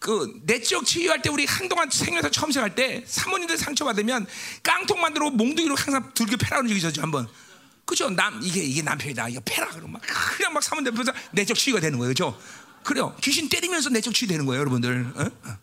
그 0.00 0.40
내적 0.44 0.86
치유할 0.86 1.20
때 1.20 1.28
우리 1.28 1.44
한동안 1.44 1.90
생에서 1.90 2.30
처음 2.30 2.50
시작할 2.50 2.74
때 2.74 3.04
사모님들 3.06 3.58
상처 3.58 3.84
받으면 3.84 4.26
깡통 4.62 5.02
만들고 5.02 5.32
몽둥이로 5.32 5.74
항상 5.74 6.10
들고 6.14 6.38
패라는 6.38 6.68
적이 6.68 6.78
있었죠 6.78 7.02
한번. 7.02 7.28
그죠? 7.84 8.08
남 8.08 8.40
이게 8.42 8.62
이게 8.62 8.80
남편이다. 8.80 9.28
이거 9.28 9.42
패라 9.44 9.68
그러면 9.68 9.92
막 9.92 10.02
그냥 10.36 10.54
막 10.54 10.62
사모님 10.62 10.94
앞에서 10.94 11.12
내적 11.32 11.58
치유가 11.58 11.80
되는 11.80 11.98
거예요, 11.98 12.08
그죠? 12.08 12.40
그래요. 12.82 13.14
귀신 13.22 13.50
때리면서 13.50 13.90
내적 13.90 14.14
치유 14.14 14.28
되는 14.28 14.46
거예요, 14.46 14.60
여러분들. 14.60 15.12
어? 15.14 15.20
어. 15.20 15.58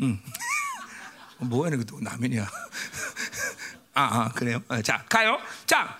음. 0.00 0.18
뭐야 1.42 1.70
이거 1.74 1.84
또 1.84 1.98
라면이야. 2.00 2.42
아, 3.94 4.02
아 4.02 4.28
그래요. 4.32 4.62
어, 4.68 4.80
자 4.82 5.04
가요. 5.08 5.38
자, 5.66 5.98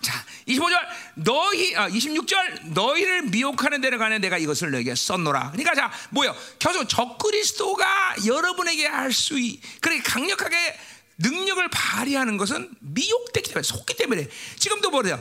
자 0.00 0.24
25절 0.46 0.78
너희 1.16 1.74
아, 1.76 1.88
26절 1.88 2.68
너희를 2.72 3.22
미혹하는 3.22 3.80
데를 3.80 3.98
가는 3.98 4.20
내가 4.20 4.38
이것을 4.38 4.70
너에게 4.70 4.94
썼노라. 4.94 5.50
그러니까 5.52 5.74
자 5.74 5.90
뭐요? 6.10 6.34
계속 6.58 6.88
적그리스도가 6.88 8.16
여러분에게 8.26 8.86
할 8.86 9.12
수 9.12 9.34
그렇게 9.80 10.02
강력하게 10.02 10.78
능력을 11.18 11.68
발휘하는 11.68 12.36
것은 12.36 12.70
미혹되기 12.78 13.48
때문에 13.50 13.62
속기 13.64 13.96
때문에 13.96 14.28
지금도 14.56 14.90
뭐래요? 14.90 15.20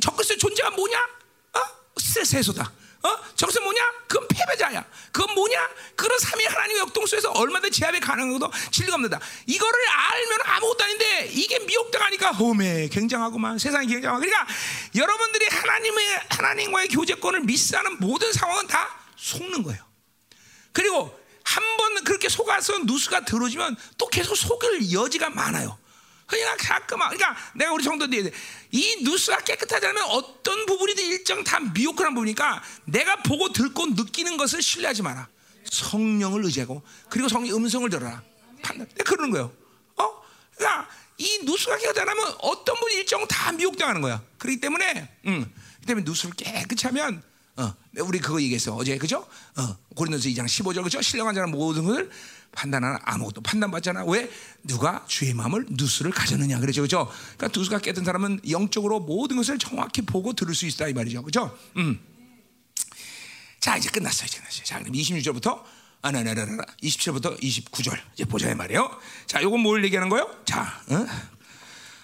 적그리스도의 0.00 0.38
존재가 0.38 0.70
뭐냐? 0.72 0.98
어? 0.98 1.60
스트레스 1.98 2.36
해소다. 2.36 2.72
어? 3.02 3.16
저것은 3.36 3.62
뭐냐? 3.62 3.92
그건 4.08 4.26
패배자야. 4.28 4.84
그건 5.12 5.34
뭐냐? 5.34 5.68
그런 5.94 6.18
삼위 6.18 6.44
하나님의 6.44 6.80
역동수에서 6.82 7.30
얼마든지 7.30 7.78
제압이 7.80 8.00
가능한 8.00 8.38
것도 8.38 8.52
진리가 8.70 8.94
없는다. 8.96 9.20
이거를 9.46 9.78
알면 9.88 10.38
아무것도 10.44 10.84
아닌데 10.84 11.28
이게 11.32 11.58
미혹당하니까 11.60 12.32
홈에 12.32 12.88
굉장하구만. 12.88 13.58
세상이 13.58 13.86
굉장하고. 13.86 14.20
그러니까 14.24 14.46
여러분들이 14.94 15.46
하나님의 15.46 16.20
하나님과의 16.30 16.88
교제권을 16.88 17.40
미스하는 17.42 17.98
모든 18.00 18.32
상황은 18.32 18.66
다 18.66 18.88
속는 19.16 19.62
거예요. 19.62 19.82
그리고 20.72 21.18
한 21.44 21.62
번 21.76 22.02
그렇게 22.02 22.28
속아서 22.28 22.78
누수가 22.80 23.24
들어지면 23.24 23.76
또 23.98 24.08
계속 24.08 24.34
속을 24.34 24.92
여지가 24.92 25.30
많아요. 25.30 25.78
그냥 26.26 26.56
가끔만 26.58 27.10
그러니까 27.10 27.36
내가 27.54 27.72
우리 27.72 27.84
성도들이 27.84 28.30
이 28.72 28.96
누수가 29.02 29.38
깨끗하지 29.38 29.86
않으면 29.86 30.04
어떤 30.10 30.66
부분이든 30.66 31.04
일정 31.04 31.44
다 31.44 31.60
미혹한 31.60 32.14
부분이니까 32.14 32.62
내가 32.84 33.16
보고 33.22 33.52
듣고 33.52 33.86
느끼는 33.86 34.36
것을 34.36 34.60
신뢰하지 34.60 35.02
마라. 35.02 35.28
성령을 35.70 36.44
의지하고 36.44 36.82
그리고 37.08 37.28
성령 37.28 37.56
음성을 37.56 37.88
들어라. 37.90 38.22
판단. 38.62 38.88
그러는 39.04 39.30
거예요. 39.30 39.52
어? 39.96 40.22
그러니까 40.56 40.88
이 41.18 41.40
누수가 41.44 41.78
깨끗하면 41.78 42.34
어떤 42.40 42.76
분이 42.76 42.94
일정 42.94 43.26
다 43.26 43.52
미혹당하는 43.52 44.00
거야. 44.00 44.22
그렇기 44.38 44.60
때문에, 44.60 45.16
음, 45.26 45.52
그 45.80 45.86
때문에 45.86 46.04
누수를 46.04 46.34
깨끗이 46.36 46.86
하면, 46.88 47.22
어, 47.56 47.74
우리 48.00 48.18
그거 48.18 48.40
얘기했어 48.42 48.74
어제 48.74 48.98
그죠? 48.98 49.26
어, 49.56 49.76
고린도서 49.94 50.28
2장 50.28 50.44
15절 50.44 50.82
그죠? 50.84 51.00
신령한 51.00 51.34
자는 51.34 51.50
모든 51.50 51.84
것을 51.84 52.10
판단하는 52.56 52.98
아무것도 53.04 53.42
판단받잖아. 53.42 54.04
왜? 54.06 54.28
누가 54.64 55.04
주의 55.06 55.32
마음을 55.32 55.66
누수를 55.70 56.10
가졌느냐 56.10 56.58
그러죠, 56.58 56.82
그죠? 56.82 57.08
그러니까 57.36 57.56
누수가 57.56 57.78
깨끗한 57.78 58.04
사람은 58.04 58.40
영적으로 58.50 58.98
모든 58.98 59.36
것을 59.36 59.58
정확히 59.58 60.02
보고 60.02 60.32
들을 60.32 60.54
수 60.54 60.66
있다 60.66 60.88
이 60.88 60.92
말이죠, 60.92 61.22
그죠? 61.22 61.56
음. 61.76 62.00
자 63.60 63.76
이제 63.76 63.88
끝났어요, 63.90 64.26
이제 64.26 64.38
끝났어요. 64.38 64.64
자 64.64 64.78
그럼 64.80 64.92
26절부터 64.92 65.62
아나나나나 66.02 66.64
27절부터 66.82 67.40
29절 67.40 67.98
이제 68.14 68.24
보자 68.24 68.50
이 68.50 68.54
말이에요. 68.54 68.90
자, 69.26 69.42
요건 69.42 69.60
뭘 69.60 69.84
얘기하는 69.84 70.08
거예요? 70.08 70.28
자, 70.44 70.62
어? 70.88 71.06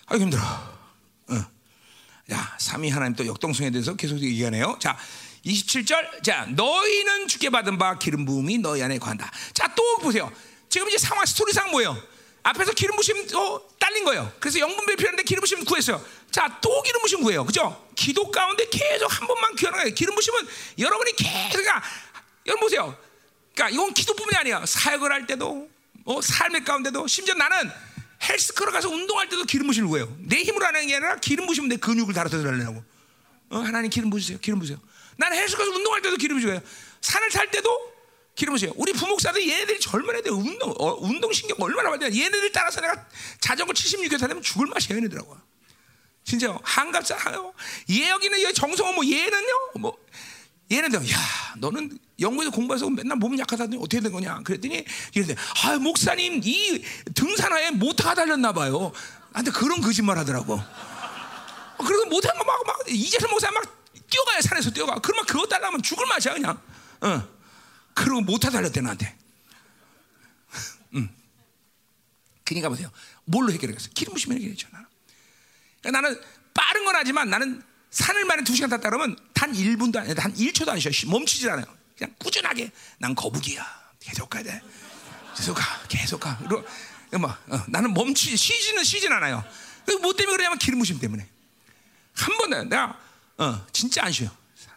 아 0.06 0.16
힘들어. 0.16 0.42
어. 0.42 1.46
자, 2.28 2.56
삼위 2.58 2.90
하나님 2.90 3.14
또 3.14 3.26
역동성에 3.26 3.70
대해서 3.70 3.94
계속 3.94 4.20
얘기하네요. 4.20 4.76
자, 4.80 4.98
27절. 5.44 6.22
자, 6.22 6.46
너희는 6.50 7.28
주께 7.28 7.50
받은 7.50 7.78
바 7.78 7.98
기름 7.98 8.24
부음이 8.24 8.58
너희 8.58 8.82
안에 8.82 8.98
관다. 8.98 9.30
자, 9.52 9.72
또 9.74 9.98
보세요. 9.98 10.30
지금 10.68 10.88
이제 10.88 10.98
상황 10.98 11.26
스토리상 11.26 11.70
뭐예요? 11.70 12.00
앞에서 12.44 12.72
기름 12.72 12.96
부심 12.96 13.16
어, 13.36 13.60
딸린 13.78 14.04
거예요. 14.04 14.32
그래서 14.40 14.58
영분별 14.58 14.96
필요한데 14.96 15.22
기름 15.22 15.40
부심 15.40 15.64
구했어요. 15.64 16.04
자, 16.30 16.58
또 16.60 16.82
기름 16.82 17.00
부심 17.02 17.22
구해요. 17.22 17.44
그죠? 17.44 17.88
기도 17.94 18.30
가운데 18.30 18.66
계속 18.68 19.06
한 19.06 19.28
번만 19.28 19.54
귀하는 19.56 19.78
거예요. 19.78 19.94
기름 19.94 20.14
부심은 20.14 20.40
여러분이 20.78 21.12
계속 21.12 21.58
그러니까 21.58 21.82
여러분 22.46 22.66
보세요. 22.66 22.96
그러니까 23.54 23.74
이건 23.74 23.94
기도뿐만이 23.94 24.38
아니야. 24.38 24.66
사역을 24.66 25.12
할 25.12 25.26
때도, 25.26 25.68
어, 26.04 26.20
삶의 26.22 26.64
가운데도, 26.64 27.06
심지어 27.06 27.34
나는 27.34 27.70
헬스클럽 28.22 28.72
가서 28.72 28.88
운동할 28.88 29.28
때도 29.28 29.44
기름 29.44 29.66
부심을 29.66 29.88
구해요. 29.88 30.16
내 30.20 30.42
힘으로 30.42 30.64
하는 30.64 30.86
게 30.86 30.96
아니라 30.96 31.16
기름 31.16 31.46
부시면 31.46 31.68
내 31.68 31.76
근육을 31.76 32.14
달아서 32.14 32.42
달라고. 32.42 32.82
어, 33.50 33.58
하나님 33.58 33.90
기름 33.90 34.08
부으세요. 34.10 34.38
기름 34.38 34.58
부으세요. 34.58 34.78
헬스클럽 35.20 35.68
가서 35.68 35.70
운동할 35.76 36.02
때도 36.02 36.16
기름 36.16 36.40
부셔요. 36.40 36.60
산을 37.00 37.30
탈 37.30 37.50
때도 37.50 37.92
기름 38.34 38.54
부세요. 38.54 38.72
우리 38.76 38.92
부목사들 38.92 39.46
얘네들이 39.46 39.80
젊은 39.80 40.16
애들 40.16 40.30
운동, 40.32 40.70
어, 40.78 40.94
운동 41.00 41.32
신경 41.32 41.56
얼마나 41.60 41.90
많냐. 41.90 42.06
얘네들 42.06 42.50
따라서 42.52 42.80
내가 42.80 43.06
자전거 43.40 43.72
76개 43.72 44.18
타면 44.18 44.42
죽을 44.42 44.66
맛이야, 44.66 44.96
얘네들하고. 44.96 45.36
진짜 46.24 46.56
한갑잖아요. 46.62 47.52
얘 47.90 48.08
여기는 48.10 48.54
정성호 48.54 48.92
뭐 48.92 49.04
얘는요, 49.04 49.70
뭐 49.80 49.98
얘네들 50.72 51.10
야 51.10 51.16
너는 51.58 51.98
영국에서 52.18 52.50
공부해서 52.50 52.88
맨날 52.88 53.18
몸 53.18 53.38
약하다더니 53.38 53.76
어떻게 53.76 54.00
된 54.00 54.10
거냐 54.10 54.40
그랬더니 54.42 54.84
이랬더니 55.14 55.38
아 55.64 55.78
목사님 55.78 56.40
이 56.42 56.82
등산화에 57.14 57.72
모터가 57.72 58.14
달렸나 58.14 58.52
봐요 58.52 58.92
나한테 59.32 59.50
그런 59.50 59.80
거짓말 59.80 60.16
하더라고 60.18 60.54
어, 60.54 61.84
그래서 61.84 62.06
못한 62.06 62.36
거막 62.38 62.66
막 62.66 62.78
이재선 62.88 63.30
목사 63.30 63.50
막 63.50 63.81
뛰어가요 64.12 64.40
산에서 64.42 64.70
뛰어가 64.70 64.98
그러면 65.00 65.24
그거 65.26 65.46
달라면 65.46 65.82
죽을 65.82 66.06
맛이야 66.06 66.34
그냥 66.34 66.60
어 67.00 67.28
그리고 67.94 68.20
모터 68.20 68.50
달렸대 68.50 68.80
나한테 68.80 69.16
음. 70.94 71.08
그러니까 72.44 72.68
보세요 72.68 72.90
뭘로 73.24 73.50
해결했어 73.52 73.90
기름 73.94 74.14
부시면 74.14 74.38
해결했죠 74.38 74.68
나는 74.70 74.86
그러니까 75.80 76.00
나는 76.00 76.20
빠른 76.54 76.84
건 76.84 76.94
하지만 76.96 77.30
나는 77.30 77.62
산을 77.90 78.24
만에 78.24 78.42
두 78.42 78.54
시간 78.54 78.70
탔다 78.70 78.88
그러면 78.88 79.16
단 79.34 79.52
1분도 79.52 79.98
아니야. 79.98 80.14
단 80.14 80.32
1초도 80.34 80.68
안 80.70 80.80
쉬어. 80.80 80.90
멈추질 81.10 81.50
않아요. 81.50 81.66
그냥 81.96 82.14
꾸준하게 82.18 82.70
난 82.98 83.14
거북이야. 83.14 83.64
계속 84.00 84.30
가야 84.30 84.42
돼. 84.42 84.60
계속 85.36 85.54
가. 85.54 85.62
계속 85.88 86.20
가. 86.20 86.38
그리고 86.38 86.64
뭐 87.18 87.28
어, 87.48 87.64
나는 87.68 87.92
멈추지 87.92 88.36
쉬지는 88.36 88.82
쉬진 88.82 89.12
않아요. 89.12 89.44
뭐 90.00 90.14
때문에 90.14 90.36
그러냐면 90.36 90.58
기름 90.58 90.78
부심 90.78 90.98
때문에. 90.98 91.28
한 92.14 92.36
번도 92.38 92.64
내가 92.64 92.98
어, 93.38 93.66
진짜 93.72 94.04
안 94.04 94.12
쉬어. 94.12 94.28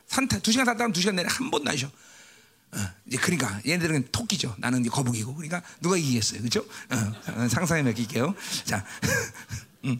산두 0.07 0.51
시간 0.51 0.65
탔다 0.65 0.83
면두 0.83 1.01
시간 1.01 1.15
내내 1.15 1.27
한 1.29 1.51
번도 1.51 1.69
안 1.69 1.77
쉬어. 1.77 1.87
어, 1.87 2.77
이제 3.07 3.17
그러니까 3.17 3.59
얘네들은 3.65 4.09
토끼죠. 4.11 4.55
나는 4.57 4.81
이제 4.81 4.89
거북이고. 4.89 5.35
그러니까 5.35 5.61
누가 5.81 5.97
이기겠어요, 5.97 6.39
그렇죠? 6.39 6.65
어, 6.89 7.47
상상해 7.47 7.83
맡길게요. 7.83 8.35
자, 8.65 8.85
음. 9.85 9.99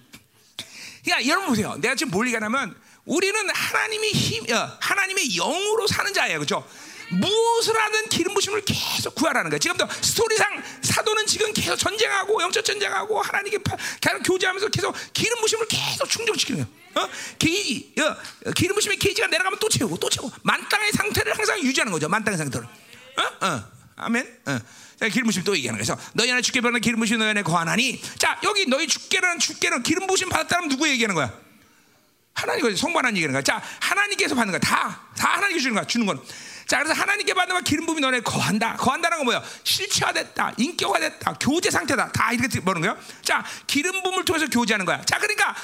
그러니까 1.04 1.30
여러분 1.30 1.50
보세요. 1.50 1.76
내가 1.80 1.96
지금 1.96 2.12
뭘 2.12 2.28
얘기하냐면 2.28 2.76
우리는 3.06 3.50
하나님이 3.50 4.10
힘, 4.10 4.52
어, 4.52 4.78
하나님의 4.80 5.30
영으로 5.36 5.88
사는 5.88 6.14
자예요, 6.14 6.40
그렇죠? 6.40 6.68
무엇을 7.12 7.80
하든 7.80 8.10
기름 8.10 8.34
부심을 8.34 8.64
계속 8.66 9.14
구하라는 9.14 9.52
거예요. 9.52 9.60
지금도 9.60 9.88
스토리상 10.02 10.64
사도는 10.82 11.28
지금 11.28 11.54
계속 11.54 11.76
전쟁하고 11.78 12.42
영적 12.42 12.66
전쟁하고 12.66 13.22
하나님께 13.22 13.60
계속 14.02 14.24
교제하면서 14.24 14.70
계속 14.70 14.96
기름 15.14 15.40
부심을 15.42 15.68
계속 15.68 16.10
충족시키는 16.10 16.64
거예요. 16.64 16.85
어? 16.96 17.10
기, 17.38 17.94
어, 18.00 18.52
기름 18.52 18.76
부심의 18.76 18.98
게이지가 18.98 19.28
내려가면 19.28 19.60
또 19.60 19.70
채우고 19.70 19.98
또 19.98 20.10
채우고 20.10 20.32
만땅의 20.44 20.92
상태를 20.94 21.38
항상 21.38 21.60
유지하는 21.62 21.92
거죠. 21.92 22.08
만땅의 22.10 22.38
상태를. 22.38 22.66
어? 22.66 23.46
어. 23.46 23.64
아멘. 23.98 24.40
어. 24.46 24.60
자, 25.00 25.10
기름 25.10 25.26
부심 25.26 25.44
또 25.44 25.56
얘기하는 25.56 25.82
거예요. 25.82 26.00
너희 26.14 26.32
안에 26.32 26.42
죽게 26.42 26.62
받는 26.62 26.80
기름 26.82 27.00
부심 27.00 27.18
너희 27.20 27.30
안에 27.30 27.44
거하나니. 27.44 28.02
자, 28.18 28.40
여기 28.44 28.66
너희 28.66 28.88
죽게는 28.88 29.40
죽게는 29.40 29.84
기름 29.84 30.08
부심 30.08 30.30
받았다면 30.30 30.70
누구 30.70 30.88
얘기하는 30.88 31.16
거야? 31.16 31.34
하나님께 32.34 32.76
성반한 32.76 33.16
얘기하는 33.16 33.34
거야. 33.34 33.42
자, 33.42 33.62
하나님께서 33.80 34.36
받는 34.36 34.52
거야. 34.52 34.60
다, 34.60 35.08
다 35.18 35.34
하나님께 35.36 35.60
주는 35.62 35.76
거야. 35.76 35.86
주는 35.86 36.06
건. 36.06 36.22
자, 36.68 36.78
그래서 36.82 37.00
하나님께 37.00 37.34
거 37.34 37.62
기름 37.62 37.86
부음이 37.86 38.02
너네 38.02 38.22
거한다. 38.22 38.76
거한다는 38.76 39.18
건 39.18 39.26
뭐야? 39.26 39.44
실체화됐다. 39.64 40.54
인격화됐다. 40.58 41.34
교제 41.40 41.70
상태다. 41.70 42.12
다 42.12 42.32
이렇게 42.34 42.60
보는 42.60 42.82
거야. 42.82 42.98
자, 43.22 43.46
기름 43.68 44.02
부음을 44.02 44.26
통해서 44.26 44.48
교제하는 44.48 44.86
거야. 44.86 45.02
자, 45.06 45.18
그러니까 45.20 45.56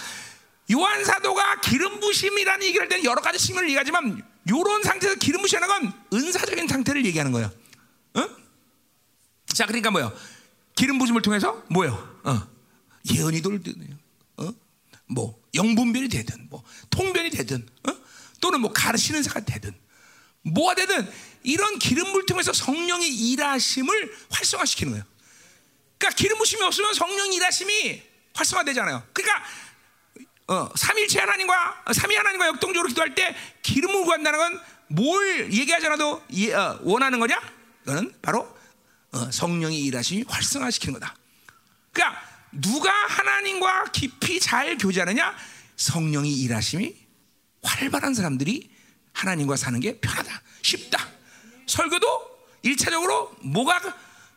요한 0.72 1.04
사도가 1.04 1.62
기름 1.62 2.00
부심이라는 2.00 2.66
얘기를 2.66 2.82
할 2.82 2.90
때는 2.90 3.04
여러 3.04 3.22
가지 3.22 3.40
측면을 3.40 3.70
얘기하지만 3.70 4.22
요런 4.50 4.84
상태에서 4.84 5.16
기름 5.18 5.42
부심하는 5.42 5.68
건 5.68 5.94
은사적인 6.14 6.68
상태를 6.68 7.06
얘기하는 7.06 7.32
거야. 7.32 7.52
어? 8.16 8.30
자, 9.48 9.66
그러니까 9.66 9.92
뭐요? 9.92 10.16
기름 10.76 10.98
부심을 10.98 11.22
통해서 11.22 11.64
뭐요? 11.70 12.22
어. 12.24 12.48
예언이 13.12 13.42
돌드네요. 13.42 13.96
어? 14.38 14.54
뭐 15.08 15.42
영분별이 15.56 16.10
되든 16.10 16.48
뭐 16.50 16.64
통변이 16.90 17.30
되든 17.30 17.68
어? 17.88 17.96
또는 18.40 18.62
뭐 18.62 18.72
가르치는 18.72 19.22
자가 19.24 19.42
되든 19.42 19.74
뭐가 20.44 20.76
되든 20.76 21.10
이런 21.44 21.80
기름물 21.80 22.26
통해서 22.26 22.54
성령의 22.54 23.10
일하심을 23.10 24.16
활성화시키는 24.30 24.94
거예요. 24.94 25.06
그러니까 25.98 26.18
기름 26.18 26.38
부심이 26.38 26.64
없으면 26.64 26.94
성령 26.94 27.32
일하심이 27.32 28.02
활성화되잖아요. 28.34 29.04
그러니까 29.14 29.44
어, 30.52 30.70
삼일체 30.76 31.20
하나님과 31.20 31.86
삼위 31.94 32.16
하나님과 32.16 32.48
역동적으로 32.48 32.88
기도할 32.90 33.16
때 33.16 33.36
기름을 33.64 34.04
구한다는 34.04 34.40
건 34.40 34.82
뭘 34.94 35.52
얘기하지 35.52 35.86
않아도 35.88 36.22
예, 36.34 36.54
어, 36.54 36.80
원하는 36.84 37.20
거냐? 37.20 37.42
그거는 37.84 38.14
바로 38.22 38.58
어, 39.12 39.32
성령의 39.32 39.80
일하심이 39.80 40.26
활성화시키는 40.28 41.00
거다. 41.00 41.16
그러니까 41.92 42.22
누가 42.52 42.92
하나님과 42.92 43.86
깊이 43.92 44.40
잘 44.40 44.78
교제하느냐? 44.78 45.36
성령이 45.78 46.34
일하심이 46.42 46.96
활발한 47.64 48.14
사람들이 48.14 48.70
하나님과 49.14 49.56
사는 49.56 49.80
게 49.80 50.00
편하다, 50.00 50.42
쉽다. 50.62 51.08
설교도 51.68 52.08
일차적으로 52.64 53.36
뭐가 53.42 53.82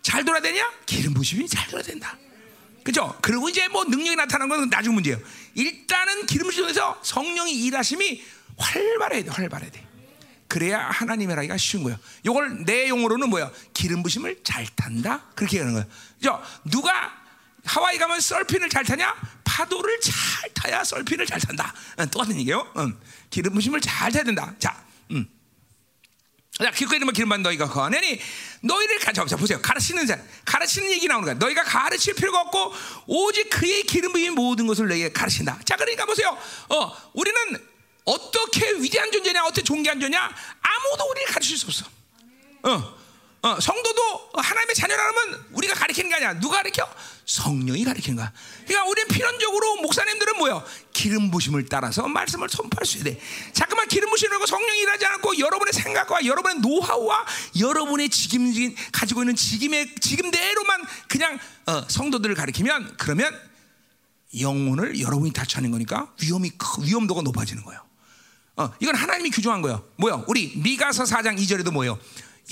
잘 0.02 0.24
돌아야 0.24 0.40
되냐? 0.42 0.70
기름 0.86 1.14
부심이 1.14 1.48
잘 1.48 1.66
돌아야 1.68 1.84
된다. 1.84 2.16
그죠? 2.84 3.16
그리고 3.22 3.48
이제 3.48 3.66
뭐 3.68 3.82
능력이 3.84 4.14
나타나는 4.14 4.48
건 4.48 4.70
나중 4.70 4.94
문제예요. 4.94 5.18
일단은 5.54 6.26
기름 6.26 6.46
부심에서 6.46 7.00
성령이 7.02 7.52
일하심이 7.64 8.22
활발해야 8.58 9.24
돼, 9.24 9.30
활발해야 9.30 9.70
돼. 9.70 9.84
그래야 10.46 10.78
하나님의 10.90 11.34
라기가 11.34 11.56
쉬운 11.56 11.82
거예요. 11.82 11.98
이걸 12.22 12.64
내 12.64 12.88
용어로는 12.88 13.30
뭐야? 13.30 13.50
기름 13.72 14.02
부심을 14.02 14.42
잘 14.44 14.66
탄다. 14.76 15.22
그렇게 15.34 15.58
하는 15.58 15.72
거예요. 15.72 15.86
그죠? 16.18 16.42
누가 16.64 17.12
하와이 17.64 17.96
가면 17.98 18.20
썰핀을 18.20 18.68
잘 18.68 18.84
타냐? 18.84 19.16
파도를 19.44 19.98
잘 20.00 20.50
타야 20.52 20.84
썰핀을 20.84 21.26
잘 21.26 21.40
탄다. 21.40 21.74
응, 21.98 22.08
똑같은 22.10 22.36
얘기예요. 22.36 22.70
응. 22.76 22.96
기름 23.30 23.54
부심을 23.54 23.80
잘 23.80 24.12
타야 24.12 24.22
된다. 24.22 24.54
자, 24.58 24.84
음. 25.10 25.26
자, 26.62 26.70
기껏 26.70 26.94
이면 26.96 27.12
기름 27.12 27.28
받는 27.30 27.42
너희가 27.42 27.68
거하니 27.68 28.20
너희를 28.60 29.00
가져 29.00 29.26
자 29.26 29.36
보세요. 29.36 29.60
가르치는 29.60 30.06
자, 30.06 30.18
가르치는 30.44 30.92
얘기 30.92 31.08
나오는 31.08 31.24
거야. 31.24 31.34
너희가 31.34 31.64
가르칠 31.64 32.14
필요가 32.14 32.42
없고 32.42 32.72
오직 33.06 33.50
그의 33.50 33.82
기름 33.82 34.12
부이 34.12 34.30
모든 34.30 34.66
것을 34.66 34.86
너희에게 34.86 35.12
가르친다. 35.12 35.58
자, 35.64 35.76
그러니까 35.76 36.06
보세요. 36.06 36.36
어, 36.68 37.10
우리는 37.12 37.38
어떻게 38.04 38.70
위대한 38.74 39.10
존재냐, 39.10 39.44
어떻게 39.44 39.62
존귀한 39.62 39.98
존재냐, 39.98 40.20
아무도 40.62 41.10
우리를 41.10 41.32
가르칠 41.32 41.58
수 41.58 41.66
없어. 41.66 41.86
어. 42.62 43.04
어, 43.42 43.60
성도도 43.60 44.30
하나님의 44.34 44.74
자녀라면 44.74 45.46
우리가 45.52 45.74
가르치는 45.74 46.08
게게 46.08 46.24
아니야. 46.24 46.40
누가 46.40 46.58
가르쳐? 46.58 46.88
성령이 47.26 47.84
가르치는 47.84 48.16
거야. 48.16 48.32
그러니까 48.66 48.84
우리는 48.88 49.08
필연적으로 49.08 49.76
목사님들은 49.76 50.38
뭐요? 50.38 50.64
기름 50.92 51.30
부심을 51.30 51.66
따라서 51.68 52.06
말씀을 52.08 52.48
선포할 52.48 52.86
수 52.86 52.98
있대. 52.98 53.18
자꾸만 53.52 53.88
기름 53.88 54.10
부심이라고 54.10 54.46
성령이 54.46 54.80
일하지 54.80 55.06
않고 55.06 55.38
여러분의 55.38 55.72
생각과 55.72 56.24
여러분의 56.24 56.60
노하우와 56.60 57.26
여러분의 57.58 58.08
지금 58.08 58.52
가지고 58.92 59.22
있는 59.22 59.36
지금의 59.36 59.94
지금대로만 60.00 60.84
그냥 61.08 61.38
어, 61.66 61.84
성도들을 61.88 62.34
가리키면 62.34 62.96
그러면 62.98 63.38
영혼을 64.40 65.00
여러분이 65.00 65.32
다쳐하는 65.32 65.70
거니까 65.70 66.12
위험이 66.22 66.50
위험도가 66.82 67.22
높아지는 67.22 67.64
거예요. 67.64 67.80
어, 68.56 68.72
이건 68.80 68.94
하나님이 68.94 69.30
규정한 69.30 69.62
거예요. 69.62 69.84
뭐요? 69.96 70.24
우리 70.28 70.52
미가서 70.56 71.04
4장 71.04 71.38
2절에도 71.38 71.72
뭐예요? 71.72 71.98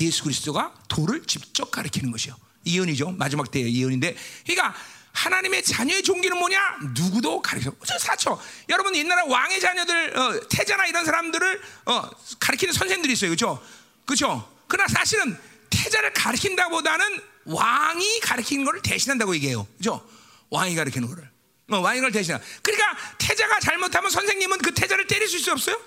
예수 0.01 0.24
그리스도가 0.24 0.74
돌을 0.89 1.24
직접 1.26 1.70
가리키는 1.70 2.10
것이요. 2.10 2.34
예언이죠. 2.66 3.12
마지막 3.12 3.51
때의 3.51 3.74
예언인데, 3.74 4.16
그러니까 4.47 4.74
하나님의 5.12 5.62
자녀의 5.62 6.02
종기는 6.02 6.36
뭐냐? 6.36 6.78
누구도 6.94 7.43
가르쳐. 7.43 7.72
사초. 7.98 8.40
여러분 8.68 8.97
옛날에 8.97 9.22
왕의 9.28 9.60
자녀들 9.60 10.18
어, 10.18 10.48
태자나 10.48 10.86
이런 10.86 11.05
사람들을 11.05 11.62
어, 11.86 12.10
가르치는 12.40 12.72
선생들이 12.72 13.12
있어요, 13.12 13.30
그렇죠? 13.30 13.62
그렇죠? 14.06 14.51
그러나 14.66 14.89
사실은 14.89 15.39
태자를 15.70 16.12
가르친다보다는 16.14 17.20
왕이 17.44 18.20
가르치는 18.20 18.64
것을 18.64 18.82
대신한다고 18.82 19.34
얘기해요, 19.36 19.66
그렇죠? 19.78 20.06
왕이 20.51 20.74
가르치는 20.74 21.09
것을. 21.09 21.30
어, 21.70 21.78
왕이 21.78 22.01
걸 22.01 22.12
대신하. 22.12 22.40
그러니까 22.62 22.97
태자가 23.18 23.60
잘못하면 23.60 24.10
선생님은 24.10 24.59
그 24.59 24.74
태자를 24.74 25.06
때릴 25.06 25.28
수 25.28 25.52
없어요? 25.52 25.80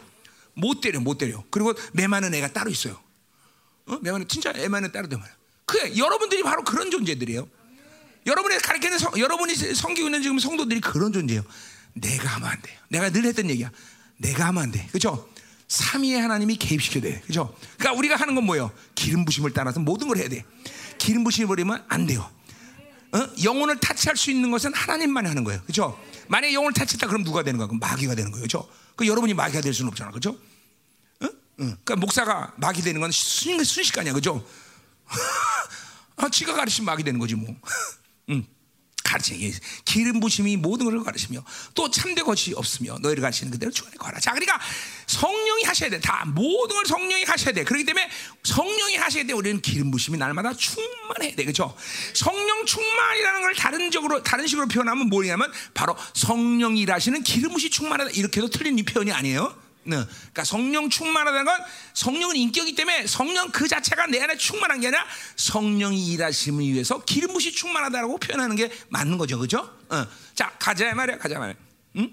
못 0.54 0.82
때려, 0.82 1.00
못 1.00 1.18
때려. 1.18 1.44
그리고 1.52 1.74
매만은 1.94 2.34
애가 2.34 2.54
따로 2.54 2.72
있어요. 2.72 3.00
어? 3.88 3.98
매만은 4.02 4.28
진짜 4.28 4.52
애만은 4.56 4.92
따로 4.92 5.08
되면. 5.08 5.26
그래, 5.66 5.96
여러분들이 5.98 6.44
바로 6.44 6.64
그런 6.64 6.90
존재들이에요. 6.90 7.48
여러분이 8.26 8.58
가르치는 8.58 8.98
성, 8.98 9.18
여러분이 9.18 9.56
성기고 9.56 10.08
있는 10.08 10.22
지금 10.22 10.40
성도들이 10.40 10.82
그런 10.82 11.14
존재예요. 11.14 11.44
내가 11.94 12.30
하면 12.36 12.50
안 12.50 12.62
돼요. 12.62 12.78
내가 12.90 13.10
늘 13.10 13.26
했던 13.26 13.50
얘기야. 13.50 13.72
내가 14.18 14.48
하면 14.48 14.64
안 14.64 14.72
돼. 14.72 14.88
그렇죠? 14.88 15.30
삼위의 15.68 16.20
하나님이 16.22 16.58
개입시켜야 16.58 17.02
돼. 17.04 17.22
그렇죠? 17.22 17.56
그러니까 17.78 17.98
우리가 17.98 18.16
하는 18.16 18.36
건 18.36 18.46
뭐예요? 18.46 18.72
기름 18.94 19.26
부심을 19.26 19.52
따라서 19.54 19.80
모든 19.80 20.08
걸 20.08 20.18
해야 20.18 20.30
돼. 20.30 20.44
기름 20.98 21.24
부심을 21.24 21.48
버리면 21.48 21.86
안 21.88 22.06
돼요. 22.06 22.30
어? 23.12 23.30
영혼을 23.44 23.80
타치할 23.80 24.18
수 24.18 24.32
있는 24.32 24.52
것은 24.52 24.74
하나님만 24.74 25.26
하는 25.26 25.44
거예요. 25.44 25.62
그렇죠? 25.62 26.00
만약에 26.28 26.54
영혼을 26.54 26.74
타치했다 26.74 27.08
그럼 27.08 27.24
누가 27.24 27.44
되는 27.44 27.58
거야? 27.58 27.68
그럼 27.68 27.80
마귀가 27.80 28.16
되는 28.16 28.32
거예요. 28.32 28.42
그렇죠? 28.42 28.68
그 28.96 29.08
여러분이 29.08 29.34
마귀가 29.34 29.62
될 29.62 29.74
수는 29.74 29.90
없잖아. 29.90 30.12
그렇죠? 30.12 30.32
어? 30.32 31.26
어. 31.26 31.30
그러니까 31.58 31.96
목사가 31.96 32.54
마귀 32.58 32.82
되는 32.82 33.00
건 33.00 33.12
순, 33.12 33.64
순식간이야. 33.64 34.14
그렇죠? 34.14 34.46
아, 36.18 36.30
지가 36.30 36.54
가르치면 36.54 36.86
마귀 36.86 37.04
되는 37.04 37.20
거지 37.20 37.36
뭐. 37.36 37.56
응. 38.30 38.46
가르치기 39.06 39.54
기름 39.86 40.20
부심이 40.20 40.58
모든 40.58 40.86
것을 40.86 41.04
가르치며 41.04 41.44
또 41.76 41.90
참되 41.90 42.24
것이 42.24 42.54
없으며 42.56 42.98
너희를 43.00 43.22
가르치는 43.22 43.52
그대로 43.52 43.72
주 43.72 43.86
안에 43.86 43.96
거하라. 43.98 44.20
자, 44.20 44.32
그러니까 44.32 44.60
성령이 45.06 45.64
하셔야 45.64 45.90
돼. 45.92 46.00
다 46.00 46.26
모든 46.26 46.76
걸 46.76 46.86
성령이 46.86 47.24
하셔야 47.24 47.54
돼. 47.54 47.64
그렇기 47.64 47.86
때문에 47.86 48.10
성령이 48.44 48.98
하셔야 48.98 49.24
돼. 49.24 49.34
우리는 49.34 49.62
기름 49.62 49.92
부심이 49.92 50.18
날마다 50.18 50.54
충만해야 50.54 51.36
돼. 51.36 51.44
그렇죠? 51.44 51.78
성령 52.14 52.66
충만이라는 52.66 53.42
걸 53.42 53.56
다른 53.56 53.92
적으로 53.92 54.24
다른 54.24 54.48
식으로 54.48 54.68
표현하면 54.68 55.08
뭐냐면 55.08 55.52
바로 55.76 55.96
성령이 56.16 56.82
일하시는 56.82 57.22
기름 57.24 57.54
부심 57.54 57.70
충만하다. 57.70 58.12
이렇게도 58.12 58.50
틀린 58.50 58.80
이 58.80 58.84
표현이 58.84 59.12
아니에요. 59.12 59.65
네. 59.86 59.98
그러니까 59.98 60.44
성령 60.44 60.90
충만하다는 60.90 61.46
건 61.46 61.60
성령은 61.94 62.36
인격이기 62.36 62.76
때문에 62.76 63.08
성령 63.08 63.50
그 63.52 63.68
자체가 63.68 64.08
내 64.08 64.22
안에 64.22 64.36
충만한 64.36 64.80
게 64.80 64.88
아니라 64.88 65.06
성령이 65.36 66.08
일하심을 66.08 66.64
위해서 66.64 67.04
기름 67.04 67.34
부시 67.34 67.52
충만하다고 67.52 68.18
표현하는 68.18 68.56
게 68.56 68.72
맞는 68.90 69.18
거죠, 69.18 69.38
그죠 69.38 69.60
어. 69.90 70.06
자 70.34 70.52
가자 70.60 70.94
말이야, 70.94 71.20
가자 71.20 71.38
말이야. 71.38 71.56
응? 71.98 72.12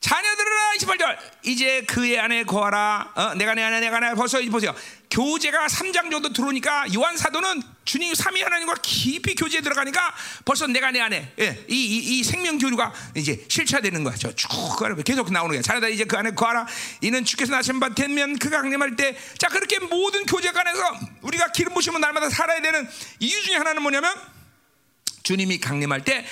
자녀들아 0.00 0.72
28절 0.78 1.18
이제 1.44 1.82
그의 1.82 2.20
안에 2.20 2.44
거하라 2.44 3.12
어, 3.14 3.34
내가 3.34 3.54
내 3.54 3.62
안에 3.62 3.80
내가 3.80 3.98
내 3.98 4.06
안에 4.06 4.14
벌써 4.14 4.38
보세요 4.50 4.74
교제가 5.10 5.66
3장 5.66 6.10
정도 6.10 6.32
들어오니까 6.32 6.94
요한 6.94 7.16
사도는 7.16 7.62
주님 7.86 8.14
삼위 8.14 8.42
하나님과 8.42 8.74
깊이 8.82 9.34
교제에 9.34 9.62
들어가니까 9.62 10.14
벌써 10.44 10.66
내가 10.66 10.90
내 10.90 11.00
안에 11.00 11.32
예, 11.38 11.64
이, 11.68 11.74
이, 11.74 12.18
이, 12.18 12.22
생명 12.22 12.58
교류가 12.58 12.92
이제 13.14 13.42
실체되는 13.48 14.04
거야. 14.04 14.14
저쭉 14.16 14.50
계속 15.04 15.32
나오는 15.32 15.54
거야. 15.54 15.62
자녀들 15.62 15.92
이제 15.92 16.04
그 16.04 16.18
안에 16.18 16.32
거하라 16.32 16.66
이는 17.00 17.24
주께서 17.24 17.52
나신 17.52 17.80
바 17.80 17.94
되면 17.94 18.38
그가 18.38 18.60
강림할 18.60 18.96
때 18.96 19.16
자 19.38 19.48
그렇게 19.48 19.78
모든 19.78 20.24
교제 20.26 20.50
간에서 20.50 20.82
우리가 21.22 21.52
기름 21.52 21.74
부심은 21.74 22.00
날마다 22.00 22.28
살아야 22.30 22.60
되는 22.60 22.88
이유 23.20 23.42
중에 23.42 23.56
하나는 23.56 23.82
뭐냐면 23.82 24.12
주님이 25.22 25.58
강림할 25.58 26.04
때 26.04 26.26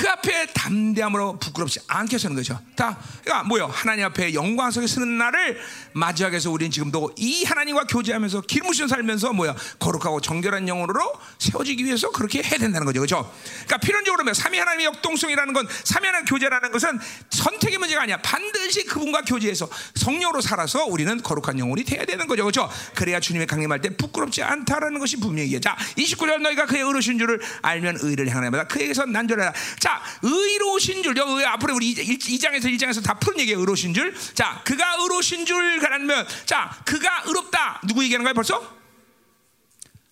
그 0.00 0.08
앞에 0.08 0.46
담대함으로 0.54 1.38
부끄럽지 1.38 1.80
않게 1.86 2.16
서는 2.16 2.34
거죠. 2.34 2.58
다, 2.74 2.96
그러니까 3.22 3.46
뭐요? 3.46 3.66
하나님 3.66 4.06
앞에 4.06 4.32
영광 4.32 4.70
속에 4.70 4.86
서는 4.86 5.18
날을 5.18 5.60
맞이하기 5.92 6.32
위해서 6.32 6.50
우리는 6.50 6.70
지금도 6.70 7.12
이 7.18 7.44
하나님과 7.44 7.84
교제하면서 7.84 8.40
길무신 8.42 8.88
살면서 8.88 9.34
뭐야? 9.34 9.54
거룩하고 9.78 10.22
정결한 10.22 10.66
영혼으로 10.68 11.12
세워지기 11.38 11.84
위해서 11.84 12.10
그렇게 12.12 12.42
해야 12.42 12.58
된다는 12.58 12.86
거죠. 12.86 13.00
그렇죠? 13.00 13.30
그러니까 13.66 13.76
필연적으로 13.76 14.24
뭐 14.24 14.32
삼위 14.32 14.58
하나님의 14.58 14.86
역동성이라는 14.86 15.52
건 15.52 15.68
삼위 15.84 16.06
하나님 16.06 16.24
교제라는 16.24 16.70
것은 16.72 16.98
선택의 17.28 17.76
문제가 17.76 18.02
아니야. 18.02 18.16
반드시 18.22 18.84
그분과 18.84 19.22
교제해서 19.22 19.68
성령으로 19.96 20.40
살아서 20.40 20.86
우리는 20.86 21.20
거룩한 21.22 21.58
영혼이 21.58 21.84
돼야 21.84 22.06
되는 22.06 22.26
거죠. 22.26 22.44
그렇죠? 22.44 22.70
그래야 22.94 23.20
주님의 23.20 23.46
강림할 23.46 23.82
때 23.82 23.90
부끄럽지 23.96 24.42
않다라는 24.42 24.98
것이 24.98 25.18
분명해요. 25.18 25.60
자, 25.60 25.76
29절 25.98 26.40
너희가 26.40 26.64
그의 26.64 26.84
의로신 26.84 27.18
줄을 27.18 27.40
알면 27.60 27.98
의를 28.00 28.30
향하는 28.30 28.50
다 28.52 28.64
그에게서 28.66 29.04
난절해라. 29.04 29.52
자, 29.78 29.89
의로우신 30.22 31.02
줄, 31.02 31.16
여기 31.16 31.44
앞으로 31.44 31.74
우리 31.74 31.94
2장에서 31.94 32.64
1장에서 32.64 33.02
다 33.02 33.14
푸른 33.14 33.40
얘기예요. 33.40 33.60
의로우신 33.60 33.94
줄. 33.94 34.14
자, 34.34 34.60
그가 34.64 34.96
의로우신 35.00 35.46
줄 35.46 35.78
가라면, 35.80 36.26
자, 36.46 36.76
그가 36.84 37.22
의롭다. 37.26 37.80
누구 37.86 38.02
얘기하는 38.04 38.24
거예요, 38.24 38.34
벌써? 38.34 38.78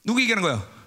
누구 0.04 0.20
얘기하는 0.22 0.42
거예요? 0.42 0.78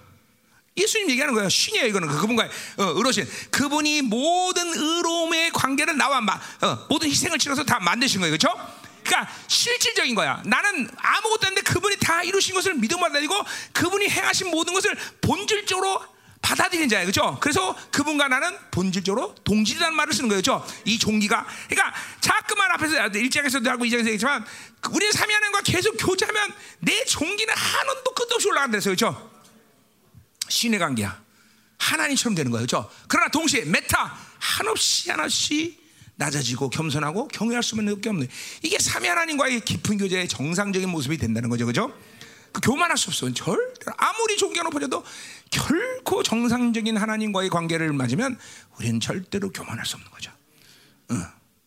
예수님 0.76 1.10
얘기하는 1.10 1.34
거예요. 1.34 1.48
신이에요, 1.48 1.86
이거는. 1.86 2.08
그 2.08 2.20
그분과 2.20 2.44
어, 2.44 2.84
의로신. 2.96 3.28
그분이 3.50 4.02
모든 4.02 4.66
의로움의 4.68 5.50
관계를 5.52 5.96
나와 5.96 6.20
마, 6.20 6.34
어, 6.34 6.86
모든 6.88 7.08
희생을 7.08 7.38
치러서 7.38 7.64
다 7.64 7.78
만드신 7.80 8.20
거예요. 8.20 8.36
그렇죠? 8.36 8.56
그러니까 9.04 9.32
실질적인 9.48 10.14
거야. 10.14 10.42
나는 10.46 10.88
아무것도 10.96 11.46
아닌데 11.46 11.60
그분이 11.62 11.96
다 11.96 12.22
이루신 12.22 12.54
것을 12.54 12.74
믿음으로 12.74 13.12
달리고 13.12 13.34
그분이 13.72 14.08
행하신 14.08 14.50
모든 14.50 14.72
것을 14.74 14.96
본질적으로 15.20 16.00
받아들이는 16.42 16.88
자예요. 16.88 17.06
그렇죠? 17.06 17.38
그래서 17.40 17.74
그분과 17.92 18.28
나는 18.28 18.56
본질적으로 18.72 19.34
동질이라는 19.44 19.96
말을 19.96 20.12
쓰는 20.12 20.28
거예요. 20.28 20.42
그렇죠? 20.42 20.66
이 20.84 20.98
종기가 20.98 21.46
그러니까 21.68 21.94
자꾸만 22.20 22.70
앞에서 22.72 22.96
1장에서도 22.96 23.64
하고 23.66 23.84
2장에서 23.84 24.00
얘기했지만 24.00 24.44
우리는 24.90 25.12
삼위 25.12 25.32
하나님과 25.32 25.60
계속 25.62 25.96
교제하면 25.96 26.52
내 26.80 27.04
종기는 27.04 27.54
한 27.54 27.88
원도 27.88 28.12
끝도 28.12 28.34
없이 28.34 28.48
올라간다 28.48 28.72
그래서 28.72 28.90
그렇죠? 28.90 29.30
신의 30.48 30.78
관계야. 30.78 31.22
하나님처럼 31.78 32.34
되는 32.34 32.50
거예요. 32.50 32.66
그렇죠? 32.66 32.90
그러나 33.08 33.28
동시에 33.28 33.64
메타 33.64 34.18
한없이 34.38 35.10
한없이 35.10 35.78
낮아지고 36.16 36.70
겸손하고 36.70 37.28
경외할 37.28 37.62
수밖에 37.62 38.08
없는 38.08 38.28
이게 38.62 38.78
삼위 38.78 39.08
하나님과의 39.08 39.60
깊은 39.60 39.98
교제의 39.98 40.28
정상적인 40.28 40.88
모습이 40.88 41.16
된다는 41.16 41.48
거죠. 41.48 41.66
그렇죠? 41.66 41.96
그 42.52 42.60
교만할 42.60 42.96
수 42.96 43.10
없어. 43.10 43.32
절 43.32 43.56
아무리 43.96 44.36
존경을 44.36 44.70
높여도 44.70 45.04
결코 45.50 46.22
정상적인 46.22 46.96
하나님과의 46.96 47.50
관계를 47.50 47.92
맞으면 47.92 48.38
우리는 48.78 49.00
절대로 49.00 49.50
교만할 49.50 49.84
수 49.84 49.96
없는 49.96 50.10
거죠. 50.10 50.30
어, 51.10 51.14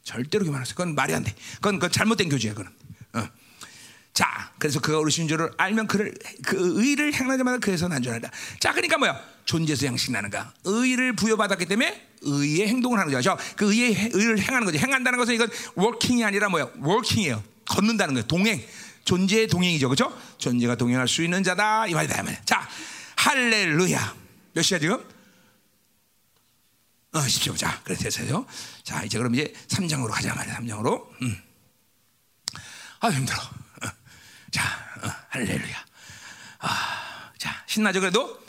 절대로 0.04 0.46
교만할 0.46 0.66
수. 0.66 0.76
그건 0.76 0.96
말이 0.96 1.14
안 1.14 1.24
돼. 1.24 1.34
그건, 1.56 1.76
그건 1.76 1.92
잘못된 1.92 2.30
교제야. 2.30 2.54
그건. 2.54 2.72
어. 3.14 3.28
자, 4.14 4.52
그래서 4.58 4.80
그가 4.80 5.00
어르신 5.00 5.28
줄을 5.28 5.52
알면 5.58 5.88
그를 5.88 6.14
그 6.46 6.82
의를 6.82 7.14
행하는 7.14 7.38
자마다 7.38 7.58
그에서 7.58 7.88
난전하다. 7.88 8.32
자, 8.60 8.72
그러니까 8.72 8.98
뭐야? 8.98 9.22
존재에서 9.44 9.86
양식 9.88 10.12
나는가? 10.12 10.54
의를 10.64 11.14
부여받았기 11.14 11.66
때문에 11.66 12.08
의의 12.22 12.68
행동을 12.68 12.98
하는 12.98 13.12
거죠. 13.12 13.38
그 13.58 13.74
의의 13.74 14.12
의를 14.14 14.40
행하는 14.40 14.66
거죠. 14.66 14.80
행한다는 14.80 15.20
것은 15.20 15.34
이건 15.36 15.50
워킹이 15.76 16.24
아니라 16.24 16.50
뭐야? 16.50 16.70
워킹이에요. 16.80 17.44
걷는다는 17.66 18.14
거예요. 18.14 18.28
동행. 18.28 18.64
존재의 19.04 19.48
동행이죠. 19.48 19.88
그렇죠? 19.88 20.18
존재가 20.46 20.76
동행할 20.76 21.08
수 21.08 21.24
있는 21.24 21.42
자다 21.44 21.88
이 21.88 21.94
말이다. 21.96 22.24
자, 22.46 22.70
할렐루야. 23.16 24.16
몇 24.54 24.62
시야 24.62 24.78
지금? 24.78 25.04
어, 27.14 27.20
10초. 27.20 27.58
자, 27.58 27.82
그래 27.84 27.96
됐어요. 27.96 28.46
자, 28.84 29.04
이제 29.04 29.18
그럼 29.18 29.34
이제 29.34 29.52
3장으로 29.70 30.12
가자 30.12 30.36
말이야. 30.36 30.60
3장으로. 30.60 31.08
음. 31.24 31.42
아, 33.00 33.10
힘들어. 33.10 33.38
어. 33.40 33.88
자, 34.52 34.64
어, 35.02 35.12
할렐루야. 35.30 35.86
아, 36.60 37.32
자, 37.40 37.64
신나죠 37.66 38.00
그래도? 38.00 38.40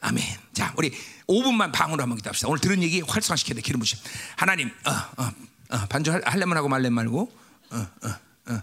아멘. 0.00 0.22
자, 0.52 0.74
우리 0.76 0.92
5분만 1.28 1.72
방으로 1.72 2.02
한번 2.02 2.18
기도합시다. 2.18 2.48
오늘 2.48 2.60
들은 2.60 2.82
얘기 2.82 3.00
활성화시켜야 3.00 3.54
돼. 3.54 3.62
기름 3.62 3.80
부심. 3.80 3.98
하나님, 4.36 4.68
어, 4.84 5.22
어, 5.22 5.32
어, 5.70 5.86
반주 5.88 6.12
할래면 6.12 6.58
하고 6.58 6.68
말래 6.68 6.90
말고. 6.90 7.32
어, 7.70 7.76
어, 7.76 8.08
어. 8.52 8.62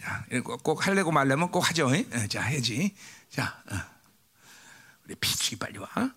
자, 0.00 0.24
꼭, 0.42 0.62
꼭 0.62 0.86
하려고 0.86 1.12
말려면 1.12 1.50
꼭 1.50 1.68
하죠. 1.70 1.94
에? 1.94 2.06
자, 2.28 2.42
해지. 2.42 2.94
자, 3.30 3.62
어. 3.70 3.76
우리 5.04 5.14
피치기 5.14 5.56
빨리 5.56 5.78
와. 5.78 5.88
어. 5.94 6.10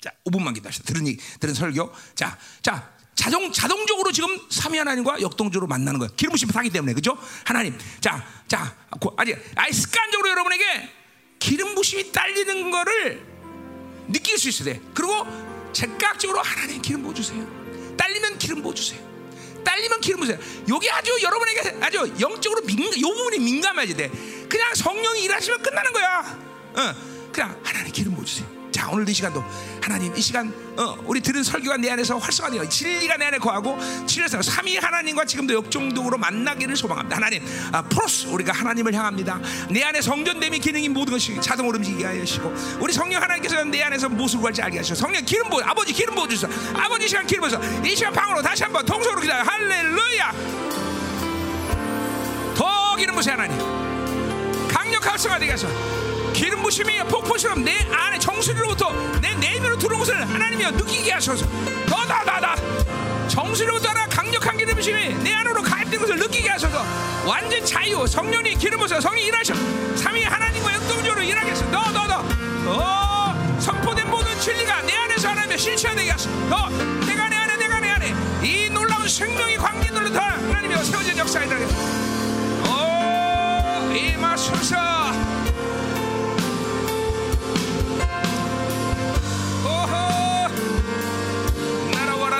자, 0.00 0.10
5분만 0.26 0.54
기다리시다. 0.54 0.84
들은 0.84 1.04
들은 1.40 1.54
설교. 1.54 1.92
자, 2.14 2.38
자, 2.60 2.92
자동 3.14 3.52
자동적으로 3.52 4.12
지금 4.12 4.38
삼위 4.50 4.78
하나님과 4.78 5.20
역동적으로 5.20 5.68
만나는 5.68 6.00
거예요. 6.00 6.12
기름 6.16 6.32
부심 6.32 6.48
타기 6.48 6.70
때문에 6.70 6.92
그죠? 6.92 7.16
하나님. 7.44 7.78
자, 8.00 8.26
자, 8.48 8.76
아직 9.16 9.38
아니 9.54 9.72
습관적으로 9.72 10.28
여러분에게 10.30 10.90
기름 11.38 11.74
부심이 11.74 12.12
딸리는 12.12 12.70
거를 12.70 13.26
느낄 14.08 14.38
수 14.38 14.48
있어야 14.48 14.74
돼. 14.74 14.80
그리고 14.92 15.26
즉각적으로 15.72 16.42
하나님 16.42 16.82
기름 16.82 17.02
부어 17.02 17.14
주세요. 17.14 17.96
딸리면 17.96 18.38
기름 18.38 18.62
부어 18.62 18.74
주세요. 18.74 19.11
딸리면 19.64 20.00
기름 20.00 20.20
부으세요. 20.20 20.38
여기 20.68 20.90
아주 20.90 21.16
여러분에게 21.22 21.76
아주 21.80 22.12
영적으로 22.20 22.62
민감, 22.62 23.00
요 23.00 23.08
부분이 23.08 23.38
민감해야 23.38 23.94
돼. 23.94 24.10
그냥 24.48 24.74
성령이 24.74 25.22
일하시면 25.24 25.62
끝나는 25.62 25.92
거야. 25.92 26.38
어, 26.74 26.94
그냥 27.32 27.58
하나님 27.62 27.92
기름 27.92 28.14
부어 28.14 28.24
주세요. 28.24 28.61
자 28.82 28.88
오늘 28.90 29.08
이 29.08 29.14
시간도 29.14 29.44
하나님 29.80 30.12
이 30.16 30.20
시간 30.20 30.52
어, 30.76 30.96
우리 31.04 31.20
들은 31.20 31.44
설교가 31.44 31.76
내 31.76 31.88
안에서 31.90 32.18
활성화되어 32.18 32.68
진리가 32.68 33.16
내 33.16 33.26
안에 33.26 33.38
거하고 33.38 33.78
진리에서 34.06 34.42
삼위 34.42 34.76
하나님과 34.76 35.24
지금도 35.24 35.54
역종적으로 35.54 36.18
만나기를 36.18 36.74
소망합니다. 36.74 37.16
하나님 37.16 37.46
아, 37.70 37.80
프로스 37.82 38.26
우리가 38.26 38.52
하나님을 38.52 38.92
향합니다. 38.92 39.38
내 39.70 39.84
안에 39.84 40.00
성전됨이 40.00 40.58
기능이 40.58 40.88
모든 40.88 41.12
것이 41.12 41.40
자동으로 41.40 41.76
움직이게 41.76 42.04
하시고 42.04 42.52
우리 42.80 42.92
성령 42.92 43.22
하나님께서 43.22 43.62
내 43.62 43.80
안에서 43.82 44.08
무엇을 44.08 44.40
구할지 44.40 44.60
알게 44.60 44.78
하시고 44.78 44.96
성령 44.96 45.24
기름 45.24 45.48
부어 45.48 45.62
아버지 45.62 45.92
기름 45.92 46.16
부어 46.16 46.26
주소서. 46.26 46.52
아버지 46.74 47.04
이 47.04 47.08
시간 47.08 47.24
기름 47.24 47.48
부어서 47.48 47.60
이 47.86 47.94
시간 47.94 48.12
방으로 48.12 48.42
다시 48.42 48.64
한번 48.64 48.84
통속으로 48.84 49.20
기다려 49.20 49.44
할렐루야. 49.44 50.32
더 52.56 52.96
기름 52.96 53.14
부으세요 53.14 53.34
하나님. 53.34 53.56
강력 54.66 55.06
활성화 55.06 55.38
되게 55.38 55.52
하소서 55.52 56.11
기름 56.42 56.60
부심이 56.60 56.98
폭포처럼 57.04 57.62
내 57.62 57.86
안에 57.92 58.18
정수리로부터 58.18 58.92
내 59.20 59.32
내면으로 59.36 59.78
들어온 59.78 60.00
것을 60.00 60.28
하나님이 60.28 60.72
느끼게 60.72 61.12
하셔서. 61.12 61.46
더더더더. 61.86 63.28
정수리로부터 63.28 63.90
하나 63.90 64.08
강력한 64.08 64.56
기름 64.56 64.74
부심이 64.74 65.14
내 65.22 65.34
안으로 65.34 65.62
가입된 65.62 66.00
것을 66.00 66.16
느끼게 66.16 66.48
하셔서. 66.48 66.84
완전 67.24 67.64
자유 67.64 68.04
성령이 68.08 68.56
기름 68.56 68.78
부어서 68.78 69.00
성령이 69.00 69.26
일하셔. 69.26 69.54
삼위 69.94 70.24
하나님과 70.24 70.74
역동적으로 70.74 71.22
하셔 71.22 71.70
더더더. 71.70 72.24
어, 72.66 73.58
선포된 73.60 74.10
모든 74.10 74.36
진리가 74.40 74.82
내 74.82 74.96
안에서 74.96 75.28
하나님의 75.28 75.56
실체화되게 75.56 76.10
하셔 76.10 76.28
더. 76.50 76.68
내가 77.06 77.28
내 77.28 77.36
안에 77.36 77.56
내가 77.56 77.78
내 77.78 77.88
안에. 77.88 78.14
이 78.42 78.68
놀라운 78.68 79.06
생명의 79.06 79.58
관계들로 79.58 80.10
더 80.10 80.18
하나님이 80.18 80.74
세워진 80.84 81.16
역사에 81.18 81.46
들어가게 81.46 81.72
오 82.66 83.94
임하소서 83.94 85.41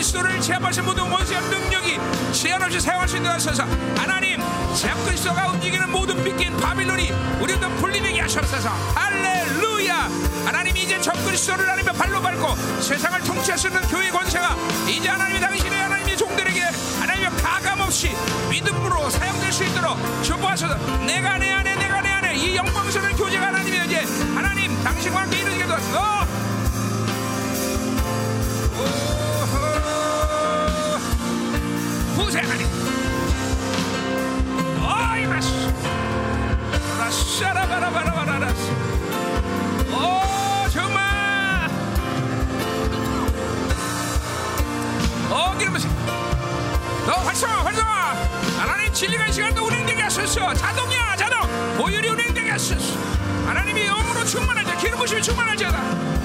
그리스도를 0.00 0.40
제압하신 0.40 0.86
모든 0.86 1.10
원수의 1.10 1.38
능력이 1.42 1.98
제한 2.32 2.62
없이 2.62 2.80
사용할 2.80 3.06
수 3.06 3.18
있는 3.18 3.30
하소서 3.30 3.64
하나님 3.98 4.40
적그리스도가 4.74 5.50
움직이는 5.50 5.90
모든 5.90 6.24
빗긴 6.24 6.56
바빌론이 6.56 7.12
우리도 7.38 7.68
분리되게 7.76 8.20
하셨소서. 8.22 8.70
할렐루야! 8.94 10.08
하나님 10.46 10.74
이제 10.78 10.98
적 11.02 11.12
그리스도를 11.26 11.68
하나님의 11.68 11.92
발로 11.92 12.18
밟고 12.22 12.80
세상을 12.80 13.20
통치할 13.24 13.58
수 13.58 13.68
있는 13.68 13.82
교회 13.88 14.10
권세가 14.10 14.56
이제 14.88 15.06
하나님이 15.06 15.38
당신의 15.38 15.82
하나님의 15.82 16.16
종들에게 16.16 16.62
하나님의 17.00 17.30
가감없이 17.42 18.16
믿음으로 18.48 19.10
사용될 19.10 19.52
수 19.52 19.64
있도록 19.64 19.98
주보하소서. 20.22 20.78
내가 21.04 21.36
내 21.36 21.52
안에 21.52 21.76
내가 21.76 22.00
내 22.00 22.08
안에 22.08 22.36
이 22.36 22.56
영광스러운 22.56 23.16
교제가 23.16 23.48
하나님의 23.48 23.86
이제 23.86 24.06
하나님 24.34 24.82
당신과 24.82 25.20
함께 25.20 25.40
이루게 25.40 25.66
도와 25.66 26.29
부세 32.30 32.38
하나님 32.42 32.64
어이 34.78 35.26
마스 35.26 35.50
라샤라바라바라바라스 37.00 38.70
오 39.90 40.68
정말 40.68 41.68
어 45.28 45.58
기름 45.58 45.72
부세 45.72 45.88
너 47.04 47.14
활성화 47.14 47.64
활성화. 47.64 48.14
하나님 48.58 48.92
진리가 48.92 49.26
이 49.26 49.32
시간도 49.32 49.64
운행되게 49.64 50.00
하소서 50.02 50.54
자동이야 50.54 51.16
자동. 51.16 51.40
보혈이 51.78 52.08
운행되게 52.10 52.48
하소서 52.50 52.96
하나님이 53.44 53.86
영으로 53.86 54.24
충만하자. 54.24 54.76
기름 54.76 54.98
부심이 55.00 55.20
충만하자 55.20 56.19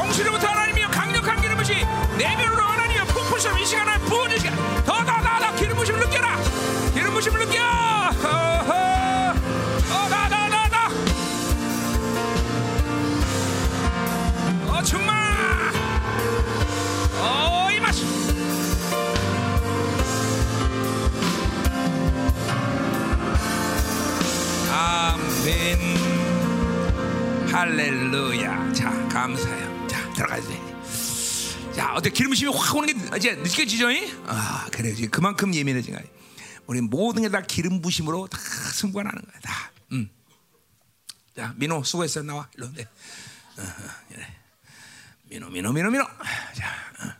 기름 0.00 0.08
부심 0.08 0.08
하나 0.08 0.08
정수리부터 0.08 0.46
하나님이 0.48 0.82
강력한 0.82 1.40
기름 1.40 1.56
부심 1.56 1.76
내면으로 2.16 2.62
하나님이 2.62 3.00
폭포처럼 3.08 3.58
이 3.58 3.66
시간에 3.66 3.98
부어주시게. 4.04 4.50
더더더더 4.84 5.54
기름 5.56 5.76
부심을 5.76 6.00
느껴라. 6.00 6.36
기름 6.94 7.12
부심을 7.12 7.40
느껴. 7.46 7.60
어더더더더 9.90 10.76
어 14.68 14.82
정말 14.82 15.16
어 17.20 17.68
이마시 17.72 18.06
아멘. 24.72 25.78
할렐루야. 27.52 28.72
자돼 28.72 29.59
자 31.90 31.96
어때 31.96 32.08
기름심이 32.08 32.52
확 32.54 32.76
오는 32.76 32.86
게 33.10 33.16
이제 33.16 33.34
느껴지죠? 33.34 33.90
이? 33.90 34.12
아 34.26 34.68
그래 34.70 34.90
이제 34.90 35.08
그만큼 35.08 35.52
예민해진 35.52 35.92
거야 35.92 36.04
우리 36.68 36.80
모든 36.80 37.22
게 37.22 37.28
다 37.28 37.42
기름 37.42 37.80
부심으로 37.82 38.28
다 38.28 38.38
나는 39.02 39.22
거야 39.22 39.40
다 39.42 39.72
음. 39.90 40.08
자 41.34 41.52
민호 41.56 41.82
수고했어 41.82 42.22
나와 42.22 42.48
일로 42.56 42.72
네. 42.72 42.84
어, 42.84 43.62
어, 43.62 43.66
그래. 44.08 44.36
민호 45.30 45.48
민호 45.50 45.72
민호 45.72 45.90
민호 45.90 46.04
자 46.54 46.70
어. 47.00 47.12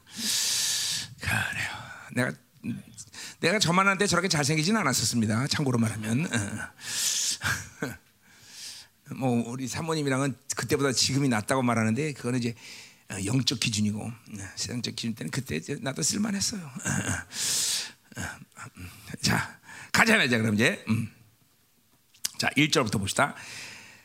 그래요 1.21 1.71
내가 2.13 2.33
내가 3.41 3.59
저만한테 3.59 4.07
저렇게 4.07 4.29
잘생기진 4.29 4.77
않았었습니다 4.77 5.49
참고로 5.49 5.79
말하면 5.79 6.27
어. 6.33 7.89
뭐 9.17 9.51
우리 9.51 9.67
사모님이랑은 9.67 10.37
그때보다 10.55 10.93
지금이 10.93 11.29
낫다고 11.29 11.63
말하는데 11.63 12.13
그거는 12.13 12.39
이제 12.39 12.51
어, 12.51 12.53
영적 13.25 13.61
기준이고 13.61 14.01
어, 14.03 14.13
세상적 14.57 14.97
기준 14.97 15.15
때는 15.15 15.31
그때 15.31 15.61
나도 15.81 16.03
쓸만했어요. 16.03 16.63
어, 18.17 18.23
자 19.23 19.59
가자 19.93 20.17
말자 20.17 20.39
그럼 20.39 20.55
이제 20.55 20.85
음. 20.89 21.13
자 22.39 22.49
1절부터 22.51 22.99
봅시다. 22.99 23.35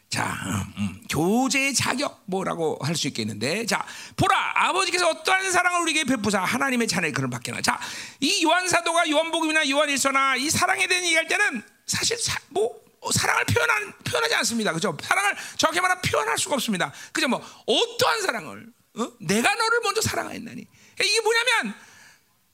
자, 0.07 0.65
음, 0.77 1.03
교제의 1.09 1.73
자격 1.73 2.23
뭐라고 2.27 2.77
할 2.81 2.95
수 2.95 3.07
있겠는데, 3.07 3.65
자, 3.65 3.85
보라 4.15 4.67
아버지께서 4.67 5.09
어떠한 5.09 5.51
사랑을 5.51 5.81
우리에게 5.81 6.05
베푸사 6.05 6.39
하나님의 6.41 6.87
자녀의 6.87 7.11
그런 7.11 7.29
받게나. 7.29 7.61
자, 7.61 7.77
이 8.21 8.41
요한 8.45 8.69
사도가 8.69 9.09
요한복음이나 9.09 9.69
요한일서나 9.69 10.37
이 10.37 10.49
사랑에 10.49 10.87
대한 10.87 11.03
얘기할 11.03 11.27
때는 11.27 11.61
사실 11.85 12.17
사, 12.17 12.39
뭐 12.49 12.71
사랑을 13.11 13.43
표현한, 13.45 13.93
표현하지 14.05 14.35
않습니다. 14.35 14.71
그죠? 14.71 14.97
사랑을 15.01 15.35
정확히 15.57 15.81
말하면 15.81 16.01
표현할 16.01 16.37
수가 16.37 16.55
없습니다. 16.55 16.93
그죠? 17.11 17.27
뭐, 17.27 17.45
어떠한 17.65 18.21
사랑을, 18.21 18.67
어? 18.97 19.11
내가 19.19 19.53
너를 19.55 19.79
먼저 19.81 20.01
사랑하였나니. 20.01 20.67
이게 21.01 21.21
뭐냐면, 21.21 21.75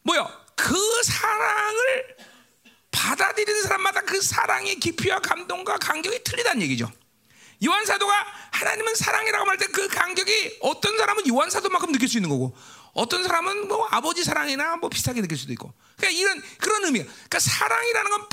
뭐요? 0.04 0.32
그 0.56 1.04
사랑을 1.04 2.16
받아들이는 2.92 3.62
사람마다 3.64 4.02
그 4.02 4.22
사랑의 4.22 4.76
깊이와 4.76 5.20
감동과 5.20 5.78
간격이 5.78 6.24
틀리다는 6.24 6.62
얘기죠. 6.64 6.92
요한 7.66 7.86
사도가 7.86 8.14
하나님은 8.52 8.96
사랑이라고 8.96 9.46
말때그 9.46 9.88
간격이 9.90 10.58
어떤 10.62 10.98
사람은 10.98 11.28
요한 11.28 11.50
사도만큼 11.50 11.92
느낄 11.92 12.10
수 12.10 12.18
있는 12.18 12.30
거고 12.30 12.56
어떤 12.94 13.24
사람은 13.24 13.68
뭐 13.68 13.88
아버지 13.92 14.24
사랑이나 14.24 14.78
뭐 14.78 14.90
비슷하게 14.90 15.22
느낄 15.22 15.38
수도 15.38 15.54
있고. 15.54 15.72
그러니까 15.96 16.20
이런 16.20 16.42
그런 16.58 16.86
의미야. 16.86 17.04
그러니까 17.04 17.40
사랑이라는 17.40 18.12
건 18.12 18.28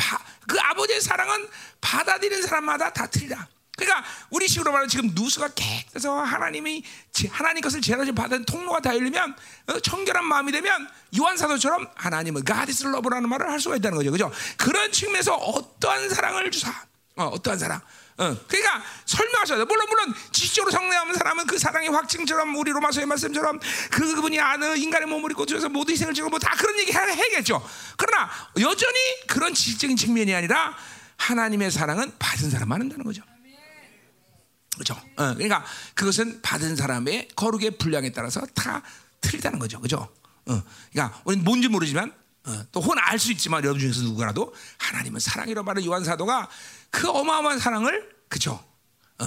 그 0.49 0.59
아버지의 0.59 1.01
사랑은 1.03 1.47
받아들이는 1.81 2.43
사람마다 2.43 2.93
다 2.93 3.07
틀리다. 3.07 3.49
그러니까 3.79 4.05
우리 4.31 4.49
식으로 4.49 4.73
말하면 4.73 4.89
지금 4.89 5.11
누수가 5.15 5.49
계속해서 5.55 6.21
하나님이 6.21 6.83
하나님 7.31 7.63
것을 7.63 7.81
제대로 7.81 8.13
받은 8.13 8.45
통로가 8.45 8.81
다 8.81 8.95
열리면 8.95 9.37
어, 9.69 9.81
청결한 9.81 10.25
마음이 10.25 10.53
되면 10.53 10.89
요한 11.19 11.37
사도처럼 11.37 11.89
하나님은 11.95 12.43
is 12.49 12.87
love라는 12.87 13.29
말을 13.29 13.51
할 13.51 13.61
수가 13.61 13.77
있다는 13.77 13.97
거죠, 13.97 14.11
그죠? 14.11 14.33
그런 14.57 14.91
측면에서 14.91 15.35
어떠한 15.35 16.11
사랑을 16.11 16.51
주사, 16.51 16.71
어, 17.17 17.27
어떠한 17.27 17.59
사랑. 17.59 17.81
어, 18.21 18.37
그러니까 18.49 18.83
설명하셔야 19.05 19.59
돼. 19.59 19.65
물론 19.65 19.87
물론 19.89 20.13
지식적으로 20.33 20.73
성례하는 20.73 21.15
사람은 21.15 21.47
그 21.47 21.57
사랑의 21.57 21.89
확증처럼 21.91 22.57
우리 22.57 22.73
로마서의 22.73 23.07
말씀처럼 23.07 23.61
그 23.93 24.15
그분이 24.17 24.41
아는 24.41 24.77
인간의 24.77 25.07
몸을 25.07 25.31
입고 25.31 25.47
들어서 25.47 25.69
모든 25.69 25.93
희생을 25.93 26.15
지고 26.15 26.29
뭐 26.29 26.41
다 26.41 26.57
그런 26.57 26.77
얘기 26.81 26.93
해야겠죠. 26.93 27.65
그러나 27.97 28.29
여전히 28.59 28.99
그런 29.29 29.55
지식적인 29.55 29.97
측면이 29.97 30.35
아니라 30.35 30.77
하나님의 31.17 31.71
사랑은 31.71 32.13
받은 32.19 32.51
사람만 32.51 32.81
한다는 32.81 33.05
거죠. 33.05 33.23
그렇죠. 34.79 34.95
어, 35.17 35.35
그러니까 35.35 35.65
그것은 35.95 36.41
받은 36.43 36.77
사람의 36.77 37.29
거룩의 37.37 37.79
분량에 37.79 38.13
따라서 38.13 38.47
다 38.55 38.83
틀리다는 39.21 39.59
거죠. 39.59 39.79
그렇죠. 39.81 40.09
어, 40.47 40.63
그러니까 40.93 41.21
우리는 41.25 41.45
뭔지 41.45 41.69
모르지만 41.69 42.13
어, 42.47 42.65
또 42.73 42.81
혹은 42.81 42.97
알수 42.99 43.33
있지만 43.33 43.63
여러분 43.65 43.81
중에서 43.81 44.01
누구라도 44.03 44.55
하나님은 44.79 45.21
사랑이라고 45.21 45.65
말하는 45.65 45.87
요한 45.87 46.05
사도가 46.05 46.49
그 46.91 47.09
어마어마한 47.09 47.59
사랑을 47.59 48.09
그죠? 48.29 48.65
어, 49.19 49.25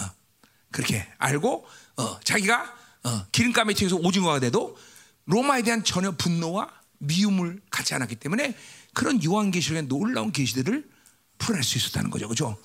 그렇게 0.71 1.07
알고 1.17 1.67
어, 1.97 2.19
자기가 2.23 2.73
어, 3.03 3.25
기름감에 3.31 3.73
튀겨서 3.73 3.97
오징어가 3.97 4.39
돼도 4.39 4.77
로마에 5.25 5.61
대한 5.61 5.83
전혀 5.83 6.11
분노와 6.11 6.69
미움을 6.99 7.61
갖지 7.69 7.93
않았기 7.93 8.15
때문에 8.15 8.57
그런 8.93 9.23
요한계시록의 9.23 9.87
놀라운 9.87 10.31
계시들을 10.31 10.89
풀어낼 11.37 11.63
수 11.63 11.77
있었다는 11.77 12.09
거죠, 12.09 12.27
그렇죠? 12.27 12.57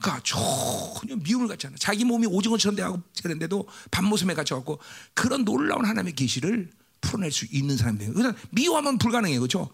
그러니까 0.00 0.22
전혀 0.24 1.16
미움을 1.16 1.48
갖지 1.48 1.66
않아. 1.66 1.76
자기 1.78 2.04
몸이 2.04 2.26
오징어처럼 2.26 2.76
되고 2.76 3.02
그랬는데도 3.22 3.66
밤모습에 3.90 4.34
갇혀갖고 4.34 4.78
그런 5.14 5.44
놀라운 5.44 5.84
하나님의 5.84 6.14
계시를 6.14 6.70
풀어낼 7.00 7.32
수 7.32 7.46
있는 7.50 7.76
사람이 7.76 7.98
돼요. 7.98 8.12
그래서 8.12 8.34
미워하면 8.50 8.98
불가능해요, 8.98 9.40
그렇죠? 9.40 9.70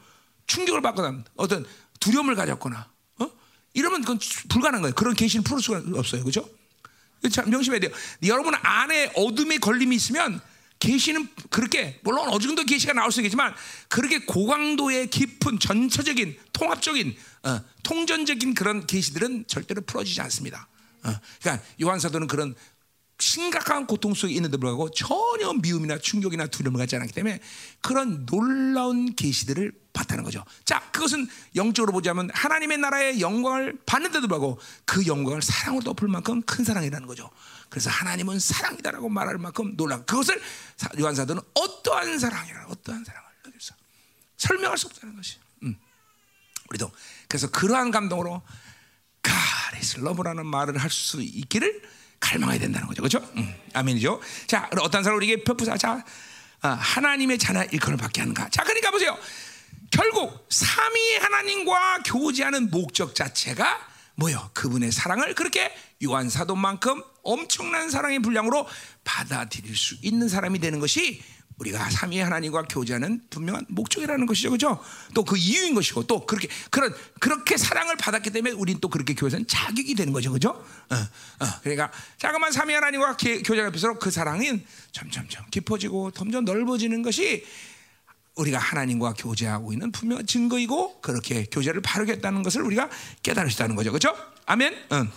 충격을 0.47 0.83
받거나 0.83 1.25
어떤 1.37 1.65
두려움을 2.01 2.35
가졌거나 2.35 2.89
어? 3.19 3.31
이러면 3.75 4.03
그건 4.03 4.19
불가능한 4.49 4.83
거예요. 4.83 4.95
그런 4.95 5.15
계시를 5.15 5.43
풀을 5.45 5.63
수가 5.63 5.83
없어요, 5.99 6.23
그렇죠? 6.23 6.49
참 7.31 7.51
명심해야 7.51 7.81
돼요. 7.81 7.91
여러분 8.27 8.55
안에 8.55 9.13
어둠의 9.15 9.59
걸림이 9.59 9.95
있으면 9.95 10.41
계시는 10.83 11.29
그렇게 11.49 12.01
물론 12.03 12.29
어느 12.29 12.43
정도 12.43 12.65
계시가 12.65 12.93
나올 12.93 13.13
수 13.13 13.21
있겠지만 13.21 13.55
그렇게 13.89 14.19
고강도의 14.19 15.11
깊은 15.11 15.61
전체적인 15.61 16.37
통합적인 16.53 17.17
어, 17.45 17.61
통전적인 17.85 18.55
그런 18.55 18.85
계시들은 18.85 19.45
절대로 19.47 19.81
풀어지지 19.83 20.21
않습니다. 20.23 20.67
어, 21.05 21.13
그러니까 21.41 21.65
요한 21.81 22.01
사도는 22.01 22.27
그런 22.27 22.57
심각한 23.19 23.87
고통 23.87 24.15
속에 24.15 24.33
있는데 24.35 24.57
불구하고 24.57 24.91
전혀 24.91 25.53
미움이나 25.53 25.99
충격이나 25.99 26.47
두려움을 26.49 26.79
갖지 26.79 26.97
않기 26.97 27.13
때문에 27.13 27.41
그런 27.81 28.27
놀라운 28.27 29.15
계시들을 29.15 29.73
봤다는 29.93 30.25
거죠. 30.25 30.45
자, 30.65 30.81
그것은 30.91 31.29
영적으로 31.55 31.93
보자면 31.93 32.31
하나님의 32.33 32.79
나라의 32.79 33.21
영광을 33.21 33.79
받는데도 33.87 34.27
불구하고 34.27 34.61
그 34.85 35.07
영광을 35.07 35.43
사랑으로 35.43 35.85
덮을 35.85 36.09
만큼 36.09 36.43
큰 36.43 36.65
사랑이라는 36.65 37.07
거죠. 37.07 37.31
그래서 37.69 37.91
하나님은 37.91 38.39
사랑이다라고 38.39 39.09
말할 39.09 39.39
만큼 39.39 39.77
놀라. 39.77 40.03
그것을 40.03 40.41
요한 40.99 41.15
사도는 41.15 41.43
어떠한 41.55 42.19
사랑이라 42.19 42.67
어떠한 42.69 43.05
사랑을 43.05 43.29
여기서 43.47 43.75
설명할 44.37 44.79
수 44.79 44.87
없다는 44.87 45.15
것이. 45.17 45.37
음. 45.63 45.77
우리도 46.71 46.91
그래서 47.29 47.51
그러한 47.51 47.91
감동으로 47.91 48.43
가리스 49.23 49.99
러브라는 49.99 50.45
말을 50.47 50.79
할 50.79 50.91
수 50.91 51.23
있기를 51.23 51.83
갈망해야 52.23 52.59
된다는 52.59 52.87
거죠. 52.87 53.03
그렇죠? 53.03 53.19
음, 53.37 53.55
아멘이죠. 53.75 54.21
자, 54.47 54.71
어떤 54.81 55.03
사람 55.03 55.19
우리에게 55.19 55.45
펴푸사 55.45 55.77
자 55.77 56.03
어, 56.63 56.69
하나님의 56.69 57.39
자녀 57.39 57.65
일컬을 57.65 57.99
받게 57.99 58.21
하는가? 58.21 58.49
자, 58.49 58.63
그러니까 58.63 58.91
보세요. 58.91 59.19
결국 59.91 60.47
삼위 60.49 61.17
하나님과 61.21 61.99
교제하는 62.05 62.71
목적 62.71 63.15
자체가 63.15 63.89
뭐요? 64.15 64.51
그분의 64.55 64.93
사랑을 64.93 65.35
그렇게 65.35 65.75
요한 66.05 66.31
사도만큼 66.31 67.03
엄청난 67.23 67.91
사랑의 67.91 68.21
분량으로 68.21 68.67
받아들일 69.05 69.77
수 69.77 69.97
있는 70.03 70.29
사람이 70.29 70.61
되는 70.61 70.81
것이 70.81 71.23
우리가 71.63 71.91
삼위 71.91 72.19
하나님과 72.19 72.63
교제하는 72.65 73.21
분명한 73.31 73.67
목적이라는 73.69 74.27
것이죠, 74.27 74.51
그렇죠? 74.51 74.83
또 75.15 75.23
그 75.23 75.37
이유인 75.39 75.75
것이고 75.75 76.03
또 76.07 76.27
그렇게 76.27 76.49
그런 76.71 76.93
그렇게 77.19 77.57
사랑을 77.57 77.97
받았기 77.97 78.31
때문에 78.31 78.55
우리는 78.55 78.81
또 78.81 78.89
그렇게 78.89 79.15
교회는 79.15 79.47
자격이 79.47 79.95
되는 79.95 80.13
거죠, 80.13 80.31
그렇죠? 80.31 80.51
어, 80.51 80.95
어. 80.95 81.47
그러니까 81.63 81.91
자그만 82.19 82.53
삼위 82.53 82.75
하나님과 82.75 83.17
교제가 83.17 83.71
필수록 83.71 83.99
그 83.99 84.11
사랑은 84.11 84.63
점점점 84.91 85.45
깊어지고 85.51 86.11
점점 86.11 86.45
넓어지는 86.45 87.03
것이 87.03 87.47
우리가 88.35 88.59
하나님과 88.59 89.15
교제하고 89.15 89.73
있는 89.73 89.93
분명한 89.93 90.27
증거이고 90.27 91.01
그렇게 91.01 91.45
교제를 91.45 91.81
바르게 91.83 92.13
했다는 92.13 92.43
것을 92.43 92.63
우리가 92.63 92.91
깨달을 93.23 93.51
수 93.51 93.57
있다는 93.57 93.77
거죠, 93.77 93.91
그렇죠? 93.91 94.17
아멘. 94.47 94.75
응. 94.93 95.11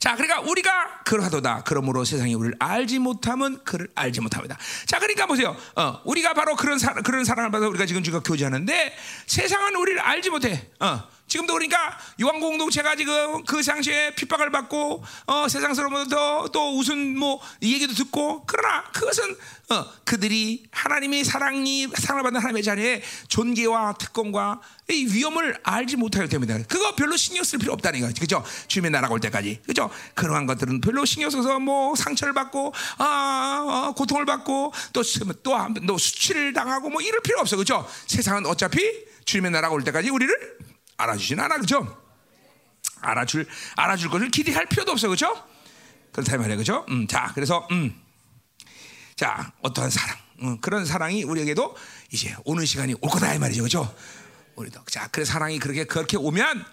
자, 0.00 0.16
그러니까 0.16 0.40
우리가 0.40 1.02
그러하도다. 1.04 1.64
그러므로 1.66 2.06
세상이 2.06 2.34
우리를 2.34 2.56
알지 2.58 2.98
못하면 2.98 3.62
그를 3.64 3.86
알지 3.94 4.22
못합니다. 4.22 4.56
자, 4.86 4.98
그러니까 4.98 5.26
보세요. 5.26 5.54
어, 5.76 6.00
우리가 6.06 6.32
바로 6.32 6.56
그런 6.56 6.78
사, 6.78 6.94
그런 6.94 7.22
사랑을 7.24 7.50
받아 7.50 7.68
우리가 7.68 7.84
지금 7.84 8.02
지금 8.02 8.22
교제하는데 8.22 8.96
세상은 9.26 9.76
우리를 9.76 10.00
알지 10.00 10.30
못해. 10.30 10.70
어. 10.80 11.02
지금도 11.30 11.54
그러니까 11.54 11.96
요한 12.20 12.40
공동체가 12.40 12.96
지금 12.96 13.44
그 13.44 13.62
당시에 13.62 14.16
핍박을 14.16 14.50
받고 14.50 15.04
어, 15.26 15.48
세상스러워도 15.48 16.48
또 16.48 16.76
우선 16.76 17.16
뭐 17.16 17.40
얘기도 17.62 17.94
듣고 17.94 18.44
그러나 18.46 18.82
그것은 18.92 19.36
어, 19.70 19.86
그들이 20.04 20.64
하나님의 20.72 21.22
사랑이 21.22 21.86
사랑을 21.94 22.24
받는 22.24 22.40
하나님의 22.40 22.64
자녀의 22.64 23.02
존귀와 23.28 23.94
특권과 23.94 24.60
이 24.90 25.06
위험을 25.06 25.60
알지 25.62 25.96
못하기 25.96 26.28
때문이다. 26.28 26.64
그거 26.66 26.96
별로 26.96 27.16
신경 27.16 27.44
쓸 27.44 27.60
필요 27.60 27.72
없다는 27.74 28.00
거죠. 28.00 28.20
그죠? 28.20 28.44
주님의 28.66 28.90
나라가 28.90 29.14
올 29.14 29.20
때까지. 29.20 29.60
그죠? 29.64 29.88
그러한 30.14 30.46
것들은 30.46 30.80
별로 30.80 31.04
신경 31.04 31.30
써서 31.30 31.60
뭐 31.60 31.94
상처를 31.94 32.34
받고, 32.34 32.74
아, 32.98 33.86
어, 33.88 33.92
고통을 33.92 34.24
받고, 34.24 34.72
또, 34.92 35.02
또, 35.44 35.56
또 35.86 35.98
수치를 35.98 36.52
당하고 36.52 36.90
뭐 36.90 37.00
이럴 37.00 37.20
필요 37.22 37.38
없어. 37.38 37.56
그죠? 37.56 37.88
세상은 38.08 38.46
어차피 38.46 38.82
주님의 39.24 39.52
나라가 39.52 39.72
올 39.72 39.84
때까지 39.84 40.10
우리를 40.10 40.69
알아주진 41.02 41.40
않아, 41.40 41.58
그죠? 41.58 41.98
알아줄 43.00 43.46
알아줄 43.76 44.10
것을 44.10 44.30
기대할 44.30 44.66
필요도 44.66 44.92
없어, 44.92 45.08
그죠? 45.08 45.34
그렇다 46.12 46.36
말이야, 46.36 46.56
그죠? 46.56 46.84
음, 46.90 47.06
자, 47.06 47.32
그래서 47.34 47.66
음, 47.70 47.94
자, 49.16 49.52
어떠한 49.62 49.90
사랑, 49.90 50.16
음, 50.42 50.60
그런 50.60 50.84
사랑이 50.84 51.24
우리에게도 51.24 51.76
이제 52.12 52.34
오는 52.44 52.64
시간이 52.64 52.94
올 53.00 53.10
거다 53.10 53.34
이 53.34 53.38
말이죠, 53.38 53.62
그죠? 53.62 53.94
우리도 54.56 54.84
자, 54.86 55.08
그 55.08 55.24
사랑이 55.24 55.58
그렇게 55.58 55.84
그렇게 55.84 56.16
오면 56.16 56.64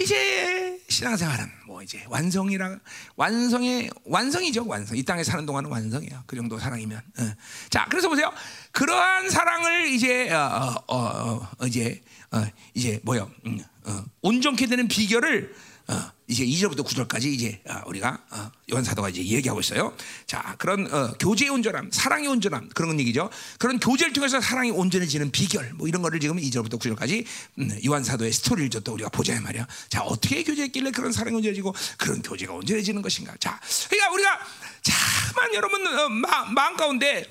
이제 0.00 0.80
신앙생활은 0.88 1.50
뭐 1.66 1.82
이제 1.82 2.02
완성이라 2.08 2.78
완성의 3.16 3.90
완성이죠 4.04 4.66
완성 4.66 4.96
이 4.96 5.02
땅에 5.02 5.22
사는 5.22 5.44
동안은 5.44 5.70
완성이야 5.70 6.24
그 6.26 6.34
정도 6.34 6.58
사랑이면 6.58 6.98
어. 6.98 7.34
자 7.68 7.86
그래서 7.90 8.08
보세요 8.08 8.32
그러한 8.72 9.28
사랑을 9.28 9.88
이제 9.88 10.30
어, 10.32 10.82
어, 10.86 10.96
어, 10.96 11.48
어 11.58 11.66
이제 11.66 12.02
어, 12.30 12.42
이제 12.72 13.00
뭐요 13.02 13.30
음, 13.46 13.62
어, 13.84 14.04
온전케 14.22 14.66
되는 14.66 14.88
비결을 14.88 15.54
어, 15.88 16.12
이제 16.28 16.46
2절부터 16.46 16.86
9절까지 16.86 17.24
이제 17.26 17.60
어, 17.68 17.82
우리가 17.86 18.24
어, 18.30 18.50
요한 18.72 18.84
사도가 18.84 19.08
이제 19.08 19.24
얘기하고 19.24 19.60
있어요. 19.60 19.94
자, 20.26 20.54
그런 20.58 20.92
어, 20.92 21.12
교제의 21.18 21.50
온전함, 21.50 21.90
사랑의 21.90 22.28
온전함 22.28 22.68
그런 22.70 22.98
얘기죠. 23.00 23.28
그런 23.58 23.80
교제를 23.80 24.12
통해서 24.12 24.40
사랑이 24.40 24.70
온전해지는 24.70 25.32
비결, 25.32 25.72
뭐 25.74 25.88
이런 25.88 26.00
거를 26.00 26.20
지금 26.20 26.36
2절부터 26.36 26.78
9절까지 26.80 27.24
음, 27.58 27.78
요한 27.84 28.04
사도의 28.04 28.32
스토리를 28.32 28.80
또 28.82 28.94
우리가 28.94 29.10
보자 29.10 29.38
말이야. 29.40 29.66
자, 29.88 30.02
어떻게 30.02 30.44
교제했길래 30.44 30.92
그런 30.92 31.12
사랑이 31.12 31.36
온전해지고 31.36 31.74
그런 31.98 32.22
교제가 32.22 32.54
온전해지는 32.54 33.02
것인가? 33.02 33.34
자, 33.40 33.60
그러니까 33.88 34.12
우리가 34.12 34.40
자만 34.82 35.54
여러분 35.54 35.86
어, 35.86 36.08
마, 36.08 36.44
마음 36.44 36.76
가운데 36.76 37.26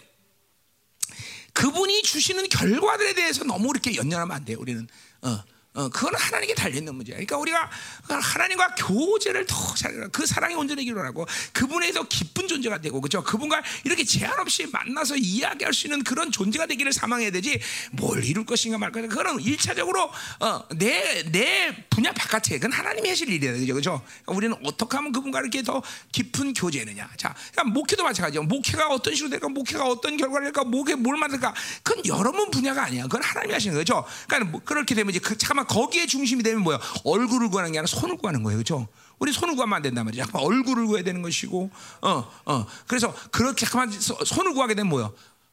그분이 1.54 2.04
주시는 2.04 2.50
결과들에 2.50 3.14
대해서 3.14 3.44
너무 3.44 3.70
이렇게 3.72 3.96
연연하면 3.96 4.36
안 4.36 4.46
돼요. 4.46 4.58
우리는 4.60 4.88
어, 5.22 5.44
어, 5.74 5.88
그건 5.88 6.16
하나님께 6.16 6.54
달려있는 6.54 6.94
문제야. 6.94 7.16
그러니까 7.16 7.38
우리가 7.38 7.70
하나님과 8.10 8.76
교제를 8.76 9.46
더 9.46 9.74
잘, 9.76 10.10
그 10.12 10.26
사랑이 10.26 10.54
온전하기로 10.54 11.02
하고 11.02 11.26
그분에 11.54 11.94
더 11.94 12.04
기쁜 12.04 12.48
존재가 12.48 12.82
되고, 12.82 13.00
그죠? 13.00 13.24
그분과 13.24 13.64
이렇게 13.86 14.04
제한 14.04 14.38
없이 14.40 14.68
만나서 14.68 15.16
이야기할 15.16 15.74
수 15.74 15.88
있는 15.88 16.04
그런 16.04 16.30
존재가 16.30 16.66
되기를 16.66 16.92
사망해야 16.92 17.32
되지, 17.32 17.62
뭘 17.94 18.24
이룰 18.26 18.46
것인가 18.46 18.78
말 18.78 18.92
것인가. 18.92 19.16
그거는 19.16 19.42
일차적으로, 19.42 20.12
어, 20.42 20.64
내, 20.76 21.24
내 21.32 21.86
분야 21.90 22.12
바깥에, 22.12 22.56
그건 22.56 22.74
하나님이 22.74 23.08
하실 23.08 23.30
일이야. 23.30 23.54
그죠? 23.54 23.74
그죠? 23.74 24.02
그러니까 24.24 24.34
우리는 24.34 24.56
어떻게 24.66 24.98
하면 24.98 25.14
그분과 25.14 25.40
이렇게 25.40 25.64
더 25.64 25.82
깊은 26.12 26.54
교제느냐. 26.54 27.10
자, 27.16 27.34
그러니까 27.54 27.74
목회도 27.74 28.04
마찬가지죠. 28.04 28.44
목회가 28.44 28.90
어떤 28.90 29.16
식으로 29.16 29.30
될까, 29.30 29.48
목회가 29.48 29.86
어떤 29.86 30.18
결과를 30.18 30.48
할까, 30.48 30.66
목회 30.66 30.96
뭘 30.96 31.16
만들까. 31.16 31.54
그건 31.82 32.06
여러분 32.08 32.52
분야가 32.52 32.84
아니야. 32.84 33.04
그건 33.04 33.24
하나님이 33.24 33.54
하시는 33.54 33.74
거죠. 33.78 34.06
그러니까 34.28 34.52
뭐 34.52 34.62
그렇게 34.66 34.96
되면 34.96 35.12
이제 35.12 35.20
그, 35.20 35.38
잠깐만 35.38 35.61
잠깐만 35.62 35.68
거기에 35.68 36.06
중심이 36.06 36.44
되면 36.44 36.62
뭐야? 36.64 36.80
얼굴을 37.04 37.50
구하는 37.50 37.72
게 37.72 37.80
아니라 37.80 37.88
손을 37.88 38.18
구하는 38.18 38.44
거예요, 38.44 38.58
그렇죠? 38.58 38.88
우리 39.20 39.32
손을 39.32 39.56
구하면 39.56 39.76
안 39.76 39.82
된단 39.82 40.06
말이야. 40.06 40.26
잠깐 40.26 40.42
얼굴을 40.42 40.88
구해야 40.88 41.04
되는 41.04 41.22
것이고, 41.22 41.70
어, 42.02 42.32
어. 42.46 42.66
그래서 42.88 43.14
그렇게 43.32 43.66
잠깐만 43.66 44.00
손을 44.00 44.54
구하게 44.54 44.74
되면 44.74 44.90
뭐야? 44.90 45.12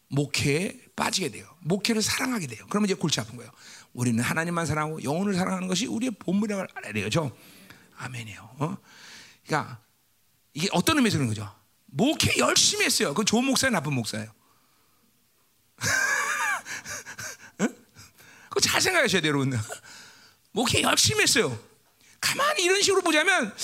목회에 0.08 0.80
빠지게 0.96 1.30
돼요. 1.30 1.46
목회를 1.60 2.00
사랑하게 2.00 2.46
돼요. 2.46 2.64
그러면 2.70 2.86
이제 2.86 2.94
골치 2.94 3.20
아픈 3.20 3.36
거예요. 3.36 3.50
우리는 3.92 4.22
하나님만 4.22 4.64
사랑하고 4.66 5.02
영혼을 5.02 5.34
사랑하는 5.34 5.68
것이 5.68 5.86
우리의 5.86 6.12
본분이라고 6.12 6.66
알아야 6.74 6.92
돼요, 6.92 7.02
그렇죠? 7.02 7.36
아멘이요. 7.96 8.50
어? 8.58 8.76
그러니까 9.46 9.78
이게 10.54 10.68
어떤 10.72 10.96
의미에서 10.96 11.18
그런 11.18 11.28
거죠? 11.28 11.52
목회 11.86 12.38
열심히 12.38 12.84
했어요. 12.84 13.12
그 13.12 13.24
좋은 13.24 13.44
목사예요, 13.44 13.72
나쁜 13.72 13.92
목사예요. 13.94 14.30
잘 18.60 18.80
생각하셔야 18.80 19.22
돼요, 19.22 19.30
여러분. 19.30 19.58
목회 20.58 20.82
열심히 20.82 21.22
했어요. 21.22 21.56
가만히 22.20 22.64
이런 22.64 22.82
식으로 22.82 23.00
보자면 23.02 23.54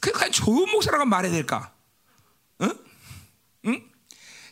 그냥 0.00 0.30
좋은 0.30 0.70
목사라고 0.70 1.04
말해야 1.04 1.32
될까? 1.32 1.74
응? 2.60 2.78
응? 3.66 3.90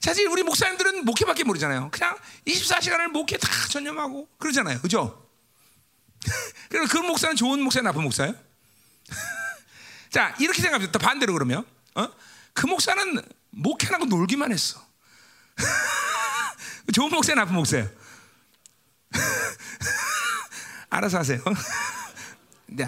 사실 0.00 0.26
우리 0.26 0.42
목사님들은 0.42 1.04
목회밖에 1.04 1.44
모르잖아요. 1.44 1.90
그냥 1.92 2.18
24시간을 2.44 3.06
목회 3.06 3.36
다 3.38 3.48
전념하고 3.68 4.28
그러잖아요. 4.38 4.80
그죠? 4.80 5.30
그럼 6.70 6.88
그 6.88 6.96
목사는 6.96 7.36
좋은 7.36 7.62
목사야, 7.62 7.84
나쁜 7.84 8.02
목사예요? 8.02 8.34
자, 10.10 10.34
이렇게 10.40 10.60
생각합니다. 10.60 10.98
반대로 10.98 11.34
그러면, 11.34 11.64
어? 11.94 12.08
그 12.52 12.66
목사는 12.66 13.22
목회하고 13.50 14.06
놀기만 14.06 14.50
했어. 14.50 14.84
좋은 16.92 17.10
목사야, 17.10 17.36
나쁜 17.36 17.54
목사예요? 17.54 17.88
알아서 20.92 21.18
하세요. 21.18 21.42
네. 22.66 22.86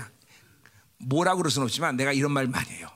뭐라고 0.98 1.38
그럴 1.38 1.50
수는 1.50 1.64
없지만 1.64 1.96
내가 1.96 2.12
이런 2.12 2.32
말 2.32 2.46
많이 2.46 2.68
해요. 2.70 2.90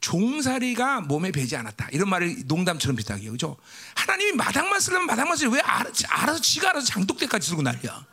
종살이가 0.00 1.00
몸에 1.02 1.32
배지 1.32 1.56
않았다. 1.56 1.88
이런 1.92 2.10
말을 2.10 2.42
농담처럼 2.46 2.96
비슷하게. 2.96 3.30
그죠? 3.30 3.56
하나님이 3.94 4.32
마당만 4.32 4.80
쓰려면 4.80 5.06
마당만 5.06 5.36
쓰왜 5.36 5.60
알아서, 5.60 6.06
알아서 6.08 6.40
지가 6.40 6.70
알아서 6.70 6.86
장독대까지 6.88 7.48
쓰고 7.48 7.62
난리야. 7.62 8.06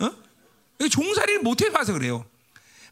어? 0.00 0.10
종살이를 0.88 1.42
못해 1.42 1.70
봐서 1.70 1.92
그래요. 1.92 2.24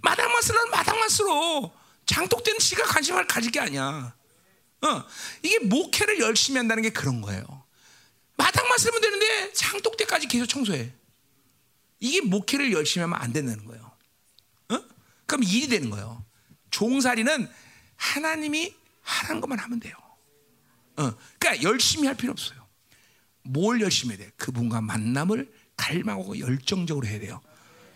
마당만 0.03 0.43
쓰려면 0.43 0.71
마당만 0.71 1.09
쓰러. 1.09 1.73
장독대는 2.05 2.59
지가 2.59 2.85
관심을 2.85 3.27
가질 3.27 3.53
게 3.53 3.61
아니야. 3.61 4.15
어? 4.83 5.05
이게 5.43 5.61
목회를 5.61 6.21
열심히 6.21 6.59
한다는 6.59 6.83
게 6.83 6.91
그런 6.91 7.23
거예요. 7.23 7.65
마당만 8.37 8.77
쓰면 8.77 9.01
되는데 9.01 9.53
장독대까지 9.55 10.27
계속 10.29 10.47
청소해. 10.47 10.93
이게 12.03 12.21
목회를 12.21 12.73
열심히 12.73 13.03
하면 13.03 13.17
안 13.17 13.33
된다는 13.33 13.65
거예요. 13.65 13.93
어? 14.71 14.85
그럼 15.25 15.45
일이 15.45 15.69
되는 15.69 15.89
거예요. 15.89 16.25
종살이는 16.73 17.49
하나님이 17.95 18.75
하라는 19.03 19.41
것만 19.41 19.61
하면 19.61 19.79
돼요. 19.79 19.95
어. 20.97 21.15
그러니까 21.39 21.63
열심히 21.63 22.09
할 22.09 22.17
필요 22.17 22.33
없어요. 22.33 22.67
뭘 23.45 23.81
열심히 23.81 24.17
해야 24.17 24.27
돼? 24.27 24.33
그분과 24.37 24.81
만남을 24.81 25.53
갈망하고 25.77 26.41
열정적으로 26.41 27.07
해야 27.07 27.21
돼요. 27.21 27.41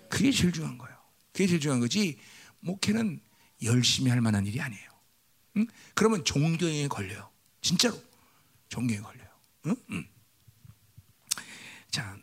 그게 0.09 0.31
제일 0.31 0.53
중요한 0.53 0.78
거예요. 0.78 0.97
그게 1.33 1.49
제일 1.49 1.61
중요한 1.61 1.81
거지. 1.81 2.20
목회는 2.61 3.20
열심히 3.65 4.11
할 4.11 4.20
만한 4.20 4.47
일이 4.47 4.61
아니에요. 4.61 4.89
응? 5.57 5.66
그러면 5.95 6.24
종교에 6.24 6.87
걸려요. 6.87 7.28
진짜로 7.61 8.01
종교에 8.69 9.01
걸려요. 9.01 9.28
응? 9.66 9.77
응. 9.91 10.09
자, 11.91 12.16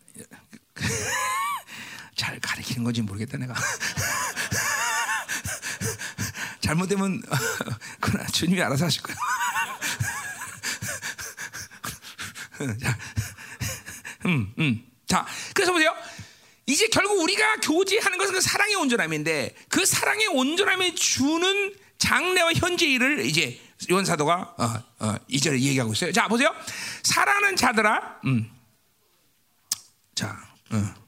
잘 2.15 2.39
가르치는 2.39 2.83
건지 2.83 3.01
모르겠다 3.01 3.37
내가. 3.37 3.53
잘못되면 6.61 7.21
그러나 7.99 8.25
주님이 8.27 8.61
알아서 8.61 8.85
하실 8.85 9.01
거예요. 9.03 9.17
자, 12.81 12.97
음, 14.25 14.53
음. 14.57 14.85
자, 15.07 15.25
그래서 15.53 15.73
보세요. 15.73 15.93
이제 16.65 16.87
결국 16.87 17.21
우리가 17.21 17.57
교제하는 17.57 18.17
것은 18.17 18.33
그 18.33 18.41
사랑의 18.41 18.75
온전함인데 18.75 19.55
그 19.67 19.85
사랑의 19.85 20.27
온전함에 20.27 20.95
주는 20.95 21.75
장래와 21.97 22.53
현재 22.53 22.85
일을 22.87 23.25
이제 23.25 23.59
요한 23.91 24.05
사도가 24.05 24.55
어, 24.57 24.83
어, 25.05 25.15
이절에 25.27 25.59
얘기하고 25.59 25.91
있어요. 25.93 26.11
자, 26.13 26.27
보세요. 26.27 26.55
사랑하는 27.03 27.57
자들아, 27.57 28.21
음. 28.25 28.49
자, 30.15 30.37
어. 30.71 31.02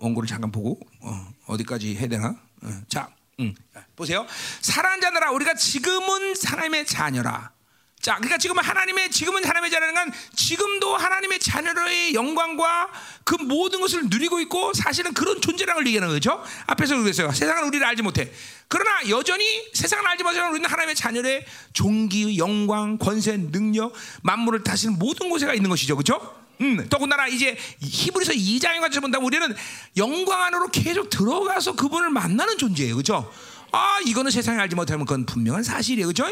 원고를 0.00 0.26
잠깐 0.26 0.50
보고 0.50 0.78
어, 1.00 1.56
디까지 1.56 1.96
해야 1.96 2.08
되나? 2.08 2.34
어, 2.62 2.82
자, 2.88 3.10
음, 3.38 3.54
보세요. 3.96 4.26
사랑하는 4.60 5.00
자들아, 5.00 5.30
우리가 5.32 5.54
지금은 5.54 6.34
하나님의 6.44 6.86
자녀라. 6.86 7.52
자, 8.00 8.16
그러니까 8.16 8.38
지금은 8.38 8.64
하나님의 8.64 9.10
지금은 9.10 9.44
하나님의 9.44 9.70
자녀는 9.70 9.94
건 9.94 10.12
지금도 10.34 10.96
하나님의 10.96 11.38
자녀의 11.38 12.14
영광과 12.14 12.90
그 13.24 13.34
모든 13.34 13.82
것을 13.82 14.04
누리고 14.08 14.40
있고 14.40 14.72
사실은 14.72 15.12
그런 15.12 15.38
걸 15.40 15.86
얘기하는 15.86 16.08
거죠. 16.14 16.42
앞에서 16.66 16.96
그랬어요. 16.96 17.30
세상은 17.32 17.68
우리를 17.68 17.86
알지 17.86 18.02
못해. 18.02 18.32
그러나 18.68 19.06
여전히 19.10 19.44
세상을 19.74 20.06
알지 20.06 20.22
못하지만 20.22 20.50
우리는 20.50 20.68
하나님의 20.68 20.94
자녀의 20.94 21.44
종기, 21.74 22.38
영광, 22.38 22.96
권세, 22.96 23.36
능력, 23.36 23.92
만물을 24.22 24.62
다스리는 24.64 24.98
모든 24.98 25.28
곳에가 25.28 25.52
있는 25.52 25.68
것이죠. 25.68 25.94
그렇죠? 25.96 26.39
음, 26.60 26.86
더군다나 26.88 27.26
이제 27.26 27.56
히브리서 27.80 28.32
2장에 28.32 28.80
가서 28.80 29.00
본다면 29.00 29.26
우리는 29.26 29.54
영광 29.96 30.42
안으로 30.42 30.68
계속 30.68 31.08
들어가서 31.08 31.74
그분을 31.74 32.10
만나는 32.10 32.58
존재예요. 32.58 32.96
그죠? 32.96 33.32
아, 33.72 34.00
이거는 34.04 34.30
세상에 34.30 34.58
알지 34.60 34.76
못하면 34.76 35.06
그건 35.06 35.26
분명한 35.26 35.62
사실이에요. 35.62 36.08
그죠? 36.08 36.26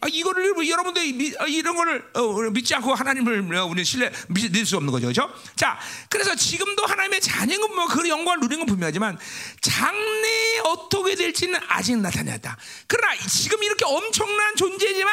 아, 0.00 0.08
이거를 0.10 0.68
여러분들 0.68 1.04
이 1.04 1.34
아, 1.38 1.46
이런 1.46 1.74
거를 1.74 2.04
어, 2.14 2.50
믿지 2.50 2.74
않고 2.74 2.94
하나님을 2.94 3.56
어, 3.56 3.66
우리 3.66 3.84
신뢰 3.84 4.12
믿을 4.28 4.66
수 4.66 4.76
없는 4.76 4.92
거죠, 4.92 5.06
그렇죠? 5.06 5.32
자, 5.56 5.78
그래서 6.08 6.34
지금도 6.34 6.84
하나님의 6.84 7.20
자녀는 7.20 7.74
뭐그 7.74 8.08
영광을 8.08 8.40
누리는 8.40 8.58
건 8.58 8.66
분명하지만 8.66 9.18
장래에 9.62 10.58
어떻게 10.66 11.14
될지는 11.14 11.58
아직 11.68 11.96
나타났다. 11.96 12.56
그러나 12.86 13.16
지금 13.26 13.62
이렇게 13.62 13.84
엄청난 13.84 14.54
존재지만 14.56 15.12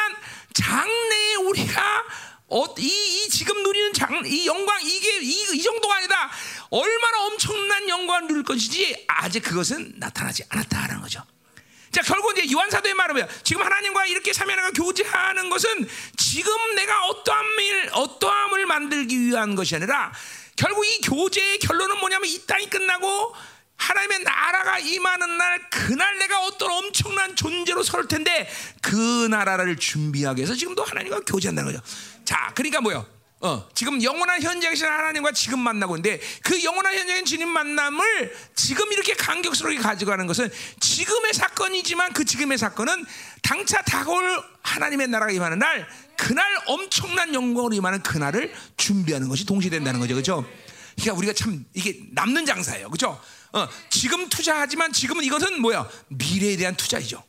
장래에 0.52 1.34
우리가 1.46 2.04
어, 2.54 2.72
이, 2.78 2.86
이, 2.86 3.28
지금 3.30 3.64
누리는 3.64 3.92
장, 3.94 4.22
이 4.24 4.46
영광 4.46 4.80
이게 4.80 5.18
이, 5.22 5.44
이 5.54 5.60
정도가 5.60 5.96
아니다. 5.96 6.30
얼마나 6.70 7.24
엄청난 7.24 7.88
영광을 7.88 8.28
누릴 8.28 8.44
것이지 8.44 9.06
아직 9.08 9.40
그것은 9.40 9.94
나타나지 9.96 10.44
않았다라는 10.48 11.02
거죠. 11.02 11.20
자 11.90 12.00
결국 12.02 12.38
이제 12.38 12.52
요한 12.52 12.70
사도의 12.70 12.94
말은 12.94 13.26
지금 13.42 13.62
하나님과 13.62 14.06
이렇게 14.06 14.32
사면하고 14.32 14.72
교제하는 14.72 15.50
것은 15.50 15.88
지금 16.16 16.52
내가 16.76 17.06
어떠한 17.06 17.44
일, 17.58 17.90
어떠함을 17.92 18.66
만들기 18.66 19.20
위한 19.20 19.56
것이 19.56 19.74
아니라 19.74 20.12
결국 20.54 20.84
이 20.86 21.00
교제의 21.00 21.58
결론은 21.58 21.98
뭐냐면 21.98 22.28
이 22.28 22.46
땅이 22.46 22.70
끝나고 22.70 23.34
하나님의 23.76 24.20
나라가 24.20 24.78
임하는 24.78 25.36
날 25.36 25.68
그날 25.70 26.18
내가 26.18 26.44
어떤 26.44 26.70
엄청난 26.70 27.34
존재로 27.34 27.82
설 27.82 28.06
텐데 28.06 28.48
그 28.80 29.26
나라를 29.28 29.76
준비하기 29.76 30.38
위해서 30.40 30.54
지금도 30.54 30.84
하나님과 30.84 31.20
교제한다는 31.20 31.72
거죠. 31.72 31.84
자, 32.24 32.52
그러니까 32.54 32.80
뭐요? 32.80 33.06
어, 33.40 33.68
지금 33.74 34.02
영원한 34.02 34.40
현재 34.40 34.70
계신 34.70 34.86
하나님과 34.86 35.32
지금 35.32 35.58
만나고 35.58 35.96
있는데 35.96 36.18
그 36.42 36.64
영원한 36.64 36.94
현재인 36.94 37.26
주님 37.26 37.46
만남을 37.46 38.34
지금 38.54 38.90
이렇게 38.90 39.12
간격스럽게 39.12 39.78
가져가는 39.80 40.26
것은 40.26 40.50
지금의 40.80 41.34
사건이지만 41.34 42.14
그 42.14 42.24
지금의 42.24 42.56
사건은 42.56 43.04
당차 43.42 43.82
다가올 43.82 44.42
하나님의 44.62 45.08
나라가 45.08 45.30
임하는 45.30 45.58
날 45.58 45.86
그날 46.16 46.46
엄청난 46.66 47.34
영광으로 47.34 47.74
임하는 47.74 48.02
그날을 48.02 48.54
준비하는 48.78 49.28
것이 49.28 49.44
동시된다는 49.44 50.00
거죠. 50.00 50.14
그렇죠? 50.14 50.46
그러니까 50.94 51.18
우리가 51.18 51.32
참 51.34 51.66
이게 51.74 52.00
남는 52.12 52.46
장사예요. 52.46 52.88
그렇죠? 52.88 53.20
어, 53.52 53.68
지금 53.90 54.28
투자하지만 54.30 54.92
지금은 54.92 55.22
이것은 55.22 55.60
뭐야? 55.60 55.86
미래에 56.08 56.56
대한 56.56 56.74
투자이죠. 56.76 57.22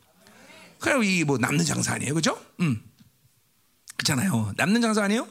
그래 0.79 0.95
이뭐 1.05 1.37
남는 1.39 1.65
장사 1.65 1.93
아니에요. 1.95 2.13
그렇죠? 2.13 2.41
음. 2.61 2.81
그렇잖아요. 3.97 4.53
남는 4.57 4.81
장사 4.81 5.03
아니에요? 5.03 5.27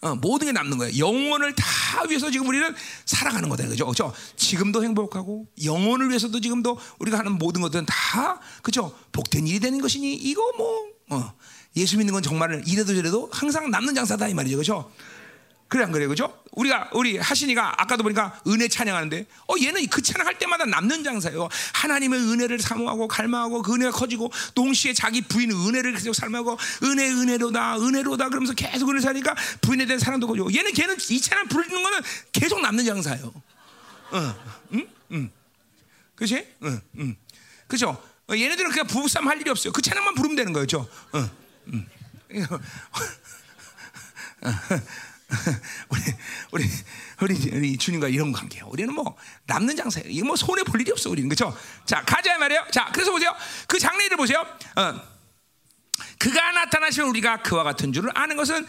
어, 0.00 0.14
모든 0.14 0.46
게 0.46 0.52
남는 0.52 0.78
거예요. 0.78 0.96
영혼을 0.98 1.54
다 1.54 1.64
위해서 2.08 2.30
지금 2.30 2.46
우리는 2.48 2.72
살아가는 3.04 3.48
거다. 3.48 3.66
그죠? 3.66 3.86
그죠? 3.86 4.12
지금도 4.36 4.84
행복하고 4.84 5.48
영혼을 5.64 6.08
위해서도 6.08 6.40
지금도 6.40 6.78
우리가 7.00 7.18
하는 7.18 7.32
모든 7.32 7.62
것들은 7.62 7.86
다 7.86 8.40
그죠? 8.62 8.96
복된 9.12 9.46
일이 9.46 9.58
되는 9.58 9.80
것이니 9.80 10.14
이거 10.14 10.52
뭐 10.56 10.86
어, 11.10 11.32
예수 11.76 11.96
믿는 11.96 12.12
건 12.12 12.22
정말 12.22 12.62
이래도 12.66 12.94
저래도 12.94 13.28
항상 13.32 13.70
남는 13.70 13.94
장사다 13.94 14.28
이 14.28 14.34
말이죠. 14.34 14.58
그죠? 14.58 14.90
그래 15.68 15.84
안 15.84 15.92
그래요, 15.92 16.08
그죠? 16.08 16.34
우리가 16.52 16.88
우리 16.94 17.18
하신이가 17.18 17.82
아까도 17.82 18.02
보니까 18.02 18.40
은혜 18.46 18.68
찬양하는데, 18.68 19.26
어 19.48 19.54
얘는 19.60 19.86
그 19.88 20.00
찬양할 20.00 20.38
때마다 20.38 20.64
남는 20.64 21.04
장사예요. 21.04 21.46
하나님의 21.74 22.18
은혜를 22.18 22.58
사모하고 22.58 23.06
갈망하고 23.06 23.60
그 23.62 23.74
은혜가 23.74 23.90
커지고 23.90 24.32
동시에 24.54 24.94
자기 24.94 25.20
부인 25.20 25.52
은혜를 25.52 25.92
계속 25.92 26.14
삶하고 26.14 26.58
은혜 26.84 27.10
은혜로다 27.10 27.80
은혜로다 27.80 28.30
그러면서 28.30 28.54
계속 28.54 28.88
은혜 28.88 29.00
사니까 29.00 29.36
부인에 29.60 29.84
대한 29.84 30.00
사랑도 30.00 30.26
커지고 30.26 30.54
얘는 30.54 30.72
걔는 30.72 30.96
이 31.10 31.20
찬양 31.20 31.48
부르는 31.48 31.82
거는 31.82 32.00
계속 32.32 32.62
남는 32.62 32.86
장사예요. 32.86 33.30
어, 34.10 34.34
응, 34.72 34.88
응, 35.12 35.30
그렇지? 36.14 36.48
응, 36.62 36.80
응, 36.98 37.16
그죠? 37.66 38.02
어, 38.26 38.34
얘네들은 38.34 38.70
그냥 38.70 38.86
부부싸움 38.86 39.28
할 39.28 39.38
일이 39.38 39.50
없어요. 39.50 39.72
그 39.72 39.82
찬양만 39.82 40.14
부르면 40.14 40.34
되는 40.34 40.54
거죠. 40.54 40.88
어, 41.12 41.30
응. 41.72 41.86
우리 45.90 46.00
우리 46.52 46.64
우리 47.20 47.50
우리 47.52 47.76
주님과 47.76 48.08
이런 48.08 48.32
관계예요. 48.32 48.66
우리는 48.70 48.92
뭐 48.94 49.16
남는 49.46 49.76
장사예요. 49.76 50.08
이거 50.08 50.26
뭐 50.26 50.36
손해 50.36 50.62
볼 50.64 50.80
일이 50.80 50.90
없어 50.90 51.10
우리는 51.10 51.28
그렇죠? 51.28 51.56
자 51.84 52.02
가자 52.04 52.38
말이에요. 52.38 52.66
자 52.72 52.90
그래서 52.92 53.10
보세요. 53.10 53.34
그 53.66 53.78
장례를 53.78 54.16
보세요. 54.16 54.40
어. 54.76 55.18
그가 56.18 56.52
나타나시면 56.52 57.10
우리가 57.10 57.42
그와 57.42 57.62
같은 57.64 57.92
줄을 57.92 58.10
아는 58.14 58.36
것은 58.36 58.66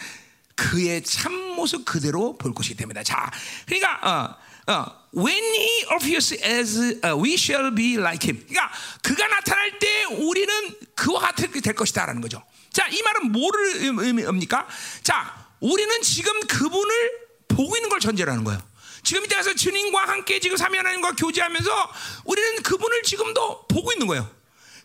그의 0.56 1.04
참 1.04 1.34
모습 1.56 1.86
그대로 1.86 2.38
볼 2.38 2.54
것이기 2.54 2.76
때문이다. 2.76 3.04
자 3.04 3.32
그러니까 3.66 4.38
어, 4.68 4.74
어, 4.74 4.86
when 5.16 5.44
he 5.44 5.86
appears 5.94 6.34
as 6.44 7.00
uh, 7.06 7.16
we 7.24 7.34
shall 7.36 7.74
be 7.74 7.96
like 7.96 8.28
him. 8.28 8.46
그러니까 8.48 8.72
그가 9.02 9.28
나타날 9.28 9.80
때 9.80 10.04
우리는 10.06 10.76
그와 10.96 11.22
같게 11.22 11.48
될 11.62 11.74
것이다라는 11.74 12.22
거죠. 12.22 12.44
자 12.74 12.88
이 12.90 13.02
말은 13.02 13.32
뭐를 13.32 13.76
의미합니까? 14.04 14.68
자 15.04 15.39
우리는 15.60 16.02
지금 16.02 16.40
그분을 16.42 17.12
보고 17.48 17.76
있는 17.76 17.90
걸 17.90 18.00
전제로 18.00 18.32
하는 18.32 18.44
거예요. 18.44 18.62
지금 19.04 19.24
이때 19.26 19.36
가서 19.36 19.54
주님과 19.54 20.08
함께 20.08 20.40
지금 20.40 20.58
삼위 20.58 20.78
하나님과 20.78 21.14
교제하면서 21.14 21.94
우리는 22.26 22.64
그분을 22.64 23.04
지금도 23.04 23.68
보고 23.68 23.92
있는 23.92 24.08
거예요. 24.08 24.30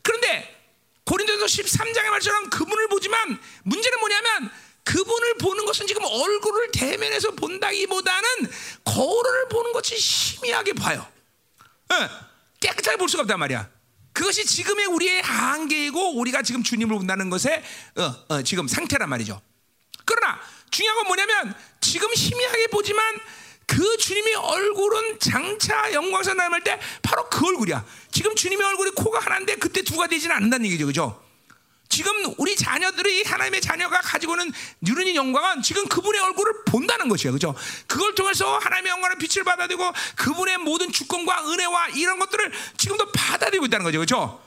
그런데 0.02 0.54
고린도서 1.04 1.46
13장의 1.46 2.08
말처럼 2.08 2.50
그분을 2.50 2.88
보지만 2.88 3.38
문제는 3.64 3.98
뭐냐면 4.00 4.50
그분을 4.84 5.34
보는 5.38 5.64
것은 5.66 5.86
지금 5.86 6.04
얼굴을 6.04 6.70
대면해서 6.72 7.30
본다기보다는 7.32 8.28
거울을 8.84 9.48
보는 9.48 9.72
것이 9.72 9.96
희미하게 9.96 10.74
봐요. 10.74 11.06
네, 11.88 12.08
깨끗하게 12.60 12.96
볼 12.96 13.08
수가 13.08 13.22
없단 13.22 13.38
말이야. 13.38 13.68
그것이 14.12 14.44
지금의 14.46 14.86
우리의 14.86 15.22
한계이고 15.22 16.18
우리가 16.18 16.42
지금 16.42 16.62
주님을 16.62 16.96
본다는 16.96 17.30
것의 17.30 17.62
어, 17.96 18.34
어, 18.34 18.42
지금 18.42 18.68
상태란 18.68 19.08
말이죠. 19.08 19.40
그러나 20.04 20.40
중요한 20.74 20.96
건 20.96 21.06
뭐냐면 21.06 21.54
지금 21.80 22.08
희미하게 22.12 22.66
보지만 22.66 23.20
그 23.66 23.96
주님의 23.96 24.34
얼굴은 24.34 25.20
장차 25.20 25.92
영광선 25.92 26.36
남을 26.36 26.64
때 26.64 26.80
바로 27.00 27.28
그 27.30 27.46
얼굴이야. 27.46 27.84
지금 28.10 28.34
주님의 28.34 28.66
얼굴이 28.66 28.90
코가 28.90 29.20
하나인데 29.20 29.54
그때 29.56 29.82
두가 29.82 30.08
되지는 30.08 30.34
않는다는 30.34 30.66
얘기죠. 30.66 30.86
그죠? 30.86 31.22
지금 31.88 32.34
우리 32.38 32.56
자녀들이 32.56 33.22
하나님의 33.22 33.60
자녀가 33.60 34.00
가지고 34.00 34.34
는 34.34 34.52
누르는 34.80 35.14
영광은 35.14 35.62
지금 35.62 35.86
그분의 35.86 36.20
얼굴을 36.20 36.64
본다는 36.64 37.08
것이에요. 37.08 37.34
그죠? 37.34 37.54
그걸 37.86 38.16
통해서 38.16 38.58
하나님의 38.58 38.90
영광을 38.90 39.16
빛을 39.18 39.44
받아들이고 39.44 39.92
그분의 40.16 40.58
모든 40.58 40.90
주권과 40.90 41.52
은혜와 41.52 41.90
이런 41.90 42.18
것들을 42.18 42.52
지금도 42.78 43.12
받아들이고 43.12 43.66
있다는 43.66 43.84
거죠. 43.84 44.00
그죠? 44.00 44.42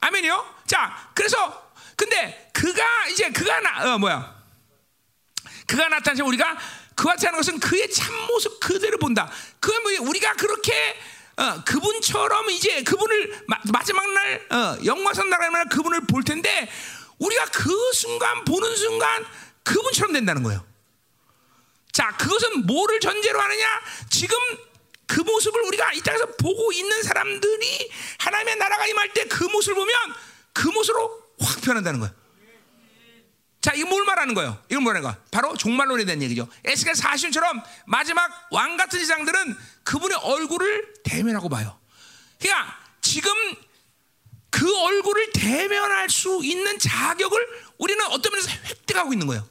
아멘이요? 0.00 0.54
자, 0.66 1.10
그래서 1.14 1.70
근데 1.94 2.50
그가 2.52 2.82
이제 3.12 3.30
그가 3.30 3.60
나, 3.60 3.94
어, 3.94 3.98
뭐야? 3.98 4.39
그가 5.70 5.88
나타나서 5.88 6.24
우리가 6.24 6.58
그와 6.96 7.12
같이 7.12 7.26
하는 7.26 7.38
것은 7.38 7.60
그의 7.60 7.88
참모습 7.92 8.58
그대로 8.58 8.98
본다. 8.98 9.30
뭐 9.84 10.08
우리가 10.08 10.32
그렇게 10.34 10.98
어, 11.36 11.62
그분처럼 11.64 12.50
이제 12.50 12.82
그분을 12.82 13.44
마, 13.46 13.84
지막날 13.84 14.46
어, 14.50 14.78
영광선 14.84 15.30
나라의 15.30 15.52
날 15.52 15.68
그분을 15.68 16.00
볼 16.08 16.24
텐데 16.24 16.68
우리가 17.18 17.44
그 17.46 17.70
순간 17.94 18.44
보는 18.44 18.74
순간 18.74 19.24
그분처럼 19.62 20.12
된다는 20.12 20.42
거예요. 20.42 20.66
자, 21.92 22.08
그것은 22.16 22.66
뭐를 22.66 22.98
전제로 22.98 23.40
하느냐? 23.40 23.66
지금 24.10 24.36
그 25.06 25.20
모습을 25.20 25.60
우리가 25.62 25.92
이 25.92 26.00
땅에서 26.00 26.26
보고 26.36 26.72
있는 26.72 27.02
사람들이 27.02 27.90
하나님의 28.18 28.56
나라가 28.56 28.86
임할 28.86 29.12
때 29.12 29.24
그 29.28 29.44
모습을 29.44 29.76
보면 29.76 29.94
그 30.52 30.68
모습으로 30.68 31.22
확 31.40 31.60
변한다는 31.60 32.00
거예요. 32.00 32.19
자, 33.60 33.72
이거 33.74 33.88
뭘 33.88 34.04
말하는 34.04 34.34
거예요? 34.34 34.58
이건 34.70 34.82
뭐라는 34.84 35.06
거? 35.08 35.14
바로 35.30 35.54
종말론에 35.56 36.04
대한 36.06 36.22
얘기죠. 36.22 36.48
에스겔 36.64 36.94
40처럼 36.94 37.62
마지막 37.86 38.30
왕 38.50 38.76
같은 38.78 38.98
세상들은 38.98 39.56
그분의 39.84 40.16
얼굴을 40.22 40.94
대면하고 41.04 41.48
봐요. 41.50 41.78
그러니까 42.40 42.78
지금 43.02 43.30
그 44.50 44.74
얼굴을 44.78 45.32
대면할 45.32 46.08
수 46.08 46.40
있는 46.42 46.78
자격을 46.78 47.38
우리는 47.78 48.02
어떤 48.06 48.32
면에서 48.32 48.50
획득하고 48.50 49.12
있는 49.12 49.26
거예요. 49.26 49.46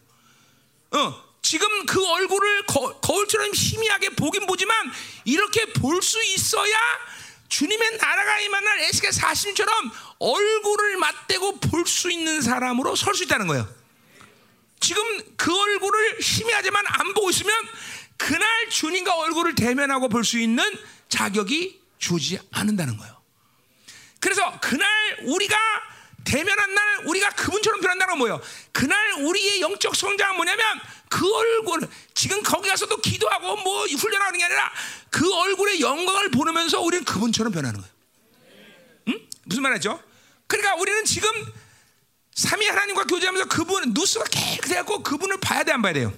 어, 0.92 1.24
지금 1.44 1.86
그 1.86 2.04
얼굴을 2.06 2.66
거, 2.66 3.00
거울처럼 3.00 3.52
희미하게 3.54 4.10
보긴 4.12 4.46
보지만 4.48 4.76
이렇게 5.24 5.66
볼 5.74 6.02
수 6.02 6.22
있어야 6.34 6.76
주님의 7.48 7.98
나라가 7.98 8.40
임한 8.40 8.64
에스겔 8.80 9.12
40처럼 9.12 9.92
얼굴을 10.20 10.98
맞대고 10.98 11.60
볼 11.60 11.86
수 11.86 12.12
있는 12.12 12.42
사람으로 12.42 12.96
설 12.96 13.14
수 13.16 13.24
있다는 13.24 13.46
거예요. 13.48 13.68
지금 14.80 15.04
그 15.36 15.56
얼굴을 15.58 16.20
희미하지만 16.22 16.84
안 16.88 17.14
보고 17.14 17.30
있으면 17.30 17.54
그날 18.18 18.70
주님과 18.70 19.16
얼굴을 19.16 19.56
대면하고 19.56 20.10
볼 20.10 20.24
수 20.24 20.40
있는 20.40 20.64
자격이 21.10 21.80
주지 21.98 22.40
않는다는 22.52 22.98
거예요. 22.98 23.18
그래서 24.20 24.60
그날 24.62 24.88
우리가 25.24 25.58
대면한 26.26 26.74
날 26.74 27.08
우리가 27.08 27.30
그분처럼 27.32 27.82
변한다는 27.82 28.12
건 28.12 28.18
뭐예요? 28.20 28.42
그날 28.72 29.14
우리의 29.22 29.62
영적 29.62 29.96
성장은 29.96 30.36
뭐냐면 30.36 30.64
그 31.10 31.34
얼굴 31.34 31.82
지금 32.14 32.44
거기 32.44 32.70
가서도 32.70 32.98
기도하고 32.98 33.56
뭐 33.58 33.86
훈련하는 33.88 34.38
게 34.38 34.46
아니라 34.46 34.72
그 35.10 35.34
얼굴의 35.34 35.82
영광을 35.82 36.30
보면서 36.30 36.82
우리는 36.82 37.04
그분처럼 37.06 37.52
변하는 37.52 37.80
거예요. 37.80 37.94
응? 39.08 39.28
무슨 39.46 39.64
말이죠? 39.64 40.04
그러니까 40.48 40.76
우리는 40.76 41.04
지금 41.06 41.30
삼위 42.40 42.68
하나님과 42.68 43.04
교제하면서 43.04 43.50
그분 43.50 43.94
누스가 43.94 44.24
깨끗해갖고 44.24 45.04
그분을 45.04 45.40
봐야 45.42 45.64
돼 45.66 45.74
안 45.74 45.82
봐야 45.82 45.92
돼요? 45.94 46.14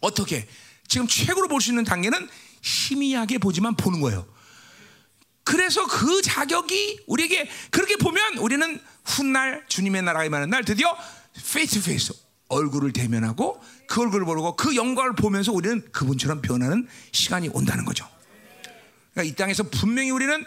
어떻게? 0.00 0.46
지금 0.88 1.06
최고로 1.06 1.48
볼 1.48 1.60
수 1.62 1.70
있는 1.70 1.84
단계는 1.84 2.28
희미하게 2.60 3.38
보지만 3.38 3.74
보는 3.74 4.02
거예요. 4.02 4.26
그래서 5.42 5.86
그 5.86 6.20
자격이 6.20 7.04
우리에게 7.06 7.48
그렇게 7.70 7.96
보면 7.96 8.36
우리는 8.38 8.78
훗날 9.06 9.64
주님의 9.68 10.02
나라에 10.02 10.26
임하는 10.26 10.50
날 10.50 10.64
드디어 10.66 10.94
face 11.52 11.82
face 11.82 12.12
얼굴을 12.48 12.92
대면하고 12.92 13.58
그 13.88 14.02
얼굴을 14.02 14.26
보고 14.26 14.54
그 14.54 14.76
영광을 14.76 15.14
보면서 15.14 15.50
우리는 15.52 15.82
그분처럼 15.92 16.42
변하는 16.42 16.86
시간이 17.12 17.48
온다는 17.48 17.86
거죠. 17.86 18.06
그러니까 19.14 19.32
이 19.32 19.34
땅에서 19.34 19.62
분명히 19.64 20.10
우리는 20.10 20.44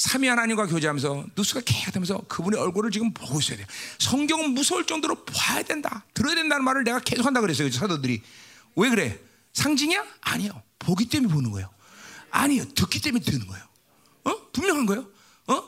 삼위 0.00 0.28
하나님과 0.28 0.66
교제하면서 0.66 1.26
누수가 1.36 1.60
깨끗하면서 1.60 2.22
그분의 2.26 2.58
얼굴을 2.58 2.90
지금 2.90 3.12
보고 3.12 3.38
있어야 3.38 3.58
돼요. 3.58 3.66
성경은 3.98 4.52
무서울 4.52 4.86
정도로 4.86 5.26
봐야 5.26 5.62
된다, 5.62 6.06
들어야 6.14 6.34
된다는 6.34 6.64
말을 6.64 6.84
내가 6.84 7.00
계속 7.00 7.26
한다 7.26 7.42
그랬어요. 7.42 7.70
사도들이 7.70 8.22
왜 8.76 8.88
그래? 8.88 9.18
상징이야? 9.52 10.02
아니요. 10.22 10.62
보기 10.78 11.04
때문에 11.10 11.30
보는 11.30 11.50
거예요. 11.50 11.68
아니요. 12.30 12.64
듣기 12.74 13.02
때문에 13.02 13.22
듣는 13.22 13.46
거예요. 13.46 13.62
어? 14.24 14.50
분명한 14.52 14.86
거예요. 14.86 15.06
어? 15.48 15.64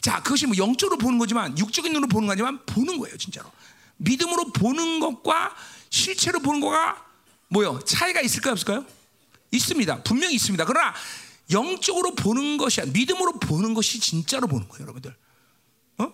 자, 0.00 0.22
그것이 0.22 0.46
뭐 0.46 0.56
영적으로 0.56 0.96
보는 0.96 1.18
거지만 1.18 1.58
육적인 1.58 1.92
눈으로 1.92 2.08
보는 2.08 2.26
거지만 2.26 2.64
보는 2.64 2.98
거예요, 2.98 3.18
진짜로. 3.18 3.52
믿음으로 3.98 4.50
보는 4.52 4.98
것과 5.00 5.54
실체로 5.90 6.40
보는 6.40 6.60
거가 6.60 7.04
뭐요? 7.48 7.80
차이가 7.84 8.22
있을까요, 8.22 8.52
없을까요? 8.52 8.86
있습니다. 9.50 10.04
분명히 10.04 10.36
있습니다. 10.36 10.64
그러나 10.64 10.94
영적으로 11.50 12.14
보는 12.14 12.56
것이 12.56 12.80
믿음으로 12.82 13.38
보는 13.38 13.74
것이 13.74 14.00
진짜로 14.00 14.46
보는 14.46 14.68
거예요, 14.68 14.82
여러분들. 14.82 15.16
어? 15.98 16.12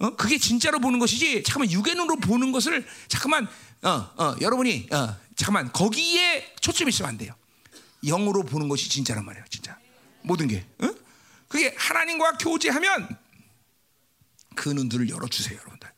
어? 0.00 0.16
그게 0.16 0.38
진짜로 0.38 0.78
보는 0.78 0.98
것이지. 0.98 1.42
잠깐만 1.42 1.70
육의 1.70 1.94
눈으로 1.94 2.16
보는 2.16 2.52
것을 2.52 2.86
잠깐만 3.08 3.48
어, 3.82 3.90
어, 3.90 4.36
여러분이 4.40 4.88
어, 4.92 5.16
잠깐만 5.36 5.72
거기에 5.72 6.54
초점이 6.60 6.90
있으면 6.90 7.10
안 7.10 7.18
돼요. 7.18 7.34
영으로 8.04 8.44
보는 8.44 8.68
것이 8.68 8.88
진짜란 8.88 9.24
말이에요, 9.24 9.44
진짜. 9.50 9.78
모든 10.22 10.48
게. 10.48 10.66
어? 10.80 10.94
그게 11.48 11.74
하나님과 11.76 12.38
교제하면 12.38 13.08
그 14.54 14.68
눈들을 14.68 15.08
열어 15.08 15.26
주세요, 15.28 15.58
여러분들. 15.58 15.88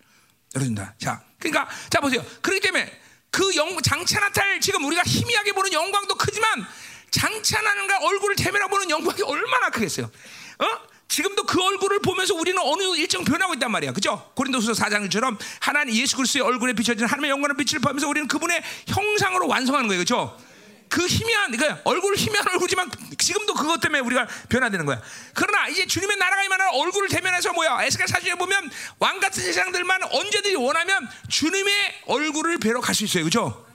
여러분들. 0.55 0.88
자, 0.98 1.24
그러니까 1.38 1.68
자 1.90 2.01
보세요. 2.01 2.24
그렇기 2.42 2.60
때문에 2.60 3.01
그 3.30 3.55
영, 3.56 3.80
장차 3.82 4.20
나타날 4.20 4.60
지금 4.60 4.84
우리가 4.84 5.02
희미하게 5.02 5.52
보는 5.52 5.72
영광도 5.72 6.16
크지만 6.16 6.66
장차 7.11 7.61
나는가 7.61 7.99
얼굴을 7.99 8.37
대면하고 8.37 8.70
보는 8.70 8.91
영광이 8.91 9.23
얼마나 9.23 9.70
크겠어요. 9.70 10.07
어? 10.07 10.91
지금도 11.09 11.43
그 11.45 11.61
얼굴을 11.61 12.01
보면서 12.01 12.35
우리는 12.35 12.61
어느 12.62 12.82
일정 12.97 13.24
변하고 13.24 13.55
있단 13.55 13.70
말이야. 13.73 13.93
그죠? 13.93 14.31
고린도후서 14.37 14.73
4장처럼 14.73 15.37
하나님 15.59 15.97
예수 15.97 16.16
그리스도의 16.16 16.45
얼굴에 16.45 16.73
비춰진 16.73 17.05
하나님의 17.05 17.31
영광의 17.31 17.57
빛을 17.57 17.81
보면서 17.81 18.07
우리는 18.09 18.28
그분의 18.28 18.62
형상으로 18.87 19.49
완성하는 19.49 19.89
거예요. 19.89 20.01
그죠? 20.01 20.41
그 20.89 21.07
희미한 21.07 21.57
그 21.57 21.66
얼굴 21.85 22.16
희미한 22.16 22.47
얼굴이지만 22.49 22.91
지금도 23.19 23.55
그것 23.55 23.81
때문에 23.81 24.01
우리가 24.01 24.27
변화되는 24.49 24.87
거야. 24.87 25.01
그러나 25.35 25.69
이제 25.69 25.87
주님의 25.87 26.16
나라가 26.16 26.43
임하는 26.45 26.66
얼굴을 26.74 27.09
대면해서 27.09 27.53
뭐야? 27.53 27.85
에스겔 27.85 28.07
사진에 28.09 28.35
보면 28.37 28.70
왕 28.99 29.19
같은 29.20 29.43
세상들만 29.43 30.03
언제든지 30.12 30.57
원하면 30.57 31.09
주님의 31.28 32.03
얼굴을 32.07 32.59
뵈러 32.59 32.81
갈 32.81 32.95
수 32.95 33.05
있어요. 33.05 33.24
그죠? 33.24 33.66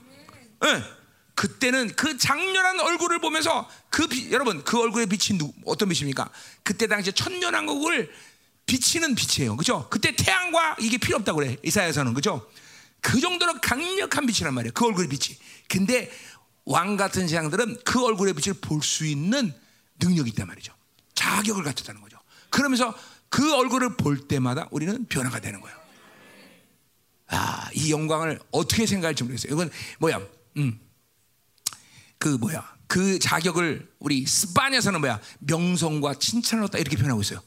응. 0.64 0.95
그때는 1.36 1.94
그 1.94 2.16
장렬한 2.16 2.80
얼굴을 2.80 3.20
보면서 3.20 3.70
그 3.90 4.08
비, 4.08 4.32
여러분 4.32 4.64
그 4.64 4.80
얼굴에 4.80 5.06
비친 5.06 5.38
누, 5.38 5.52
어떤 5.66 5.88
빛입니까? 5.90 6.28
그때 6.64 6.86
당시에 6.88 7.12
천년왕국을 7.12 8.10
비치는 8.64 9.14
빛이에요. 9.14 9.56
그죠? 9.56 9.86
그때 9.90 10.16
태양과 10.16 10.76
이게 10.80 10.96
필요 10.98 11.18
없다고 11.18 11.38
그래. 11.38 11.56
이사야서는 11.62 12.14
그죠? 12.14 12.50
그 13.00 13.20
정도로 13.20 13.60
강력한 13.60 14.26
빛이란 14.26 14.54
말이에요. 14.54 14.72
그 14.72 14.86
얼굴의 14.86 15.08
빛이. 15.10 15.38
근데 15.68 16.10
왕 16.64 16.96
같은 16.96 17.28
세상들은 17.28 17.80
그 17.84 18.02
얼굴의 18.04 18.34
빛을 18.34 18.56
볼 18.60 18.82
수 18.82 19.04
있는 19.06 19.54
능력이 20.00 20.30
있단 20.30 20.46
말이죠. 20.48 20.72
자격을 21.14 21.62
갖췄다는 21.64 22.00
거죠. 22.00 22.18
그러면서 22.50 22.94
그 23.28 23.54
얼굴을 23.54 23.96
볼 23.96 24.26
때마다 24.26 24.68
우리는 24.70 25.04
변화가 25.04 25.40
되는 25.40 25.60
거예요. 25.60 25.76
아, 27.28 27.68
이 27.74 27.92
영광을 27.92 28.40
어떻게 28.50 28.86
생각할지 28.86 29.22
모르겠어요. 29.22 29.52
이건 29.52 29.70
뭐야? 29.98 30.20
음. 30.56 30.80
그 32.18 32.28
뭐야? 32.28 32.76
그 32.86 33.18
자격을 33.18 33.90
우리 33.98 34.24
스파냐에서는 34.26 35.00
뭐야? 35.00 35.20
명성과 35.40 36.14
칭찬을 36.14 36.64
얻다 36.64 36.78
이렇게 36.78 36.96
표현하고 36.96 37.20
있어요. 37.22 37.42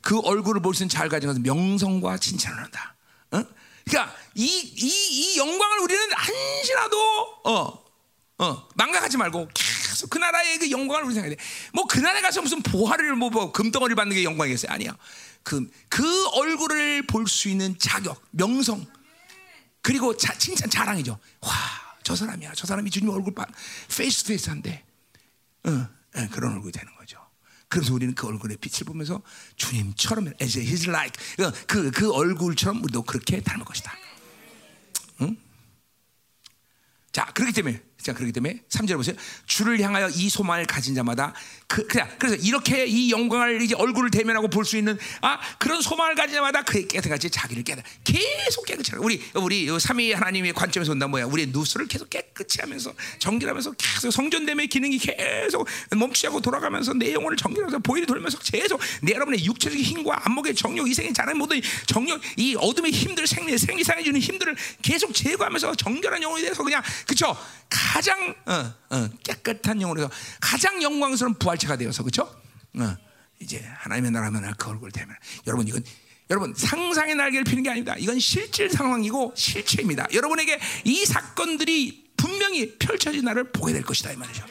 그 0.00 0.18
얼굴을 0.20 0.60
볼 0.62 0.74
수 0.74 0.82
있는 0.82 0.88
잘 0.90 1.08
가진 1.08 1.28
것은 1.28 1.42
명성과 1.42 2.18
칭찬을 2.18 2.64
얻다. 2.64 2.94
어? 3.32 3.44
그러니까 3.84 4.14
이, 4.34 4.44
이, 4.46 4.86
이 5.34 5.38
영광을 5.38 5.78
우리는 5.80 6.02
한시라도 6.12 6.96
어, 7.44 7.84
어, 8.38 8.68
망각하지 8.74 9.16
말고 9.16 9.48
계속 9.54 10.10
그 10.10 10.18
나라의 10.18 10.58
그 10.58 10.70
영광을 10.70 11.04
우리 11.04 11.14
생각해. 11.14 11.36
뭐그 11.72 11.98
나라에 11.98 12.20
가서 12.22 12.40
무슨 12.42 12.62
보화를 12.62 13.14
뭐, 13.16 13.30
뭐 13.30 13.52
금덩어리 13.52 13.94
받는 13.94 14.14
게 14.14 14.24
영광이겠어요? 14.24 14.72
아니야. 14.72 14.96
그, 15.42 15.68
그 15.88 16.28
얼굴을 16.30 17.06
볼 17.06 17.26
수 17.26 17.48
있는 17.48 17.78
자격, 17.78 18.22
명성, 18.30 18.86
그리고 19.82 20.16
자, 20.16 20.32
칭찬, 20.38 20.70
자랑이죠. 20.70 21.18
와, 21.42 21.50
저 22.04 22.14
사람이야. 22.14 22.52
저 22.54 22.66
사람이 22.66 22.90
주님 22.90 23.08
얼굴 23.08 23.34
봐. 23.34 23.44
face 23.96 24.24
face한대. 24.26 24.84
어, 25.64 25.70
어, 25.70 26.28
그런 26.30 26.52
얼굴이 26.52 26.70
되는 26.70 26.94
거죠. 26.96 27.18
그래서 27.68 27.92
우리는 27.92 28.14
그 28.14 28.28
얼굴의 28.28 28.58
빛을 28.58 28.84
보면서 28.86 29.22
주님처럼 29.56 30.32
as 30.40 30.58
his 30.58 30.88
like 30.88 31.20
그, 31.66 31.90
그 31.90 32.12
얼굴처럼 32.12 32.84
우리도 32.84 33.02
그렇게 33.02 33.40
닮을 33.40 33.64
것이다. 33.64 33.92
응? 35.22 35.36
자, 37.10 37.24
그렇기 37.32 37.52
때문에 37.52 37.82
자, 38.04 38.12
그렇기 38.12 38.32
때문에 38.32 38.60
3절 38.68 38.96
보세요. 38.96 39.16
주를 39.46 39.80
향하여 39.80 40.10
이 40.10 40.28
소망을 40.28 40.66
가진 40.66 40.94
자마다 40.94 41.32
그, 41.66 41.86
그냥 41.86 42.06
그래서 42.18 42.36
이렇게 42.36 42.84
이 42.84 43.10
영광을 43.10 43.62
이제 43.62 43.74
얼굴을 43.74 44.10
대면하고 44.10 44.48
볼 44.48 44.64
수 44.64 44.76
있는 44.76 44.98
아 45.22 45.38
그런 45.58 45.80
소망을 45.82 46.14
가진 46.14 46.34
자마다 46.34 46.62
그의 46.62 46.86
깨끗이 46.88 47.30
자기를 47.30 47.62
깨다 47.64 47.82
계속 48.04 48.66
깨끗이. 48.66 48.92
우리 48.96 49.22
우리 49.34 49.68
삼위 49.80 50.12
하나님의 50.12 50.52
관점에서 50.52 50.92
온다 50.92 51.06
뭐야? 51.06 51.24
우리의 51.24 51.48
누수를 51.48 51.86
계속 51.86 52.10
깨끗이 52.10 52.58
하면서 52.60 52.92
정결하면서 53.18 53.72
계속 53.72 54.10
성전됨의 54.10 54.68
기능이 54.68 54.98
계속 54.98 55.66
멈추지 55.96 56.26
않고 56.26 56.40
돌아가면서 56.40 56.92
내 56.92 57.12
영혼을 57.14 57.36
정결하면서 57.38 57.78
보일이 57.78 58.06
돌면서 58.06 58.38
계속 58.38 58.80
내 59.02 59.12
여러분의 59.12 59.44
육체적인 59.44 59.82
힘과 59.82 60.20
안목의 60.26 60.54
정욕, 60.54 60.88
이생의 60.88 61.14
자랑 61.14 61.38
모든 61.38 61.60
정욕, 61.86 62.20
이 62.36 62.54
어둠의 62.58 62.92
힘들 62.92 63.26
생리 63.26 63.56
생리상해 63.56 64.02
주는 64.02 64.20
힘들을 64.20 64.54
계속 64.82 65.14
제거하면서 65.14 65.74
정결한 65.76 66.22
영혼이 66.22 66.42
돼서 66.42 66.62
그냥 66.62 66.82
그쵸? 67.06 67.36
가장 67.94 68.34
어, 68.46 68.74
어, 68.90 69.08
깨끗한 69.22 69.80
영혼에서 69.80 70.10
가장 70.40 70.82
영광스러운 70.82 71.34
부활체가 71.34 71.76
되어서 71.76 72.02
그렇죠? 72.02 72.22
어, 72.76 72.96
이제 73.38 73.64
하나님의 73.76 74.10
나라면 74.10 74.52
그 74.58 74.68
얼굴 74.70 74.90
대면 74.90 75.14
여러분 75.46 75.68
이건 75.68 75.84
여러분 76.28 76.52
상상의 76.56 77.14
날개를 77.14 77.44
피는 77.44 77.62
게 77.62 77.70
아닙니다. 77.70 77.94
이건 77.96 78.18
실질 78.18 78.68
상황이고 78.68 79.34
실체입니다. 79.36 80.08
여러분에게 80.12 80.58
이 80.82 81.06
사건들이 81.06 82.10
분명히 82.16 82.76
펼쳐진 82.78 83.24
날을 83.26 83.52
보게 83.52 83.72
될 83.72 83.84
것이다 83.84 84.10
이 84.10 84.16
말이죠. 84.16 84.44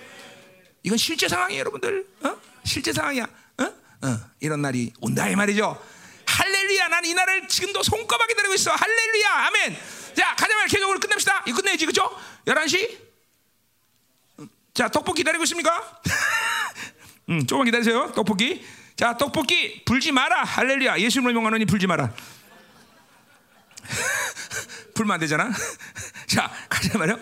이건 0.83 0.97
실제 0.97 1.27
상황이에요, 1.27 1.59
여러분들. 1.59 2.07
어? 2.23 2.37
실제 2.63 2.93
상황이야. 2.93 3.27
어? 3.57 3.63
어, 3.63 4.19
이런 4.39 4.61
날이 4.61 4.93
온다 5.01 5.27
이 5.27 5.35
말이죠. 5.35 5.83
할렐루야. 6.25 6.87
난 6.87 7.03
이 7.03 7.13
날을 7.13 7.49
지금도 7.49 7.83
손꼽아 7.83 8.25
기다리고 8.25 8.53
있어. 8.53 8.71
할렐루야. 8.71 9.29
아멘. 9.47 9.77
자, 10.15 10.33
가자 10.37 10.55
말 10.55 10.67
계속으로 10.67 10.97
끝냅시다. 11.01 11.43
이거 11.45 11.57
끝내야지. 11.57 11.85
그죠? 11.85 12.09
11시? 12.45 13.02
자, 14.73 14.87
떡볶이 14.89 15.19
기다리고 15.19 15.43
있습니까? 15.43 15.99
음, 17.29 17.45
조금만 17.45 17.65
기다리세요. 17.65 18.11
떡볶이. 18.13 18.65
자, 18.95 19.15
떡볶이 19.17 19.83
불지 19.85 20.11
마라. 20.11 20.43
할렐루야. 20.43 20.99
예수님을 20.99 21.33
명하노니 21.33 21.65
불지 21.65 21.85
마라. 21.87 22.11
불면 24.95 25.13
안 25.15 25.19
되잖아. 25.19 25.51
자, 26.27 26.51
가자 26.69 26.97
말이요. 26.97 27.19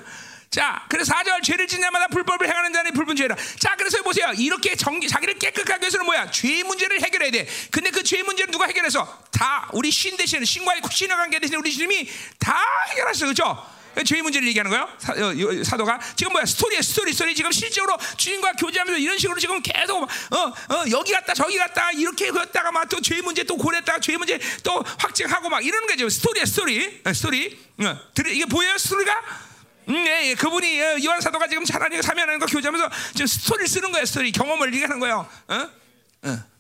자, 0.50 0.86
그래서 0.90 1.14
4절 1.14 1.44
죄를 1.44 1.68
짓는 1.68 1.82
자마다 1.84 2.08
불법을 2.08 2.46
행하는 2.48 2.74
자는 2.74 2.92
불법은 2.94 3.16
죄라. 3.16 3.36
자, 3.60 3.76
그래서 3.78 4.02
보세요. 4.04 4.32
이렇게 4.38 4.76
정기, 4.76 5.08
자기를 5.08 5.40
깨끗하게 5.40 5.82
위해서는 5.84 6.06
뭐야? 6.06 6.30
죄 6.32 6.64
문제를 6.64 7.02
해결해야 7.02 7.32
돼. 7.32 7.48
근데 7.72 7.90
그 7.90 8.04
죄 8.04 8.22
문제를 8.24 8.52
누가 8.52 8.66
해결해서? 8.66 9.24
다 9.32 9.70
우리 9.74 9.92
신 9.92 10.18
대신 10.18 10.44
신과의 10.44 10.82
신의 10.90 11.16
관계 11.16 11.40
대신 11.40 11.56
우리 11.56 11.72
주님이 11.72 12.10
다 12.40 12.58
해결하셨어. 12.90 13.26
그렇죠? 13.28 13.66
죄의 14.06 14.22
문제를 14.22 14.48
얘기하는 14.50 14.70
거예요. 14.70 14.90
사, 15.64 15.78
도가 15.78 16.00
지금 16.16 16.34
뭐야 16.34 16.46
스토리야 16.46 16.82
스토리 16.82 17.14
스토리 17.14 17.36
지금 17.36 17.52
실제로 17.52 17.98
주님과 18.18 18.54
교제하면서 18.54 19.00
이런 19.00 19.18
식으로 19.18 19.40
지금 19.40 19.62
계속 19.62 20.04
어, 20.04 20.38
어, 20.38 20.86
여기 20.92 21.12
갔다 21.12 21.34
저기 21.34 21.58
갔다 21.58 21.92
이렇게 21.92 22.30
갔다가 22.30 22.72
막 22.72 22.92
또 22.92 23.00
죄의 23.00 23.22
문제 23.22 23.44
또 23.44 23.56
고랬다가 23.56 24.00
죄의 24.00 24.18
문제 24.18 24.38
또 24.64 24.84
확증하고 25.00 25.50
막 25.50 25.66
이러는 25.66 25.88
거죠. 25.88 26.10
스토리야 26.10 26.46
스토리 26.46 27.02
어, 27.06 27.14
스토리 27.14 27.58
어, 27.80 27.98
이게 28.28 28.46
보여요 28.46 28.78
스토리가? 28.78 29.24
음, 29.88 29.96
예, 29.96 30.30
예. 30.30 30.36
그분이 30.36 30.82
어, 30.82 30.98
요한 31.06 31.22
사도가 31.22 31.48
지금 31.48 31.64
하나님과 31.68 32.02
삼위 32.02 32.40
하나님과 32.40 32.46
교제하면서 32.46 32.90
지금 33.14 33.28
스토리를 33.28 33.68
쓰는 33.68 33.92
거예요. 33.92 34.06
스토리 34.06 34.32
경험을 34.32 34.74
얘기하는 34.74 35.00
거예요. 35.00 35.28
어? 35.48 35.70
어. 36.24 36.51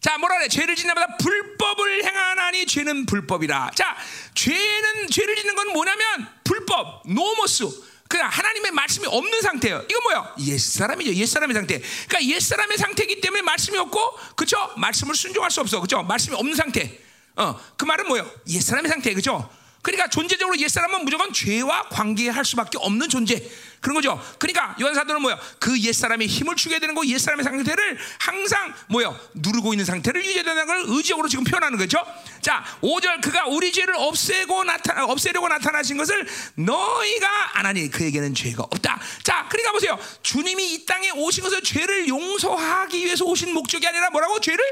자, 0.00 0.18
뭐라 0.18 0.36
그래? 0.38 0.48
죄를 0.48 0.76
자마다 0.76 1.16
불법을 1.16 2.04
행하나니 2.04 2.66
죄는 2.66 3.06
불법이라. 3.06 3.72
자, 3.74 3.96
죄는 4.34 5.08
죄를 5.10 5.36
짓는 5.36 5.54
건 5.54 5.72
뭐냐면 5.72 6.28
불법, 6.44 7.02
νόμος. 7.06 7.64
그냥 8.08 8.28
하나님의 8.28 8.70
말씀이 8.70 9.04
없는 9.06 9.42
상태예요. 9.42 9.84
이건 9.90 10.02
뭐야? 10.04 10.34
옛사람이죠. 10.38 11.12
옛사람의 11.12 11.54
상태. 11.54 11.80
그러니까 12.06 12.34
옛사람의 12.34 12.78
상태이기 12.78 13.20
때문에 13.20 13.42
말씀이 13.42 13.76
없고, 13.78 14.18
그죠? 14.36 14.56
말씀을 14.76 15.16
순종할 15.16 15.50
수 15.50 15.60
없어. 15.60 15.80
그죠? 15.80 16.02
말씀이 16.04 16.36
없는 16.36 16.54
상태. 16.54 17.00
어, 17.34 17.60
그 17.76 17.84
말은 17.84 18.06
뭐예요? 18.06 18.30
옛사람의 18.48 18.88
상태. 18.88 19.12
그죠? 19.12 19.50
그러니까 19.86 20.08
존재적으로 20.10 20.58
옛사람은 20.58 21.04
무조건 21.04 21.32
죄와 21.32 21.88
관계할 21.90 22.44
수밖에 22.44 22.76
없는 22.80 23.08
존재. 23.08 23.40
그런 23.80 23.94
거죠. 23.94 24.20
그러니까 24.36 24.74
요한사도는 24.80 25.22
뭐야? 25.22 25.38
그 25.60 25.80
옛사람의 25.80 26.26
힘을 26.26 26.56
주게 26.56 26.80
되는 26.80 26.92
거, 26.92 27.06
옛사람의 27.06 27.44
상태를 27.44 27.96
항상 28.18 28.74
뭐야? 28.88 29.16
누르고 29.34 29.74
있는 29.74 29.84
상태를 29.84 30.24
유지해야 30.24 30.42
되는 30.42 30.66
걸 30.66 30.82
의지적으로 30.86 31.28
지금 31.28 31.44
표현하는 31.44 31.78
거죠. 31.78 32.04
자, 32.42 32.64
5절 32.82 33.20
그가 33.22 33.46
우리 33.46 33.70
죄를 33.70 33.94
없애고 33.96 34.64
나타 34.64 35.04
없애려고 35.04 35.46
나타나신 35.46 35.96
것을 35.98 36.26
너희가 36.56 37.58
안 37.60 37.66
하니 37.66 37.88
그에게는 37.88 38.34
죄가 38.34 38.64
없다. 38.64 39.00
자, 39.22 39.46
그러니까 39.48 39.70
보세요. 39.70 39.96
주님이 40.22 40.74
이 40.74 40.84
땅에 40.84 41.10
오신 41.10 41.44
것을 41.44 41.62
죄를 41.62 42.08
용서하기 42.08 43.04
위해서 43.04 43.24
오신 43.24 43.54
목적이 43.54 43.86
아니라 43.86 44.10
뭐라고? 44.10 44.40
죄를 44.40 44.64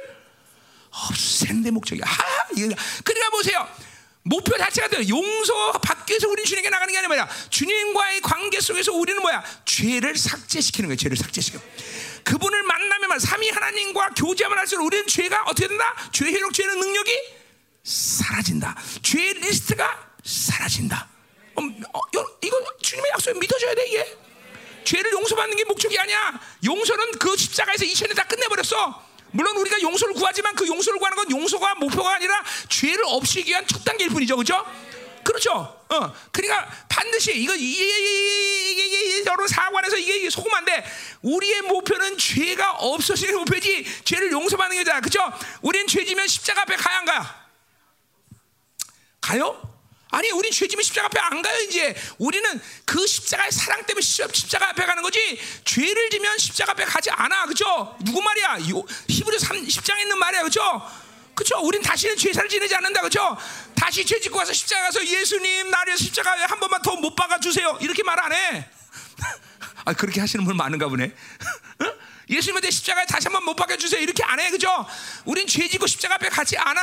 없앤 0.90 1.62
데 1.62 1.70
목적이야. 1.70 2.04
하, 2.04 2.48
그러니까 2.48 3.30
보세요. 3.30 3.68
목표 4.24 4.56
자체가 4.56 4.88
돼요. 4.88 5.08
용서 5.08 5.72
위해서 6.14 6.28
우리는 6.28 6.44
주님에게 6.44 6.70
나가는 6.70 6.92
게 6.92 6.98
아니라? 6.98 7.28
주님과의 7.50 8.20
관계 8.20 8.60
속에서 8.60 8.92
우리는 8.92 9.20
뭐야? 9.20 9.44
죄를 9.64 10.16
삭제시키는 10.16 10.88
거예요. 10.88 10.96
죄를 10.96 11.16
삭제시켜. 11.16 11.58
그분을 12.24 12.62
만나면 12.62 13.18
삼위 13.18 13.50
하나님과 13.50 14.10
교제하면 14.16 14.58
할수록 14.58 14.86
우리는 14.86 15.06
죄가 15.06 15.42
어떻게 15.42 15.68
된다? 15.68 15.94
죄 16.12 16.26
회복 16.26 16.52
죄는 16.54 16.78
능력이 16.78 17.12
사라진다. 17.82 18.76
죄 19.02 19.18
리스트가 19.34 20.14
사라진다. 20.24 21.08
어, 21.56 21.62
어, 21.62 22.00
이거 22.42 22.64
주님의 22.80 23.10
약속 23.12 23.38
믿어줘야 23.38 23.74
돼 23.74 23.86
이게. 23.86 24.16
죄를 24.84 25.12
용서받는 25.12 25.56
게 25.56 25.64
목적이 25.64 25.98
아니야. 25.98 26.40
용서는 26.64 27.12
그 27.18 27.36
십자가에서 27.36 27.84
이천에 27.84 28.14
다 28.14 28.24
끝내버렸어. 28.24 29.13
물론 29.34 29.56
우리가 29.56 29.82
용서를 29.82 30.14
구하지만 30.14 30.54
그 30.54 30.66
용서를 30.66 30.98
구하는 30.98 31.16
건 31.16 31.28
용서가 31.28 31.74
목표가 31.74 32.14
아니라 32.14 32.40
죄를 32.68 33.02
없애기 33.04 33.50
위한 33.50 33.66
첫 33.66 33.84
단계일 33.84 34.10
뿐이죠. 34.10 34.36
그죠? 34.36 34.64
그렇죠. 35.24 35.50
어, 35.52 36.14
그러니까 36.30 36.70
반드시 36.88 37.36
이거 37.40 37.52
이게 37.56 39.24
여러분 39.26 39.48
사관에서 39.48 39.96
이게 39.96 40.30
소금 40.30 40.52
한데 40.52 40.84
우리의 41.22 41.62
목표는 41.62 42.16
죄가 42.16 42.74
없어지는 42.74 43.34
목표지 43.38 43.84
죄를 44.04 44.30
용서받는 44.30 44.76
게잖아, 44.78 45.00
그렇죠? 45.00 45.20
우리는 45.62 45.86
죄지면 45.88 46.28
십자가 46.28 46.62
앞에 46.62 46.76
가야 46.76 46.98
안 46.98 47.04
가요? 47.04 47.26
가요? 49.20 49.73
아니, 50.14 50.30
우린 50.30 50.52
죄지면 50.52 50.82
십자가 50.84 51.06
앞에 51.06 51.18
안 51.18 51.42
가요, 51.42 51.60
이제. 51.62 51.94
우리는 52.18 52.60
그 52.84 53.04
십자가의 53.04 53.50
사랑 53.50 53.84
때문에 53.84 54.00
십자가 54.00 54.68
앞에 54.70 54.86
가는 54.86 55.02
거지, 55.02 55.38
죄를 55.64 56.08
지면 56.10 56.38
십자가 56.38 56.70
앞에 56.72 56.84
가지 56.84 57.10
않아, 57.10 57.46
그죠? 57.46 57.96
누구 58.04 58.22
말이야? 58.22 58.58
히브리 59.08 59.38
3, 59.38 59.56
10장에 59.66 60.00
있는 60.02 60.16
말이야, 60.18 60.42
그죠? 60.44 60.62
그죠? 61.34 61.58
우린 61.62 61.82
다시는 61.82 62.16
죄사를 62.16 62.48
지내지 62.48 62.76
않는다, 62.76 63.00
그죠? 63.00 63.36
다시 63.74 64.04
죄 64.06 64.20
짓고 64.20 64.38
와서 64.38 64.52
십자가 64.52 64.84
가서 64.84 65.04
예수님, 65.04 65.68
나를 65.70 65.98
십자가에 65.98 66.44
한 66.44 66.60
번만 66.60 66.80
더 66.82 66.94
못 66.94 67.16
박아 67.16 67.40
주세요. 67.40 67.76
이렇게 67.80 68.04
말 68.04 68.16
안 68.22 68.32
해. 68.32 68.68
아, 69.84 69.92
그렇게 69.94 70.20
하시는 70.20 70.44
분 70.44 70.56
많은가 70.56 70.86
보네. 70.88 71.12
예수님한테 72.28 72.70
십자가에 72.70 73.04
다시 73.06 73.26
한번 73.28 73.44
못 73.44 73.54
박아 73.54 73.76
주세요. 73.76 74.00
이렇게 74.00 74.22
안 74.24 74.40
해, 74.40 74.50
그죠? 74.50 74.68
우린 75.24 75.46
죄 75.46 75.68
짓고 75.68 75.86
십자가 75.86 76.14
앞에 76.14 76.28
가지 76.30 76.56
않아. 76.56 76.80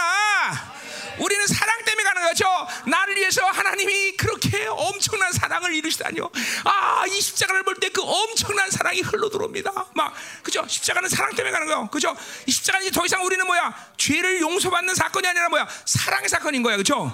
우리는 1.18 1.46
사랑 1.48 1.84
때문에 1.84 2.04
가는 2.04 2.24
거죠. 2.24 2.46
나를 2.88 3.16
위해서 3.18 3.44
하나님이 3.46 4.14
그렇게 4.18 4.66
엄청난 4.68 5.32
사랑을 5.32 5.74
이루시다니요. 5.74 6.30
아, 6.64 7.04
이 7.08 7.20
십자가를 7.22 7.64
볼 7.64 7.76
때 7.80 7.90
그 7.90 8.02
엄청난 8.04 8.70
사랑이 8.70 9.02
흘러 9.02 9.30
들어옵니다. 9.30 9.88
막, 9.96 10.14
그죠? 10.44 10.66
십자가는 10.68 11.10
사랑 11.10 11.36
때문에 11.36 11.52
가는 11.52 11.68
거예요. 11.68 11.88
그죠? 11.90 12.16
이 12.46 12.52
십자가는 12.52 12.90
더 12.92 13.06
이상 13.06 13.24
우리는 13.26 13.46
뭐야? 13.46 13.94
죄를 13.98 14.40
용서받는 14.42 14.96
사건이 14.96 15.28
아니라 15.28 15.50
뭐야? 15.50 15.68
사랑의 15.86 16.30
사건인 16.30 16.64
거야. 16.64 16.78
그죠? 16.78 17.12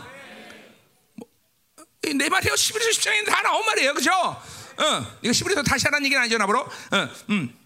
뭐, 1.16 1.28
내 2.02 2.30
말이에요. 2.30 2.54
11에서 2.54 2.94
십장에 2.94 3.24
다 3.24 3.42
나온 3.42 3.66
말이에요. 3.66 3.94
그죠? 3.94 4.12
어, 4.12 5.18
이거 5.24 5.32
11에서 5.32 5.66
다시 5.66 5.86
하라는 5.86 6.06
얘기는 6.06 6.22
아니죠, 6.22 6.38
나보러. 6.38 6.60
어, 6.62 7.10
음. 7.32 7.57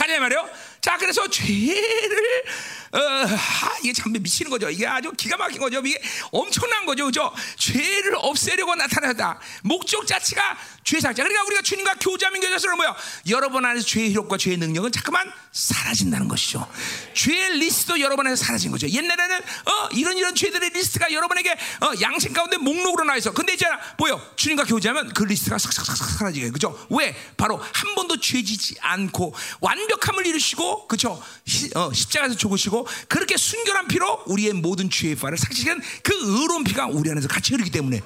가자 0.00 0.18
말이요. 0.18 0.48
자, 0.80 0.96
그래서 0.96 1.28
죄를 1.28 2.44
어, 2.92 2.98
아, 2.98 3.76
이게 3.82 3.92
참 3.92 4.12
미치는 4.12 4.50
거죠. 4.50 4.68
이게 4.68 4.84
아주 4.86 5.12
기가 5.12 5.36
막힌 5.36 5.60
거죠. 5.60 5.80
이게 5.84 6.00
엄청난 6.32 6.84
거죠. 6.86 7.06
그죠? 7.06 7.32
죄를 7.56 8.16
없애려고 8.16 8.74
나타났다. 8.74 9.38
목적 9.62 10.06
자체가 10.06 10.58
죄사함. 10.82 11.22
그러니까 11.22 11.44
우리가 11.44 11.62
주님과 11.62 11.94
교제하면 12.00 12.40
교제서는 12.40 12.76
뭐야? 12.76 12.96
여러분 13.28 13.64
안에서 13.64 13.86
죄의 13.86 14.10
효력과 14.10 14.36
죄의 14.36 14.56
능력은 14.56 14.90
자꾸만 14.90 15.30
사라진다는 15.52 16.26
것이죠. 16.26 16.68
죄의 17.14 17.58
리스트도 17.58 18.00
여러분 18.00 18.26
안에서 18.26 18.44
사라진 18.44 18.72
거죠. 18.72 18.88
옛날에는 18.88 19.38
어, 19.38 19.88
이런 19.92 20.16
이런 20.16 20.34
죄들의 20.34 20.70
리스트가 20.70 21.12
여러분에게 21.12 21.52
어, 21.52 21.92
양심 22.00 22.32
가운데 22.32 22.56
목록으로 22.56 23.04
나와 23.04 23.18
있어. 23.18 23.32
근데 23.32 23.52
이제 23.52 23.66
보여. 23.98 24.20
주님과 24.34 24.64
교제하면 24.64 25.12
그 25.14 25.22
리스트가 25.22 25.58
싹싹싹 25.58 26.10
사라지게. 26.18 26.50
그죠? 26.50 26.76
왜? 26.90 27.14
바로 27.36 27.56
한 27.56 27.94
번도 27.94 28.18
죄지지 28.18 28.76
않고 28.80 29.32
완벽함을 29.60 30.26
이루시고 30.26 30.69
그죠? 30.88 31.22
어, 31.74 31.92
십자가에서 31.92 32.36
죽으시고 32.36 32.86
그렇게 33.08 33.36
순결한 33.36 33.88
피로 33.88 34.22
우리의 34.26 34.54
모든 34.54 34.90
죄의 34.90 35.16
파를 35.16 35.38
삭제한 35.38 35.80
그 36.02 36.12
의로운 36.14 36.64
피가 36.64 36.86
우리 36.86 37.10
안에서 37.10 37.28
같이 37.28 37.52
흐르기 37.52 37.70
때문에 37.70 38.00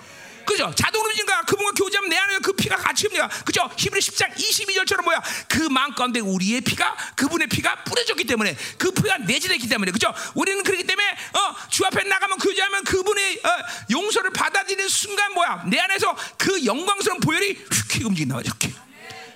그죠? 0.45 0.73
자동으로 0.75 1.13
진가 1.15 1.43
그분과 1.43 1.73
교제하면 1.73 2.11
내 2.11 2.17
안에 2.17 2.39
그 2.39 2.53
피가 2.53 2.77
같이 2.77 3.07
흡니다. 3.07 3.29
그죠? 3.45 3.69
히브리 3.77 4.01
10장 4.01 4.35
22절처럼 4.35 5.05
뭐야? 5.05 5.23
그 5.49 5.63
마음 5.69 5.95
가운데 5.95 6.21
우리의 6.21 6.61
피가 6.61 6.97
그분의 7.17 7.49
피가 7.49 7.85
뿌려졌기 7.85 8.25
때문에 8.25 8.57
그 8.79 8.91
피가 8.91 9.19
내재됐기 9.19 9.69
때문에 9.69 9.91
그죠? 9.91 10.13
우리는 10.35 10.63
그렇기 10.63 10.85
때문에 10.85 11.09
어, 11.09 11.69
주 11.71 11.85
앞에 11.87 12.05
나가면 12.05 12.39
교제하면 12.39 12.85
그분의 12.85 13.41
어, 13.43 13.49
용서를 13.91 14.31
받아들이는 14.31 14.89
순간 14.89 15.33
뭐야? 15.35 15.65
내 15.67 15.79
안에서 15.79 16.15
그 16.37 16.65
영광스러운 16.65 17.21
보혈이 17.21 17.57
휙 17.91 18.07
움직인다 18.07 18.41
이렇게. 18.41 18.84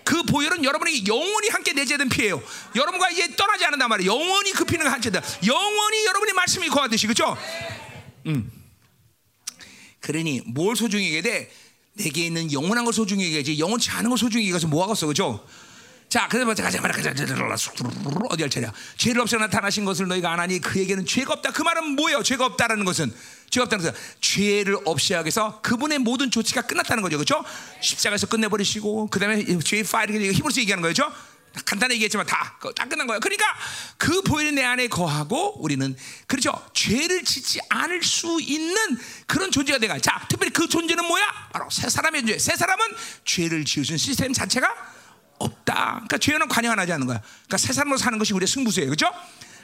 그 0.08 0.22
보혈은 0.22 0.64
여러분에게 0.64 1.06
영원히 1.06 1.50
함께 1.50 1.74
내재된 1.74 2.08
피예요. 2.08 2.42
여러분과 2.74 3.10
이제 3.10 3.36
떠나지 3.36 3.66
않는단 3.66 3.90
말이에요. 3.90 4.10
영원히 4.10 4.52
그 4.52 4.64
피는 4.64 4.86
한체다. 4.86 5.20
영원히 5.46 6.06
여러분의 6.06 6.32
말씀이 6.32 6.66
거하듯이 6.70 7.06
그렇죠? 7.06 7.36
음. 8.24 8.50
그러니 10.00 10.40
뭘 10.46 10.76
소중히 10.76 11.08
여겨야 11.08 11.20
돼? 11.20 11.50
내게 11.92 12.24
있는 12.24 12.50
영원한 12.50 12.86
걸 12.86 12.94
소중히 12.94 13.26
여겨야지 13.26 13.58
영원치 13.58 13.90
않은 13.90 14.08
걸 14.08 14.16
소중히 14.16 14.48
여겨서 14.48 14.66
뭐 14.66 14.82
하겠어 14.84 15.06
그죠? 15.08 15.46
자, 16.08 16.26
그래서 16.26 16.46
가자, 16.46 16.62
가자, 16.62 16.80
가자, 16.80 17.12
가자, 17.12 17.26
어디 18.30 18.42
할 18.44 18.48
차례야? 18.48 18.72
죄를 18.96 19.20
없애 19.20 19.36
나타나신 19.36 19.84
것을 19.84 20.08
너희가 20.08 20.32
안 20.32 20.40
하니 20.40 20.58
그에게는 20.58 21.04
죄가 21.04 21.34
없다. 21.34 21.52
그 21.52 21.60
말은 21.60 21.96
뭐예요? 21.96 22.22
죄가 22.22 22.46
없다라는 22.46 22.86
것은 22.86 23.12
없다는 23.60 23.84
것은 23.84 23.98
죄를 24.20 24.76
없애기 24.84 25.20
위해서 25.24 25.60
그분의 25.62 25.98
모든 25.98 26.30
조치가 26.30 26.62
끝났다는 26.62 27.02
거죠, 27.02 27.16
그렇죠? 27.16 27.44
십자가에서 27.80 28.26
끝내버리시고 28.26 29.08
그 29.08 29.18
다음에 29.18 29.44
죄의 29.58 29.84
파일을 29.84 30.32
히브리서 30.34 30.60
얘기하는 30.60 30.82
거죠. 30.82 31.10
간단히 31.64 31.94
얘기했지만 31.94 32.26
다, 32.26 32.56
다 32.76 32.84
끝난 32.86 33.06
거예요. 33.06 33.20
그러니까 33.20 33.44
그 33.96 34.22
보혈이 34.22 34.52
내 34.52 34.62
안에 34.64 34.88
거하고 34.88 35.60
우리는 35.62 35.96
그렇죠. 36.26 36.52
죄를 36.72 37.24
짓지 37.24 37.58
않을 37.68 38.02
수 38.02 38.38
있는 38.40 38.76
그런 39.26 39.50
존재가 39.50 39.78
돼가. 39.78 39.98
자, 39.98 40.24
특별히 40.28 40.52
그 40.52 40.68
존재는 40.68 41.04
뭐야? 41.06 41.24
바로 41.52 41.68
새 41.70 41.88
사람의 41.88 42.22
존재. 42.22 42.38
새 42.38 42.56
사람은 42.56 42.86
죄를 43.24 43.64
지으신 43.64 43.96
시스템 43.96 44.32
자체가 44.32 44.68
없다. 45.38 45.92
그러니까 45.94 46.18
죄는 46.18 46.48
관여 46.48 46.70
안 46.70 46.78
하지 46.78 46.92
않는 46.92 47.06
거야. 47.06 47.20
그러니까 47.20 47.56
새 47.56 47.72
사람으로 47.72 47.98
사는 47.98 48.18
것이 48.18 48.34
우리의 48.34 48.46
승부수예요. 48.46 48.90
그렇죠? 48.90 49.12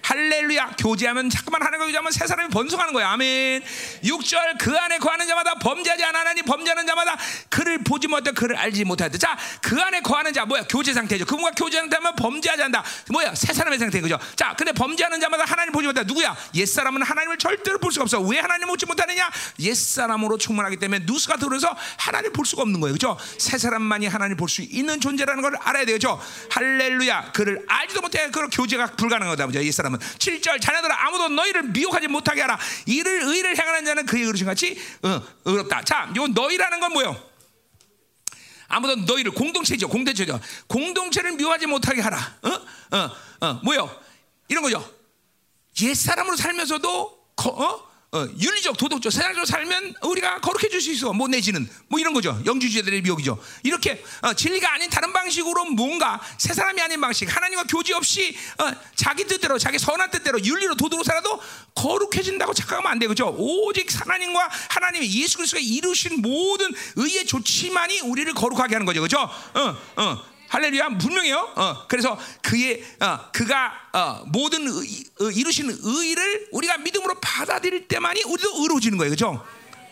할렐루야. 0.04 0.76
교제하면 0.78 1.30
자꾸만 1.30 1.62
하나님과 1.62 1.86
교제하면 1.86 2.12
새 2.12 2.26
사람이 2.26 2.50
번성하는 2.50 2.92
거야. 2.92 3.10
아멘. 3.12 3.62
6절 4.04 4.58
그 4.58 4.76
안에 4.76 4.98
거하는 4.98 5.26
자마다 5.26 5.54
범죄하지 5.54 6.04
않으니 6.04 6.42
범죄하는 6.42 6.86
자마다 6.86 7.16
그를 7.48 7.78
보지 7.78 8.06
못해 8.08 8.30
그를 8.32 8.54
알지 8.56 8.84
못하다. 8.84 9.16
자, 9.16 9.38
그 9.62 9.80
안에 9.80 10.00
거하는 10.00 10.34
자 10.34 10.44
뭐야? 10.44 10.64
교제 10.68 10.92
상태죠. 10.92 11.24
그분과 11.24 11.52
교제하는 11.52 11.90
자면 11.90 12.14
범죄하지 12.16 12.62
않다. 12.64 12.84
뭐야? 13.10 13.34
새 13.34 13.54
사람의 13.54 13.78
상태 13.78 13.98
그죠? 14.02 14.18
자, 14.36 14.54
근데 14.58 14.72
범죄하는 14.72 15.20
자마다 15.20 15.44
하나님 15.46 15.72
보지 15.72 15.86
못한다. 15.86 16.06
누구야? 16.06 16.36
옛 16.54 16.66
사람은 16.66 17.02
하나님을 17.02 17.38
절대로 17.38 17.78
볼 17.78 17.90
수가 17.90 18.02
없어. 18.02 18.20
왜 18.20 18.38
하나님 18.40 18.68
보지 18.68 18.84
못하느냐? 18.84 19.30
옛 19.60 19.74
사람으로 19.74 20.36
충만하기 20.36 20.76
때문에 20.76 21.04
누수가 21.06 21.36
들어서 21.38 21.74
하나님 21.96 22.30
볼 22.32 22.44
수가 22.44 22.60
없는 22.62 22.78
거예요. 22.80 22.92
그죠? 22.92 23.18
새 23.38 23.56
사람만이 23.56 24.06
하나님 24.06 24.36
볼 24.36 24.44
수 24.50 24.60
있는 24.60 25.00
존재라는 25.00 25.42
걸 25.42 25.56
알아야 25.56 25.86
되죠. 25.86 26.20
할렐루야. 26.50 27.32
그를 27.32 27.64
알지도 27.66 28.02
못해. 28.02 28.28
그 28.30 28.46
교제가 28.52 28.86
불가능하다. 28.96 29.46
보죠. 29.46 29.64
옛 29.64 29.72
사람 29.72 29.93
사람은 29.94 29.98
7절 29.98 30.60
자녀들아 30.60 31.06
아무도 31.06 31.28
너희를 31.28 31.64
미혹하지 31.64 32.08
못하게 32.08 32.42
하라 32.42 32.58
이를 32.86 33.22
의를 33.22 33.56
행하는 33.56 33.84
자는 33.84 34.06
그의 34.06 34.26
어르신 34.26 34.46
같이 34.46 34.78
어, 35.02 35.22
의롭다 35.44 35.82
자, 35.82 36.12
요 36.16 36.26
너희라는 36.26 36.80
건 36.80 36.92
뭐요? 36.92 37.30
아무도 38.68 38.96
너희를 38.96 39.32
공동체죠 39.32 39.88
공동체죠 39.88 40.40
공동체를 40.66 41.32
미워하지 41.32 41.66
못하게 41.66 42.00
하라 42.00 42.18
어? 42.42 42.96
어, 42.96 43.46
어, 43.46 43.60
뭐요? 43.62 44.02
이런 44.48 44.62
거죠 44.62 44.84
옛 45.82 45.94
사람으로 45.94 46.36
살면서도 46.36 47.24
거, 47.36 47.50
어? 47.50 47.93
어, 48.14 48.28
윤리적, 48.38 48.76
도덕적, 48.76 49.12
세상적으로 49.12 49.44
살면 49.44 49.94
우리가 50.02 50.40
거룩해질 50.40 50.80
수 50.80 50.92
있어. 50.92 51.12
뭐 51.12 51.26
내지는 51.26 51.68
뭐 51.88 51.98
이런 51.98 52.14
거죠. 52.14 52.40
영주주의들의 52.46 53.02
미혹이죠. 53.02 53.42
이렇게 53.64 54.04
어, 54.22 54.32
진리가 54.32 54.72
아닌 54.72 54.88
다른 54.88 55.12
방식으로 55.12 55.64
뭔가 55.64 56.20
새 56.38 56.54
사람이 56.54 56.80
아닌 56.80 57.00
방식, 57.00 57.34
하나님과 57.34 57.64
교제 57.64 57.92
없이 57.92 58.36
어, 58.58 58.70
자기 58.94 59.24
뜻대로, 59.24 59.58
자기 59.58 59.80
선한 59.80 60.12
뜻대로 60.12 60.40
윤리로 60.40 60.76
도덕으로 60.76 61.02
살아도 61.02 61.40
거룩해진다고 61.74 62.54
착각하면 62.54 62.92
안 62.92 63.00
돼, 63.00 63.08
그죠? 63.08 63.34
오직 63.36 63.88
하나님과 64.00 64.48
하나님의 64.68 65.12
예수 65.12 65.38
그리스도가 65.38 65.60
이루신 65.60 66.22
모든 66.22 66.72
의의 66.94 67.26
조치만이 67.26 67.98
우리를 68.00 68.32
거룩하게 68.34 68.76
하는 68.76 68.86
거죠, 68.86 69.02
그죠? 69.02 69.18
어, 69.18 69.76
어. 69.96 70.33
할렐루야 70.54 70.98
분명해요. 70.98 71.52
어, 71.56 71.86
그래서 71.88 72.16
그의 72.40 72.80
어, 73.00 73.32
그가 73.32 73.72
어, 73.92 74.24
모든 74.26 74.68
의, 74.68 75.04
어, 75.20 75.24
이루시는 75.28 75.78
의를 75.82 76.46
우리가 76.52 76.78
믿음으로 76.78 77.16
받아들일 77.20 77.88
때만이 77.88 78.22
우리도 78.22 78.62
의로워지는 78.62 78.96
거예요, 78.98 79.10
그렇죠? 79.10 79.44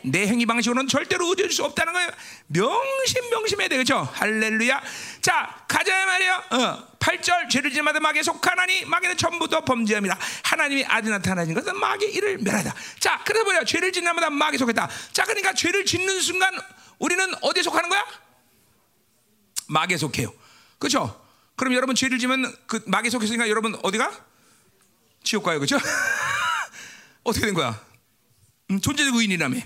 내 0.05 0.25
행위 0.29 0.47
방식으로는 0.47 0.87
절대로 0.87 1.27
의지할 1.31 1.51
수 1.51 1.65
없다는 1.65 1.93
거예요. 1.93 2.11
명심 2.47 3.31
명심해야 3.31 3.69
되겠죠. 3.71 4.09
할렐루야. 4.15 4.81
자 5.21 5.65
가자 5.67 6.07
말이야. 6.07 6.37
어, 6.53 6.89
8절 7.01 7.51
죄를 7.51 7.73
지은 7.73 7.83
마다 7.85 7.99
마귀에 7.99 8.23
속하나니 8.23 8.85
마귀는 8.85 9.17
전부 9.17 9.49
다 9.49 9.63
범죄함이라 9.63 10.17
하나님이 10.45 10.85
아들 10.85 11.11
나타나신 11.11 11.55
것은 11.55 11.77
마귀 11.77 12.07
이를 12.07 12.39
멸하다. 12.39 12.73
자 13.01 13.21
그래서 13.25 13.43
뭐야 13.45 13.65
죄를 13.65 13.91
짓는 13.91 14.15
마다 14.15 14.31
마귀 14.31 14.59
속했다. 14.59 14.89
자 15.13 15.25
그러니까 15.25 15.55
죄를 15.55 15.85
짓는 15.85 16.21
순간 16.21 16.55
우리는 17.01 17.35
어디에 17.41 17.65
속하는 17.65 17.89
거야? 17.89 18.07
마귀에 19.67 19.97
속해요. 19.97 20.42
그렇죠? 20.83 21.25
그럼 21.55 21.75
여러분 21.75 21.95
죄를 21.95 22.19
지면 22.19 22.53
그 22.67 22.83
마귀 22.87 23.09
속했으니까 23.09 23.49
여러분 23.49 23.79
어디가? 23.85 24.11
지옥 25.23 25.45
가요, 25.45 25.61
그렇죠? 25.61 25.79
어떻게 27.23 27.47
된 27.47 27.55
거야? 27.55 27.81
음, 28.73 28.81
존재적 28.81 29.15
의인이라며. 29.15 29.59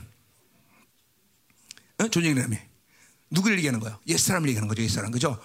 어? 2.00 2.08
존재적이라며. 2.08 2.58
누구를 3.30 3.56
얘기하는 3.56 3.80
거야? 3.80 3.98
옛 4.08 4.18
사람을 4.18 4.46
얘기하는 4.50 4.68
거죠, 4.68 4.82
옛 4.82 4.88
사람, 4.88 5.10
그죠? 5.10 5.40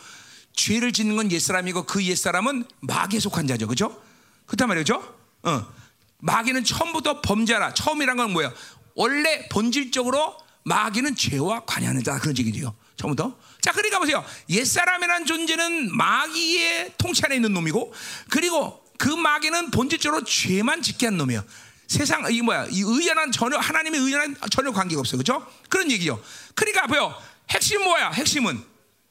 죄를 0.53 0.91
짓는 0.91 1.15
건 1.15 1.31
옛 1.31 1.39
사람이고 1.39 1.83
그 1.85 2.01
옛 2.01 2.17
사람은 2.17 2.65
마귀에 2.81 3.21
속한 3.21 3.47
자죠, 3.47 3.65
그죠? 3.67 4.03
그렇단 4.47 4.67
말이죠. 4.67 4.95
어. 5.43 5.73
마귀는 6.19 6.65
처음부터 6.65 7.21
범죄라. 7.21 7.73
처음이란 7.75 8.17
건 8.17 8.33
뭐야? 8.33 8.51
원래 8.95 9.47
본질적으로 9.47 10.35
마귀는 10.65 11.15
죄와 11.15 11.63
관여하는 11.63 12.03
자 12.03 12.19
그런 12.19 12.37
얘기죠. 12.37 12.75
처음부터. 13.01 13.35
자, 13.61 13.71
그러니까 13.71 13.99
보세요. 13.99 14.23
옛사람이라는 14.49 15.25
존재는 15.25 15.95
마귀의 15.95 16.93
통치 16.97 17.21
안에 17.25 17.35
있는 17.35 17.53
놈이고, 17.53 17.93
그리고 18.29 18.83
그 18.97 19.09
마귀는 19.09 19.71
본질적으로 19.71 20.23
죄만 20.23 20.81
짓게 20.81 21.07
한 21.07 21.17
놈이에요. 21.17 21.43
세상 21.87 22.25
이 22.31 22.41
뭐야? 22.41 22.67
이 22.69 22.81
의연한 22.85 23.31
전혀 23.31 23.57
하나님의 23.57 23.99
의연한 23.99 24.37
전혀 24.49 24.71
관계가 24.71 24.99
없어요. 24.99 25.21
그렇죠? 25.21 25.45
그런 25.67 25.91
얘기죠. 25.91 26.23
그러니까 26.55 26.87
보여. 26.87 27.21
핵심 27.49 27.83
뭐야? 27.83 28.11
핵심은 28.11 28.63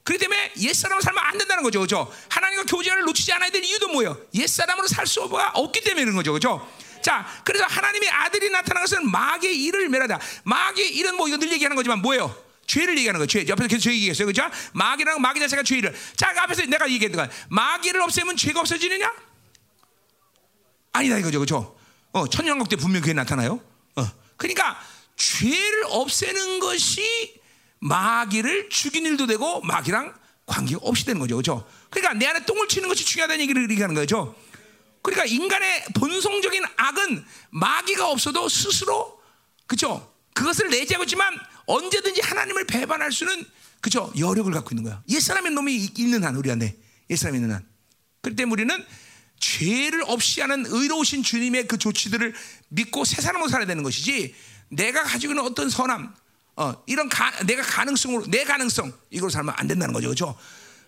그렇기 0.03 0.19
때문에 0.19 0.53
옛사람으로 0.59 1.03
살면 1.03 1.23
안 1.23 1.37
된다는 1.37 1.63
거죠. 1.63 1.81
그죠? 1.81 2.11
하나님과 2.31 2.65
교제를 2.65 3.03
놓치지 3.03 3.33
않아야 3.35 3.51
될 3.51 3.63
이유도 3.65 3.89
뭐예요? 3.89 4.19
옛사람으로 4.35 4.87
살 4.89 5.07
수가 5.07 5.51
없기 5.55 5.83
때문에 5.83 6.05
그런 6.05 6.17
거죠. 6.17 6.33
그죠? 6.33 6.67
자, 7.03 7.27
그래서 7.45 7.65
하나님의 7.67 8.09
아들이 8.09 8.49
나타난 8.49 8.83
것은 8.83 9.11
마귀의 9.11 9.63
일을 9.65 9.89
멸하다. 9.89 10.19
마귀의 10.45 10.97
일은 10.97 11.17
뭐 11.17 11.29
이거 11.29 11.37
늘 11.37 11.53
얘기하는 11.53 11.77
거지만 11.77 12.01
뭐예요? 12.01 12.50
죄를 12.71 12.97
얘기하는 12.99 13.19
거예요. 13.19 13.27
죄. 13.27 13.47
옆에서 13.49 13.69
계속 13.69 13.83
죄 13.83 13.93
얘기했어요. 13.93 14.27
그죠? 14.27 14.49
마귀랑 14.75 15.21
마귀 15.21 15.41
자체가 15.41 15.65
죄를. 15.65 15.93
자, 16.15 16.33
그 16.33 16.39
앞에서 16.41 16.65
내가 16.67 16.89
얘기했던 16.89 17.27
거 17.27 17.35
마귀를 17.49 18.01
없애면 18.03 18.37
죄가 18.37 18.61
없어지느냐? 18.61 19.13
아니다 20.93 21.19
이거죠. 21.19 21.41
그죠? 21.41 21.77
어, 22.13 22.29
천년왕국 22.29 22.69
때 22.69 22.77
분명 22.77 23.01
그게 23.01 23.13
나타나요. 23.13 23.61
어. 23.97 24.07
그러니까 24.37 24.81
죄를 25.17 25.85
없애는 25.89 26.61
것이 26.61 27.41
마귀를 27.81 28.69
죽인 28.71 29.05
일도 29.05 29.27
되고 29.27 29.61
마귀랑 29.63 30.15
관계가 30.47 30.81
없이 30.83 31.05
되는 31.05 31.21
거죠. 31.21 31.37
그죠? 31.37 31.69
그러니까 31.91 32.15
내 32.15 32.27
안에 32.27 32.45
똥을 32.45 32.69
치는 32.69 32.89
것이 32.89 33.05
중요하다는 33.05 33.41
얘기를 33.43 33.69
얘기하는 33.71 33.95
거죠. 33.97 34.37
그러니까 35.03 35.25
인간의 35.25 35.87
본성적인 35.95 36.63
악은 36.77 37.25
마귀가 37.51 38.09
없어도 38.09 38.49
스스로 38.49 39.21
그죠? 39.67 40.13
그것을 40.35 40.69
내재하고 40.69 41.05
있지만 41.05 41.37
언제든지 41.71 42.21
하나님을 42.23 42.65
배반할 42.67 43.13
수는 43.13 43.45
그죠? 43.81 44.13
여력을 44.19 44.53
갖고 44.53 44.71
있는 44.73 44.85
거야. 44.85 45.03
옛사람의 45.09 45.53
놈이 45.53 45.91
있는 45.97 46.25
한 46.25 46.37
우리 46.37 46.51
안에 46.51 46.77
옛사람이 47.09 47.39
있는 47.39 47.55
한. 47.55 47.67
때문에 48.23 48.53
우리는 48.53 48.87
죄를 49.39 50.03
없이 50.07 50.43
하는 50.43 50.67
의로우신 50.67 51.23
주님의 51.23 51.67
그 51.67 51.79
조치들을 51.79 52.35
믿고 52.69 53.05
새 53.05 53.23
사람으로 53.23 53.49
살아야 53.49 53.67
되는 53.67 53.83
것이지 53.83 54.35
내가 54.69 55.03
가지고 55.03 55.33
있는 55.33 55.45
어떤 55.45 55.71
선함 55.71 56.15
어, 56.57 56.83
이런 56.87 57.09
가, 57.09 57.31
내가 57.45 57.63
가능성으로 57.63 58.27
내 58.27 58.45
가능성 58.45 58.93
이걸 59.11 59.31
살면 59.31 59.55
안 59.57 59.67
된다는 59.67 59.95
거죠. 59.95 60.09
그렇죠? 60.09 60.39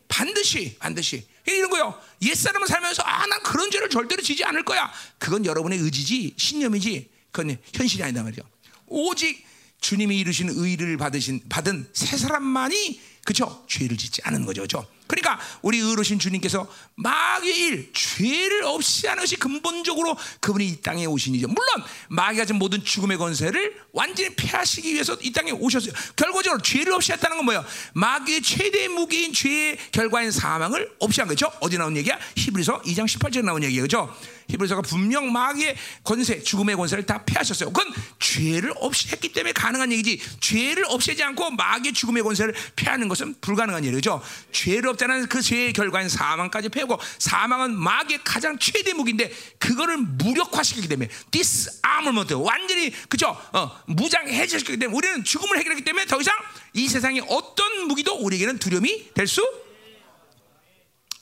반드시 0.09 0.77
반드시 0.79 1.27
이런 1.47 1.71
거요. 1.71 1.99
옛사람을 2.21 2.69
살면서 2.69 3.03
아 3.05 3.27
난 3.27 3.43
그런 3.43 3.71
죄를 3.71 3.89
절대로 3.89 4.21
지지 4.21 4.45
않을 4.45 4.65
거야. 4.65 4.93
그건 5.19 5.47
여러분의 5.47 5.79
의지지 5.79 6.35
신념이지 6.37 7.11
그건 7.31 7.57
현실이 7.73 8.03
아니다 8.03 8.23
말이죠. 8.23 8.43
오직 8.87 9.47
주님이 9.83 10.19
이루신 10.21 10.49
의를 10.55 10.97
받으신 10.97 11.43
받은 11.49 11.91
새 11.93 12.17
사람만이 12.17 13.01
그죠 13.25 13.65
죄를 13.69 13.97
짓지 13.97 14.21
않은 14.25 14.47
거죠, 14.47 14.63
그죠? 14.63 14.87
그러니까 15.07 15.39
우리 15.61 15.79
의로신 15.79 16.19
주님께서 16.19 16.67
마귀의 16.95 17.59
일, 17.59 17.93
죄를 17.93 18.65
없이 18.65 19.07
하는 19.07 19.23
것이 19.23 19.37
근본적으로 19.37 20.17
그분이 20.41 20.67
이 20.67 20.81
땅에 20.81 21.05
오신 21.05 21.35
이죠. 21.35 21.49
물론 21.49 21.85
마귀가 22.09 22.47
진 22.47 22.57
모든 22.57 22.83
죽음의 22.83 23.19
권세를 23.19 23.77
완전히 23.93 24.35
폐하시기 24.35 24.95
위해서 24.95 25.15
이 25.21 25.31
땅에 25.31 25.51
오셨어요. 25.51 25.93
결과적으로 26.17 26.63
죄를 26.63 26.95
없이 26.95 27.13
했다는 27.13 27.37
건 27.37 27.45
뭐예요? 27.45 27.65
마귀의 27.93 28.41
최대 28.41 28.89
무기인 28.89 29.35
죄의 29.35 29.77
결과인 29.93 30.31
사망을 30.31 30.91
없이 30.99 31.21
한 31.21 31.29
거죠. 31.29 31.53
어디 31.61 31.77
나온 31.77 31.95
얘기야? 31.97 32.19
히브리서 32.37 32.83
2장 32.83 33.05
18절에 33.07 33.45
나온 33.45 33.63
얘기예요, 33.63 33.83
그죠? 33.83 34.17
히브리서가 34.49 34.83
분명 34.83 35.33
마귀의 35.33 35.77
권세, 36.05 36.43
죽음의 36.43 36.77
권세를 36.77 37.05
다 37.07 37.25
폐하셨어요. 37.25 37.73
그건 37.73 37.93
죄를 38.19 38.73
없이 38.77 39.09
했기 39.11 39.33
때문에 39.33 39.53
가능한 39.53 39.93
얘기지. 39.93 40.21
죄를 40.41 40.85
없애지 40.87 41.23
않고 41.23 41.51
마귀의 41.53 41.93
죽음의 41.93 42.23
권세를 42.23 42.55
폐하는 42.77 43.09
것은 43.09 43.35
불가능한 43.41 43.85
일이죠. 43.85 44.23
죄를 44.53 44.89
없다는 44.91 45.27
그 45.29 45.43
죄의 45.43 45.73
결과인 45.73 46.09
사망까지 46.09 46.69
폐하고 46.69 46.99
사망은 47.19 47.77
마귀의 47.77 48.21
가장 48.25 48.59
최대 48.59 48.93
무기인데 48.93 49.33
그거를 49.59 49.97
무력화시키기 49.97 50.89
때문에 50.89 51.09
disarmament 51.31 52.35
완전히 52.35 52.91
그죠? 53.09 53.37
어, 53.53 53.71
무장해제시키기 53.87 54.79
때문에 54.79 54.97
우리는 54.97 55.25
죽음을 55.25 55.59
해결했기 55.59 55.85
때문에 55.85 56.07
더 56.07 56.21
이상 56.21 56.35
이 56.75 56.89
세상의 56.89 57.25
어떤 57.29 57.87
무기도 57.89 58.15
우리에게는 58.15 58.59
두려움이 58.59 59.15
될 59.15 59.27
수 59.27 59.43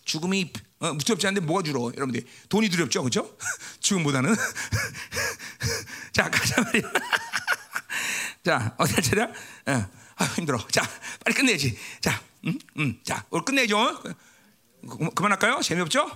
죽음이 0.04 0.52
어, 0.80 0.96
두렵지 0.96 1.26
않은데 1.26 1.46
뭐가 1.46 1.62
두려워? 1.62 1.92
여러분들 1.94 2.24
돈이 2.48 2.68
두렵죠, 2.70 3.02
그렇죠? 3.02 3.36
죽음보다는 3.80 4.34
자 6.12 6.30
가자 6.30 6.62
말이야. 6.62 6.82
자 8.44 8.74
어디 8.78 8.94
할 8.94 9.02
차례야? 9.02 9.24
어, 9.66 9.90
아 10.16 10.24
힘들어. 10.36 10.58
자 10.68 10.82
빨리 11.24 11.34
끝내야지. 11.36 11.78
자, 12.00 12.22
음, 12.46 12.58
음, 12.78 13.00
자 13.04 13.24
오늘 13.30 13.44
끝내죠. 13.44 14.02
그, 14.02 15.10
그만할까요? 15.10 15.60
재미없죠? 15.60 16.10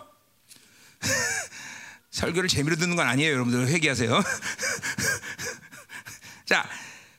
설교를 2.11 2.49
재미로 2.49 2.77
듣는 2.77 2.97
건 2.97 3.07
아니에요, 3.07 3.32
여러분들 3.32 3.69
회개하세요. 3.69 4.23
자. 6.47 6.66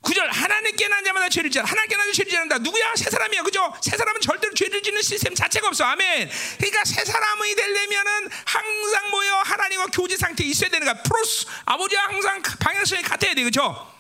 구절 0.06 0.30
하나님께 0.30 0.88
난 0.88 1.03
자마다 1.03 1.27
죄를 1.30 1.49
짓다. 1.49 1.65
하나님께 1.65 1.98
난 1.98 2.14
죄를 2.14 2.30
짓는다. 2.30 2.60
누구야? 2.60 2.94
새 2.95 3.10
사람이야. 3.10 3.41
그죠? 3.41 3.73
새 3.82 3.98
사람은 3.98 4.22
절대로 4.22 4.53
죄를 4.53 4.82
짓는 4.84 5.02
시스템 5.02 5.34
자체가 5.34 5.68
없어. 5.68 5.84
아멘. 5.84 6.30
그러니까 6.60 6.86
새 6.86 7.03
사람이 7.03 7.56
되려면은 7.56 8.30
항상 8.45 9.10
뭐요 9.10 9.34
하나님과 9.45 9.88
교제 9.88 10.15
상태에 10.15 10.48
있어야 10.48 10.69
되는 10.69 10.86
거야. 10.86 11.02
프로스 11.02 11.48
아버지와 11.65 12.03
항상 12.03 12.41
방향성이 12.60 13.02
같아야 13.02 13.34
돼. 13.34 13.44
그죠 13.44 13.95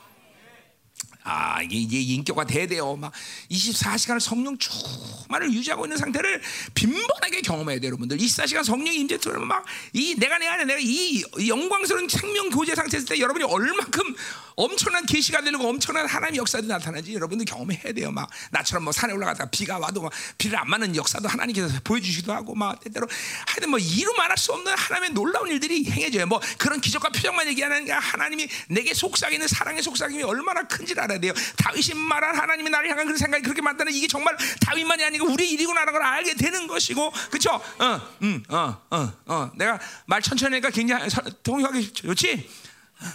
아 1.25 1.59
이게 1.63 1.77
이제 1.77 1.97
인격화 1.97 2.45
돼야 2.45 2.67
돼요. 2.67 2.95
막 2.95 3.11
24시간을 3.49 4.19
성령 4.19 4.55
충만을 4.59 5.51
유지하고 5.51 5.85
있는 5.85 5.97
상태를 5.97 6.39
빈번하게 6.75 7.41
경험해야 7.41 7.79
돼요, 7.79 7.87
여러분들. 7.87 8.17
24시간 8.17 8.63
성령이 8.63 8.99
임재 8.99 9.17
들어오면 9.17 9.47
막이 9.47 10.15
내가 10.19 10.37
내 10.37 10.45
안에 10.47 10.65
내가 10.65 10.79
이 10.79 11.23
영광스러운 11.47 12.07
생명 12.07 12.51
교제 12.51 12.75
상태일 12.75 13.05
때 13.05 13.19
여러분이 13.19 13.43
얼마큼 13.43 14.15
엄청난 14.55 15.05
계시가 15.05 15.41
되고 15.41 15.67
엄청난 15.67 16.07
하나님의 16.07 16.37
역사도 16.39 16.67
나타나지 16.67 17.13
여러분들 17.13 17.45
경험해야 17.45 17.91
돼요. 17.93 18.11
막 18.11 18.29
나처럼 18.51 18.83
뭐 18.83 18.93
산에 18.93 19.11
올라가다 19.13 19.49
비가 19.49 19.79
와도 19.79 20.01
막 20.01 20.11
비를 20.37 20.57
안 20.59 20.69
맞는 20.69 20.95
역사도 20.95 21.27
하나님께서 21.27 21.79
보여주시기도 21.83 22.33
하고 22.33 22.53
막 22.53 22.79
때때로 22.79 23.07
하여튼 23.47 23.69
뭐 23.71 23.79
이루 23.79 24.13
말할 24.13 24.37
수 24.37 24.53
없는 24.53 24.73
하나님의 24.73 25.09
놀라운 25.11 25.49
일들이 25.49 25.89
행해져요. 25.89 26.27
뭐 26.27 26.39
그런 26.59 26.79
기적과 26.79 27.09
표정만 27.09 27.47
얘기하는 27.47 27.85
게 27.85 27.91
하나님이 27.91 28.47
내게 28.69 28.93
속삭이는 28.93 29.47
사랑의 29.47 29.81
속삭임이 29.81 30.21
얼마나 30.23 30.63
큰지를 30.67 31.03
알아 31.03 31.14
야 31.15 31.19
돼요. 31.19 31.33
다윗이 31.57 31.93
말한 31.95 32.37
하나님이 32.37 32.69
나를 32.69 32.89
향한 32.89 33.05
그런 33.05 33.17
생각이 33.17 33.43
그렇게 33.43 33.61
많다는 33.61 33.93
이게 33.93 34.07
정말 34.07 34.35
다윗만이 34.61 35.03
아니고 35.03 35.31
우리 35.31 35.49
일이구나라는 35.51 35.93
걸 35.93 36.03
알게 36.03 36.35
되는 36.35 36.67
것이고 36.67 37.11
그렇죠? 37.29 37.55
어, 37.55 38.01
음, 38.21 38.43
어, 38.49 38.81
어, 38.89 39.13
어. 39.25 39.51
내가 39.55 39.79
말 40.05 40.21
천천히 40.21 40.55
하니까 40.55 40.69
굉장히 40.69 41.09
통역하기 41.43 41.93
좋지? 41.93 42.49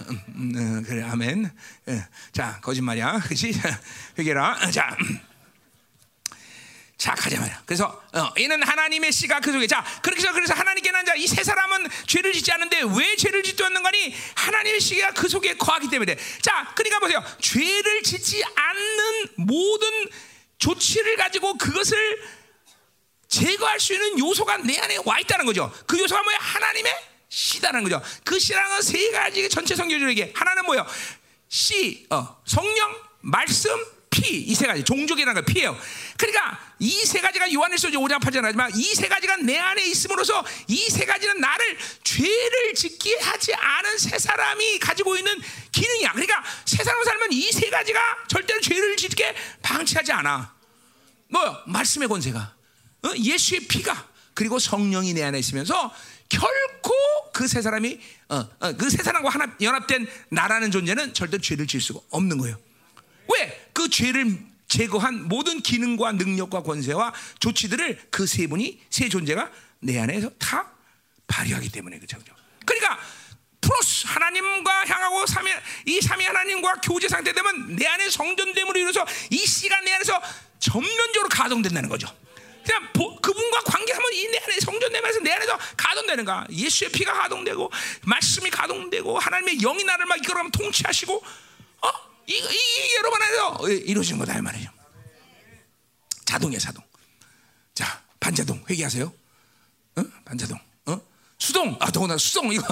음, 0.08 0.20
음, 0.56 0.84
그래 0.86 1.02
아멘. 1.02 1.50
예. 1.88 2.06
자 2.32 2.58
거짓말이야, 2.60 3.20
그렇지? 3.20 3.52
회개라. 4.18 4.70
자. 4.70 4.96
자 7.00 7.14
가자 7.14 7.40
말이야. 7.40 7.62
그래서 7.64 7.86
어, 8.12 8.30
이는 8.36 8.62
하나님의 8.62 9.10
씨가 9.10 9.40
그 9.40 9.50
속에 9.52 9.66
자 9.66 9.82
그렇게 10.02 10.20
해서 10.20 10.32
그래서 10.34 10.52
하나님께 10.52 10.90
난 10.90 11.02
자 11.06 11.14
이 11.16 11.26
세 11.26 11.42
사람은 11.42 11.88
죄를 12.06 12.34
짓지 12.34 12.52
않는데 12.52 12.82
왜 12.94 13.16
죄를 13.16 13.42
짓지 13.42 13.64
않는 13.64 13.82
거니 13.82 14.14
하나님의 14.34 14.80
씨가 14.80 15.12
그 15.14 15.26
속에 15.26 15.56
거하기 15.56 15.88
때문에 15.88 16.14
자 16.42 16.70
그러니까 16.76 16.98
보세요 17.00 17.24
죄를 17.40 18.02
짓지 18.02 18.44
않는 18.54 19.28
모든 19.36 19.88
조치를 20.58 21.16
가지고 21.16 21.56
그것을 21.56 22.22
제거할 23.28 23.80
수 23.80 23.94
있는 23.94 24.18
요소가 24.18 24.58
내 24.58 24.78
안에 24.78 24.98
와 25.06 25.18
있다는 25.20 25.46
거죠. 25.46 25.72
그 25.86 25.98
요소가 25.98 26.22
뭐야 26.22 26.36
하나님의 26.38 26.92
씨다는 27.30 27.82
거죠. 27.84 28.02
그 28.24 28.38
씨라는 28.38 28.70
건세 28.72 29.10
가지 29.12 29.48
전체 29.48 29.74
성경들에게 29.74 30.32
하나는 30.34 30.66
뭐예요? 30.66 30.86
씨, 31.48 32.06
어, 32.10 32.42
성령, 32.44 32.94
말씀, 33.20 33.70
피, 34.20 34.36
이 34.42 34.54
세 34.54 34.66
가지 34.66 34.82
종족이라는 34.84 35.34
거 35.34 35.42
피예요. 35.52 35.78
그러니까 36.16 36.58
이 36.78 37.04
세 37.06 37.20
가지가 37.20 37.52
요한일서 37.52 37.88
5장 37.88 38.20
8절 38.20 38.42
하지만 38.42 38.70
이 38.76 38.94
세 38.94 39.08
가지가 39.08 39.36
내 39.38 39.58
안에 39.58 39.84
있음으로써 39.86 40.44
이 40.68 40.90
세 40.90 41.04
가지는 41.06 41.40
나를 41.40 41.78
죄를 42.04 42.74
짓게 42.74 43.18
하지 43.20 43.54
않은 43.54 43.98
세 43.98 44.18
사람이 44.18 44.78
가지고 44.78 45.16
있는 45.16 45.32
기능이야. 45.72 46.12
그러니까 46.12 46.42
세 46.64 46.82
사람 46.84 47.02
살면 47.04 47.32
이 47.32 47.50
세 47.52 47.70
가지가 47.70 48.00
절대로 48.28 48.60
죄를 48.60 48.96
짓게 48.96 49.34
방치하지 49.62 50.12
않아. 50.12 50.54
뭐 51.28 51.62
말씀의 51.66 52.08
권세가, 52.08 52.54
어? 53.04 53.12
예수의 53.16 53.60
피가 53.68 54.08
그리고 54.34 54.58
성령이 54.58 55.14
내 55.14 55.22
안에 55.22 55.38
있으면서 55.38 55.94
결코 56.28 56.92
그 57.32 57.46
세 57.48 57.62
사람이 57.62 57.98
어, 58.28 58.48
어, 58.60 58.72
그세 58.76 59.02
사람과 59.02 59.30
하나 59.30 59.56
연합된 59.60 60.06
나라는 60.30 60.70
존재는 60.70 61.14
절대 61.14 61.38
죄를 61.38 61.66
지을 61.66 61.80
수가 61.80 62.00
없는 62.10 62.36
거예요. 62.38 62.56
왜? 63.32 63.69
그 63.80 63.88
죄를 63.88 64.38
제거한 64.68 65.26
모든 65.28 65.62
기능과 65.62 66.12
능력과 66.12 66.62
권세와 66.62 67.14
조치들을 67.38 68.08
그 68.10 68.26
세 68.26 68.46
분이 68.46 68.78
세 68.90 69.08
존재가 69.08 69.50
내 69.80 69.98
안에서 69.98 70.28
다 70.38 70.70
발휘하기 71.26 71.70
때문에 71.70 71.98
그렇죠. 71.98 72.18
그러니까 72.66 72.98
플러스 73.60 74.06
하나님과 74.06 74.84
향하고 74.86 75.24
삼위 75.26 75.50
이 75.86 76.00
삼위 76.02 76.24
하나님과 76.26 76.74
교제 76.82 77.08
상태 77.08 77.32
되면 77.32 77.74
내 77.74 77.86
안에 77.86 78.10
성전됨으로 78.10 78.78
인해서 78.78 79.04
이 79.30 79.38
씨가 79.38 79.80
내 79.80 79.92
안에서 79.94 80.20
전면적으로 80.58 81.28
가동된다는 81.30 81.88
거죠. 81.88 82.14
그냥 82.62 82.92
보, 82.92 83.18
그분과 83.20 83.60
관계하면 83.62 84.12
이 84.12 84.26
내 84.30 84.38
안에 84.38 84.60
성전되면서 84.60 85.20
내 85.20 85.32
안에서 85.32 85.58
가동되는 85.76 86.24
가? 86.26 86.46
예수의 86.50 86.92
피가 86.92 87.14
가동되고 87.14 87.70
말씀이 88.02 88.50
가동되고 88.50 89.18
하나님의 89.18 89.56
영이 89.58 89.84
나를 89.84 90.04
막 90.04 90.18
이끌어가면 90.18 90.52
통치하시고 90.52 91.14
어? 91.16 91.22
이, 92.30 92.34
이, 92.34 92.38
이 92.38 92.94
여러분 92.96 93.20
안에서 93.20 93.68
이루어지는 93.68 94.20
거다 94.20 94.38
이 94.38 94.40
말이죠. 94.40 94.70
자동이야 96.24 96.60
자동. 96.60 96.84
자 97.74 98.02
반자동 98.20 98.64
회개하세요. 98.70 99.12
어? 99.96 100.02
반자동. 100.24 100.56
어? 100.86 101.00
수동. 101.38 101.76
아 101.80 101.90
더구나 101.90 102.16
수동 102.16 102.52
이거 102.52 102.64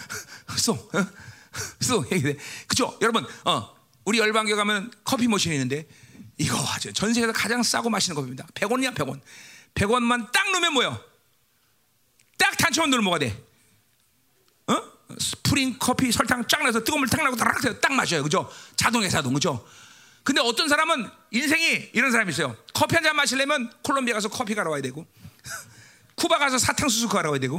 수동. 0.56 0.76
어? 0.78 1.06
수동 1.78 2.06
회개. 2.10 2.38
그죠? 2.66 2.96
여러분 3.02 3.26
어 3.44 3.76
우리 4.04 4.18
열방교 4.18 4.56
가면 4.56 4.90
커피 5.04 5.28
머신이 5.28 5.54
있는데 5.56 5.86
이거 6.38 6.56
아주 6.68 6.90
전 6.94 7.12
세계에서 7.12 7.34
가장 7.34 7.62
싸고 7.62 7.90
맛있는 7.90 8.14
커피입니다. 8.14 8.46
100원이야 8.54 8.94
100원. 8.94 9.20
100원만 9.74 10.32
딱 10.32 10.50
넣으면 10.52 10.72
뭐요? 10.72 10.98
딱 12.38 12.56
단추만 12.56 12.88
넣으면 12.88 13.04
뭐가 13.04 13.18
돼? 13.18 13.38
어? 15.12 15.16
스프링 15.18 15.76
커피 15.78 16.10
설탕 16.12 16.46
쫙 16.48 16.62
넣어서 16.62 16.82
뜨거운 16.82 17.00
물 17.00 17.11
탁 17.11 17.22
나오고 17.22 17.36
딱, 17.36 17.80
딱 17.80 17.92
마셔요. 17.92 18.22
그죠? 18.22 18.50
자동에 18.76 19.08
자동. 19.08 19.34
그죠? 19.34 19.66
근데 20.24 20.40
어떤 20.40 20.68
사람은 20.68 21.10
인생이 21.30 21.90
이런 21.92 22.12
사람이 22.12 22.30
있어요. 22.30 22.56
커피 22.74 22.94
한 22.94 23.02
잔 23.04 23.16
마시려면 23.16 23.72
콜롬비아 23.82 24.14
가서 24.14 24.28
커피 24.28 24.54
가러 24.54 24.70
와야 24.70 24.80
되고 24.80 25.04
쿠바 26.14 26.38
가서 26.38 26.58
사탕수수 26.58 27.08
가러 27.08 27.30
와야 27.30 27.40
되고 27.40 27.56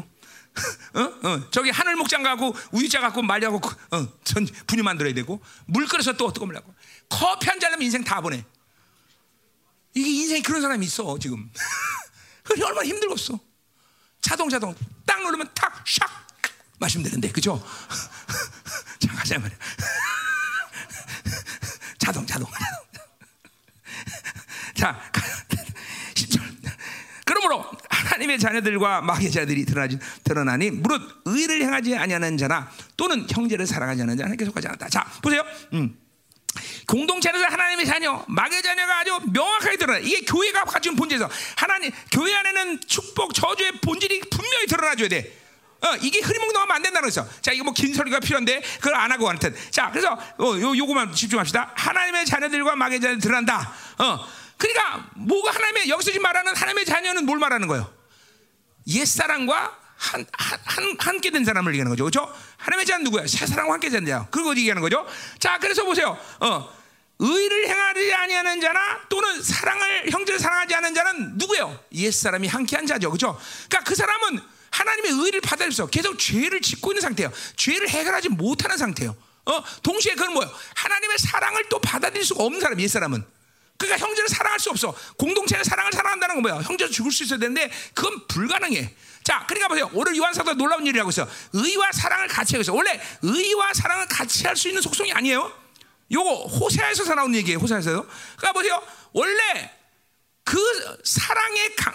어? 0.93 1.01
어. 1.27 1.49
저기 1.51 1.69
하늘 1.71 1.95
목장 1.97 2.23
가고 2.23 2.55
우유자 2.71 3.01
갖고 3.01 3.21
말려고 3.21 3.59
어. 3.91 4.07
전 4.23 4.45
분유 4.67 4.83
만들어야 4.83 5.13
되고 5.13 5.41
물 5.65 5.87
끓여서 5.87 6.13
또 6.13 6.31
뜨거운 6.31 6.47
물 6.49 6.57
하고 6.57 6.73
커피 7.09 7.47
한 7.49 7.59
잔 7.59 7.73
하면 7.73 7.83
인생 7.83 8.03
다 8.03 8.21
보내. 8.21 8.45
이게 9.95 10.09
인생에 10.09 10.41
그런 10.41 10.61
사람이 10.61 10.85
있어 10.85 11.17
지금. 11.19 11.51
그게 12.43 12.63
얼마나 12.63 12.87
힘들겠어. 12.87 13.39
자동 14.21 14.49
자동 14.49 14.73
딱 15.05 15.21
누르면 15.21 15.49
탁 15.53 15.83
샥 15.85 16.07
마시면 16.83 17.05
되는데 17.05 17.31
그죠? 17.31 17.63
자 18.99 19.13
가자 19.13 19.39
말이야. 19.39 19.57
자동 21.97 22.25
자동 22.25 22.49
자 24.75 24.99
10절. 26.13 26.41
그러므로 27.25 27.65
하나님의 27.89 28.37
자녀들과 28.37 29.01
마귀의 29.01 29.31
자들이 29.31 29.65
드러나지, 29.65 29.97
드러나니 30.23 30.71
무릇 30.71 31.01
의를 31.25 31.61
행하지 31.61 31.95
아니하는 31.95 32.37
자나 32.37 32.69
또는 32.97 33.25
형제를 33.29 33.65
사랑하지 33.65 34.01
않는 34.01 34.17
자는 34.17 34.25
하나님께 34.25 34.45
속하지 34.45 34.67
않았다. 34.67 34.89
자 34.89 35.05
보세요. 35.21 35.43
음. 35.73 35.97
공동체 36.85 37.29
안에서 37.29 37.45
하나님의 37.45 37.85
자녀, 37.85 38.23
마귀의 38.27 38.61
자녀가 38.61 38.99
아주 38.99 39.19
명확하게 39.31 39.77
드러나. 39.77 39.99
이게 39.99 40.21
교회가 40.21 40.65
가진 40.65 40.95
본질에서 40.95 41.29
하나님 41.55 41.91
교회 42.11 42.35
안에는 42.35 42.81
축복, 42.85 43.33
저주의 43.33 43.71
본질이 43.79 44.19
분명히 44.29 44.67
드러나줘야 44.67 45.07
돼. 45.07 45.42
어, 45.83 45.97
이게 46.01 46.19
흐리멍 46.21 46.53
넘으면 46.53 46.75
안 46.75 46.81
된다는 46.81 47.07
거죠. 47.07 47.29
자, 47.41 47.51
이거 47.51 47.65
뭐긴 47.65 47.93
소리가 47.93 48.19
필요한데 48.19 48.61
그걸 48.77 48.95
안 48.95 49.11
하고 49.11 49.27
하여튼. 49.27 49.53
자, 49.69 49.89
그래서 49.91 50.13
어, 50.13 50.45
요 50.59 50.77
요거만 50.77 51.13
집중합시다. 51.13 51.73
하나님의 51.75 52.25
자녀들과 52.25 52.75
마귀의 52.75 53.01
자녀들 53.01 53.21
드러난다. 53.21 53.73
어, 53.97 54.25
그러니까 54.57 55.09
뭐가 55.15 55.51
하나님의 55.51 55.89
여기서 55.89 56.11
지금 56.11 56.23
말하는 56.23 56.55
하나님의 56.55 56.85
자녀는 56.85 57.25
뭘 57.25 57.37
말하는 57.37 57.67
거예요? 57.67 57.91
옛사랑과 58.87 59.77
한, 59.97 60.25
한, 60.31 60.95
함께 60.99 61.31
된 61.31 61.43
사람을 61.43 61.73
얘기하는 61.73 61.89
거죠. 61.89 62.05
그죠? 62.05 62.33
하나님의 62.57 62.85
자는 62.85 63.03
누구야? 63.03 63.27
새 63.27 63.45
사랑과 63.45 63.73
함께 63.73 63.89
된 63.89 64.05
자. 64.05 64.27
그걸 64.31 64.57
얘기하는 64.57 64.81
거죠. 64.81 65.05
자, 65.39 65.57
그래서 65.59 65.83
보세요. 65.83 66.17
어, 66.39 66.69
의를 67.19 67.67
행하지 67.67 68.13
아니하는 68.13 68.61
자나 68.61 68.99
또는 69.09 69.41
사랑을 69.41 70.11
형제를 70.11 70.39
사랑하지 70.39 70.75
않는 70.75 70.93
자는 70.93 71.37
누구예요? 71.37 71.77
옛 71.93 72.11
사람이 72.11 72.47
함께한 72.47 72.87
자죠. 72.87 73.11
그죠? 73.11 73.39
그러니까 73.69 73.89
그 73.89 73.95
사람은 73.95 74.52
하나님의 74.73 75.11
의를 75.11 75.39
받아들여서 75.41 75.87
계속 75.87 76.17
죄를 76.17 76.61
짓고 76.61 76.91
있는 76.91 77.01
상태예요. 77.01 77.31
죄를 77.55 77.87
해결하지 77.89 78.29
못하는 78.29 78.75
상태예요. 78.77 79.15
어, 79.45 79.63
동시에 79.83 80.15
그건 80.15 80.33
뭐예요? 80.33 80.51
하나님의 80.75 81.17
사랑을 81.19 81.63
또 81.69 81.79
받아들일 81.79 82.25
수가 82.25 82.43
없는 82.43 82.59
사람, 82.59 82.79
옛사람은. 82.79 83.23
그러니까 83.77 84.05
형제를 84.05 84.29
사랑할 84.29 84.59
수 84.59 84.69
없어. 84.71 84.95
공동체의 85.17 85.63
사랑을 85.63 85.91
사랑한다는 85.91 86.35
건 86.35 86.41
뭐야? 86.43 86.61
형제도 86.63 86.89
죽을 86.91 87.11
수 87.11 87.23
있어야 87.23 87.37
되는데 87.37 87.69
그건 87.93 88.25
불가능해. 88.27 88.95
자, 89.23 89.45
그러니까 89.47 89.67
보세요. 89.67 89.89
오늘 89.93 90.15
요한사도 90.17 90.53
놀라운 90.55 90.85
일을 90.87 90.99
하고 91.01 91.09
있어. 91.09 91.27
의와 91.53 91.91
사랑을 91.91 92.27
같이 92.27 92.55
하고 92.55 92.61
있어. 92.61 92.73
원래 92.73 92.99
의와 93.21 93.73
사랑을 93.73 94.07
같이 94.07 94.45
할 94.47 94.55
수 94.55 94.69
있는 94.69 94.81
속성이 94.81 95.11
아니에요. 95.13 95.51
요거 96.11 96.45
호세아에서 96.47 97.13
나오는 97.13 97.35
얘기예요. 97.35 97.59
호세아에서. 97.59 98.05
그러니까 98.37 98.51
보세요. 98.53 98.81
원래 99.13 99.71
그 100.43 100.59
사랑의 101.03 101.75
강, 101.75 101.93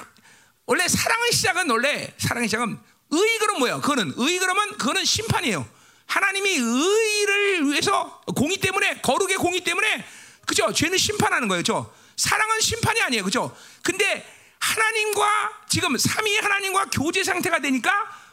원래 0.68 0.86
사랑의 0.86 1.32
시작은 1.32 1.70
원래 1.70 2.14
사랑의 2.18 2.46
시작은 2.46 2.78
의 3.10 3.38
그럼 3.38 3.58
뭐예요? 3.60 3.80
그거는 3.80 4.12
의 4.18 4.38
그러면 4.38 4.76
그거는 4.76 5.02
심판이에요. 5.02 5.66
하나님이 6.04 6.50
의를 6.50 7.70
위해서 7.70 8.20
공의 8.36 8.58
때문에 8.58 9.00
거룩의 9.00 9.38
공의 9.38 9.64
때문에 9.64 10.04
그죠? 10.46 10.70
죄는 10.70 10.98
심판하는 10.98 11.48
거예요. 11.48 11.62
저 11.62 11.90
사랑은 12.16 12.60
심판이 12.60 13.00
아니에요. 13.00 13.24
그죠? 13.24 13.56
근데 13.82 14.30
하나님과 14.58 15.52
지금 15.70 15.96
삼위 15.96 16.36
하나님과 16.36 16.90
교제 16.92 17.24
상태가 17.24 17.60
되니까 17.60 17.90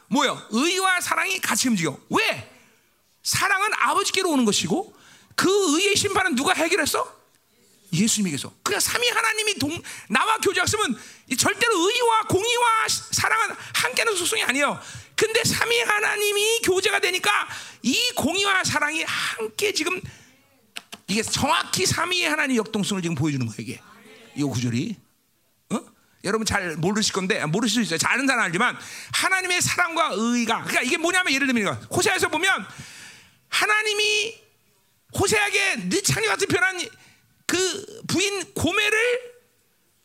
뭐요? 0.08 0.46
의와 0.52 1.00
사랑이 1.00 1.40
같이 1.40 1.70
움직여. 1.70 1.98
왜? 2.10 2.52
사랑은 3.24 3.70
아버지께로 3.76 4.30
오는 4.30 4.44
것이고 4.44 4.94
그 5.38 5.50
의의 5.78 5.96
심판은 5.96 6.36
누가 6.36 6.54
해결했어? 6.54 7.15
예수님에게서. 7.96 8.52
그냥 8.64 8.80
삼위 8.80 9.10
하나님이 9.10 9.56
동, 9.56 9.82
나와 10.10 10.38
교제했으면 10.38 11.00
절대로 11.38 11.74
의와 11.74 12.22
공의와 12.30 12.88
사랑은 13.12 13.56
함께하는 13.74 14.16
소송이 14.16 14.44
아니에요. 14.44 14.80
근데 15.16 15.44
삼위 15.44 15.80
하나님이 15.82 16.62
교제가 16.62 17.00
되니까 17.00 17.48
이 17.82 18.12
공의와 18.16 18.64
사랑이 18.64 19.04
함께 19.04 19.72
지금 19.74 20.02
이게 21.08 21.22
정확히 21.22 21.86
삼위의 21.86 22.30
하나님 22.30 22.58
역동성을 22.58 23.02
지금 23.02 23.16
보여주는 23.16 23.46
거예요. 23.46 23.58
이게 23.60 23.80
이 24.36 24.44
구절이. 24.44 24.96
어? 25.72 25.80
여러분 26.24 26.46
잘 26.46 26.76
모르실 26.78 27.14
건데 27.14 27.46
모르실 27.46 27.76
수 27.76 27.82
있어요. 27.82 27.98
잘 27.98 28.14
아는 28.14 28.28
사람 28.28 28.46
알지만 28.46 28.78
하나님의 29.14 29.62
사랑과 29.62 30.10
의가 30.14 30.64
그러니까 30.64 30.82
이게 30.82 30.98
뭐냐면 30.98 31.34
예를 31.34 31.48
들면 31.48 31.88
호세아에서 31.92 32.30
보면 32.30 32.66
하나님이 33.50 34.36
호세에게 35.18 35.76
네 35.90 36.02
창녀 36.02 36.28
같은 36.30 36.48
변한 36.48 36.80
그 37.46 38.04
부인 38.08 38.54
고매를 38.54 39.36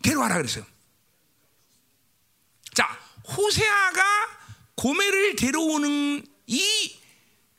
데려와라 0.02 0.36
그랬어요. 0.36 0.64
자, 2.74 2.86
호세아가 3.36 4.02
고매를 4.74 5.36
데려오는 5.36 6.26
이 6.46 6.96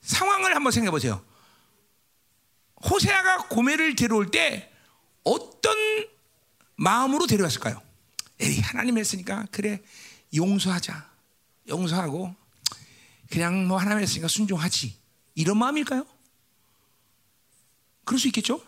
상황을 0.01 0.55
한번 0.55 0.71
생각해 0.71 0.91
보세요. 0.91 1.23
호세아가 2.89 3.47
고매를 3.47 3.95
데려올 3.95 4.31
때 4.31 4.71
어떤 5.23 5.75
마음으로 6.75 7.27
데려왔을까요? 7.27 7.81
에이, 8.39 8.59
하나님 8.59 8.97
했으니까 8.97 9.45
그래 9.51 9.81
용서하자. 10.35 11.11
용서하고 11.67 12.35
그냥 13.29 13.67
뭐 13.67 13.77
하나님 13.77 14.01
했으니까 14.01 14.27
순종하지. 14.27 14.99
이런 15.35 15.57
마음일까요? 15.57 16.05
그럴 18.03 18.19
수 18.19 18.27
있겠죠? 18.27 18.61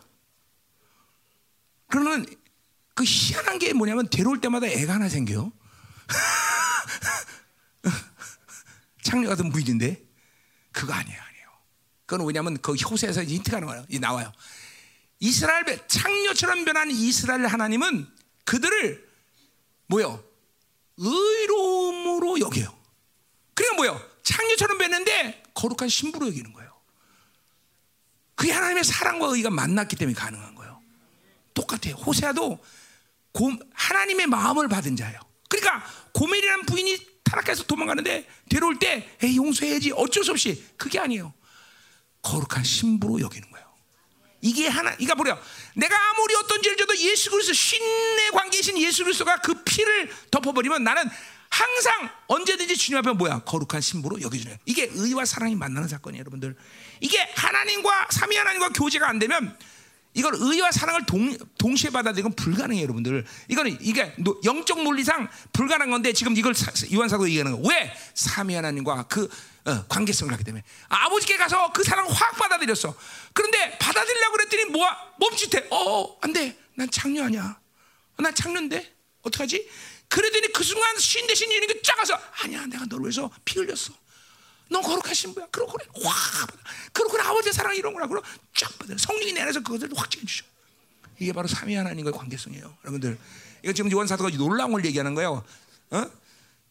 그러면 1.94 2.26
그 2.96 3.04
희한한 3.06 3.60
게 3.60 3.72
뭐냐면 3.72 4.10
데려올 4.10 4.42
때마다 4.42 4.66
애가 4.66 4.96
하나 4.96 5.08
생겨요. 5.08 5.54
창녀 9.04 9.30
같은 9.30 9.52
부인인데 9.52 10.04
그거 10.72 10.92
아니에요, 10.92 11.22
아니에요. 11.22 11.48
그건 12.08 12.26
왜냐하면 12.26 12.60
그 12.64 12.74
호세에서 12.74 13.24
힌트가 13.24 13.60
나와요. 13.60 13.86
나와요. 14.00 14.32
이스라엘 15.20 15.88
창녀처럼 15.88 16.66
변한 16.66 16.90
이스라엘 16.90 17.46
하나님은 17.46 18.08
그들을 18.46 19.08
뭐요? 19.86 20.24
의로움으로 20.98 22.40
여겨요. 22.40 22.76
그러니까 23.54 23.76
뭐요? 23.76 24.02
창녀처럼 24.24 24.80
변했는데 24.80 25.44
거룩한 25.54 25.90
신부로 25.90 26.26
여기는 26.26 26.54
거예요. 26.54 26.74
그게 28.34 28.52
하나님의 28.52 28.84
사랑과 28.84 29.28
의가 29.28 29.52
만났기 29.52 29.96
때문에 29.96 30.16
가능한 30.16 30.56
거예요. 30.56 30.63
똑같아요. 31.54 31.96
호세아도 31.96 32.64
하나님의 33.74 34.28
마음을 34.28 34.68
받은 34.68 34.96
자예요. 34.96 35.20
그러니까 35.50 35.84
고멜이라는 36.14 36.66
부인이 36.66 36.98
타락해서 37.24 37.64
도망가는데 37.64 38.28
데려올 38.50 38.78
때 38.78 39.10
에이 39.22 39.38
용서해야지 39.38 39.92
어쩔 39.96 40.24
수 40.24 40.32
없이 40.32 40.64
그게 40.78 41.00
아니에요. 41.00 41.34
거룩한 42.22 42.64
신부로 42.64 43.20
여기는 43.20 43.52
거예요. 43.52 43.64
이게 44.42 44.68
하나, 44.68 44.94
이가 45.00 45.16
뭐냐? 45.16 45.40
내가 45.76 46.10
아무리 46.10 46.36
어떤 46.36 46.62
죄를 46.62 46.78
져도 46.78 46.98
예수 46.98 47.32
그리스도 47.32 47.54
신의 47.54 48.32
관계이신 48.32 48.78
예수 48.78 49.04
그리스도가 49.04 49.38
그 49.38 49.64
피를 49.64 50.12
덮어버리면 50.32 50.84
나는 50.84 51.10
항상 51.50 52.10
언제든지 52.28 52.76
주님 52.76 52.98
앞에 52.98 53.14
뭐야 53.14 53.40
거룩한 53.40 53.80
신부로 53.80 54.20
여겨주는 54.22 54.58
이게 54.66 54.90
의와 54.92 55.24
사랑이 55.26 55.56
만나는 55.56 55.88
사건이에요, 55.88 56.22
여러분들. 56.22 56.58
이게 57.00 57.20
하나님과 57.36 58.08
삼위 58.10 58.36
하나님과 58.36 58.70
교제가 58.70 59.08
안 59.08 59.20
되면 59.20 59.58
이걸 60.14 60.36
의와 60.36 60.72
사랑을 60.72 61.06
동, 61.06 61.36
동시에 61.58 61.90
받아들이건 61.90 62.34
불가능해요, 62.34 62.84
여러분들. 62.84 63.26
이거는 63.48 63.78
이게 63.82 64.16
영적 64.44 64.84
논리상 64.84 65.28
불가능한 65.54 65.90
건데 65.90 66.14
지금 66.14 66.38
이걸 66.38 66.54
요한 66.94 67.10
사도 67.10 67.28
얘기하는 67.28 67.54
거. 67.54 67.70
왜? 67.70 67.96
삼위 68.14 68.54
하나님과 68.56 69.04
그 69.04 69.28
어, 69.66 69.86
관계성을 69.88 70.32
하기 70.34 70.44
때문에 70.44 70.64
아버지께 70.90 71.38
가서 71.38 71.72
그 71.72 71.84
사랑을 71.84 72.12
확 72.12 72.36
받아들였어. 72.38 72.96
그런데 73.34 73.78
받아들이려고 73.80 74.34
그랬더니 74.34 74.66
뭐야? 74.66 74.98
멈칫해. 75.20 75.68
어, 75.72 76.18
안 76.22 76.34
돼. 76.34 76.58
난 76.76 76.90
창녀 76.92 77.24
아니야. 77.24 77.60
난 78.18 78.36
창녀인데 78.36 78.94
어떡하지? 79.24 79.70
그러더니 80.10 80.52
그 80.54 80.64
순간 80.64 80.98
신 81.00 81.26
대신 81.26 81.52
이런 81.52 81.68
게 81.68 81.82
작아서 81.82 82.20
아니야, 82.44 82.66
내가 82.68 82.86
너를 82.86 83.06
위해서 83.06 83.32
피 83.46 83.60
흘렸어. 83.60 83.94
넌 84.74 84.82
거룩하신 84.82 85.34
분야. 85.36 85.48
그러고 85.48 85.74
그래. 85.74 85.86
확 86.04 86.48
받아. 86.48 86.62
그러고 86.92 87.22
아버지의 87.22 87.54
사랑 87.54 87.76
이런 87.76 87.94
거라. 87.94 88.08
그럼 88.08 88.24
쫙 88.56 88.78
받아. 88.80 88.96
성령이 88.98 89.34
내 89.34 89.42
안에서 89.42 89.62
그것을 89.62 89.90
확 89.96 90.10
찍어주셔. 90.10 90.44
이게 91.20 91.32
바로 91.32 91.48
삼위 91.48 91.76
하나님과의 91.76 92.14
관계성이에요. 92.14 92.78
여러분들. 92.84 93.18
이거 93.64 93.72
지금 93.72 93.92
요한 93.92 94.08
사도가 94.08 94.32
놀라운 94.32 94.72
걸 94.72 94.84
얘기하는 94.86 95.14
거예요. 95.14 95.46
어? 95.92 96.12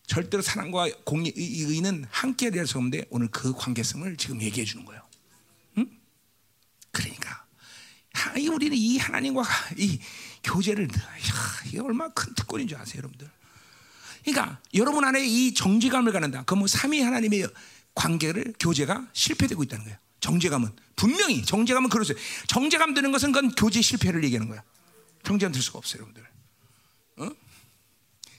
절대로 0.07 0.43
사랑과 0.43 0.89
공의, 1.05 1.33
의는 1.37 2.05
함께 2.11 2.51
될 2.51 2.67
수 2.67 2.77
없는데 2.77 3.07
오늘 3.11 3.29
그 3.29 3.55
관계성을 3.55 4.17
지금 4.17 4.43
얘기해 4.43 4.67
주는 4.67 4.85
거예요. 4.85 5.01
응? 5.79 5.89
그러니까 6.91 7.47
우리는 8.53 8.77
이 8.77 8.99
하나님과 8.99 9.45
이 9.79 10.01
교제를 10.43 10.85
야, 10.85 11.19
이게 11.67 11.81
얼마나 11.81 12.13
큰 12.13 12.35
특권인 12.35 12.67
줄 12.67 12.77
아세요, 12.79 12.99
여러분들? 12.99 13.31
그러니까 14.25 14.61
여러분 14.75 15.05
안에 15.05 15.25
이 15.25 15.55
정죄감을 15.55 16.13
갖는다. 16.13 16.43
그뭐 16.45 16.67
삼위 16.67 17.01
하나님의 17.01 17.49
관계를 17.95 18.55
교제가 18.59 19.07
실패되고 19.12 19.62
있다는 19.65 19.85
거예요. 19.85 19.99
정죄감은 20.21 20.71
분명히 20.97 21.45
정죄감은 21.45 21.91
그러세요. 21.91 22.17
정죄감 22.47 22.95
드는 22.95 23.12
것은 23.12 23.33
그건 23.33 23.55
교제 23.55 23.81
실패를 23.83 24.23
얘기하는 24.25 24.49
거야. 24.49 24.62
정죄감 25.25 25.53
들 25.53 25.61
수가 25.61 25.79
없어요, 25.79 26.03
여러분들. 26.03 26.27
어? 27.17 27.31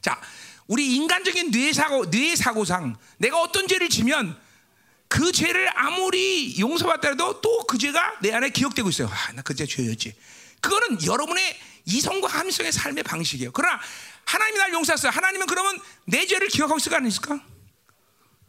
자, 0.02 0.20
우리 0.68 0.96
인간적인 0.96 1.52
뇌 1.52 1.74
사고 1.74 2.10
뇌 2.10 2.36
사고상 2.36 2.96
내가 3.18 3.42
어떤 3.42 3.68
죄를 3.68 3.90
지면 3.90 4.40
그 5.08 5.32
죄를 5.32 5.70
아무리 5.78 6.60
용서받더라도 6.60 7.42
또 7.42 7.54
그 7.68 7.78
죄가 7.78 8.20
내 8.22 8.32
안에 8.32 8.50
기억되고 8.50 8.88
있어요. 8.90 9.10
아, 9.12 9.32
나 9.34 9.42
그죄 9.42 9.66
죄였지. 9.66 10.16
그거는 10.62 11.04
여러분의 11.06 11.58
이성과 11.86 12.28
함성의 12.28 12.72
삶의 12.72 13.04
방식이에요. 13.04 13.52
그러나 13.52 13.80
하나님이 14.26 14.58
날 14.60 14.74
용서했어요. 14.74 15.12
하나님은 15.12 15.48
그러면 15.48 15.80
내 16.06 16.26
죄를 16.28 16.48
기억하고 16.50 16.78
있을까 16.78 16.98
안 16.98 17.08
있을까? 17.08 17.42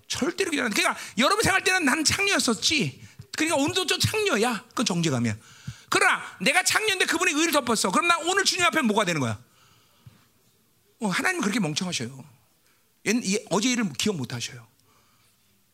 절대로 0.08 0.50
기억 0.50 0.66
안 0.66 0.72
해. 0.72 0.74
그러니까 0.74 1.00
여러분 1.18 1.42
생활 1.42 1.62
때는 1.64 1.84
난 1.84 2.04
창녀였었지. 2.04 3.02
그러니까 3.36 3.56
오늘도 3.56 3.86
저 3.86 3.98
창녀야. 3.98 4.64
그건 4.68 4.84
정죄감이야. 4.86 5.36
그러나 5.90 6.22
내가 6.40 6.62
창녀인데 6.62 7.06
그분이 7.06 7.32
의를 7.32 7.52
덮었어. 7.52 7.90
그럼 7.90 8.08
나 8.08 8.18
오늘 8.18 8.44
주님 8.44 8.64
앞에 8.64 8.82
뭐가 8.82 9.04
되는 9.04 9.20
거야? 9.20 9.40
어, 11.00 11.08
하나님 11.08 11.40
그렇게 11.40 11.60
멍청하셔요. 11.60 12.24
어제 13.50 13.70
일을 13.70 13.92
기억 13.92 14.16
못 14.16 14.32
하셔요. 14.32 14.66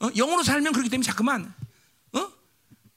어? 0.00 0.10
영으로 0.10 0.42
살면 0.42 0.72
그렇기 0.72 0.90
때문에 0.90 1.06
자꾸만, 1.06 1.54
어? 2.12 2.32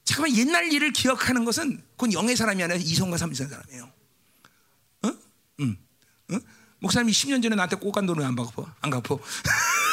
자꾸만 0.06 0.36
옛날 0.36 0.72
일을 0.72 0.92
기억하는 0.92 1.45
것은 1.45 1.84
그건 1.92 2.14
영의 2.14 2.36
사람이 2.36 2.64
아니라 2.64 2.80
이성과 2.80 3.18
삼성 3.18 3.48
사람이에요. 3.48 3.92
어? 5.03 5.12
음. 5.60 5.78
어? 6.32 6.40
목사님이 6.80 7.12
10년 7.12 7.44
전에 7.44 7.56
나한테 7.56 7.76
꽃간 7.76 8.06
돈을 8.06 8.24
안 8.24 8.36
갚어. 8.36 8.74
안 8.82 8.90
갚어. 8.90 9.20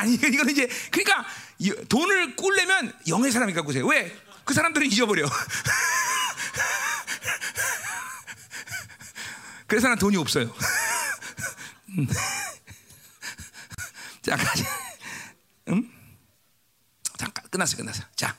아니에요. 0.00 0.26
이거는 0.26 0.52
이제, 0.52 0.68
그러니까 0.90 1.24
돈을 1.88 2.36
꿀려면 2.36 2.92
영의 3.08 3.32
사람이 3.32 3.52
갖고 3.52 3.70
오세요. 3.70 3.86
왜? 3.86 4.16
그 4.44 4.54
사람들은 4.54 4.86
잊어버려. 4.86 5.28
그래서 9.66 9.88
난 9.88 9.98
돈이 9.98 10.16
없어요. 10.16 10.52
자, 14.22 14.36
가자. 14.36 14.64
음? 15.68 15.90
잠깐 17.16 17.44
끝났어, 17.50 17.76
끝났어. 17.76 18.02
자, 18.16 18.36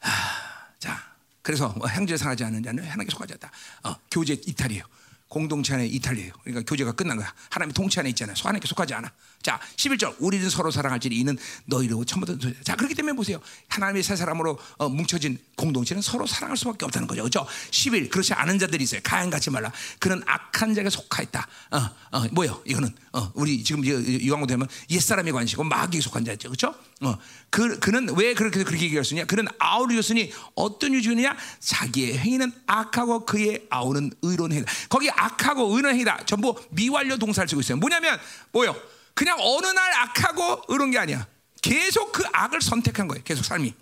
하, 0.00 0.10
자, 0.80 1.14
그래서 1.42 1.68
뭐 1.76 1.88
형제 1.88 2.16
상하지 2.16 2.42
않는 2.44 2.62
자는 2.64 2.82
하나님께 2.82 3.12
속하지 3.12 3.34
않다. 3.34 3.50
어, 3.84 3.94
교제 4.10 4.32
이탈이에요. 4.32 4.84
공동체 5.28 5.74
안에 5.74 5.86
이탈이에요. 5.86 6.32
그러니까 6.42 6.68
교제가 6.68 6.92
끝난 6.92 7.16
거야. 7.16 7.32
하나님의 7.50 7.74
통치 7.74 8.00
안에 8.00 8.08
있잖아요. 8.10 8.34
하나님께 8.38 8.66
속하지 8.66 8.94
않아. 8.94 9.12
자, 9.46 9.60
11절. 9.76 10.16
우리는 10.18 10.50
서로 10.50 10.72
사랑할지니 10.72 11.14
이는 11.14 11.38
너희로 11.66 12.04
처음부터 12.04 12.50
자, 12.64 12.74
그렇기 12.74 12.96
때문에 12.96 13.14
보세요. 13.14 13.40
하나님의 13.68 14.02
새 14.02 14.16
사람으로 14.16 14.58
어, 14.76 14.88
뭉쳐진 14.88 15.38
공동체는 15.54 16.02
서로 16.02 16.26
사랑할 16.26 16.56
수밖에 16.56 16.84
없다는 16.84 17.06
거죠. 17.06 17.22
그렇죠? 17.22 17.46
11. 17.70 18.08
그렇지 18.08 18.34
않은 18.34 18.58
자들이 18.58 18.82
있어요. 18.82 19.00
가양 19.04 19.30
같지 19.30 19.50
말라. 19.50 19.70
그는 20.00 20.20
악한 20.26 20.74
자에게 20.74 20.90
속하였다. 20.90 21.46
어, 21.70 21.78
어, 22.10 22.26
뭐요? 22.32 22.60
이거는 22.64 22.92
어, 23.12 23.30
우리 23.34 23.62
지금 23.62 23.84
이왕고 23.84 24.48
되면 24.48 24.66
옛사람의 24.90 25.32
관시고 25.32 25.62
마귀에 25.62 26.00
속한 26.00 26.24
자죠. 26.24 26.48
그렇죠? 26.48 26.74
어, 27.02 27.16
그, 27.48 27.78
그는 27.78 28.16
왜 28.16 28.34
그렇게 28.34 28.64
그렇게 28.64 28.86
얘기했으냐? 28.86 29.26
그는 29.26 29.46
아우르였으니 29.60 30.32
어떤 30.56 30.92
유주느냐? 30.92 31.36
자기의 31.60 32.18
행위는 32.18 32.50
악하고 32.66 33.24
그의 33.24 33.64
아우는 33.70 34.10
의로운 34.22 34.50
행위다. 34.50 34.72
거기 34.88 35.08
악하고 35.08 35.76
의로운 35.76 35.94
행위다. 35.94 36.24
전부 36.26 36.60
미완료 36.70 37.16
동사를 37.16 37.48
쓰고 37.48 37.60
있어요. 37.60 37.76
뭐냐면 37.76 38.18
뭐요? 38.50 38.74
그냥 39.16 39.38
어느 39.40 39.66
날 39.66 39.92
악하고 39.94 40.62
의로운 40.68 40.92
게 40.92 40.98
아니야. 40.98 41.26
계속 41.62 42.12
그 42.12 42.22
악을 42.32 42.60
선택한 42.60 43.08
거예요. 43.08 43.24
계속 43.24 43.44
삶이. 43.44 43.74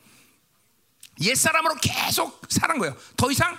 옛 1.23 1.35
사람으로 1.35 1.75
계속 1.83 2.41
살은 2.49 2.79
거예요. 2.79 2.97
더 3.17 3.31
이상 3.31 3.59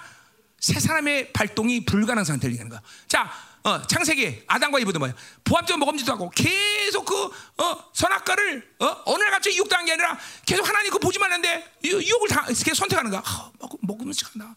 새 0.60 0.80
사람의 0.80 1.34
발동이 1.34 1.86
불가능한 1.86 2.26
상태를 2.26 2.54
얘기하는 2.54 2.70
거야. 2.70 2.82
자, 3.08 3.32
어, 3.64 3.86
창세기 3.86 4.44
아담과 4.48 4.80
이브도 4.80 5.00
뭐야? 5.00 5.14
보합적 5.44 5.78
먹음직도 5.80 6.14
하고 6.14 6.30
계속 6.32 7.06
그 7.06 7.16
어, 7.64 7.92
선악과를 7.94 8.76
어, 8.80 9.02
어느 9.06 9.24
날 9.24 9.32
갑자기 9.32 9.58
유혹당한 9.58 9.86
게 9.86 9.92
아니라 9.92 10.18
계속 10.46 10.68
하나님 10.68 10.92
그 10.92 11.00
보지 11.00 11.20
말는데 11.20 11.74
유혹을 11.84 12.30
다 12.30 12.46
계속 12.46 12.76
선택하는 12.76 13.12
거야. 13.12 13.22
아, 13.26 13.52
먹, 13.60 13.78
먹으면 13.82 14.14
시간다. 14.14 14.56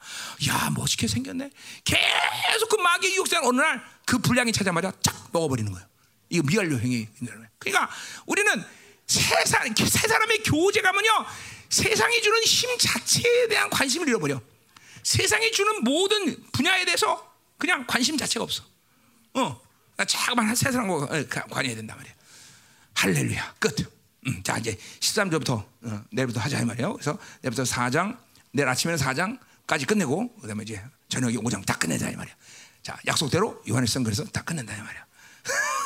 야 0.49 0.71
멋있게 0.75 1.09
생겼네. 1.09 1.51
계속 1.85 2.69
그 2.69 2.77
마귀의 2.77 3.17
유혹상 3.17 3.45
어느 3.45 3.61
날 3.61 3.99
그 4.09 4.17
분량이 4.17 4.53
찾아마자 4.53 4.91
쫙 5.03 5.29
먹어버리는 5.33 5.71
거예요. 5.71 5.87
이거 6.29 6.43
미완료 6.47 6.79
행위. 6.79 7.09
그러니까 7.59 7.91
우리는 8.27 8.65
세, 9.07 9.45
사, 9.45 9.65
세 9.65 10.09
사람의 10.09 10.43
교제감은요 10.43 11.27
세상이 11.69 12.23
주는 12.23 12.43
힘 12.45 12.79
자체에 12.79 13.49
대한 13.49 13.71
관심을 13.71 14.09
잃어버려. 14.09 14.41
세상이 15.03 15.53
주는 15.53 15.85
모든 15.85 16.37
분야에 16.53 16.85
대해서 16.85 17.35
그냥 17.57 17.87
관심 17.87 18.17
자체가 18.17 18.45
없어. 18.45 18.65
어, 19.35 19.61
자그만 20.07 20.55
세 20.55 20.71
사람과 20.71 21.07
관여해야 21.51 21.77
된단 21.77 21.97
말이야. 21.97 22.15
할렐루야. 22.95 23.55
끝. 23.59 23.99
음, 24.27 24.43
자, 24.43 24.59
이제 24.59 24.77
13절부터 25.01 25.65
어, 25.83 26.05
내일부터 26.11 26.41
하자 26.41 26.61
이 26.61 26.65
말이에요. 26.65 26.95
그래서 26.95 27.19
내일부터 27.43 27.63
4장, 27.63 28.19
내일 28.53 28.69
아침에는 28.69 29.03
4장까지 29.03 29.87
끝내고 29.87 30.35
그 30.41 30.49
다음에 30.49 30.65
이제 30.65 30.83
저녁에 31.09 31.35
5장 31.35 31.65
다 31.65 31.75
끝내자 31.79 32.11
이 32.11 32.17
말이야. 32.17 32.35
자, 32.83 32.99
약속대로 33.07 33.63
요한의 33.69 33.87
선 33.87 34.03
그래서 34.03 34.25
다 34.25 34.43
끝낸다 34.43 34.75
이 34.77 34.81
말이야. 34.81 35.07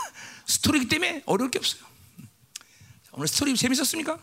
스토리기 0.52 0.88
때문에 0.88 1.22
어려울 1.24 1.50
게 1.50 1.58
없어요. 1.58 1.82
오늘 3.12 3.26
스토리 3.26 3.56
재밌었습니까? 3.56 4.18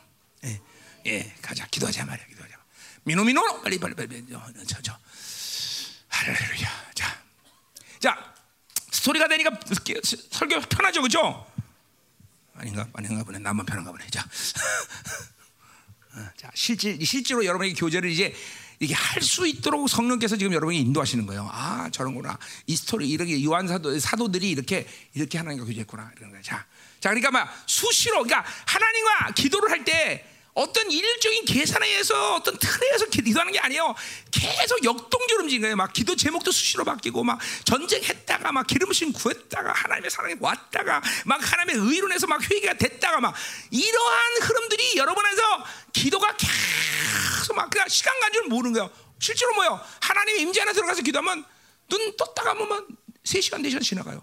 예, 0.45 0.61
예, 1.07 1.35
가자. 1.41 1.65
기도하자 1.67 2.05
말이야. 2.05 2.27
기도하자. 2.27 2.55
민호 3.03 3.23
민호 3.23 3.61
빨리 3.61 3.79
빨리 3.79 3.95
빨리 3.95 4.25
저 4.67 4.81
저. 4.81 4.97
할렐루야. 6.09 6.91
자, 6.93 7.23
자 7.99 8.33
스토리가 8.91 9.27
되니까 9.27 9.59
설교 10.31 10.61
편하죠, 10.69 11.01
그죠? 11.01 11.47
아닌가 12.53 12.87
아닌가 12.93 13.23
보네. 13.23 13.39
나만 13.39 13.65
편한가 13.65 13.91
보네. 13.91 14.05
자, 14.11 14.21
어, 16.13 16.29
자 16.37 16.51
실제 16.53 16.97
실제로 17.03 17.43
여러분에게 17.43 17.73
교제를 17.73 18.09
이제 18.11 18.35
이게 18.79 18.93
할 18.93 19.21
수 19.21 19.45
있도록 19.45 19.89
성령께서 19.89 20.37
지금 20.37 20.53
여러분이 20.53 20.79
인도하시는 20.79 21.25
거예요. 21.25 21.49
아 21.51 21.89
저런구나. 21.91 22.37
이 22.65 22.75
스토리 22.75 23.09
이렇게 23.09 23.43
요한 23.43 23.67
사도 23.67 23.97
사도들이 23.99 24.49
이렇게 24.49 24.87
이렇게 25.13 25.37
하나님과 25.37 25.65
교제했구나 25.65 26.11
이런 26.17 26.31
거야. 26.31 26.41
자, 26.41 26.65
자 26.99 27.09
그러니까 27.09 27.29
막 27.31 27.63
수시로 27.65 28.23
그러니까 28.23 28.43
하나님과 28.65 29.31
기도를 29.35 29.69
할때 29.69 30.25
어떤 30.59 30.91
일적인 30.91 31.45
계산에 31.45 31.87
의해서 31.87 32.35
어떤 32.35 32.57
틀에 32.59 32.87
의해서 32.87 33.05
기도하는 33.05 33.53
게 33.53 33.59
아니에요. 33.59 33.95
계속 34.29 34.83
역동적으로 34.83 35.43
움직이는 35.43 35.61
거예요. 35.67 35.75
막 35.77 35.93
기도 35.93 36.17
제목도 36.17 36.51
수시로 36.51 36.83
바뀌고 36.83 37.23
막 37.23 37.39
전쟁했다가 37.63 38.51
막 38.51 38.67
기름신 38.67 39.13
구했다가 39.13 39.71
하나님의 39.71 40.11
사랑이 40.11 40.35
왔다가 40.37 41.01
막 41.25 41.39
하나님의 41.41 41.89
의론에서 41.89 42.27
막 42.27 42.41
회개가 42.43 42.73
됐다가 42.73 43.21
막 43.21 43.33
이러한 43.71 44.41
흐름들이 44.41 44.97
여러분 44.97 45.25
안에서 45.25 45.41
기도가 45.93 46.35
계속 46.35 47.55
막 47.55 47.69
그냥 47.69 47.87
시간 47.87 48.19
간 48.19 48.29
줄 48.33 48.43
모르는 48.43 48.73
거예요. 48.73 48.91
실제로 49.19 49.53
뭐요? 49.55 49.79
하나님의 50.01 50.41
임재 50.41 50.61
안에 50.61 50.73
들어가서 50.73 51.01
기도하면 51.01 51.45
눈 51.87 52.17
떴다가 52.17 52.53
보면 52.53 52.85
3시간 53.23 53.65
4시간 53.65 53.81
지나가요. 53.81 54.21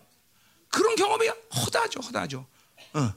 그런 0.69 0.95
경험이 0.97 1.29
허다하죠, 1.55 2.01
허다하죠. 2.01 2.47
어, 2.93 3.15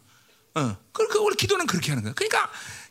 어. 0.55 0.77
그, 0.93 1.07
그 1.09 1.19
우리 1.19 1.35
기도는 1.35 1.67
그렇게 1.67 1.91
하는 1.91 2.03
거야. 2.03 2.13
그러니까 2.13 2.49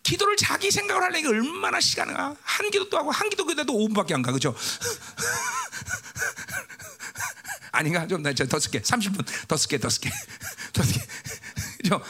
기도를 0.08 0.36
자기 0.36 0.70
생각을 0.70 1.02
하려니까 1.02 1.28
얼마나 1.28 1.80
시간을 1.80 2.14
가? 2.14 2.34
한 2.42 2.70
기도도 2.70 2.96
하고 2.96 3.10
한 3.10 3.28
기도 3.28 3.44
그래도 3.44 3.74
5분밖에 3.74 4.14
안 4.14 4.22
가, 4.22 4.32
그죠? 4.32 4.56
아닌가? 7.72 8.06
좀나더 8.06 8.58
쓸게. 8.58 8.80
30분 8.80 9.26
더 9.46 9.56
쓸게, 9.58 9.76
더 9.78 9.90
쓸게, 9.90 10.10
더 10.72 10.82
쓸게. 10.82 11.06
그죠? 11.82 12.02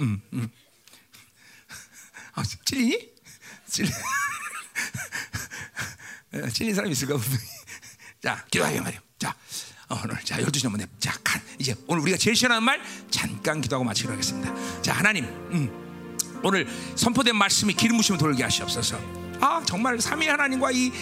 음, 0.00 0.20
음. 0.34 0.50
아, 2.34 2.42
찔리니? 2.66 3.14
찔리. 3.70 3.90
찔린 6.52 6.74
사람 6.74 6.90
있을까? 6.90 7.16
자, 8.22 8.44
기도하여 8.50 8.82
말이요. 8.82 9.00
자, 9.18 9.34
어, 9.88 9.98
오늘 10.04 10.22
자 10.24 10.36
12시 10.38 10.64
넘었네. 10.64 10.86
자, 10.98 11.16
간, 11.24 11.40
이제 11.58 11.74
오늘 11.86 12.02
우리가 12.02 12.18
제일 12.18 12.36
싫어하는 12.36 12.62
말 12.62 12.82
잠깐 13.10 13.62
기도하고 13.62 13.82
마치기로 13.84 14.12
하겠습니다. 14.12 14.82
자, 14.82 14.92
하나님, 14.92 15.24
음, 15.24 15.83
오늘 16.44 16.66
선포된 16.94 17.34
말씀이 17.34 17.72
기름 17.72 17.96
부심을 17.96 18.18
돌게 18.18 18.42
하시옵소서. 18.42 18.98
아, 19.40 19.62
정말 19.64 19.98
삼위 19.98 20.28
하나님과 20.28 20.70
이 20.72 20.92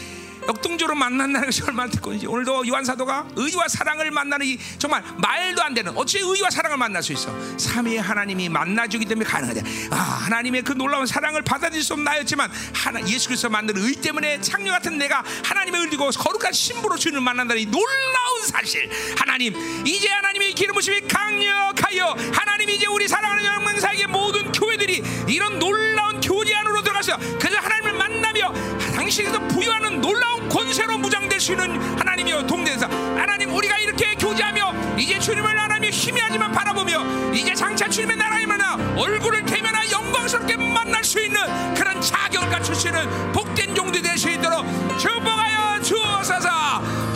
역동적으로 0.49 0.97
만난다는 0.97 1.47
것이 1.47 1.63
얼마나 1.63 1.91
듣고인지. 1.91 2.27
오늘도 2.27 2.67
요한 2.69 2.85
사도가 2.85 3.29
의와 3.37 3.69
사랑을 3.69 4.11
만나는 4.11 4.47
이 4.47 4.59
정말 4.79 5.03
말도 5.19 5.63
안 5.63 5.75
되는 5.75 5.97
어찌 5.97 6.19
의와 6.19 6.51
사랑을 6.51 6.77
만날 6.77 7.03
수 7.03 7.13
있어? 7.13 7.33
삼위의 7.59 8.01
하나님이 8.01 8.49
만나주기 8.49 9.05
때문에 9.05 9.29
가능하다 9.29 9.61
아 9.91 9.97
하나님의 9.97 10.63
그 10.63 10.73
놀라운 10.73 11.07
사랑을 11.07 11.43
받아들일 11.43 11.83
수 11.83 11.93
없는 11.95 12.05
나였지만 12.05 12.51
하나 12.75 13.07
예수 13.07 13.29
그리스도 13.29 13.49
만든 13.51 13.77
의 13.77 13.95
때문에 13.95 14.41
창녀 14.41 14.73
같은 14.73 14.99
내가 14.99 15.23
하나님의 15.45 15.83
의리고 15.83 16.09
거룩한 16.11 16.53
신부로 16.53 16.97
주님을 16.97 17.23
만난다는 17.23 17.63
이 17.63 17.67
놀라운 17.67 18.47
사실. 18.47 18.91
하나님 19.17 19.55
이제 19.87 20.09
하나님의 20.09 20.55
기름 20.55 20.75
부심이 20.75 21.01
강력하여 21.03 22.17
하나님이 22.33 22.77
이제 22.77 22.87
우리 22.87 23.09
사랑하는 23.09 23.45
영맹사에게 23.45 24.07
모든 24.07 24.51
교회들이 24.53 25.03
이런 25.29 25.59
놀라운 25.59 26.21
교제 26.21 26.55
안으로 26.55 26.72
들어가서 27.03 27.19
그래서 27.39 27.59
하나님을 27.59 27.93
만나며 27.95 28.53
당신에서 28.95 29.39
부여하는 29.49 30.01
놀라운 30.01 30.49
권세로 30.49 30.97
있는 30.97 31.81
하나님이여 31.99 32.47
동대에서. 32.47 32.87
하나님 32.87 33.55
우리가 33.55 33.79
이렇게 33.79 34.15
교제하며 34.15 34.97
이제 34.97 35.19
주님을 35.19 35.61
하나님이 35.61 35.91
희미하지만 35.91 36.53
바라보며 36.53 37.33
이제 37.33 37.55
장차 37.55 37.89
주님의 37.89 38.17
나라에 38.17 38.47
만나 38.47 38.75
얼굴을 38.97 39.45
대면하 39.45 39.91
영광스럽게 39.91 40.57
만날 40.57 41.03
수 41.05 41.21
있는 41.21 41.41
그런 41.75 42.01
자격을 42.01 42.49
있는 42.89 43.33
복된 43.33 43.75
종들이 43.75 44.03
될수 44.03 44.31
있도록 44.31 44.65
축복하여 44.99 45.83
주옵소서. 45.83 46.49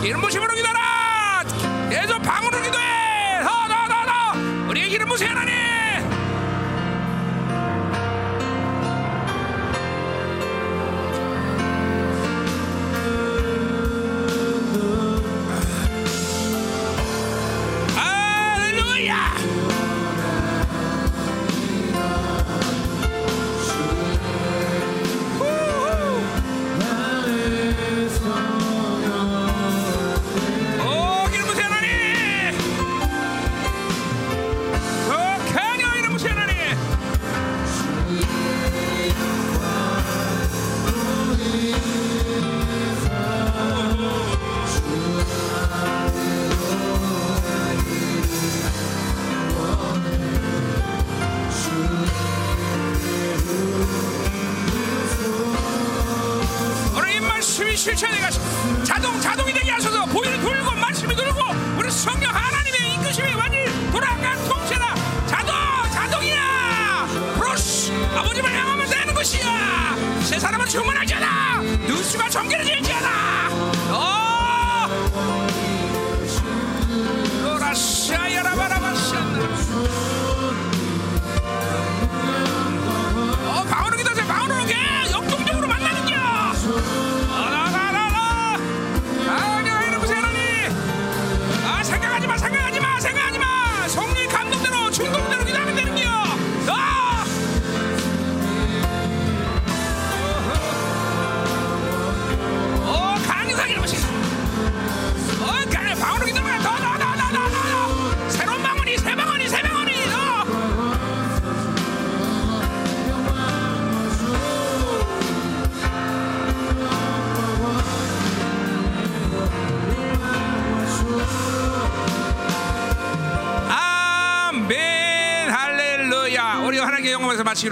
기름 0.01 0.21
부심으로 0.21 0.53
기도하라. 0.53 1.43
계속 1.89 2.21
방으로 2.21 2.61
기도해. 2.61 3.41
더더더더. 3.43 4.69
우리의 4.69 4.89
기름 4.89 5.07
부세 5.07 5.25
하나님 5.25 5.86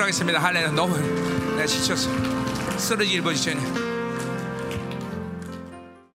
기로 0.06 0.08
하겠습니다. 0.08 0.40
할렐루야. 0.40 0.72
너무 0.72 0.98
내가 1.56 1.66
지쳤어. 1.66 2.09
일보 3.11 3.34
지쳤네 3.34 3.84